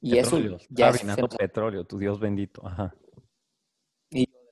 Y 0.00 0.16
Petróleo, 0.16 0.56
eso 0.56 0.66
ya 0.70 0.88
está 0.90 0.96
es 0.96 1.12
orinando 1.12 1.28
petróleo, 1.36 1.84
tu 1.86 1.98
Dios 1.98 2.18
bendito. 2.18 2.66
Ajá. 2.66 2.92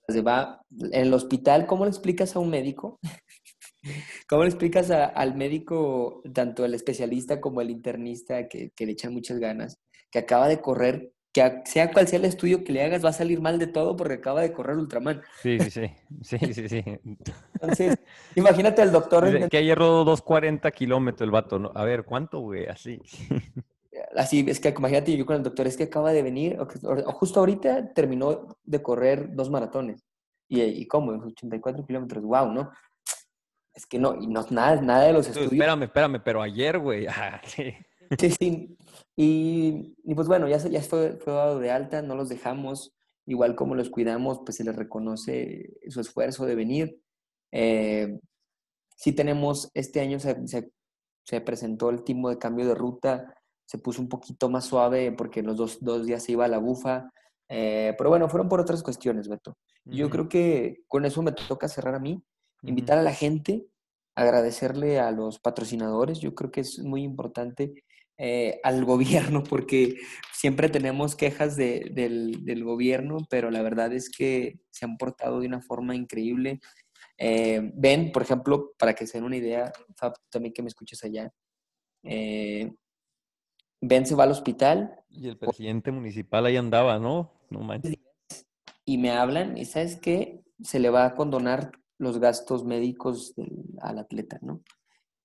se 0.09 0.23
va 0.23 0.61
en 0.71 1.07
el 1.07 1.15
hospital, 1.15 1.67
¿cómo 1.67 1.85
le 1.85 1.91
explicas 1.91 2.35
a 2.35 2.39
un 2.41 2.51
médico? 2.51 2.99
¿Cómo 4.29 4.43
le 4.43 4.49
explicas 4.49 4.91
a- 4.91 5.07
al 5.07 5.37
médico, 5.37 6.23
tanto 6.35 6.65
el 6.65 6.75
especialista 6.75 7.41
como 7.41 7.61
el 7.61 7.71
internista, 7.71 8.49
que, 8.49 8.71
que 8.77 8.87
le 8.87 8.93
echan 8.93 9.13
muchas 9.13 9.39
ganas, 9.39 9.79
que 10.11 10.19
acaba 10.19 10.49
de 10.49 10.61
correr, 10.61 11.13
que 11.33 11.63
sea 11.65 11.93
cual 11.93 12.09
sea 12.09 12.19
el 12.19 12.25
estudio 12.25 12.65
que 12.65 12.73
le 12.73 12.83
hagas, 12.83 13.05
va 13.05 13.11
a 13.11 13.15
salir 13.15 13.41
mal 13.41 13.59
de 13.59 13.67
todo 13.67 13.97
porque 13.97 14.15
acaba 14.15 14.41
de 14.41 14.53
correr 14.53 14.77
Ultraman? 14.77 15.23
Sí, 15.43 15.59
sí, 15.61 15.71
sí. 15.71 15.91
Sí, 16.23 16.39
sí, 16.53 16.69
sí. 16.69 16.85
Entonces, 17.55 17.99
imagínate 18.35 18.83
al 18.83 18.93
doctor, 18.93 19.49
que 19.49 19.57
ayer 19.57 19.79
rodó 19.79 20.05
240 20.05 20.71
kilómetros 20.73 21.23
el 21.27 21.31
vato. 21.31 21.59
¿no? 21.59 21.73
A 21.75 21.85
ver, 21.85 22.05
¿cuánto, 22.05 22.41
güey? 22.41 22.67
Así. 22.67 23.01
así, 24.17 24.45
es 24.49 24.61
que 24.61 24.71
imagínate 24.71 25.17
yo 25.17 25.25
con 25.25 25.37
el 25.37 25.43
doctor, 25.43 25.67
es 25.67 25.77
que 25.77 25.85
acaba 25.85 26.13
de 26.13 26.23
venir, 26.23 26.59
o, 26.59 26.65
o 26.65 27.13
justo 27.13 27.41
ahorita 27.41 27.93
terminó 27.93 28.59
de 28.65 28.83
correr 28.83 29.35
dos 29.35 29.51
maratones. 29.51 30.05
¿Y, 30.49 30.63
y 30.63 30.87
cómo? 30.87 31.13
84 31.13 31.87
kilómetros, 31.87 32.25
wow, 32.25 32.53
¿no? 32.53 32.73
Es 33.73 33.87
que 33.87 33.99
no, 33.99 34.17
y 34.21 34.27
no, 34.27 34.45
nada, 34.51 34.81
nada 34.83 35.05
de 35.05 35.13
los 35.13 35.29
estudios. 35.29 35.53
espérame, 35.53 35.85
espérame, 35.85 36.21
pero 36.23 36.43
ayer, 36.43 36.79
güey. 36.79 37.07
Ah, 37.11 37.41
sí. 37.45 37.73
Sí, 38.19 38.31
sí. 38.33 38.77
Y, 39.23 39.97
y 40.05 40.15
pues 40.15 40.29
bueno, 40.29 40.49
ya, 40.49 40.57
ya 40.59 40.81
fue, 40.83 41.19
fue 41.19 41.35
dado 41.35 41.59
de 41.61 41.71
alta, 41.71 42.01
no 42.01 42.15
los 42.15 42.31
dejamos, 42.31 42.95
igual 43.27 43.55
como 43.55 43.75
los 43.75 43.91
cuidamos, 43.91 44.41
pues 44.47 44.57
se 44.57 44.65
les 44.65 44.75
reconoce 44.75 45.75
su 45.91 46.01
esfuerzo 46.01 46.47
de 46.47 46.55
venir. 46.55 47.03
Eh, 47.53 48.19
sí 48.97 49.13
tenemos, 49.13 49.71
este 49.75 50.01
año 50.01 50.19
se, 50.21 50.47
se- 50.49 50.73
se 51.25 51.41
presentó 51.43 51.91
el 51.91 52.03
timo 52.05 52.31
de 52.31 52.39
cambio 52.39 52.67
de 52.67 52.75
ruta, 52.75 53.35
se 53.67 53.79
puso 53.79 54.01
un 54.03 54.09
poquito 54.09 54.49
más 54.49 54.65
suave 54.67 55.13
porque 55.13 55.43
los 55.43 55.57
dos, 55.57 55.79
dos 55.83 56.07
días 56.07 56.25
se 56.25 56.33
iba 56.33 56.47
a 56.47 56.49
la 56.49 56.59
bufa, 56.59 57.11
eh, 57.49 57.95
pero 57.99 58.11
bueno, 58.11 58.29
fueron 58.29 58.49
por 58.49 58.61
otras 58.61 58.83
cuestiones, 58.83 59.29
Beto. 59.29 59.59
Yo 59.91 60.09
Ujú, 60.09 60.11
creo 60.11 60.29
que 60.29 60.83
con 60.89 61.05
eso 61.05 61.23
me 61.23 61.33
toca 61.33 61.69
cerrar 61.69 61.95
a 61.97 62.01
mí 62.01 62.23
invitar 62.65 62.99
a 62.99 63.03
la 63.03 63.13
gente, 63.15 63.67
agradecerle 64.15 64.99
a 65.01 65.11
los 65.13 65.39
patrocinadores, 65.41 66.21
yo 66.21 66.35
creo 66.35 66.51
que 66.51 66.61
es 66.61 66.79
muy 66.81 67.03
importante 67.03 67.85
eh, 68.23 68.61
al 68.63 68.85
gobierno, 68.85 69.43
porque 69.43 69.97
siempre 70.35 70.69
tenemos 70.69 71.17
quejas 71.17 71.57
de- 71.57 71.91
del, 71.95 72.45
del 72.45 72.65
gobierno, 72.65 73.17
pero 73.31 73.51
la 73.51 73.63
verdad 73.63 73.93
es 73.95 74.11
que 74.11 74.61
se 74.71 74.85
han 74.85 74.99
portado 74.99 75.41
de 75.41 75.47
una 75.47 75.63
forma 75.63 75.95
increíble. 75.97 76.61
Eh, 77.17 77.71
ven, 77.75 78.13
por 78.13 78.21
ejemplo, 78.23 78.73
para 78.79 78.95
que 78.95 79.07
se 79.07 79.17
den 79.19 79.25
una 79.25 79.37
idea, 79.39 79.73
Fab, 79.97 80.13
también 80.31 80.53
que 80.53 80.63
me 80.63 80.69
escuches 80.69 81.03
allá, 81.03 81.33
eh, 82.03 82.71
Ben 83.81 84.05
se 84.05 84.15
va 84.15 84.25
al 84.25 84.31
hospital 84.33 84.95
Y 85.09 85.29
el 85.29 85.39
presidente 85.39 85.91
municipal 85.91 86.45
ahí 86.45 86.57
andaba, 86.57 86.99
¿no? 86.99 87.33
No 87.49 87.61
manches. 87.61 87.97
y 88.85 88.99
me 88.99 89.11
hablan 89.11 89.57
y 89.57 89.65
sabes 89.65 89.97
que 89.97 90.43
se 90.63 90.79
le 90.81 90.91
va 90.91 91.07
a 91.07 91.15
condonar 91.15 91.71
los 91.99 92.19
gastos 92.19 92.65
médicos 92.65 93.35
del- 93.37 93.65
al 93.81 93.99
atleta, 93.99 94.39
¿no? 94.43 94.63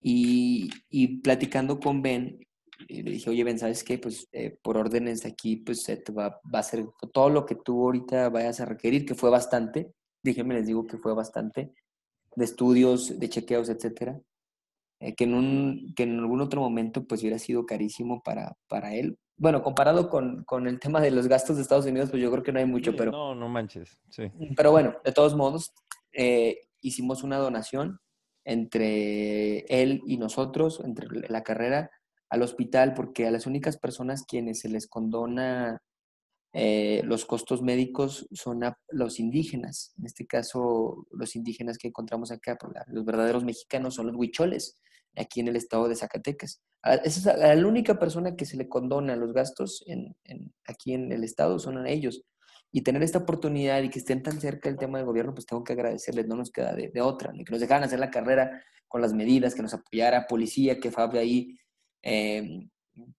Y, 0.02 0.70
y 0.90 1.18
platicando 1.22 1.80
con 1.80 2.02
Ben, 2.02 2.45
eh, 2.88 3.04
le 3.04 3.12
dije, 3.12 3.30
oye 3.30 3.44
Ben, 3.44 3.60
¿sabes 3.60 3.84
qué? 3.84 3.98
Pues 3.98 4.28
eh, 4.32 4.58
por 4.62 4.78
órdenes 4.78 5.22
de 5.22 5.30
aquí, 5.30 5.58
pues 5.58 5.84
se 5.84 5.98
te 5.98 6.12
va, 6.12 6.40
va 6.54 6.60
a 6.60 6.64
ser 6.64 6.86
todo 7.14 7.30
lo 7.30 7.46
que 7.46 7.56
tú 7.56 7.84
ahorita 7.84 8.30
vayas 8.30 8.60
a 8.60 8.66
requerir, 8.66 9.06
que 9.06 9.16
fue 9.16 9.30
bastante, 9.30 9.94
déjenme 10.24 10.56
les 10.56 10.68
digo 10.68 10.86
que 10.86 10.98
fue 10.98 11.14
bastante, 11.14 11.74
de 12.36 12.46
estudios, 12.46 13.18
de 13.20 13.30
chequeos, 13.30 13.70
etcétera, 13.70 14.20
eh, 15.00 15.16
que, 15.16 15.24
en 15.24 15.34
un, 15.34 15.94
que 15.96 16.04
en 16.04 16.20
algún 16.20 16.42
otro 16.42 16.62
momento 16.62 17.06
pues 17.06 17.22
hubiera 17.22 17.40
sido 17.40 17.66
carísimo 17.66 18.22
para, 18.24 18.58
para 18.68 18.94
él. 18.94 19.18
Bueno, 19.38 19.62
comparado 19.62 20.10
con, 20.10 20.44
con 20.46 20.68
el 20.68 20.80
tema 20.80 21.02
de 21.02 21.12
los 21.12 21.28
gastos 21.28 21.58
de 21.58 21.62
Estados 21.62 21.86
Unidos, 21.86 22.10
pues 22.10 22.22
yo 22.22 22.32
creo 22.32 22.44
que 22.44 22.54
no 22.54 22.60
hay 22.60 22.66
mucho, 22.66 22.92
Sí, 22.92 22.98
pero... 22.98 23.12
No, 23.12 23.36
no 23.36 23.50
manches. 23.50 23.98
Sí. 24.10 24.32
Pero 24.56 24.72
bueno, 24.72 24.96
de 25.04 25.12
todos 25.12 25.36
modos, 25.36 25.74
eh, 26.14 26.62
hicimos 26.80 27.24
una 27.24 27.38
donación 27.38 28.00
entre 28.46 29.60
él 29.68 30.02
y 30.06 30.18
nosotros, 30.18 30.82
entre 30.86 31.08
la 31.28 31.44
carrera, 31.44 31.92
al 32.30 32.42
hospital, 32.42 32.94
porque 32.94 33.28
a 33.28 33.32
las 33.32 33.46
únicas 33.46 33.78
personas 33.78 34.24
quienes 34.28 34.60
se 34.60 34.70
les 34.70 34.88
condona 34.88 35.82
eh, 36.54 37.02
los 37.04 37.26
costos 37.26 37.62
médicos 37.62 38.28
son 38.32 38.64
a 38.64 38.78
los 38.90 39.20
indígenas. 39.20 39.94
En 39.98 40.06
este 40.06 40.26
caso, 40.26 41.06
los 41.12 41.36
indígenas 41.36 41.78
que 41.78 41.90
encontramos 41.90 42.32
acá, 42.32 42.58
pues, 42.58 42.74
los 42.88 43.04
verdaderos 43.04 43.44
mexicanos 43.44 43.96
son 43.96 44.08
los 44.08 44.16
huicholes, 44.16 44.80
aquí 45.18 45.42
en 45.42 45.50
el 45.50 45.58
estado 45.58 45.90
de 45.90 45.96
Zacatecas. 45.98 46.62
Esa 47.04 47.32
es 47.34 47.60
la 47.60 47.68
única 47.68 48.00
persona 48.00 48.36
que 48.38 48.46
se 48.46 48.56
le 48.58 48.70
condona 48.70 49.16
los 49.18 49.34
gastos 49.34 49.84
en- 49.88 50.16
en- 50.24 50.54
aquí 50.66 50.94
en 50.94 51.12
el 51.12 51.24
estado, 51.26 51.60
son 51.60 51.78
a 51.78 51.90
ellos. 51.90 52.24
Y 52.72 52.82
tener 52.84 53.04
esta 53.04 53.20
oportunidad 53.20 53.82
y 53.84 53.90
que 53.90 54.00
estén 54.00 54.24
tan 54.24 54.40
cerca 54.40 54.70
del 54.70 54.78
tema 54.78 54.98
del 54.98 55.08
gobierno, 55.08 55.34
pues 55.34 55.46
tengo 55.46 55.64
que 55.64 55.74
agradecerles, 55.74 56.28
no 56.28 56.36
nos 56.38 56.52
queda 56.52 56.74
de, 56.74 56.90
de 56.90 57.02
otra, 57.02 57.34
ni 57.34 57.44
que 57.44 57.52
nos 57.52 57.60
dejaran 57.62 57.84
hacer 57.84 58.00
la 58.00 58.12
carrera 58.12 58.64
con 58.88 59.02
las 59.02 59.14
medidas, 59.14 59.56
que 59.56 59.62
nos 59.62 59.74
apoyara 59.74 60.28
policía, 60.28 60.80
que 60.80 60.92
Fabio 60.92 61.20
ahí 61.20 61.58
eh, 62.06 62.70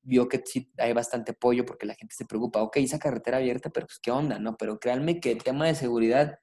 vio 0.03 0.27
que 0.29 0.43
sí 0.47 0.73
hay 0.79 0.95
bastante 0.95 1.33
apoyo 1.33 1.67
porque 1.67 1.85
la 1.85 1.95
gente 1.95 2.15
se 2.15 2.25
preocupa, 2.25 2.63
ok, 2.63 2.79
esa 2.79 2.99
carretera 2.99 3.37
abierta, 3.37 3.69
pero 3.69 3.87
pues 3.87 3.99
qué 3.99 4.11
onda, 4.11 4.39
¿no? 4.39 4.57
Pero 4.57 4.79
créanme 4.79 5.21
que 5.21 5.33
el 5.33 5.43
tema 5.43 5.67
de 5.67 5.75
seguridad, 5.75 6.39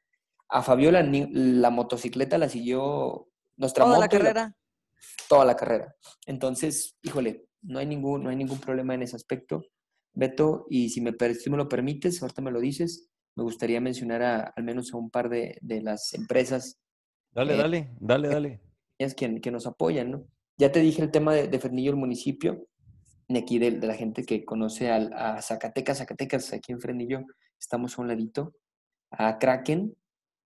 a 0.50 0.62
Fabiola 0.62 1.02
ni- 1.02 1.28
la 1.32 1.72
motocicleta 1.72 2.38
la 2.38 2.50
siguió 2.50 3.28
nuestra 3.58 3.86
Toda 3.86 3.98
la 3.98 4.06
moto 4.06 4.16
y 4.16 4.20
la- 4.20 4.26
carrera. 4.26 4.56
toda 5.28 5.46
la 5.46 5.56
carrera. 5.56 5.96
Entonces, 6.28 6.96
híjole, 7.02 7.48
no 7.64 7.80
hay 7.80 7.88
ningún, 7.88 8.24
no 8.24 8.30
hay 8.30 8.36
ningún 8.36 8.60
problema 8.60 8.94
en 8.94 9.02
ese 9.02 9.16
aspecto, 9.16 9.64
Beto, 10.14 10.68
y 10.70 10.90
si 10.90 11.02
me, 11.02 11.12
si 11.34 11.50
me 11.50 11.58
lo 11.58 11.68
permites, 11.68 12.22
ahorita 12.22 12.42
me 12.44 12.52
lo 12.52 12.60
dices, 12.60 13.10
me 13.36 13.42
gustaría 13.44 13.82
mencionar 13.82 14.22
a, 14.22 14.42
al 14.56 14.64
menos 14.64 14.94
a 14.94 14.98
un 14.98 15.10
par 15.10 15.28
de, 15.30 15.58
de 15.62 15.82
las 15.82 16.14
empresas 16.14 16.78
Dale, 17.32 17.54
Eh, 17.54 17.58
dale, 17.58 17.90
dale, 18.00 18.28
dale. 18.28 18.62
es 19.00 19.16
que, 19.16 19.42
que 19.42 19.50
nos 19.50 19.66
apoyan, 19.66 20.12
¿no? 20.12 20.28
Ya 20.58 20.72
te 20.72 20.80
dije 20.80 21.02
el 21.02 21.12
tema 21.12 21.34
de, 21.34 21.48
de 21.48 21.60
Fernillo, 21.60 21.92
el 21.92 21.98
municipio, 21.98 22.68
de 23.28 23.40
aquí 23.40 23.58
de, 23.60 23.72
de 23.72 23.88
la 23.88 23.96
gente 23.96 24.24
que 24.24 24.46
conoce 24.46 24.92
al- 24.92 25.14
a 25.14 25.42
Zacatecas, 25.42 25.98
Zacatecas, 26.00 26.54
aquí 26.54 26.72
en 26.72 26.80
Fernillo, 26.80 27.22
estamos 27.60 27.98
a 27.98 28.02
un 28.02 28.08
ladito, 28.08 28.54
a 29.12 29.40
Kraken, 29.40 29.96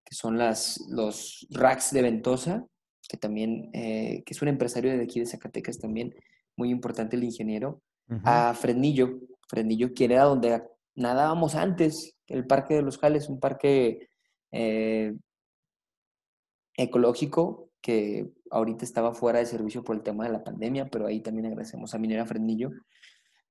que 0.05 0.16
son 0.16 0.38
las, 0.38 0.80
los 0.89 1.45
racks 1.49 1.91
de 1.91 2.01
Ventosa, 2.01 2.66
que 3.10 3.18
también, 3.18 3.70
eh, 3.74 4.24
que 4.26 4.34
es 4.34 4.41
un 4.41 4.47
empresario 4.47 4.95
de 4.95 5.03
aquí 5.03 5.20
de 5.20 5.26
Zacatecas 5.26 5.80
también, 5.80 6.14
muy 6.55 6.70
importante 6.70 7.16
el 7.16 7.24
ingeniero, 7.24 7.82
a 8.23 8.53
Fresnillo, 8.53 9.19
Fresnillo, 9.49 9.94
quien 9.94 10.11
era 10.11 10.23
donde 10.23 10.64
nadábamos 10.95 11.56
antes, 11.56 12.15
el 12.27 12.48
Parque 12.48 12.76
de 12.76 12.82
los 12.82 12.98
Jales, 12.98 13.27
un 13.27 13.40
parque 13.41 14.10
eh, 14.52 15.14
ecológico 16.77 17.66
que 17.82 18.30
ahorita 18.52 18.86
estaba 18.86 19.14
fuera 19.14 19.40
de 19.40 19.45
servicio 19.45 19.84
por 19.84 19.95
el 19.95 20.04
tema 20.04 20.26
de 20.26 20.32
la 20.32 20.44
pandemia, 20.44 20.90
pero 20.90 21.08
ahí 21.08 21.22
también 21.22 21.48
agradecemos 21.48 21.94
a 21.94 21.98
Minera 21.98 22.26
Fresnillo, 22.26 22.72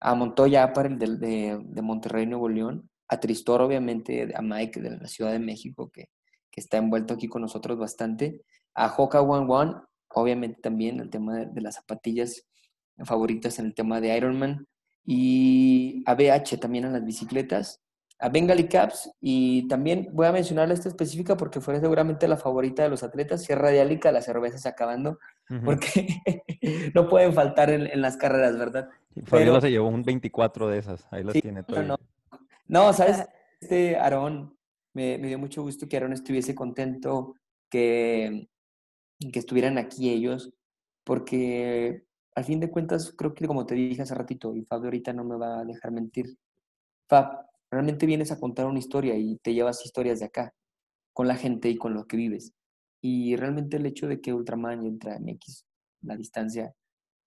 a 0.00 0.14
Montoya 0.14 0.62
Apparel 0.62 0.98
de, 0.98 1.16
de, 1.16 1.60
de 1.64 1.82
Monterrey, 1.82 2.26
Nuevo 2.26 2.48
León, 2.48 2.90
a 3.08 3.20
Tristor, 3.20 3.62
obviamente, 3.62 4.32
a 4.34 4.42
Mike 4.42 4.80
de 4.80 4.98
la 4.98 5.06
Ciudad 5.06 5.32
de 5.32 5.38
México, 5.38 5.90
que, 5.90 6.08
que 6.50 6.60
está 6.60 6.76
envuelto 6.76 7.14
aquí 7.14 7.28
con 7.28 7.42
nosotros 7.42 7.78
bastante, 7.78 8.42
a 8.74 8.92
Hoka 8.94 9.20
One 9.20 9.46
One, 9.48 9.74
obviamente 10.08 10.60
también 10.60 11.00
el 11.00 11.10
tema 11.10 11.36
de, 11.36 11.46
de 11.46 11.60
las 11.60 11.76
zapatillas 11.76 12.46
favoritas 13.04 13.58
en 13.58 13.66
el 13.66 13.74
tema 13.74 14.00
de 14.00 14.16
Ironman, 14.16 14.66
y 15.04 16.02
a 16.04 16.14
BH 16.14 16.58
también 16.60 16.84
en 16.84 16.92
las 16.92 17.04
bicicletas, 17.04 17.80
a 18.18 18.28
Bengali 18.30 18.66
Caps 18.68 19.10
y 19.20 19.68
también 19.68 20.08
voy 20.12 20.26
a 20.26 20.32
mencionar 20.32 20.70
esta 20.72 20.88
específica 20.88 21.36
porque 21.36 21.60
fue 21.60 21.78
seguramente 21.80 22.26
la 22.28 22.36
favorita 22.38 22.82
de 22.82 22.88
los 22.88 23.02
atletas, 23.02 23.42
Sierra 23.44 23.70
de 23.70 23.80
Álica, 23.80 24.10
las 24.12 24.24
cervezas 24.24 24.64
acabando, 24.66 25.18
Ujú. 25.50 25.64
porque 25.64 26.06
no 26.94 27.08
pueden 27.08 27.34
faltar 27.34 27.70
en, 27.70 27.86
en 27.86 28.00
las 28.00 28.16
carreras, 28.16 28.56
¿verdad? 28.58 28.88
Sí, 29.14 29.20
Fabiola 29.22 29.52
pero- 29.52 29.60
se 29.60 29.70
llevó 29.70 29.88
un 29.88 30.02
24 30.02 30.68
de 30.68 30.78
esas. 30.78 31.06
Ahí 31.10 31.24
las 31.24 31.34
Sí, 31.34 31.42
tiene 31.42 31.60
no, 31.60 31.66
todavía. 31.66 31.88
no. 31.88 31.98
No, 32.68 32.92
¿sabes? 32.92 33.24
Este 33.60 33.96
Aarón, 33.96 34.56
me, 34.94 35.18
me 35.18 35.28
dio 35.28 35.38
mucho 35.38 35.62
gusto 35.62 35.86
que 35.88 35.96
Aarón 35.96 36.12
estuviese 36.14 36.54
contento, 36.54 37.34
que, 37.68 38.48
que 39.32 39.38
estuvieran 39.38 39.76
aquí 39.78 40.10
ellos, 40.10 40.52
porque 41.04 42.04
al 42.34 42.44
fin 42.44 42.60
de 42.60 42.70
cuentas, 42.70 43.12
creo 43.16 43.34
que 43.34 43.46
como 43.46 43.66
te 43.66 43.74
dije 43.74 44.02
hace 44.02 44.14
ratito, 44.14 44.54
y 44.56 44.64
Fabio 44.64 44.86
ahorita 44.86 45.12
no 45.12 45.24
me 45.24 45.36
va 45.36 45.60
a 45.60 45.64
dejar 45.64 45.90
mentir, 45.92 46.36
Fab, 47.08 47.46
realmente 47.70 48.06
vienes 48.06 48.32
a 48.32 48.40
contar 48.40 48.66
una 48.66 48.78
historia 48.78 49.16
y 49.16 49.38
te 49.38 49.54
llevas 49.54 49.84
historias 49.84 50.20
de 50.20 50.26
acá, 50.26 50.52
con 51.12 51.28
la 51.28 51.36
gente 51.36 51.68
y 51.68 51.76
con 51.76 51.94
lo 51.94 52.06
que 52.06 52.16
vives. 52.16 52.52
Y 53.00 53.36
realmente 53.36 53.76
el 53.76 53.86
hecho 53.86 54.06
de 54.06 54.20
que 54.20 54.32
Ultraman 54.32 54.84
y 54.84 54.88
Ultra 54.88 55.18
MX, 55.18 55.64
la 56.02 56.16
distancia, 56.16 56.74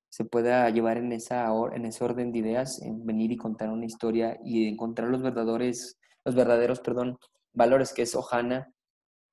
se 0.09 0.25
pueda 0.25 0.69
llevar 0.69 0.97
en, 0.97 1.11
esa, 1.11 1.49
en 1.73 1.85
ese 1.85 2.03
orden 2.03 2.31
de 2.31 2.39
ideas, 2.39 2.81
en 2.81 3.05
venir 3.05 3.31
y 3.31 3.37
contar 3.37 3.69
una 3.69 3.85
historia 3.85 4.39
y 4.43 4.67
encontrar 4.67 5.09
los 5.09 5.21
verdaderos, 5.21 5.97
los 6.25 6.35
verdaderos 6.35 6.79
perdón, 6.79 7.19
valores 7.53 7.93
que 7.93 8.01
es 8.01 8.15
Ohana, 8.15 8.73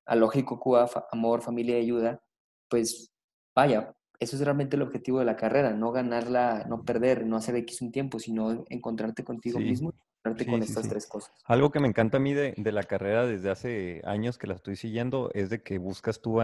alógico 0.04 0.60
Kua, 0.60 0.88
amor, 1.12 1.40
familia 1.40 1.78
y 1.78 1.82
ayuda, 1.82 2.20
pues 2.68 3.10
vaya, 3.54 3.94
eso 4.18 4.36
es 4.36 4.42
realmente 4.42 4.76
el 4.76 4.82
objetivo 4.82 5.18
de 5.18 5.24
la 5.24 5.36
carrera, 5.36 5.72
no 5.72 5.92
ganarla, 5.92 6.66
no 6.68 6.84
perder, 6.84 7.26
no 7.26 7.36
hacer 7.36 7.56
X 7.56 7.80
un 7.80 7.90
tiempo, 7.90 8.18
sino 8.18 8.64
encontrarte 8.68 9.24
contigo 9.24 9.58
mismo 9.58 9.94
con 10.34 10.62
estas 10.62 10.88
tres 10.88 11.06
cosas. 11.06 11.32
Algo 11.44 11.70
que 11.70 11.80
me 11.80 11.88
encanta 11.88 12.16
a 12.16 12.20
mí 12.20 12.34
de, 12.34 12.54
de, 12.56 12.72
la 12.72 12.82
carrera 12.82 13.26
desde 13.26 13.50
hace 13.50 14.02
años 14.04 14.38
que 14.38 14.46
la 14.46 14.54
estoy 14.54 14.76
siguiendo 14.76 15.30
es 15.34 15.50
de 15.50 15.62
que 15.62 15.78
buscas 15.78 16.20
tú, 16.20 16.40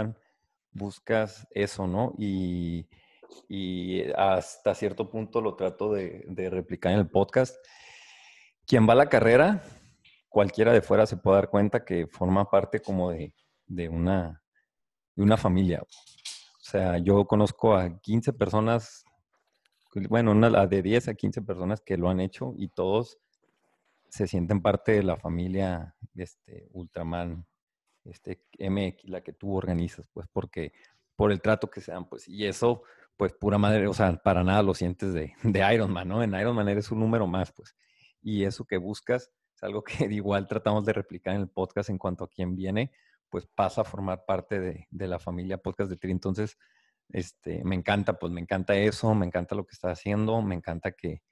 buscas 0.72 1.46
eso, 1.50 1.86
¿no? 1.86 2.14
Y, 2.18 2.86
y, 3.48 4.02
hasta 4.16 4.74
cierto 4.74 5.10
punto 5.10 5.40
lo 5.40 5.56
trato 5.56 5.92
de, 5.92 6.24
de 6.28 6.50
replicar 6.50 6.92
en 6.92 6.98
el 7.00 7.08
podcast. 7.08 7.56
Quien 8.66 8.88
va 8.88 8.92
a 8.92 8.96
la 8.96 9.08
carrera, 9.08 9.62
cualquiera 10.28 10.72
de 10.72 10.82
fuera 10.82 11.06
se 11.06 11.16
puede 11.16 11.36
dar 11.36 11.50
cuenta 11.50 11.84
que 11.84 12.06
forma 12.06 12.48
parte 12.50 12.80
como 12.80 13.10
de, 13.10 13.34
de 13.66 13.88
una, 13.88 14.42
de 15.14 15.22
una 15.22 15.36
familia. 15.36 15.82
O 15.82 16.64
sea, 16.64 16.98
yo 16.98 17.26
conozco 17.26 17.74
a 17.74 18.00
15 18.00 18.32
personas, 18.32 19.04
bueno, 20.08 20.30
una 20.32 20.66
de 20.66 20.82
10 20.82 21.08
a 21.08 21.14
15 21.14 21.42
personas 21.42 21.80
que 21.80 21.96
lo 21.96 22.08
han 22.08 22.20
hecho 22.20 22.54
y 22.56 22.68
todos 22.68 23.18
se 24.12 24.26
sienten 24.26 24.60
parte 24.60 24.92
de 24.92 25.02
la 25.02 25.16
familia 25.16 25.96
este, 26.14 26.68
Ultraman, 26.72 27.46
este 28.04 28.44
MX, 28.58 29.08
la 29.08 29.22
que 29.22 29.32
tú 29.32 29.54
organizas, 29.56 30.06
pues 30.12 30.28
porque 30.30 30.74
por 31.16 31.32
el 31.32 31.40
trato 31.40 31.70
que 31.70 31.80
se 31.80 31.92
dan, 31.92 32.06
pues, 32.06 32.28
y 32.28 32.44
eso, 32.44 32.82
pues 33.16 33.32
pura 33.32 33.56
madre, 33.56 33.86
o 33.86 33.94
sea, 33.94 34.14
para 34.22 34.44
nada 34.44 34.62
lo 34.62 34.74
sientes 34.74 35.14
de, 35.14 35.32
de 35.42 35.74
Iron 35.74 35.90
Man, 35.90 36.08
¿no? 36.08 36.22
En 36.22 36.34
Iron 36.34 36.54
Man 36.54 36.68
eres 36.68 36.90
un 36.90 37.00
número 37.00 37.26
más, 37.26 37.52
pues, 37.52 37.74
y 38.20 38.44
eso 38.44 38.66
que 38.66 38.76
buscas 38.76 39.32
es 39.56 39.62
algo 39.62 39.82
que 39.82 40.04
igual 40.12 40.46
tratamos 40.46 40.84
de 40.84 40.92
replicar 40.92 41.34
en 41.34 41.40
el 41.40 41.48
podcast 41.48 41.88
en 41.88 41.96
cuanto 41.96 42.24
a 42.24 42.28
quién 42.28 42.54
viene, 42.54 42.92
pues 43.30 43.46
pasa 43.46 43.80
a 43.80 43.84
formar 43.84 44.26
parte 44.26 44.60
de, 44.60 44.88
de 44.90 45.08
la 45.08 45.18
familia 45.18 45.56
Podcast 45.56 45.88
de 45.88 45.96
Tri. 45.96 46.10
Entonces, 46.10 46.58
este, 47.08 47.64
me 47.64 47.76
encanta, 47.76 48.18
pues 48.18 48.30
me 48.30 48.42
encanta 48.42 48.74
eso, 48.74 49.14
me 49.14 49.24
encanta 49.24 49.54
lo 49.54 49.64
que 49.64 49.72
está 49.72 49.90
haciendo, 49.90 50.42
me 50.42 50.54
encanta 50.54 50.92
que, 50.92 51.22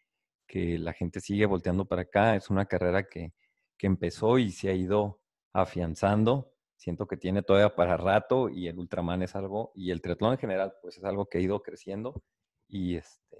que 0.51 0.79
la 0.79 0.93
gente 0.93 1.21
sigue 1.21 1.47
volteando 1.47 1.85
para 1.85 2.03
acá. 2.03 2.35
Es 2.35 2.51
una 2.51 2.67
carrera 2.67 3.05
que, 3.05 3.33
que 3.79 3.87
empezó 3.87 4.37
y 4.37 4.51
se 4.51 4.69
ha 4.69 4.75
ido 4.75 5.21
afianzando. 5.53 6.53
Siento 6.77 7.07
que 7.07 7.17
tiene 7.17 7.43
todavía 7.43 7.77
para 7.77 7.97
rato 7.97 8.49
y 8.49 8.67
el 8.67 8.79
Ultraman 8.79 9.23
es 9.23 9.37
algo, 9.37 9.71
y 9.77 9.93
el 9.93 10.01
triatlón 10.01 10.33
en 10.33 10.39
general, 10.39 10.75
pues 10.83 10.99
es 10.99 11.05
algo 11.05 11.27
que 11.27 11.39
ha 11.39 11.41
ido 11.41 11.63
creciendo 11.63 12.25
y, 12.69 12.97
este, 12.97 13.37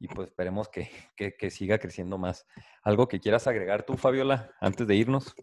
y 0.00 0.08
pues 0.08 0.28
esperemos 0.28 0.68
que, 0.68 0.90
que, 1.14 1.36
que 1.36 1.50
siga 1.50 1.78
creciendo 1.78 2.18
más. 2.18 2.46
¿Algo 2.82 3.06
que 3.06 3.20
quieras 3.20 3.46
agregar 3.46 3.84
tú, 3.84 3.96
Fabiola, 3.96 4.50
antes 4.60 4.86
de 4.88 4.96
irnos? 4.96 5.34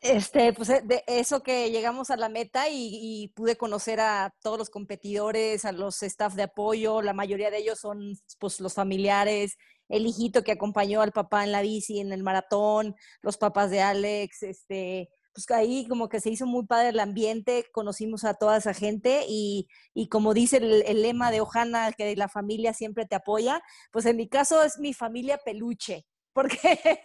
Este, 0.00 0.52
pues 0.52 0.68
eh, 0.70 0.82
de 0.84 1.02
eso 1.06 1.42
que 1.42 1.70
llegamos 1.70 2.10
a 2.10 2.16
la 2.16 2.28
meta 2.28 2.68
y, 2.68 2.88
y, 3.02 3.28
pude 3.28 3.56
conocer 3.56 4.00
a 4.00 4.34
todos 4.42 4.58
los 4.58 4.70
competidores, 4.70 5.64
a 5.64 5.72
los 5.72 6.02
staff 6.02 6.34
de 6.34 6.44
apoyo, 6.44 7.02
la 7.02 7.12
mayoría 7.14 7.50
de 7.50 7.58
ellos 7.58 7.80
son 7.80 8.14
pues 8.38 8.60
los 8.60 8.74
familiares, 8.74 9.58
el 9.90 10.06
hijito 10.06 10.42
que 10.42 10.52
acompañó 10.52 11.02
al 11.02 11.12
papá 11.12 11.44
en 11.44 11.52
la 11.52 11.60
bici, 11.60 12.00
en 12.00 12.12
el 12.12 12.22
maratón, 12.22 12.96
los 13.20 13.36
papás 13.36 13.70
de 13.70 13.82
Alex, 13.82 14.42
este, 14.44 15.10
pues 15.34 15.50
ahí 15.50 15.86
como 15.86 16.08
que 16.08 16.20
se 16.20 16.30
hizo 16.30 16.46
muy 16.46 16.64
padre 16.64 16.88
el 16.88 17.00
ambiente, 17.00 17.66
conocimos 17.72 18.24
a 18.24 18.34
toda 18.34 18.56
esa 18.56 18.72
gente 18.72 19.24
y, 19.28 19.68
y 19.92 20.08
como 20.08 20.32
dice 20.32 20.56
el, 20.56 20.82
el, 20.86 21.02
lema 21.02 21.30
de 21.30 21.42
Ojana, 21.42 21.92
que 21.92 22.16
la 22.16 22.28
familia 22.28 22.72
siempre 22.72 23.04
te 23.04 23.16
apoya, 23.16 23.60
pues 23.90 24.06
en 24.06 24.16
mi 24.16 24.28
caso 24.28 24.62
es 24.62 24.78
mi 24.78 24.94
familia 24.94 25.38
peluche, 25.44 26.06
porque 26.32 26.58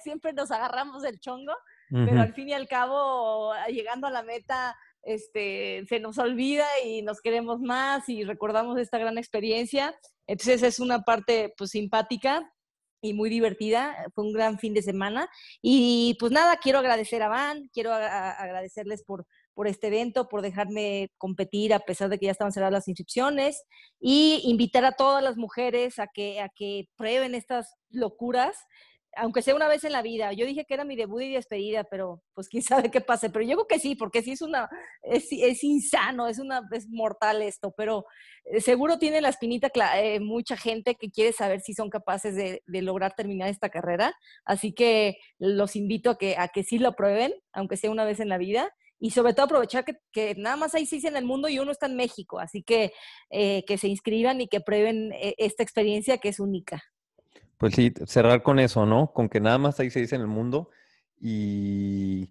siempre 0.04 0.32
nos 0.32 0.52
agarramos 0.52 1.04
el 1.04 1.20
chongo 1.20 1.54
pero 1.90 2.22
al 2.22 2.34
fin 2.34 2.50
y 2.50 2.54
al 2.54 2.68
cabo, 2.68 3.54
llegando 3.70 4.08
a 4.08 4.12
la 4.12 4.24
meta, 4.24 4.76
este, 5.04 5.86
se 5.88 6.00
nos 6.00 6.18
olvida 6.18 6.66
y 6.84 7.04
nos 7.04 7.22
queremos 7.22 7.60
más 7.60 8.10
y 8.10 8.24
recordamos 8.24 8.80
esta 8.80 8.98
gran 8.98 9.18
experiencia. 9.18 9.96
Entonces 10.28 10.64
es 10.64 10.80
una 10.80 11.02
parte 11.04 11.54
pues 11.58 11.72
simpática 11.72 12.52
y 13.06 13.14
muy 13.14 13.30
divertida. 13.30 13.96
Fue 14.14 14.24
un 14.24 14.34
gran 14.34 14.60
fin 14.60 14.74
de 14.74 14.82
semana. 14.82 15.30
Y 15.62 16.18
pues 16.20 16.32
nada, 16.32 16.58
quiero 16.58 16.80
agradecer 16.80 17.22
a 17.22 17.30
Van, 17.30 17.70
quiero 17.74 17.94
agradecerles 17.94 19.04
por, 19.04 19.26
por 19.54 19.68
este 19.68 19.88
evento, 19.88 20.28
por 20.28 20.42
dejarme 20.42 21.12
competir 21.18 21.74
a 21.74 21.80
pesar 21.80 22.10
de 22.10 22.20
que 22.20 22.26
ya 22.26 22.32
estaban 22.32 22.52
cerradas 22.52 22.74
las 22.74 22.88
inscripciones 22.88 23.64
y 24.00 24.42
invitar 24.44 24.86
a 24.86 24.92
todas 24.92 25.24
las 25.24 25.38
mujeres 25.38 25.98
a 25.98 26.08
que, 26.08 26.42
a 26.42 26.50
que 26.50 26.90
prueben 26.98 27.34
estas 27.34 27.74
locuras 27.90 28.56
aunque 29.16 29.42
sea 29.42 29.56
una 29.56 29.68
vez 29.68 29.84
en 29.84 29.92
la 29.92 30.02
vida. 30.02 30.34
Yo 30.34 30.46
dije 30.46 30.66
que 30.66 30.74
era 30.74 30.84
mi 30.84 30.96
debut 30.96 31.22
y 31.22 31.34
despedida, 31.34 31.84
pero 31.84 32.22
pues 32.34 32.50
quién 32.50 32.64
sabe 32.64 32.92
qué 32.92 33.02
pase. 33.02 33.30
Pero 33.30 33.46
yo 33.46 33.56
creo 33.56 33.68
que 33.68 33.80
sí, 33.80 33.96
porque 33.96 34.22
sí 34.22 34.32
es 34.32 34.42
una, 34.42 34.70
es, 35.02 35.28
es 35.32 35.64
insano, 35.64 36.28
es 36.28 36.40
una, 36.40 36.62
es 36.72 36.88
mortal 36.90 37.42
esto, 37.42 37.74
pero 37.76 38.06
eh, 38.46 38.62
seguro 38.62 39.00
tiene 39.00 39.22
la 39.22 39.30
espinita 39.30 39.72
eh, 39.98 40.20
mucha 40.20 40.58
gente 40.58 40.96
que 40.96 41.10
quiere 41.10 41.34
saber 41.34 41.62
si 41.62 41.74
son 41.74 41.90
capaces 41.90 42.36
de, 42.36 42.62
de, 42.66 42.82
lograr 42.82 43.14
terminar 43.16 43.50
esta 43.50 43.70
carrera. 43.70 44.14
Así 44.46 44.74
que 44.74 45.18
los 45.40 45.76
invito 45.76 46.12
a 46.12 46.18
que, 46.18 46.36
a 46.38 46.48
que 46.50 46.64
sí 46.64 46.78
lo 46.78 46.96
prueben, 46.96 47.34
aunque 47.54 47.78
sea 47.78 47.92
una 47.92 48.06
vez 48.06 48.20
en 48.20 48.30
la 48.30 48.38
vida. 48.38 48.72
Y 48.98 49.12
sobre 49.12 49.34
todo 49.34 49.46
aprovechar 49.46 49.84
que, 49.84 49.98
que 50.12 50.36
nada 50.36 50.56
más 50.56 50.74
hay 50.74 50.86
seis 50.86 51.04
en 51.04 51.18
el 51.18 51.26
mundo 51.26 51.50
y 51.50 51.60
uno 51.60 51.72
está 51.72 51.86
en 51.86 51.98
México. 51.98 52.40
Así 52.40 52.64
que 52.64 52.94
eh, 53.30 53.64
que 53.68 53.78
se 53.78 53.88
inscriban 53.90 54.40
y 54.42 54.48
que 54.48 54.62
prueben 54.62 55.14
esta 55.38 55.64
experiencia 55.64 56.18
que 56.18 56.30
es 56.30 56.40
única. 56.40 56.82
Pues 57.58 57.74
sí, 57.76 57.94
cerrar 58.06 58.44
con 58.44 58.60
eso, 58.60 58.86
¿no? 58.86 59.14
Con 59.14 59.30
que 59.30 59.40
nada 59.40 59.58
más 59.58 59.80
hay 59.80 59.90
seis 59.90 60.12
en 60.14 60.22
el 60.22 60.28
mundo 60.28 60.70
y, 61.20 62.30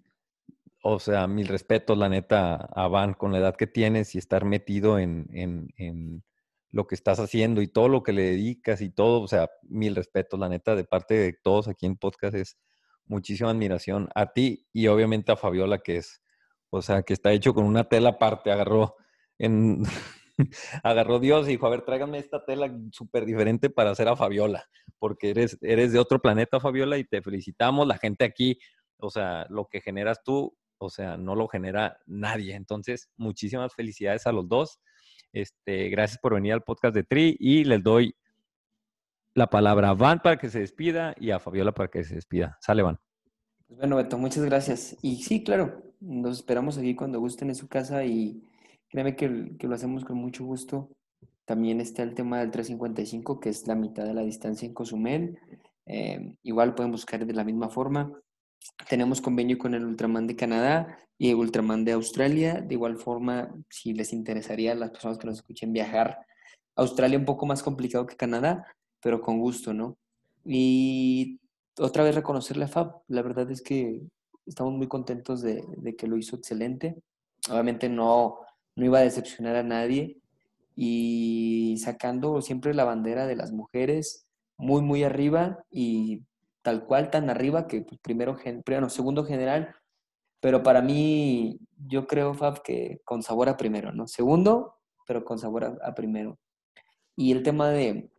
o 0.83 0.99
sea, 0.99 1.27
mil 1.27 1.47
respetos, 1.47 1.97
la 1.97 2.09
neta, 2.09 2.55
a 2.55 2.87
Van, 2.87 3.13
con 3.13 3.31
la 3.31 3.39
edad 3.39 3.55
que 3.55 3.67
tienes 3.67 4.13
y 4.15 4.19
estar 4.19 4.45
metido 4.45 4.99
en, 4.99 5.27
en, 5.31 5.73
en, 5.77 6.23
lo 6.71 6.87
que 6.87 6.95
estás 6.95 7.21
haciendo 7.21 7.61
y 7.61 7.67
todo 7.67 7.87
lo 7.87 8.03
que 8.03 8.11
le 8.11 8.23
dedicas 8.23 8.81
y 8.81 8.89
todo, 8.89 9.21
o 9.21 9.27
sea, 9.29 9.49
mil 9.63 9.95
respetos, 9.95 10.37
la 10.37 10.49
neta, 10.49 10.75
de 10.75 10.83
parte 10.83 11.13
de 11.13 11.31
todos 11.31 11.69
aquí 11.69 11.85
en 11.85 11.95
podcast 11.95 12.35
es 12.35 12.57
muchísima 13.05 13.49
admiración 13.49 14.09
a 14.13 14.33
ti 14.33 14.67
y 14.73 14.87
obviamente 14.87 15.31
a 15.31 15.37
Fabiola, 15.37 15.79
que 15.79 15.97
es, 15.97 16.21
o 16.69 16.81
sea, 16.81 17.03
que 17.03 17.13
está 17.13 17.31
hecho 17.31 17.53
con 17.53 17.63
una 17.63 17.85
tela 17.85 18.09
aparte, 18.09 18.51
agarró 18.51 18.97
en... 19.37 19.83
agarró 20.83 21.19
Dios 21.19 21.47
y 21.47 21.51
dijo, 21.51 21.67
a 21.67 21.69
ver, 21.69 21.83
tráigame 21.83 22.17
esta 22.17 22.43
tela 22.45 22.71
súper 22.91 23.25
diferente 23.25 23.69
para 23.69 23.91
hacer 23.91 24.07
a 24.07 24.15
Fabiola, 24.15 24.65
porque 24.99 25.29
eres, 25.29 25.57
eres 25.61 25.91
de 25.93 25.99
otro 25.99 26.19
planeta, 26.19 26.59
Fabiola, 26.59 26.97
y 26.97 27.03
te 27.03 27.21
felicitamos. 27.21 27.87
La 27.87 27.97
gente 27.97 28.25
aquí, 28.25 28.59
o 28.97 29.09
sea, 29.09 29.45
lo 29.49 29.67
que 29.67 29.81
generas 29.81 30.23
tú, 30.23 30.55
o 30.77 30.89
sea, 30.89 31.17
no 31.17 31.35
lo 31.35 31.47
genera 31.47 31.97
nadie. 32.05 32.55
Entonces, 32.55 33.09
muchísimas 33.15 33.73
felicidades 33.73 34.27
a 34.27 34.31
los 34.31 34.47
dos. 34.47 34.79
Este, 35.31 35.89
gracias 35.89 36.19
por 36.19 36.33
venir 36.33 36.53
al 36.53 36.63
podcast 36.63 36.95
de 36.95 37.03
Tri 37.03 37.35
y 37.39 37.63
les 37.65 37.83
doy 37.83 38.15
la 39.33 39.47
palabra 39.47 39.89
a 39.89 39.93
Van 39.93 40.21
para 40.21 40.37
que 40.37 40.49
se 40.49 40.59
despida 40.59 41.13
y 41.19 41.31
a 41.31 41.39
Fabiola 41.39 41.73
para 41.73 41.89
que 41.89 42.03
se 42.03 42.15
despida. 42.15 42.57
Sale, 42.61 42.83
Van. 42.83 42.97
Pues 43.67 43.79
bueno, 43.79 43.97
Beto, 43.97 44.17
muchas 44.17 44.45
gracias. 44.45 44.95
Y 45.01 45.23
sí, 45.23 45.43
claro, 45.43 45.83
nos 45.99 46.37
esperamos 46.37 46.77
aquí 46.77 46.95
cuando 46.95 47.19
gusten 47.19 47.49
en 47.49 47.55
su 47.55 47.67
casa 47.67 48.05
y 48.05 48.43
Créeme 48.95 49.17
que, 49.17 49.57
que, 49.59 49.67
lo 49.67 49.75
hacemos 49.75 50.05
con 50.05 50.15
mucho 50.15 50.45
gusto. 50.45 50.89
También 51.43 51.81
está 51.81 52.01
el 52.01 52.13
tema 52.13 52.39
del 52.39 52.49
355, 52.49 53.41
que 53.41 53.49
es 53.49 53.67
la 53.67 53.75
mitad 53.75 54.05
de 54.05 54.13
la 54.13 54.21
distancia 54.21 54.65
en 54.65 54.73
Cozumel. 54.73 55.37
Eh, 55.85 56.33
igual 56.43 56.75
pueden 56.75 56.93
buscar 56.93 57.25
de 57.25 57.33
la 57.33 57.43
misma 57.43 57.67
forma. 57.67 58.09
Tenemos 58.87 59.19
convenio 59.19 59.57
con 59.57 59.73
el 59.73 59.83
Ultraman 59.83 60.27
de 60.27 60.37
Canadá 60.37 60.97
y 61.17 61.29
el 61.29 61.35
Ultraman 61.35 61.83
de 61.83 61.91
Australia. 61.91 62.61
De 62.61 62.75
igual 62.75 62.95
forma, 62.95 63.53
si 63.69 63.93
les 63.93 64.13
interesaría 64.13 64.71
a 64.71 64.75
las 64.75 64.91
personas 64.91 65.17
que 65.17 65.27
nos 65.27 65.39
escuchen 65.39 65.73
viajar, 65.73 66.17
Australia 66.77 67.19
un 67.19 67.25
poco 67.25 67.45
más 67.45 67.63
complicado 67.63 68.05
que 68.05 68.15
Canadá, 68.15 68.65
pero 69.01 69.19
con 69.19 69.41
gusto, 69.41 69.73
¿no? 69.73 69.97
Y 70.45 71.41
otra 71.77 72.05
vez 72.05 72.15
reconocerle 72.15 72.63
a 72.63 72.69
Fab. 72.69 73.01
La 73.09 73.21
verdad 73.21 73.51
es 73.51 73.61
que 73.61 74.03
estamos 74.45 74.71
muy 74.71 74.87
contentos 74.87 75.41
de, 75.41 75.65
de 75.75 75.97
que 75.97 76.07
lo 76.07 76.15
hizo 76.15 76.37
excelente. 76.37 76.95
Obviamente 77.49 77.89
no, 77.89 78.44
no 78.75 78.85
iba 78.85 78.99
a 78.99 79.03
decepcionar 79.03 79.55
a 79.55 79.63
nadie 79.63 80.17
y 80.75 81.77
sacando 81.79 82.41
siempre 82.41 82.73
la 82.73 82.83
bandera 82.83 83.25
de 83.27 83.35
las 83.35 83.51
mujeres 83.51 84.27
muy, 84.57 84.81
muy 84.81 85.03
arriba 85.03 85.63
y 85.71 86.23
tal 86.61 86.85
cual 86.85 87.09
tan 87.09 87.29
arriba 87.29 87.67
que 87.67 87.81
pues, 87.81 87.99
primero, 88.01 88.37
primero, 88.63 88.89
segundo 88.89 89.23
general, 89.23 89.75
pero 90.39 90.63
para 90.63 90.81
mí 90.81 91.59
yo 91.87 92.07
creo, 92.07 92.33
Fab, 92.33 92.61
que 92.61 93.01
con 93.05 93.23
sabor 93.23 93.49
a 93.49 93.57
primero, 93.57 93.91
¿no? 93.91 94.07
Segundo, 94.07 94.75
pero 95.07 95.23
con 95.23 95.39
sabor 95.39 95.79
a, 95.81 95.95
primero. 95.95 96.37
Y 97.15 97.31
el 97.31 97.43
tema 97.43 97.69
de, 97.69 98.09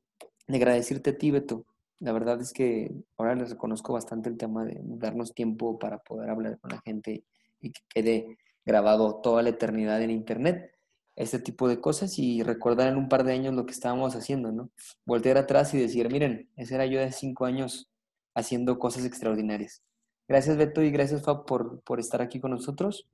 de 0.46 0.56
agradecerte 0.56 1.12
a. 1.12 1.66
La 1.98 2.12
verdad 2.12 2.40
es 2.40 2.52
que 2.52 2.92
ahora 3.16 3.34
les 3.34 3.50
reconozco 3.50 3.92
bastante 3.92 4.28
el 4.28 4.36
tema 4.36 4.64
de 4.64 4.80
darnos 4.82 5.34
tiempo 5.34 5.78
para 5.78 5.98
poder 5.98 6.30
hablar 6.30 6.58
con 6.58 6.70
la 6.70 6.80
gente 6.80 7.24
y 7.60 7.72
que 7.72 7.80
quede 7.88 8.38
grabado 8.66 9.20
toda 9.22 9.42
la 9.42 9.50
eternidad 9.50 10.02
en 10.02 10.10
internet. 10.10 10.72
este 11.14 11.38
tipo 11.38 11.66
de 11.66 11.80
cosas 11.80 12.18
y 12.18 12.42
recordar 12.42 12.88
en 12.88 12.98
un 12.98 13.08
par 13.08 13.24
de 13.24 13.32
años 13.32 13.54
lo 13.54 13.64
que 13.64 13.72
estábamos 13.72 14.14
haciendo, 14.14 14.52
¿no? 14.52 14.70
Voltear 15.06 15.38
atrás 15.38 15.72
y 15.72 15.78
decir, 15.78 16.10
miren, 16.12 16.50
ese 16.56 16.74
era 16.74 16.84
yo 16.84 17.00
de 17.00 17.10
cinco 17.10 17.46
años 17.46 17.88
haciendo 18.34 18.78
cosas 18.78 19.06
extraordinarias. 19.06 19.82
Gracias 20.28 20.58
Beto 20.58 20.82
y 20.82 20.90
gracias 20.90 21.22
Fab 21.22 21.46
por, 21.46 21.80
por 21.84 22.00
estar 22.00 22.20
aquí 22.20 22.38
con 22.38 22.50
nosotros. 22.50 23.08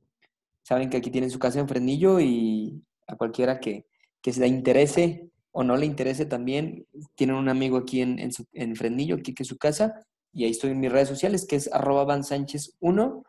Saben 0.65 0.91
que 0.91 0.97
aquí 0.97 1.13
tienen 1.13 1.31
su 1.31 1.39
casa 1.39 1.61
en 1.61 1.69
Frenillo 1.69 2.19
y 2.19 2.83
a 3.07 3.15
cualquiera 3.17 3.61
que, 3.61 3.87
que 4.21 4.33
se 4.33 4.41
le 4.41 4.49
interese 4.49 5.31
o 5.53 5.63
no 5.63 5.77
le 5.77 5.87
interese 5.87 6.27
también, 6.27 6.87
tienen 7.15 7.37
un 7.37 7.49
amigo 7.49 7.77
aquí 7.77 8.01
en, 8.01 8.19
en, 8.19 8.33
su, 8.33 8.47
en 8.53 8.75
Frenillo, 8.75 9.17
aquí 9.17 9.35
que 9.35 9.43
es 9.45 9.49
su 9.49 9.59
casa, 9.59 10.03
y 10.33 10.45
ahí 10.45 10.51
estoy 10.51 10.71
en 10.71 10.81
mis 10.81 10.91
redes 10.91 11.09
sociales, 11.09 11.47
que 11.47 11.57
es 11.57 11.71
arroba 11.73 12.05
vansánchez 12.05 12.75
1 12.81 13.23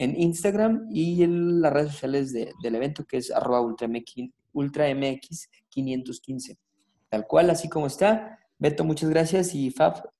en 0.00 0.18
Instagram 0.18 0.88
y 0.90 1.22
en 1.22 1.60
las 1.60 1.74
redes 1.74 1.92
sociales 1.92 2.32
de, 2.32 2.54
del 2.62 2.74
evento, 2.74 3.04
que 3.04 3.18
es 3.18 3.30
arroba 3.30 3.60
ultramx, 3.60 4.14
ultramx 4.54 5.50
515. 5.68 6.58
Tal 7.10 7.26
cual, 7.26 7.50
así 7.50 7.68
como 7.68 7.86
está. 7.86 8.38
Beto, 8.58 8.82
muchas 8.82 9.10
gracias 9.10 9.54
y 9.54 9.70
Fab, 9.70 10.10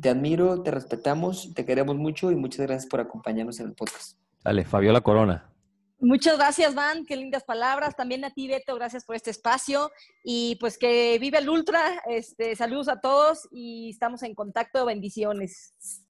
te 0.00 0.08
admiro, 0.08 0.62
te 0.62 0.70
respetamos, 0.70 1.52
te 1.52 1.66
queremos 1.66 1.96
mucho 1.96 2.30
y 2.30 2.36
muchas 2.36 2.64
gracias 2.64 2.88
por 2.88 3.00
acompañarnos 3.00 3.58
en 3.58 3.66
el 3.66 3.74
podcast. 3.74 4.20
Dale, 4.44 4.64
Fabiola 4.64 5.00
Corona. 5.00 5.50
Muchas 5.98 6.36
gracias, 6.36 6.74
Van. 6.76 7.04
Qué 7.04 7.16
lindas 7.16 7.42
palabras. 7.42 7.96
También 7.96 8.24
a 8.24 8.30
ti, 8.30 8.46
Beto, 8.46 8.76
gracias 8.76 9.04
por 9.04 9.16
este 9.16 9.30
espacio. 9.30 9.90
Y 10.22 10.56
pues 10.60 10.78
que 10.78 11.18
vive 11.18 11.38
el 11.38 11.48
Ultra. 11.48 12.02
Este, 12.06 12.54
saludos 12.54 12.88
a 12.88 13.00
todos 13.00 13.48
y 13.50 13.90
estamos 13.90 14.22
en 14.22 14.36
contacto. 14.36 14.84
Bendiciones. 14.84 15.74